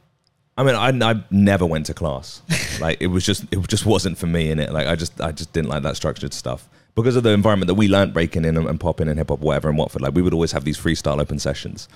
I 0.57 0.63
mean, 0.63 0.75
I, 0.75 1.11
I 1.11 1.23
never 1.29 1.65
went 1.65 1.85
to 1.85 1.93
class. 1.93 2.41
like, 2.81 2.97
it 2.99 3.07
was 3.07 3.25
just 3.25 3.45
it 3.51 3.67
just 3.67 3.85
wasn't 3.85 4.17
for 4.17 4.27
me 4.27 4.49
in 4.49 4.59
it. 4.59 4.71
Like, 4.73 4.87
I 4.87 4.95
just 4.95 5.21
I 5.21 5.31
just 5.31 5.53
didn't 5.53 5.69
like 5.69 5.83
that 5.83 5.95
structured 5.95 6.33
stuff 6.33 6.67
because 6.95 7.15
of 7.15 7.23
the 7.23 7.29
environment 7.29 7.67
that 7.67 7.75
we 7.75 7.87
learnt 7.87 8.13
breaking 8.13 8.43
in 8.43 8.57
and, 8.57 8.67
and 8.67 8.79
popping 8.79 9.07
and 9.07 9.19
hip 9.19 9.29
hop, 9.29 9.39
whatever 9.39 9.69
in 9.69 9.75
Watford. 9.75 10.01
Like, 10.01 10.15
we 10.15 10.21
would 10.21 10.33
always 10.33 10.51
have 10.53 10.63
these 10.63 10.77
freestyle 10.77 11.21
open 11.21 11.37
sessions. 11.37 11.87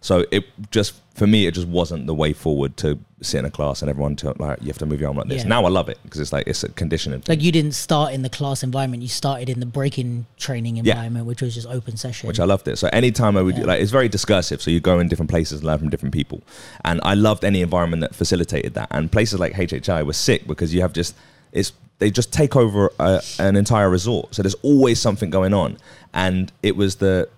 So 0.00 0.24
it 0.30 0.44
just 0.70 0.94
for 1.14 1.26
me, 1.26 1.46
it 1.46 1.54
just 1.54 1.66
wasn't 1.66 2.06
the 2.06 2.14
way 2.14 2.32
forward 2.32 2.76
to 2.76 2.96
sit 3.20 3.40
in 3.40 3.44
a 3.44 3.50
class 3.50 3.82
and 3.82 3.90
everyone 3.90 4.14
to 4.14 4.32
like 4.38 4.60
you 4.60 4.68
have 4.68 4.78
to 4.78 4.86
move 4.86 5.00
your 5.00 5.08
arm 5.08 5.16
like 5.16 5.26
this. 5.26 5.42
Yeah. 5.42 5.48
Now 5.48 5.64
I 5.64 5.68
love 5.68 5.88
it 5.88 5.98
because 6.04 6.20
it's 6.20 6.32
like 6.32 6.46
it's 6.46 6.62
a 6.62 6.68
conditioning. 6.68 7.20
thing, 7.20 7.32
Like 7.36 7.42
you 7.44 7.50
didn't 7.50 7.72
start 7.72 8.12
in 8.12 8.22
the 8.22 8.28
class 8.30 8.62
environment. 8.62 9.02
You 9.02 9.08
started 9.08 9.48
in 9.48 9.58
the 9.58 9.66
breaking 9.66 10.26
training 10.36 10.76
Yeah. 10.76 10.92
environment, 10.92 11.26
which 11.26 11.42
was 11.42 11.54
just 11.56 11.66
open 11.66 11.96
session. 11.96 12.28
which 12.28 12.38
I 12.38 12.44
loved 12.44 12.68
it. 12.68 12.78
So 12.78 12.88
anytime 12.92 13.36
I 13.36 13.42
would 13.42 13.58
Yeah. 13.58 13.64
like, 13.64 13.82
it's 13.82 13.90
very 13.90 14.08
discursive. 14.08 14.62
So 14.62 14.70
you 14.70 14.78
go 14.78 15.00
in 15.00 15.08
different 15.08 15.30
places 15.30 15.58
and 15.60 15.66
learn 15.66 15.78
from 15.80 15.90
different 15.90 16.14
people, 16.14 16.42
and 16.84 17.00
I 17.02 17.14
loved 17.14 17.44
any 17.44 17.60
environment 17.62 18.00
that 18.02 18.14
facilitated 18.14 18.74
that. 18.74 18.86
And 18.92 19.10
places 19.10 19.40
like 19.40 19.54
HHI 19.54 20.04
were 20.04 20.12
sick 20.12 20.46
because 20.46 20.72
you 20.72 20.80
have 20.82 20.92
just 20.92 21.14
it's 21.52 21.72
they 21.98 22.12
just 22.12 22.32
take 22.32 22.54
over 22.54 22.92
a, 23.00 23.20
an 23.40 23.56
entire 23.56 23.90
resort. 23.90 24.32
So 24.36 24.42
there's 24.42 24.54
always 24.62 25.00
something 25.00 25.30
going 25.30 25.52
on, 25.52 25.78
and 26.14 26.52
it 26.62 26.76
was 26.76 26.96
the 26.96 27.28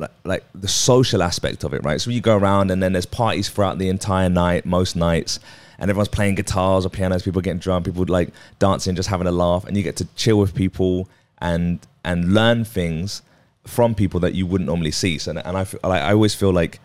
like, 0.00 0.10
like 0.24 0.44
the 0.54 0.68
social 0.68 1.22
aspect 1.22 1.62
of 1.62 1.74
it, 1.74 1.84
right? 1.84 2.00
So 2.00 2.10
you 2.10 2.20
go 2.20 2.36
around 2.36 2.70
and 2.70 2.82
then 2.82 2.92
there's 2.92 3.06
parties 3.06 3.48
throughout 3.48 3.78
the 3.78 3.88
entire 3.88 4.28
night, 4.28 4.64
most 4.64 4.96
nights, 4.96 5.38
and 5.78 5.90
everyone's 5.90 6.08
playing 6.08 6.34
guitars 6.34 6.84
or 6.84 6.88
pianos. 6.88 7.22
People 7.22 7.40
getting 7.42 7.58
drunk, 7.58 7.84
people 7.84 8.04
like 8.08 8.30
dancing, 8.58 8.96
just 8.96 9.08
having 9.08 9.26
a 9.26 9.32
laugh, 9.32 9.64
and 9.64 9.76
you 9.76 9.82
get 9.82 9.96
to 9.96 10.06
chill 10.16 10.38
with 10.38 10.54
people 10.54 11.08
and 11.38 11.86
and 12.04 12.34
learn 12.34 12.64
things 12.64 13.22
from 13.66 13.94
people 13.94 14.20
that 14.20 14.34
you 14.34 14.46
wouldn't 14.46 14.66
normally 14.66 14.90
see. 14.90 15.18
So 15.18 15.30
and 15.32 15.40
I 15.40 15.52
like 15.60 16.02
I 16.02 16.12
always 16.12 16.34
feel 16.34 16.52
like. 16.52 16.80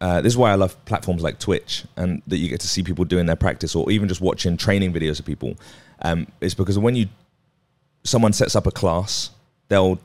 Uh, 0.00 0.20
this 0.20 0.34
is 0.34 0.36
why 0.36 0.50
I 0.50 0.54
love 0.56 0.84
platforms 0.84 1.22
like 1.22 1.38
Twitch 1.38 1.84
and 1.96 2.20
that 2.26 2.36
you 2.36 2.50
get 2.50 2.60
to 2.60 2.68
see 2.68 2.82
people 2.82 3.06
doing 3.06 3.24
their 3.24 3.36
practice 3.36 3.74
or 3.74 3.90
even 3.90 4.06
just 4.06 4.20
watching 4.20 4.58
training 4.58 4.92
videos 4.92 5.18
of 5.18 5.24
people. 5.24 5.56
Um, 6.02 6.26
it's 6.42 6.52
because 6.52 6.78
when 6.78 6.94
you 6.94 7.08
someone 8.02 8.34
sets 8.34 8.54
up 8.54 8.66
a 8.66 8.70
class, 8.70 9.30
they'll 9.68 9.98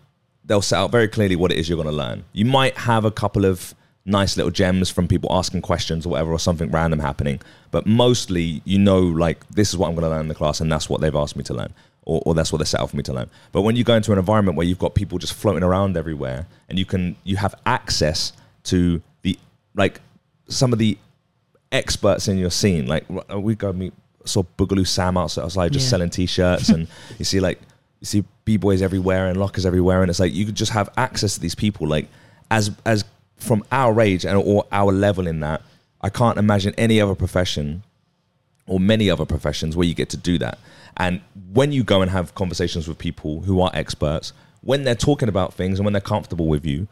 they'll 0.49 0.61
set 0.61 0.77
out 0.77 0.91
very 0.91 1.07
clearly 1.07 1.35
what 1.35 1.51
it 1.51 1.57
is 1.57 1.69
you're 1.69 1.77
going 1.77 1.88
to 1.88 1.93
learn. 1.95 2.26
You 2.34 2.43
might 2.45 2.76
have 2.76 3.05
a 3.05 3.11
couple 3.11 3.45
of 3.45 3.73
nice 4.05 4.35
little 4.35 4.49
gems 4.51 4.89
from 4.89 5.07
people 5.07 5.30
asking 5.31 5.61
questions 5.61 6.05
or 6.05 6.09
whatever, 6.09 6.31
or 6.31 6.39
something 6.39 6.71
random 6.71 6.99
happening, 6.99 7.39
but 7.69 7.85
mostly 7.85 8.61
you 8.65 8.80
know 8.80 8.99
like 8.99 9.47
this 9.49 9.69
is 9.69 9.77
what 9.77 9.88
I'm 9.88 9.93
going 9.95 10.03
to 10.05 10.09
learn 10.09 10.21
in 10.21 10.27
the 10.27 10.35
class, 10.35 10.59
and 10.59 10.71
that's 10.71 10.89
what 10.89 10.99
they've 11.01 11.15
asked 11.15 11.35
me 11.38 11.43
to 11.43 11.53
learn. 11.53 11.73
Or, 12.05 12.23
or 12.26 12.34
that's 12.34 12.51
what 12.51 12.57
they 12.57 12.65
set 12.65 12.80
out 12.81 12.89
for 12.89 12.97
me 12.97 13.03
to 13.03 13.13
learn. 13.13 13.30
But 13.51 13.61
when 13.61 13.76
you 13.76 13.84
go 13.84 13.93
into 13.93 14.11
an 14.11 14.17
environment 14.17 14.57
where 14.57 14.65
you've 14.65 14.80
got 14.80 14.95
people 14.95 15.19
just 15.19 15.34
floating 15.35 15.61
around 15.63 15.95
everywhere, 15.95 16.47
and 16.67 16.80
you 16.80 16.85
can 16.85 17.15
you 17.23 17.35
have 17.38 17.53
access 17.67 18.34
to 18.63 18.99
the 19.21 19.38
like 19.76 20.01
some 20.47 20.73
of 20.73 20.80
the 20.80 20.97
experts 21.71 22.27
in 22.27 22.38
your 22.39 22.49
scene. 22.49 22.88
Like 22.88 23.05
we 23.35 23.53
go 23.55 23.71
meet 23.71 23.93
saw 24.26 24.43
Boogaloo 24.57 24.88
Sam 24.88 25.17
outside, 25.17 25.43
outside 25.43 25.71
just 25.73 25.85
Yeah. 25.85 25.89
selling 25.91 26.09
t-shirts, 26.09 26.69
and 26.69 26.88
you 27.19 27.26
see 27.26 27.39
like 27.39 27.59
you 27.99 28.05
see 28.05 28.23
b 28.45 28.57
boys 28.57 28.81
everywhere 28.81 29.27
and 29.27 29.39
lockers 29.39 29.65
everywhere, 29.65 30.01
and 30.01 30.09
it's 30.09 30.19
like 30.19 30.34
you 30.34 30.45
could 30.45 30.55
just 30.55 30.71
have 30.71 30.89
access 30.97 31.35
to 31.35 31.39
these 31.39 31.55
people 31.55 31.88
like 31.88 32.07
as 32.51 32.71
as 32.85 33.05
from 33.38 33.63
our 33.71 33.99
age 34.01 34.26
and 34.26 34.38
or 34.38 34.65
our 34.71 34.91
level 34.91 35.27
in 35.27 35.39
that. 35.41 35.61
I 36.01 36.09
can't 36.09 36.38
imagine 36.38 36.73
any 36.77 37.01
other 37.01 37.15
profession 37.15 37.84
or 38.67 38.80
many 38.80 39.09
other 39.09 39.26
professions 39.26 39.76
where 39.76 39.85
you 39.85 39.93
get 39.93 40.09
to 40.09 40.17
do 40.17 40.38
that. 40.38 40.59
And 40.97 41.21
when 41.53 41.71
you 41.71 41.84
go 41.84 42.01
and 42.01 42.11
have 42.11 42.35
conversations 42.35 42.88
with 42.88 42.97
people 42.97 43.41
who 43.41 43.61
are 43.61 43.71
experts, 43.73 44.31
when 44.61 44.84
they're 44.84 44.95
talking 44.95 45.30
about 45.30 45.53
things 45.53 45.80
and 45.80 45.85
when 45.85 45.93
they're 45.93 46.01
comfortable 46.01 46.47
with 46.47 46.65
you, 46.65 46.88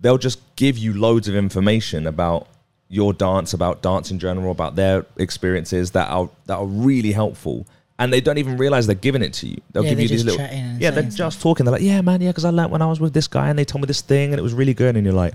they'll 0.00 0.18
just 0.18 0.40
give 0.56 0.76
you 0.76 0.92
loads 0.94 1.28
of 1.28 1.34
information 1.34 2.06
about 2.06 2.48
your 2.88 3.12
dance, 3.12 3.54
about 3.54 3.82
dance 3.82 4.10
in 4.10 4.18
general, 4.18 4.50
about 4.50 4.74
their 4.74 5.06
experiences 5.16 5.92
that 5.92 6.10
are 6.10 6.28
that 6.46 6.56
are 6.56 6.66
really 6.66 7.12
helpful. 7.12 7.66
And 8.00 8.12
they 8.12 8.20
don't 8.20 8.38
even 8.38 8.56
realize 8.56 8.86
they're 8.86 8.94
giving 8.96 9.22
it 9.22 9.32
to 9.34 9.46
you. 9.46 9.58
They'll 9.72 9.84
Yeah, 9.84 9.90
give 9.90 10.00
you 10.00 10.08
these 10.08 10.24
little 10.24 10.40
yeah, 10.80 10.90
they're 10.90 11.02
just 11.04 11.40
talking. 11.40 11.64
They're 11.64 11.72
like, 11.72 11.82
yeah, 11.82 12.00
man, 12.00 12.20
yeah, 12.20 12.30
because 12.30 12.44
I 12.46 12.50
learned 12.50 12.72
when 12.72 12.82
I 12.82 12.86
was 12.86 12.98
with 12.98 13.12
this 13.12 13.28
guy 13.28 13.48
and 13.50 13.58
they 13.58 13.64
told 13.64 13.82
me 13.82 13.86
this 13.86 14.00
thing 14.00 14.30
and 14.32 14.38
it 14.38 14.42
was 14.42 14.54
really 14.54 14.74
good. 14.74 14.96
And 14.96 15.04
you're 15.04 15.14
like, 15.14 15.34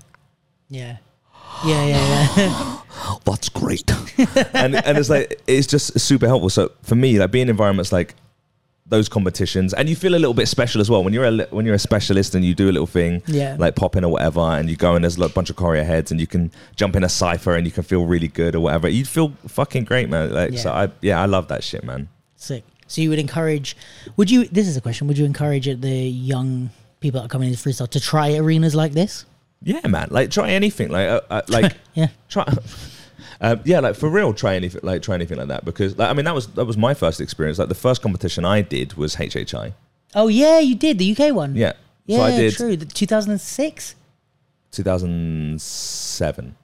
Yeah. 0.67 0.97
Yeah, 1.65 1.85
yeah, 1.85 2.27
yeah. 2.37 2.81
that's 3.25 3.47
great. 3.49 3.89
and 4.53 4.75
and 4.75 4.97
it's 4.97 5.09
like 5.09 5.41
it's 5.47 5.67
just 5.67 5.97
super 5.99 6.27
helpful. 6.27 6.49
So 6.49 6.71
for 6.81 6.95
me, 6.95 7.17
like 7.19 7.31
being 7.31 7.43
in 7.43 7.49
environments 7.49 7.91
like 7.93 8.13
those 8.87 9.07
competitions, 9.09 9.73
and 9.73 9.87
you 9.89 9.95
feel 9.95 10.13
a 10.13 10.21
little 10.23 10.33
bit 10.33 10.47
special 10.47 10.81
as 10.81 10.89
well 10.91 11.03
when 11.03 11.13
you're 11.13 11.25
a 11.25 11.47
when 11.51 11.65
you're 11.65 11.75
a 11.75 11.79
specialist 11.79 12.35
and 12.35 12.43
you 12.43 12.53
do 12.53 12.65
a 12.69 12.73
little 12.73 12.85
thing, 12.87 13.23
Yeah. 13.25 13.55
like 13.57 13.75
pop 13.75 13.95
in 13.95 14.03
or 14.03 14.11
whatever, 14.11 14.41
and 14.41 14.69
you 14.69 14.75
go 14.75 14.95
and 14.95 15.03
there's 15.03 15.17
a 15.17 15.29
bunch 15.29 15.49
of 15.49 15.55
choreo 15.55 15.83
heads, 15.85 16.11
and 16.11 16.19
you 16.19 16.27
can 16.27 16.51
jump 16.75 16.95
in 16.95 17.03
a 17.03 17.09
cipher 17.09 17.55
and 17.55 17.65
you 17.65 17.71
can 17.71 17.83
feel 17.83 18.05
really 18.05 18.27
good 18.27 18.53
or 18.55 18.59
whatever. 18.59 18.87
You 18.89 19.05
feel 19.05 19.33
fucking 19.47 19.85
great, 19.85 20.09
man. 20.09 20.33
Like 20.33 20.57
so, 20.57 20.71
I 20.71 20.89
yeah, 21.01 21.21
I 21.21 21.25
love 21.25 21.47
that 21.47 21.63
shit, 21.63 21.83
man. 21.83 22.09
Sick. 22.45 22.63
So 22.87 23.01
you 23.01 23.09
would 23.09 23.17
encourage? 23.19 23.75
Would 24.17 24.29
you? 24.29 24.45
This 24.45 24.67
is 24.67 24.77
a 24.77 24.81
question. 24.81 25.07
Would 25.07 25.17
you 25.17 25.25
encourage 25.25 25.65
the 25.65 25.89
young 25.89 26.69
people 26.99 27.19
that 27.19 27.25
are 27.25 27.29
coming 27.29 27.49
into 27.49 27.59
freestyle 27.59 27.89
to 27.89 27.99
try 27.99 28.35
arenas 28.35 28.75
like 28.75 28.91
this? 28.93 29.25
Yeah, 29.63 29.87
man. 29.87 30.09
Like 30.11 30.29
try 30.29 30.51
anything. 30.51 30.89
Like 30.89 31.07
uh, 31.09 31.21
uh, 31.29 31.41
like 31.47 31.75
Yeah. 31.95 32.09
try. 32.29 32.45
Uh, 33.41 33.55
yeah, 33.65 33.79
like 33.79 33.95
for 33.95 34.09
real, 34.09 34.31
try 34.33 34.55
anything 34.55 34.81
like 34.83 35.01
try 35.01 35.15
anything 35.15 35.39
like 35.39 35.47
that 35.47 35.65
because 35.65 35.97
like, 35.97 36.09
I 36.09 36.13
mean 36.13 36.25
that 36.25 36.35
was 36.35 36.45
that 36.53 36.65
was 36.65 36.77
my 36.77 36.93
first 36.93 37.19
experience. 37.19 37.57
Like 37.57 37.69
the 37.69 37.75
first 37.75 38.03
competition 38.03 38.45
I 38.45 38.61
did 38.61 38.93
was 38.93 39.15
HHI. 39.15 39.73
Oh 40.13 40.27
yeah, 40.27 40.59
you 40.59 40.75
did 40.75 40.99
the 40.99 41.11
UK 41.17 41.33
one. 41.33 41.55
Yeah, 41.55 41.73
Yeah, 42.05 42.17
so 42.17 42.23
I 42.23 42.31
did 42.37 42.53
true. 42.55 42.77
2006. 42.77 43.95
2007. 44.71 46.55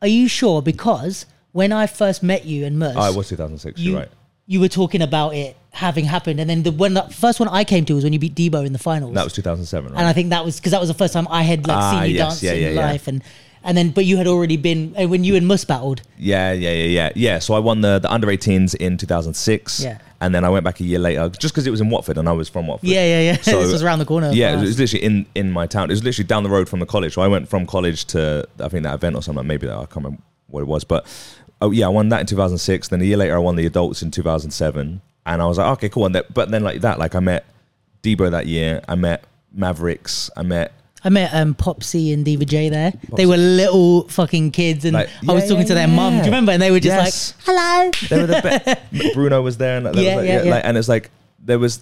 Are 0.00 0.08
you 0.08 0.28
sure? 0.28 0.62
Because 0.62 1.26
when 1.52 1.72
I 1.72 1.86
first 1.88 2.22
met 2.22 2.44
you 2.44 2.64
and 2.64 2.78
Merce, 2.78 2.94
Oh, 2.96 3.10
it 3.10 3.16
was 3.16 3.28
2006. 3.28 3.80
you 3.80 3.90
You're 3.92 4.00
right. 4.00 4.08
You 4.50 4.58
were 4.60 4.68
talking 4.68 5.02
about 5.02 5.34
it 5.34 5.56
having 5.70 6.06
happened, 6.06 6.40
and 6.40 6.48
then 6.50 6.62
the 6.64 6.72
when 6.72 6.94
the 6.94 7.02
first 7.02 7.38
one 7.38 7.48
I 7.50 7.62
came 7.62 7.84
to 7.84 7.94
was 7.94 8.02
when 8.02 8.12
you 8.14 8.18
beat 8.18 8.34
Debo 8.34 8.66
in 8.66 8.72
the 8.72 8.78
finals. 8.80 9.14
That 9.14 9.22
was 9.24 9.34
2007. 9.34 9.92
Right? 9.92 9.98
and 9.98 10.08
I 10.08 10.12
think 10.12 10.30
that 10.30 10.44
was 10.44 10.56
because 10.58 10.72
that 10.72 10.80
was 10.80 10.88
the 10.88 10.94
first 10.94 11.12
time 11.12 11.28
I 11.30 11.42
had 11.42 11.66
like 11.68 11.76
Ah, 11.76 11.90
seen 12.00 12.10
you 12.10 12.16
yes, 12.16 12.28
dance 12.28 12.42
yeah, 12.42 12.52
in 12.54 12.62
yeah, 12.62 12.70
yeah. 12.70 12.86
life, 12.86 13.06
and 13.08 13.22
and 13.62 13.76
then 13.76 13.90
but 13.90 14.04
you 14.06 14.16
had 14.16 14.26
already 14.26 14.56
been 14.56 14.94
uh, 14.98 15.06
when 15.06 15.22
you 15.22 15.36
and 15.36 15.46
Mus 15.46 15.64
battled. 15.64 16.00
yeah, 16.16 16.52
yeah, 16.52 16.72
yeah, 16.72 16.84
yeah, 16.86 17.10
yeah. 17.14 17.38
So 17.38 17.54
I 17.54 17.58
won 17.58 17.82
the 17.82 17.98
the 17.98 18.10
under 18.10 18.26
18s 18.26 18.74
in 18.76 18.96
2006. 18.96 19.80
Yeah. 19.82 19.98
And 20.20 20.34
then 20.34 20.44
I 20.44 20.48
went 20.48 20.64
back 20.64 20.80
a 20.80 20.84
year 20.84 20.98
later 20.98 21.28
just 21.28 21.54
because 21.54 21.66
it 21.68 21.70
was 21.70 21.80
in 21.80 21.90
Watford 21.90 22.18
and 22.18 22.28
I 22.28 22.32
was 22.32 22.48
from 22.48 22.66
Watford. 22.66 22.88
Yeah, 22.88 23.04
yeah, 23.04 23.20
yeah. 23.32 23.36
So- 23.42 23.62
this 23.62 23.70
was 23.72 23.82
around 23.84 24.00
the 24.00 24.04
corner. 24.04 24.30
Yeah, 24.32 24.48
it 24.48 24.54
for 24.54 24.60
was, 24.62 24.62
it 24.62 24.66
was 24.66 24.78
literally 24.94 25.04
in, 25.04 25.26
in 25.36 25.52
my 25.52 25.66
town. 25.68 25.90
It 25.90 25.92
was 25.92 26.02
literally 26.02 26.26
down 26.26 26.42
the 26.42 26.50
road 26.50 26.68
from 26.68 26.80
the 26.80 26.86
college. 26.86 27.14
So 27.14 27.22
I 27.22 27.28
went 27.28 27.48
from 27.48 27.66
college 27.66 28.04
to 28.06 28.48
I 28.58 28.68
think 28.68 28.82
that 28.84 28.94
event 28.94 29.14
or 29.14 29.22
something. 29.22 29.46
Maybe 29.46 29.66
that 29.68 29.76
I 29.76 29.80
can't 29.86 29.96
remember 29.96 30.22
what 30.48 30.62
it 30.62 30.66
was, 30.66 30.82
but 30.82 31.06
oh 31.60 31.70
yeah, 31.70 31.86
I 31.86 31.88
won 31.88 32.08
that 32.10 32.20
in 32.20 32.26
2006. 32.26 32.88
Then 32.88 33.00
a 33.00 33.04
year 33.04 33.16
later, 33.16 33.34
I 33.36 33.38
won 33.38 33.56
the 33.56 33.66
adults 33.66 34.02
in 34.02 34.10
2007, 34.10 35.00
and 35.26 35.42
I 35.42 35.46
was 35.46 35.58
like, 35.58 35.66
okay, 35.78 35.88
cool. 35.88 36.06
And 36.06 36.14
that, 36.14 36.32
but 36.34 36.50
then 36.50 36.62
like 36.62 36.80
that, 36.82 36.98
like 36.98 37.14
I 37.14 37.20
met 37.20 37.44
Debo 38.02 38.30
that 38.30 38.46
year. 38.46 38.82
I 38.88 38.94
met 38.94 39.24
Mavericks. 39.52 40.30
I 40.36 40.42
met 40.42 40.72
I 41.04 41.10
met 41.10 41.32
um, 41.32 41.54
Popsy 41.54 42.12
and 42.12 42.24
Diva 42.24 42.44
J 42.44 42.68
there. 42.70 42.92
They 43.14 43.24
were 43.26 43.36
little 43.36 44.08
fucking 44.08 44.50
kids, 44.50 44.84
and 44.84 44.94
Like, 44.94 45.08
I 45.28 45.32
was 45.32 45.44
talking 45.44 45.58
yeah, 45.58 45.64
to 45.66 45.74
their 45.74 45.88
mum. 45.88 46.12
Do 46.14 46.18
you 46.18 46.24
remember? 46.24 46.50
And 46.52 46.60
they 46.60 46.70
were 46.72 46.80
just 46.80 46.96
Yes. 46.96 47.34
like, 47.46 47.56
"Hello." 47.56 47.90
they 48.08 48.20
were 48.20 48.26
the 48.26 48.42
best. 48.92 49.14
Bruno 49.14 49.40
was 49.42 49.56
there, 49.58 49.76
and 49.78 49.86
Yeah, 49.86 49.90
was, 49.92 49.96
like, 50.16 50.26
yeah, 50.28 50.42
yeah. 50.42 50.50
like- 50.50 50.64
and 50.64 50.76
it's 50.76 50.88
like 50.88 51.10
there 51.44 51.58
was 51.58 51.80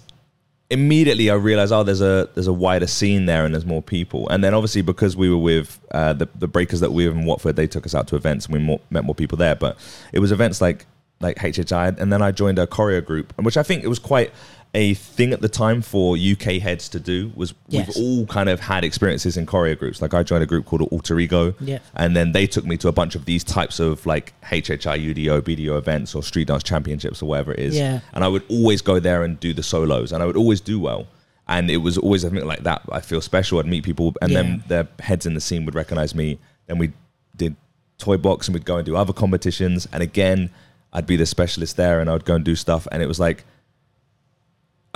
immediately 0.69 1.29
I 1.29 1.35
realized 1.35 1.71
oh 1.71 1.83
there's 1.83 2.01
a 2.01 2.29
there's 2.33 2.47
a 2.47 2.53
wider 2.53 2.87
scene 2.87 3.25
there 3.25 3.45
and 3.45 3.53
there's 3.53 3.65
more 3.65 3.81
people. 3.81 4.27
And 4.29 4.43
then 4.43 4.53
obviously 4.53 4.81
because 4.81 5.15
we 5.15 5.29
were 5.29 5.37
with 5.37 5.79
uh, 5.91 6.13
the 6.13 6.27
the 6.37 6.47
breakers 6.47 6.79
that 6.81 6.91
we 6.91 7.07
were 7.07 7.13
in 7.13 7.25
Watford 7.25 7.55
they 7.55 7.67
took 7.67 7.85
us 7.85 7.95
out 7.95 8.07
to 8.09 8.15
events 8.15 8.45
and 8.45 8.53
we 8.53 8.59
more, 8.59 8.79
met 8.89 9.03
more 9.03 9.15
people 9.15 9.37
there. 9.37 9.55
But 9.55 9.77
it 10.11 10.19
was 10.19 10.31
events 10.31 10.61
like 10.61 10.85
like 11.19 11.37
HHI 11.37 11.97
and 11.99 12.11
then 12.11 12.21
I 12.21 12.31
joined 12.31 12.59
a 12.59 12.67
choreo 12.67 13.03
group 13.03 13.33
and 13.37 13.45
which 13.45 13.57
I 13.57 13.63
think 13.63 13.83
it 13.83 13.87
was 13.87 13.99
quite 13.99 14.31
a 14.77 14.93
thing 14.93 15.33
at 15.33 15.41
the 15.41 15.49
time 15.49 15.81
for 15.81 16.15
UK 16.15 16.59
heads 16.67 16.87
to 16.89 16.99
do 16.99 17.31
was 17.35 17.53
Yes. 17.67 17.87
we've 17.87 17.97
all 18.05 18.25
kind 18.27 18.47
of 18.47 18.59
had 18.59 18.83
experiences 18.83 19.35
in 19.35 19.45
choreo 19.47 19.75
groups 19.77 20.01
like 20.03 20.13
I 20.13 20.21
joined 20.23 20.43
a 20.43 20.45
group 20.45 20.65
called 20.65 20.83
Alter 20.91 21.19
Ego 21.19 21.55
Yeah. 21.59 21.79
and 21.95 22.15
then 22.15 22.31
they 22.31 22.45
took 22.45 22.63
me 22.65 22.77
to 22.77 22.87
a 22.87 22.91
bunch 22.91 23.15
of 23.15 23.25
these 23.25 23.43
types 23.43 23.79
of 23.79 24.05
like 24.05 24.33
HHI, 24.43 24.95
UDO, 25.09 25.41
BDO 25.41 25.77
events 25.77 26.13
or 26.15 26.21
street 26.21 26.47
dance 26.49 26.63
championships 26.63 27.21
or 27.23 27.25
whatever 27.29 27.53
it 27.53 27.59
is. 27.59 27.75
Yeah. 27.75 28.01
And 28.13 28.23
I 28.23 28.27
would 28.27 28.43
always 28.49 28.81
go 28.81 28.99
there 28.99 29.23
and 29.23 29.39
do 29.39 29.51
the 29.53 29.63
solos 29.63 30.11
and 30.11 30.21
I 30.21 30.25
would 30.27 30.37
always 30.37 30.61
do 30.61 30.79
well. 30.79 31.07
And 31.47 31.71
it 31.71 31.77
was 31.77 31.97
always 31.97 32.21
something 32.21 32.45
like 32.45 32.63
that. 32.63 32.81
I 32.91 33.01
feel 33.01 33.21
special. 33.21 33.57
I'd 33.59 33.65
meet 33.65 33.83
people 33.83 34.13
and 34.21 34.31
Yeah. 34.31 34.41
then 34.43 34.63
their 34.67 34.87
heads 34.99 35.25
in 35.25 35.33
the 35.33 35.41
scene 35.41 35.65
would 35.65 35.75
recognize 35.75 36.13
me. 36.13 36.37
Then 36.67 36.77
we 36.77 36.91
did 37.35 37.55
toy 37.97 38.17
box 38.17 38.47
and 38.47 38.53
we'd 38.53 38.65
go 38.65 38.77
and 38.77 38.85
do 38.85 38.95
other 38.95 39.13
competitions. 39.13 39.87
And 39.91 40.03
again, 40.03 40.51
I'd 40.93 41.07
be 41.07 41.15
the 41.15 41.25
specialist 41.25 41.77
there 41.77 41.99
and 41.99 42.09
I 42.09 42.13
would 42.13 42.25
go 42.25 42.35
and 42.35 42.45
do 42.45 42.55
stuff. 42.55 42.87
And 42.91 43.01
it 43.01 43.07
was 43.07 43.19
like, 43.19 43.43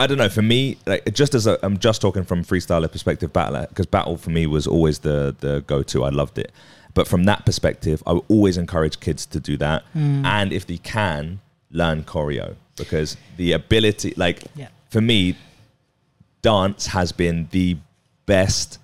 I 0.01 0.07
don't 0.07 0.17
know. 0.17 0.29
For 0.29 0.41
me, 0.41 0.77
like 0.85 1.13
just 1.13 1.35
as 1.35 1.45
a, 1.47 1.57
I'm 1.63 1.77
just 1.77 2.01
talking 2.01 2.23
from 2.23 2.43
freestyler 2.43 2.91
perspective, 2.91 3.31
battle 3.31 3.65
because 3.69 3.85
battle 3.85 4.17
for 4.17 4.31
me 4.31 4.47
was 4.47 4.65
always 4.67 4.99
the 4.99 5.35
the 5.39 5.61
go 5.67 5.83
to. 5.83 6.03
I 6.03 6.09
loved 6.09 6.37
it, 6.37 6.51
but 6.93 7.07
from 7.07 7.23
that 7.25 7.45
perspective, 7.45 8.01
I 8.07 8.13
would 8.13 8.23
always 8.27 8.57
encourage 8.57 8.99
kids 8.99 9.25
to 9.27 9.39
do 9.39 9.57
that, 9.57 9.83
Hmm. 9.93 10.25
and 10.25 10.51
if 10.53 10.65
they 10.65 10.77
can, 10.77 11.39
learn 11.71 12.03
choreo 12.03 12.55
because 12.77 13.15
the 13.37 13.51
ability, 13.53 14.13
like 14.17 14.43
Yeah. 14.55 14.67
for 14.89 15.01
me, 15.01 15.35
dance 16.41 16.87
has 16.87 17.11
been 17.11 17.47
the 17.51 17.77
best 18.25 18.79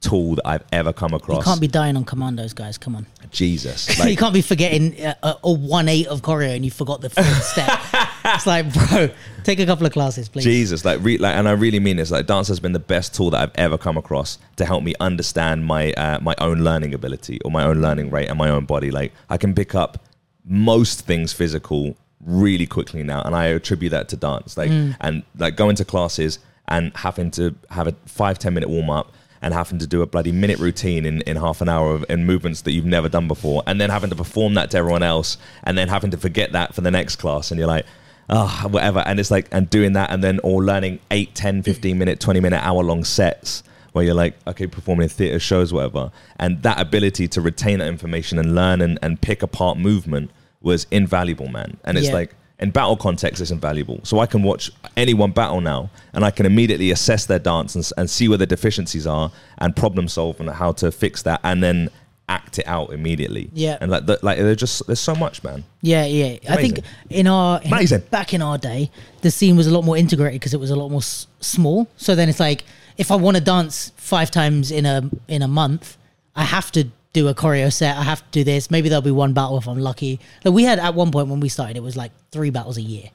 tool 0.00 0.36
that 0.36 0.46
I've 0.46 0.64
ever 0.72 0.92
come 0.92 1.12
across. 1.12 1.38
You 1.38 1.44
can't 1.44 1.60
be 1.60 1.66
dying 1.66 1.96
on 1.96 2.04
commandos, 2.04 2.52
guys. 2.52 2.78
Come 2.78 2.96
on. 2.96 3.06
Jesus. 3.30 3.98
you 4.06 4.16
can't 4.16 4.34
be 4.34 4.42
forgetting 4.42 5.00
uh, 5.04 5.14
a, 5.22 5.36
a 5.44 5.52
one 5.52 5.88
eight 5.88 6.06
of 6.06 6.22
choreo 6.22 6.54
and 6.54 6.64
you 6.64 6.70
forgot 6.70 7.00
the 7.00 7.10
fourth 7.10 7.44
step. 7.44 7.80
It's 8.24 8.46
like, 8.46 8.70
bro, 8.74 9.08
take 9.42 9.58
a 9.58 9.64
couple 9.64 9.86
of 9.86 9.92
classes, 9.92 10.28
please. 10.28 10.44
Jesus, 10.44 10.84
like, 10.84 10.98
re- 11.02 11.16
like, 11.16 11.34
and 11.34 11.48
I 11.48 11.52
really 11.52 11.80
mean 11.80 11.96
this. 11.96 12.10
Like, 12.10 12.26
dance 12.26 12.48
has 12.48 12.60
been 12.60 12.72
the 12.72 12.78
best 12.78 13.14
tool 13.14 13.30
that 13.30 13.40
I've 13.40 13.54
ever 13.54 13.78
come 13.78 13.96
across 13.96 14.38
to 14.56 14.66
help 14.66 14.82
me 14.82 14.92
understand 15.00 15.64
my 15.64 15.92
uh, 15.94 16.20
my 16.20 16.34
own 16.38 16.58
learning 16.62 16.92
ability 16.92 17.40
or 17.42 17.50
my 17.50 17.64
own 17.64 17.80
learning 17.80 18.10
rate 18.10 18.28
and 18.28 18.36
my 18.36 18.50
own 18.50 18.66
body. 18.66 18.90
Like, 18.90 19.14
I 19.30 19.38
can 19.38 19.54
pick 19.54 19.74
up 19.74 20.04
most 20.44 21.06
things 21.06 21.32
physical 21.32 21.96
really 22.20 22.66
quickly 22.66 23.02
now, 23.02 23.22
and 23.22 23.34
I 23.34 23.46
attribute 23.46 23.92
that 23.92 24.08
to 24.10 24.16
dance. 24.16 24.58
Like, 24.58 24.70
and 25.00 25.22
like 25.38 25.56
going 25.56 25.76
to 25.76 25.84
classes 25.86 26.38
and 26.66 26.94
having 26.96 27.30
to 27.32 27.54
have 27.70 27.86
a 27.86 27.92
five 28.04 28.38
ten 28.38 28.52
minute 28.52 28.68
warm 28.68 28.90
up. 28.90 29.12
And 29.40 29.54
having 29.54 29.78
to 29.78 29.86
do 29.86 30.02
a 30.02 30.06
bloody 30.06 30.32
minute 30.32 30.58
routine 30.58 31.06
in, 31.06 31.20
in 31.22 31.36
half 31.36 31.60
an 31.60 31.68
hour 31.68 31.92
of 31.94 32.04
in 32.08 32.26
movements 32.26 32.62
that 32.62 32.72
you've 32.72 32.84
never 32.84 33.08
done 33.08 33.28
before, 33.28 33.62
and 33.66 33.80
then 33.80 33.90
having 33.90 34.10
to 34.10 34.16
perform 34.16 34.54
that 34.54 34.70
to 34.72 34.78
everyone 34.78 35.02
else, 35.02 35.38
and 35.64 35.78
then 35.78 35.88
having 35.88 36.10
to 36.10 36.16
forget 36.16 36.52
that 36.52 36.74
for 36.74 36.80
the 36.80 36.90
next 36.90 37.16
class, 37.16 37.50
and 37.50 37.58
you're 37.58 37.68
like, 37.68 37.86
oh, 38.30 38.66
whatever. 38.70 39.00
And 39.00 39.18
it's 39.20 39.30
like, 39.30 39.46
and 39.52 39.70
doing 39.70 39.92
that 39.94 40.10
and 40.10 40.22
then 40.22 40.40
or 40.42 40.62
learning 40.62 41.00
8, 41.10 41.34
10, 41.34 41.62
15 41.62 41.96
minute, 41.98 42.20
20 42.20 42.40
minute, 42.40 42.62
hour 42.64 42.82
long 42.82 43.04
sets 43.04 43.62
where 43.92 44.04
you're 44.04 44.14
like, 44.14 44.34
okay, 44.46 44.66
performing 44.66 45.04
in 45.04 45.08
theater 45.08 45.38
shows, 45.40 45.72
whatever. 45.72 46.10
And 46.38 46.62
that 46.62 46.78
ability 46.80 47.26
to 47.28 47.40
retain 47.40 47.78
that 47.78 47.88
information 47.88 48.38
and 48.38 48.54
learn 48.54 48.80
and, 48.82 48.98
and 49.02 49.20
pick 49.20 49.42
apart 49.42 49.78
movement 49.78 50.30
was 50.60 50.86
invaluable, 50.90 51.48
man. 51.48 51.78
And 51.84 51.96
it's 51.96 52.08
Yeah. 52.08 52.14
like, 52.14 52.34
in 52.60 52.70
battle 52.70 52.96
context, 52.96 53.40
it's 53.40 53.50
invaluable. 53.50 54.00
So 54.02 54.18
I 54.18 54.26
can 54.26 54.42
watch 54.42 54.70
anyone 54.96 55.30
battle 55.30 55.60
now 55.60 55.90
and 56.12 56.24
I 56.24 56.30
can 56.30 56.44
immediately 56.44 56.90
assess 56.90 57.26
their 57.26 57.38
dance 57.38 57.74
and, 57.74 57.88
and 57.96 58.10
see 58.10 58.28
where 58.28 58.38
the 58.38 58.46
deficiencies 58.46 59.06
are 59.06 59.30
and 59.58 59.76
problem 59.76 60.08
solve 60.08 60.40
and 60.40 60.50
how 60.50 60.72
to 60.72 60.90
fix 60.90 61.22
that 61.22 61.40
and 61.44 61.62
then 61.62 61.88
act 62.28 62.58
it 62.58 62.66
out 62.66 62.92
immediately. 62.92 63.48
Yeah. 63.54 63.78
And 63.80 63.90
like, 63.90 64.06
the, 64.06 64.18
like 64.22 64.38
there's 64.38 64.56
just, 64.56 64.86
there's 64.86 65.00
so 65.00 65.14
much, 65.14 65.42
man. 65.44 65.64
Yeah, 65.82 66.04
yeah. 66.04 66.38
I 66.50 66.56
think 66.56 66.80
in 67.08 67.26
our 67.26 67.60
Amazing. 67.64 68.00
back 68.10 68.34
in 68.34 68.42
our 68.42 68.58
day, 68.58 68.90
the 69.22 69.30
scene 69.30 69.56
was 69.56 69.66
a 69.66 69.70
lot 69.70 69.84
more 69.84 69.96
integrated 69.96 70.40
because 70.40 70.52
it 70.52 70.60
was 70.60 70.70
a 70.70 70.76
lot 70.76 70.90
more 70.90 70.98
s- 70.98 71.26
small. 71.40 71.88
So 71.96 72.14
then 72.14 72.28
it's 72.28 72.40
like 72.40 72.64
if 72.96 73.10
I 73.10 73.16
want 73.16 73.36
to 73.36 73.42
dance 73.42 73.92
five 73.96 74.30
times 74.30 74.70
in 74.70 74.84
a 74.84 75.08
in 75.28 75.42
a 75.42 75.48
month, 75.48 75.96
I 76.34 76.42
have 76.42 76.70
to 76.72 76.88
do 77.12 77.28
a 77.28 77.34
choreo 77.34 77.72
set. 77.72 77.96
I 77.96 78.02
have 78.02 78.20
to 78.20 78.30
do 78.30 78.44
this. 78.44 78.70
Maybe 78.70 78.88
there'll 78.88 79.02
be 79.02 79.10
one 79.10 79.32
battle 79.32 79.58
if 79.58 79.68
I'm 79.68 79.78
lucky. 79.78 80.20
Like 80.44 80.54
we 80.54 80.64
had 80.64 80.78
at 80.78 80.94
one 80.94 81.10
point 81.10 81.28
when 81.28 81.40
we 81.40 81.48
started, 81.48 81.76
it 81.76 81.82
was 81.82 81.96
like 81.96 82.12
three 82.30 82.50
battles 82.50 82.76
a 82.76 82.82
year, 82.82 83.10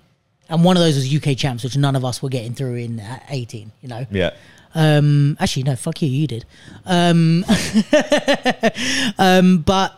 and 0.49 0.63
one 0.63 0.77
of 0.77 0.83
those 0.83 0.95
was 0.95 1.13
UK 1.13 1.37
champs, 1.37 1.63
which 1.63 1.77
none 1.77 1.95
of 1.95 2.03
us 2.03 2.21
were 2.21 2.29
getting 2.29 2.53
through 2.53 2.75
in 2.75 2.99
at 2.99 3.25
18. 3.29 3.71
You 3.81 3.89
know. 3.89 4.05
Yeah. 4.11 4.31
Um, 4.75 5.37
actually, 5.39 5.63
no, 5.63 5.75
fuck 5.75 6.01
you, 6.01 6.09
you 6.09 6.25
did. 6.25 6.45
Um, 6.85 7.45
um, 9.19 9.59
but 9.59 9.95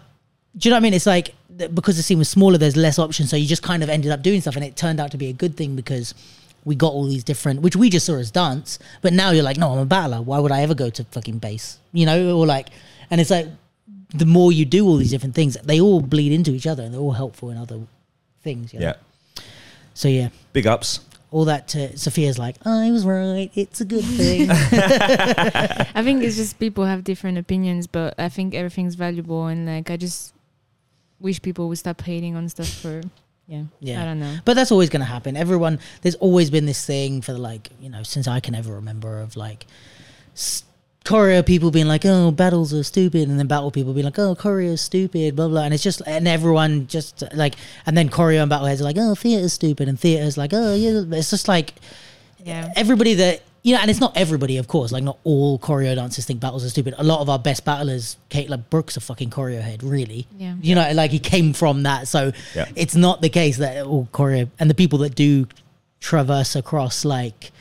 do 0.57 0.67
you 0.67 0.71
know 0.71 0.75
what 0.75 0.79
I 0.79 0.79
mean? 0.81 0.93
It's 0.93 1.05
like 1.05 1.33
because 1.73 1.95
the 1.95 2.03
scene 2.03 2.17
was 2.17 2.27
smaller, 2.27 2.57
there's 2.57 2.75
less 2.75 2.99
options, 2.99 3.29
so 3.29 3.37
you 3.37 3.47
just 3.47 3.63
kind 3.63 3.81
of 3.81 3.89
ended 3.89 4.11
up 4.11 4.21
doing 4.21 4.41
stuff, 4.41 4.55
and 4.55 4.65
it 4.65 4.75
turned 4.75 4.99
out 4.99 5.11
to 5.11 5.17
be 5.17 5.27
a 5.27 5.33
good 5.33 5.55
thing 5.55 5.75
because 5.75 6.13
we 6.65 6.75
got 6.75 6.91
all 6.91 7.05
these 7.05 7.23
different, 7.23 7.61
which 7.61 7.75
we 7.75 7.89
just 7.89 8.07
saw 8.07 8.15
as 8.15 8.31
dance. 8.31 8.79
But 9.01 9.13
now 9.13 9.31
you're 9.31 9.43
like, 9.43 9.57
no, 9.57 9.71
I'm 9.71 9.77
a 9.77 9.85
battler. 9.85 10.21
Why 10.21 10.39
would 10.39 10.51
I 10.51 10.61
ever 10.63 10.73
go 10.73 10.89
to 10.89 11.03
fucking 11.05 11.37
bass? 11.37 11.79
You 11.93 12.07
know, 12.07 12.37
or 12.37 12.45
like, 12.45 12.69
and 13.09 13.21
it's 13.21 13.29
like 13.29 13.47
the 14.17 14.25
more 14.25 14.51
you 14.51 14.65
do 14.65 14.85
all 14.87 14.97
these 14.97 15.11
different 15.11 15.35
things, 15.35 15.57
they 15.63 15.79
all 15.81 16.01
bleed 16.01 16.31
into 16.31 16.51
each 16.51 16.67
other 16.67 16.83
and 16.83 16.93
they're 16.93 17.01
all 17.01 17.11
helpful 17.13 17.49
in 17.49 17.57
other 17.57 17.79
things. 18.41 18.73
you 18.73 18.79
know? 18.79 18.85
Yeah. 18.87 19.43
So 19.93 20.07
yeah, 20.07 20.29
Big 20.53 20.67
ups. 20.67 20.99
all 21.31 21.45
that 21.45 21.67
to, 21.69 21.89
Sofia's 21.97 22.37
like, 22.37 22.55
I 22.65 22.91
was 22.91 23.05
right. 23.05 23.49
It's 23.55 23.79
a 23.81 23.85
good 23.85 24.03
thing. 24.03 24.49
I 24.51 26.01
think 26.03 26.23
it's 26.23 26.35
just 26.35 26.59
people 26.59 26.85
have 26.85 27.03
different 27.03 27.37
opinions, 27.37 27.87
but 27.87 28.13
I 28.19 28.29
think 28.29 28.53
everything's 28.53 28.95
valuable, 28.95 29.47
and 29.47 29.65
like 29.65 29.89
I 29.89 29.97
just 29.97 30.33
wish 31.19 31.41
people 31.41 31.69
would 31.69 31.77
stop 31.77 32.01
hating 32.01 32.35
on 32.35 32.49
stuff 32.49 32.67
for 32.67 33.01
yeah. 33.47 33.63
Yeah. 33.79 34.01
I 34.01 34.05
don't 34.05 34.19
know. 34.19 34.37
But 34.43 34.55
that's 34.55 34.71
always 34.71 34.89
going 34.89 34.99
to 35.01 35.05
happen. 35.05 35.37
Everyone, 35.37 35.79
there's 36.01 36.15
always 36.15 36.49
been 36.49 36.65
this 36.65 36.83
thing 36.85 37.21
for 37.21 37.33
like, 37.33 37.69
you 37.79 37.89
know, 37.89 38.03
since 38.03 38.27
I 38.27 38.39
can 38.41 38.53
ever 38.55 38.73
remember 38.73 39.19
of 39.21 39.37
like 39.37 39.65
s- 40.33 40.63
choreo 41.05 41.45
people 41.45 41.71
being 41.71 41.87
like, 41.87 42.03
oh, 42.05 42.31
battles 42.31 42.73
are 42.73 42.83
stupid. 42.83 43.29
And 43.29 43.39
then 43.39 43.47
battle 43.47 43.71
people 43.71 43.93
being 43.93 44.05
like, 44.05 44.19
oh, 44.19 44.35
choreo 44.35 44.73
is 44.73 44.81
stupid, 44.81 45.35
blah, 45.35 45.47
blah. 45.47 45.63
And 45.63 45.73
it's 45.73 45.83
just, 45.83 46.01
and 46.05 46.27
everyone 46.27 46.87
just 46.87 47.23
like, 47.33 47.55
and 47.85 47.95
then 47.97 48.09
choreo 48.09 48.41
and 48.41 48.49
battle 48.49 48.65
heads 48.67 48.81
are 48.81 48.85
like, 48.85 48.97
oh, 48.99 49.15
theater's 49.15 49.53
stupid. 49.53 49.87
And 49.87 49.99
theater's 49.99 50.37
like, 50.37 50.51
oh, 50.53 50.73
yeah. 50.75 51.03
It's 51.17 51.29
just 51.29 51.47
like 51.47 51.75
Yeah. 52.43 52.73
everybody 52.75 53.13
that, 53.13 53.41
you 53.61 53.73
know, 53.73 53.81
and 53.81 53.89
it's 53.89 53.99
not 53.99 54.15
everybody, 54.17 54.57
of 54.57 54.67
course. 54.67 54.91
Like, 54.91 55.03
not 55.03 55.17
all 55.23 55.57
choreo 55.59 55.95
dancers 55.95 56.25
think 56.25 56.39
battles 56.39 56.65
are 56.65 56.69
stupid. 56.69 56.95
A 56.97 57.03
lot 57.03 57.21
of 57.21 57.29
our 57.29 57.39
best 57.39 57.65
battlers, 57.65 58.17
Kate, 58.29 58.49
like 58.49 58.69
Brooks, 58.71 58.97
a 58.97 58.99
fucking 58.99 59.29
choreo 59.29 59.61
head, 59.61 59.83
really. 59.83 60.27
Yeah. 60.37 60.55
You 60.61 60.75
know, 60.75 60.91
like 60.93 61.11
he 61.11 61.19
came 61.19 61.53
from 61.53 61.83
that. 61.83 62.07
So 62.07 62.31
Yeah. 62.55 62.65
it's 62.75 62.95
not 62.95 63.21
the 63.21 63.29
case 63.29 63.57
that 63.57 63.77
oh, 63.85 63.89
all 63.89 64.09
choreo 64.11 64.49
and 64.59 64.69
the 64.69 64.75
people 64.75 64.99
that 64.99 65.13
do 65.15 65.47
traverse 65.99 66.55
across 66.55 67.05
like 67.05 67.51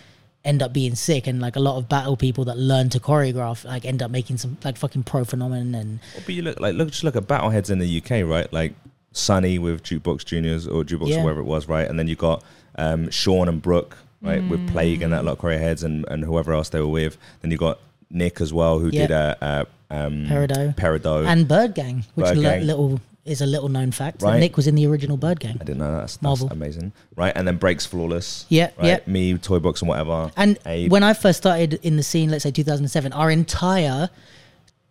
end 0.45 0.63
up 0.63 0.73
being 0.73 0.95
sick 0.95 1.27
and 1.27 1.41
like 1.41 1.57
a 1.57 1.61
lot 1.61 1.77
of 1.79 1.89
battle 1.89 2.17
people 2.17 2.45
that 2.45 2.59
learn 2.59 2.89
to 2.91 3.01
choreograph 3.01 3.65
like 3.65 3.85
end 3.87 4.03
up 4.03 4.11
making 4.11 4.37
some 4.37 4.57
like 4.65 4.77
fucking 4.77 5.03
pro 5.03 5.25
phenomenon 5.25 5.75
and 5.75 5.99
But 6.27 6.35
you 6.35 6.43
look 6.43 6.61
like 6.61 6.75
look 6.75 6.89
just 6.91 7.03
look 7.05 7.17
at 7.17 7.25
battleheads 7.25 7.71
in 7.71 7.79
the 7.79 7.99
UK, 8.03 8.29
right? 8.29 8.53
Like 8.53 8.75
Sunny 9.13 9.59
with 9.59 9.83
Jukebox 9.83 10.25
Juniors 10.25 10.67
or 10.67 10.85
Jukebox 10.85 11.09
Yeah. 11.09 11.21
or 11.21 11.25
wherever 11.25 11.41
it 11.41 11.45
was, 11.47 11.67
right? 11.69 11.89
And 11.89 11.99
then 11.99 12.09
you 12.09 12.17
got 12.17 12.43
um, 12.77 13.09
Sean 13.11 13.49
and 13.49 13.63
Brooke, 13.63 13.97
right, 14.21 14.43
with 14.49 14.69
Plague 14.71 15.01
and 15.03 15.13
that 15.13 15.25
lot 15.25 15.33
of 15.33 15.39
choreo 15.39 15.59
heads 15.59 15.83
and, 15.85 16.05
and 16.09 16.25
whoever 16.25 16.53
else 16.53 16.69
they 16.71 16.81
were 16.81 16.89
with. 16.89 17.17
Then 17.41 17.51
you 17.53 17.57
got 17.57 17.79
Nick 18.11 18.41
as 18.41 18.53
well, 18.53 18.81
who 18.81 18.89
Yeah. 18.89 19.03
did 19.07 19.11
a, 19.13 19.37
uh, 19.41 19.65
um, 19.91 20.27
Peridot. 20.27 20.75
Peridot. 20.77 21.27
and 21.27 21.47
Bird 21.47 21.75
Gang, 21.75 22.05
which 22.17 22.27
Bird 22.27 22.41
Gang. 22.41 22.67
little 22.67 23.01
is 23.25 23.41
a 23.41 23.47
little 23.47 23.69
known 23.69 23.91
fact. 23.91 24.19
that 24.21 24.27
Right. 24.27 24.41
Nick 24.41 24.57
was 24.57 24.67
in 24.67 24.75
the 24.75 24.87
original 24.87 25.17
Bird 25.17 25.41
Gang. 25.41 25.57
I 25.61 25.65
didn't 25.65 25.79
know 25.79 25.91
that. 25.93 26.01
that's, 26.01 26.13
that's 26.17 26.23
Marvel. 26.23 26.49
amazing, 26.51 26.93
right? 27.17 27.33
And 27.35 27.47
then 27.49 27.57
Breaks 27.57 27.87
Flawless, 27.87 28.45
Yeah, 28.49 28.71
right? 28.77 28.87
yeah. 28.87 28.99
Me, 29.07 29.37
Toy 29.39 29.59
Box, 29.61 29.81
and 29.81 29.89
whatever. 29.89 30.31
And 30.37 30.59
Abe. 30.67 30.91
when 30.93 31.03
I 31.03 31.15
first 31.15 31.39
started 31.39 31.75
in 31.83 31.97
the 31.97 32.03
scene, 32.03 32.31
let's 32.31 32.43
say 32.43 32.51
2007, 32.51 33.13
our 33.13 33.31
entire 33.31 34.11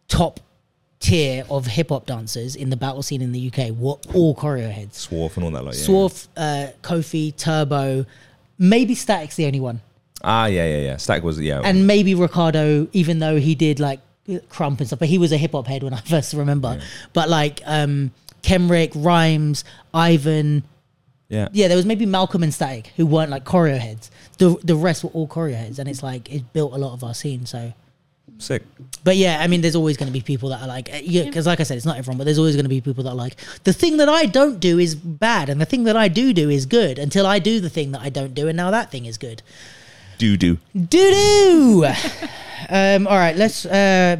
top 0.08 0.40
tier 1.00 1.44
of 1.50 1.68
hip 1.68 1.90
hop 1.90 2.06
dancers 2.06 2.56
in 2.56 2.70
the 2.70 2.78
battle 2.78 3.04
scene 3.04 3.22
in 3.22 3.32
the 3.34 3.48
UK 3.52 3.70
were 3.78 3.96
all 4.14 4.34
choreo 4.36 4.72
heads. 4.72 5.08
Swarf 5.08 5.36
and 5.36 5.44
all 5.46 5.52
that, 5.52 5.64
like 5.66 5.76
yeah, 5.76 5.82
Swarf, 5.82 6.28
uh, 6.38 6.68
Kofi, 6.82 7.36
Turbo, 7.36 8.06
maybe 8.58 8.96
Static's 8.96 9.36
the 9.36 9.46
only 9.46 9.60
one, 9.60 9.82
Ah, 10.24 10.46
yeah, 10.46 10.66
yeah, 10.66 10.78
yeah. 10.78 10.98
Stack 10.98 11.22
was 11.22 11.40
yeah, 11.42 11.60
and 11.64 11.86
maybe 11.86 12.16
Ricardo, 12.16 12.88
even 12.94 13.20
though 13.20 13.38
he 13.38 13.56
did 13.56 13.82
like 13.82 14.00
Krump 14.30 14.80
and 14.80 14.88
stuff, 14.88 15.00
but 15.00 15.10
he 15.10 15.18
was 15.18 15.34
a 15.34 15.38
hip 15.38 15.52
hop 15.52 15.68
head 15.68 15.84
when 15.84 15.94
I 15.94 16.00
first 16.06 16.34
remember. 16.34 16.80
But 17.12 17.28
like 17.28 17.60
um, 17.66 18.12
Kemrick, 18.44 18.92
Rhymes, 18.96 19.64
Ivan, 19.94 20.64
yeah. 21.30 21.48
yeah, 21.52 21.68
there 21.68 21.78
was 21.78 21.86
maybe 21.86 22.06
Malcolm 22.06 22.44
and 22.44 22.54
Static 22.54 22.88
who 22.96 23.08
weren't 23.08 23.32
like 23.32 23.44
choreo 23.44 23.80
heads. 23.80 24.12
The 24.38 24.56
the 24.64 24.76
rest 24.76 25.04
were 25.04 25.10
all 25.12 25.28
choreo 25.28 25.56
heads, 25.56 25.80
and 25.80 25.90
it's 25.90 26.04
like 26.04 26.32
it 26.32 26.54
built 26.54 26.74
a 26.74 26.78
lot 26.78 26.94
of 26.94 27.04
our 27.04 27.14
scene. 27.14 27.46
So. 27.46 27.74
Sick. 28.40 28.64
But 29.04 29.16
yeah, 29.16 29.38
I 29.40 29.48
mean, 29.48 29.62
there's 29.62 29.76
always 29.76 29.96
going 29.96 30.08
to 30.08 30.14
be 30.14 30.22
people 30.22 30.50
that 30.50 30.62
are 30.62 30.68
like, 30.68 30.90
uh, 30.92 30.98
yeah, 31.04 31.24
because 31.24 31.46
like 31.46 31.60
I 31.60 31.64
said, 31.64 31.78
it's 31.78 31.86
not 31.86 31.98
everyone, 31.98 32.18
but 32.18 32.24
there's 32.24 32.40
always 32.40 32.56
going 32.56 32.66
to 32.66 32.70
be 32.70 32.82
people 32.82 33.04
that 33.04 33.12
are 33.12 33.16
like, 33.16 33.36
the 33.64 33.72
thing 33.72 33.98
that 33.98 34.10
I 34.10 34.26
don't 34.26 34.60
do 34.60 34.80
is 34.80 34.96
bad, 34.96 35.50
and 35.50 35.62
the 35.62 35.66
thing 35.66 35.84
that 35.84 35.96
I 35.96 36.08
do 36.08 36.34
do 36.34 36.50
is 36.50 36.66
good 36.66 36.98
until 36.98 37.26
I 37.26 37.40
do 37.40 37.60
the 37.60 37.70
thing 37.70 37.92
that 37.92 38.02
I 38.02 38.10
don't 38.10 38.34
do, 38.34 38.48
and 38.48 38.58
now 38.58 38.72
that 38.72 38.92
thing 38.92 39.06
is 39.06 39.18
good. 39.18 39.44
Doo 40.18 40.36
doo. 40.36 40.58
Doo 40.76 40.88
doo. 40.90 41.86
um, 42.70 43.08
all 43.08 43.18
right, 43.18 43.36
let's 43.36 43.66
uh, 43.66 44.18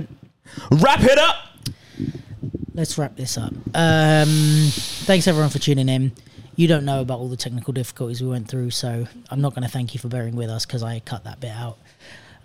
Wrap 0.72 1.02
it 1.02 1.18
up. 1.18 1.36
Let's 2.74 2.98
wrap 2.98 3.16
this 3.16 3.38
up. 3.38 3.54
Um, 3.74 4.70
thanks 5.06 5.28
everyone 5.28 5.50
for 5.50 5.60
tuning 5.60 5.90
in. 5.90 6.12
You 6.56 6.68
don't 6.68 6.86
know 6.86 7.02
about 7.02 7.20
all 7.20 7.30
the 7.30 7.38
technical 7.38 7.74
difficulties 7.74 8.22
we 8.22 8.30
went 8.30 8.48
through, 8.48 8.72
so 8.72 9.08
I'm 9.30 9.42
not 9.42 9.54
going 9.54 9.64
to 9.64 9.70
thank 9.70 9.94
you 9.94 10.00
for 10.00 10.08
bearing 10.08 10.36
with 10.36 10.50
us 10.50 10.66
because 10.66 10.84
I 10.84 11.00
cut 11.00 11.24
that 11.24 11.40
bit 11.40 11.52
out. 11.52 11.78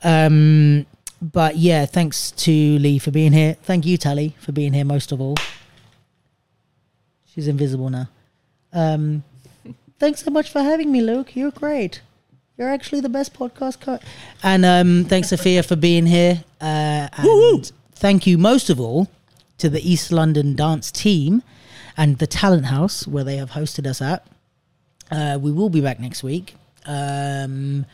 Um, 0.03 0.87
but 1.21 1.57
yeah, 1.57 1.87
thanks 1.87 2.31
to 2.33 2.51
Lee 2.51 2.99
for 2.99 3.11
being 3.11 3.33
here. 3.33 3.55
Thank 3.63 3.87
you, 3.87 3.99
Tali, 3.99 4.35
for 4.39 4.53
being 4.53 4.73
here 4.73 4.85
most 4.85 5.13
of 5.13 5.21
all. 5.21 5.37
She's 7.27 7.49
invisible 7.49 7.91
now. 7.91 8.09
Um, 8.73 9.25
thanks 9.99 10.23
so 10.25 10.31
much 10.31 10.51
for 10.51 10.63
having 10.63 10.93
me, 10.93 11.01
Luke. 11.01 11.35
You're 11.37 11.51
great. 11.51 12.03
You're 12.57 12.71
actually 12.71 13.01
the 13.01 13.09
best 13.09 13.35
podcast. 13.35 13.81
Co- 13.81 13.99
and 14.43 14.65
um, 14.65 15.05
thanks, 15.05 15.29
Sofia, 15.29 15.63
for 15.63 15.77
being 15.77 16.07
here. 16.07 16.45
Uh, 16.61 17.09
and 17.17 17.73
thank 17.95 18.27
you 18.27 18.37
most 18.39 18.71
of 18.71 18.81
all 18.81 19.09
to 19.59 19.69
the 19.69 19.81
East 19.89 20.11
London 20.13 20.55
dance 20.57 20.91
team 20.91 21.43
and 21.97 22.19
the 22.19 22.27
Talent 22.27 22.67
House 22.67 23.07
where 23.07 23.25
they 23.25 23.37
have 23.37 23.51
hosted 23.51 23.87
us 23.87 24.01
at. 24.01 24.27
Uh, 25.11 25.39
we 25.41 25.51
will 25.53 25.69
be 25.71 25.81
back 25.81 25.99
next 26.01 26.23
week. 26.23 26.55
Um, 26.87 27.85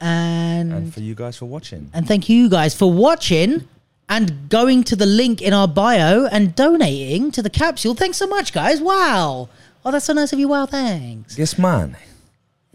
and 0.00 0.72
And 0.72 0.94
for 0.94 1.00
you 1.00 1.14
guys 1.14 1.36
for 1.36 1.46
watching. 1.46 1.90
and 1.92 2.06
thank 2.08 2.28
you 2.28 2.48
guys 2.48 2.74
for 2.74 2.90
watching 2.92 3.68
and 4.08 4.48
going 4.48 4.82
to 4.84 4.96
the 4.96 5.06
link 5.06 5.40
in 5.42 5.52
our 5.52 5.68
bio 5.68 6.26
and 6.26 6.54
donating 6.54 7.30
to 7.32 7.42
the 7.42 7.50
capsule. 7.50 7.94
Thanks 7.94 8.16
so 8.16 8.26
much, 8.26 8.52
guys. 8.52 8.80
Wow. 8.80 9.48
Oh, 9.84 9.90
that's 9.90 10.04
so 10.06 10.12
nice 10.12 10.32
of 10.32 10.38
you. 10.38 10.48
Wow, 10.48 10.66
thanks. 10.66 11.34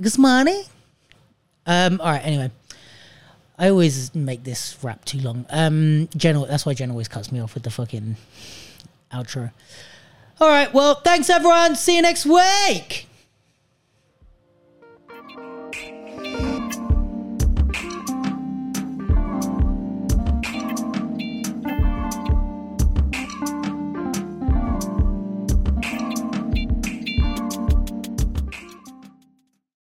Good 0.02 0.18
money. 0.18 0.64
Um, 1.66 2.00
all 2.02 2.12
right, 2.12 2.24
anyway. 2.26 2.52
I 3.58 3.70
always 3.70 4.14
make 4.14 4.44
this 4.44 4.78
wrap 4.84 5.06
too 5.06 5.20
long. 5.20 5.46
Um, 5.50 6.10
Jen, 6.16 6.42
that's 6.48 6.66
why 6.66 6.74
Jen 6.74 6.92
always 6.92 7.08
cuts 7.08 7.32
me 7.32 7.40
off 7.40 7.54
with 7.54 7.64
the 7.64 7.70
fucking 7.70 8.18
outro. 9.12 9.52
All 10.42 10.50
right, 10.50 10.74
well, 10.74 10.96
thanks 10.96 11.30
everyone. 11.30 11.76
See 11.76 11.96
you 11.96 12.02
next 12.02 12.26
week. 12.26 13.08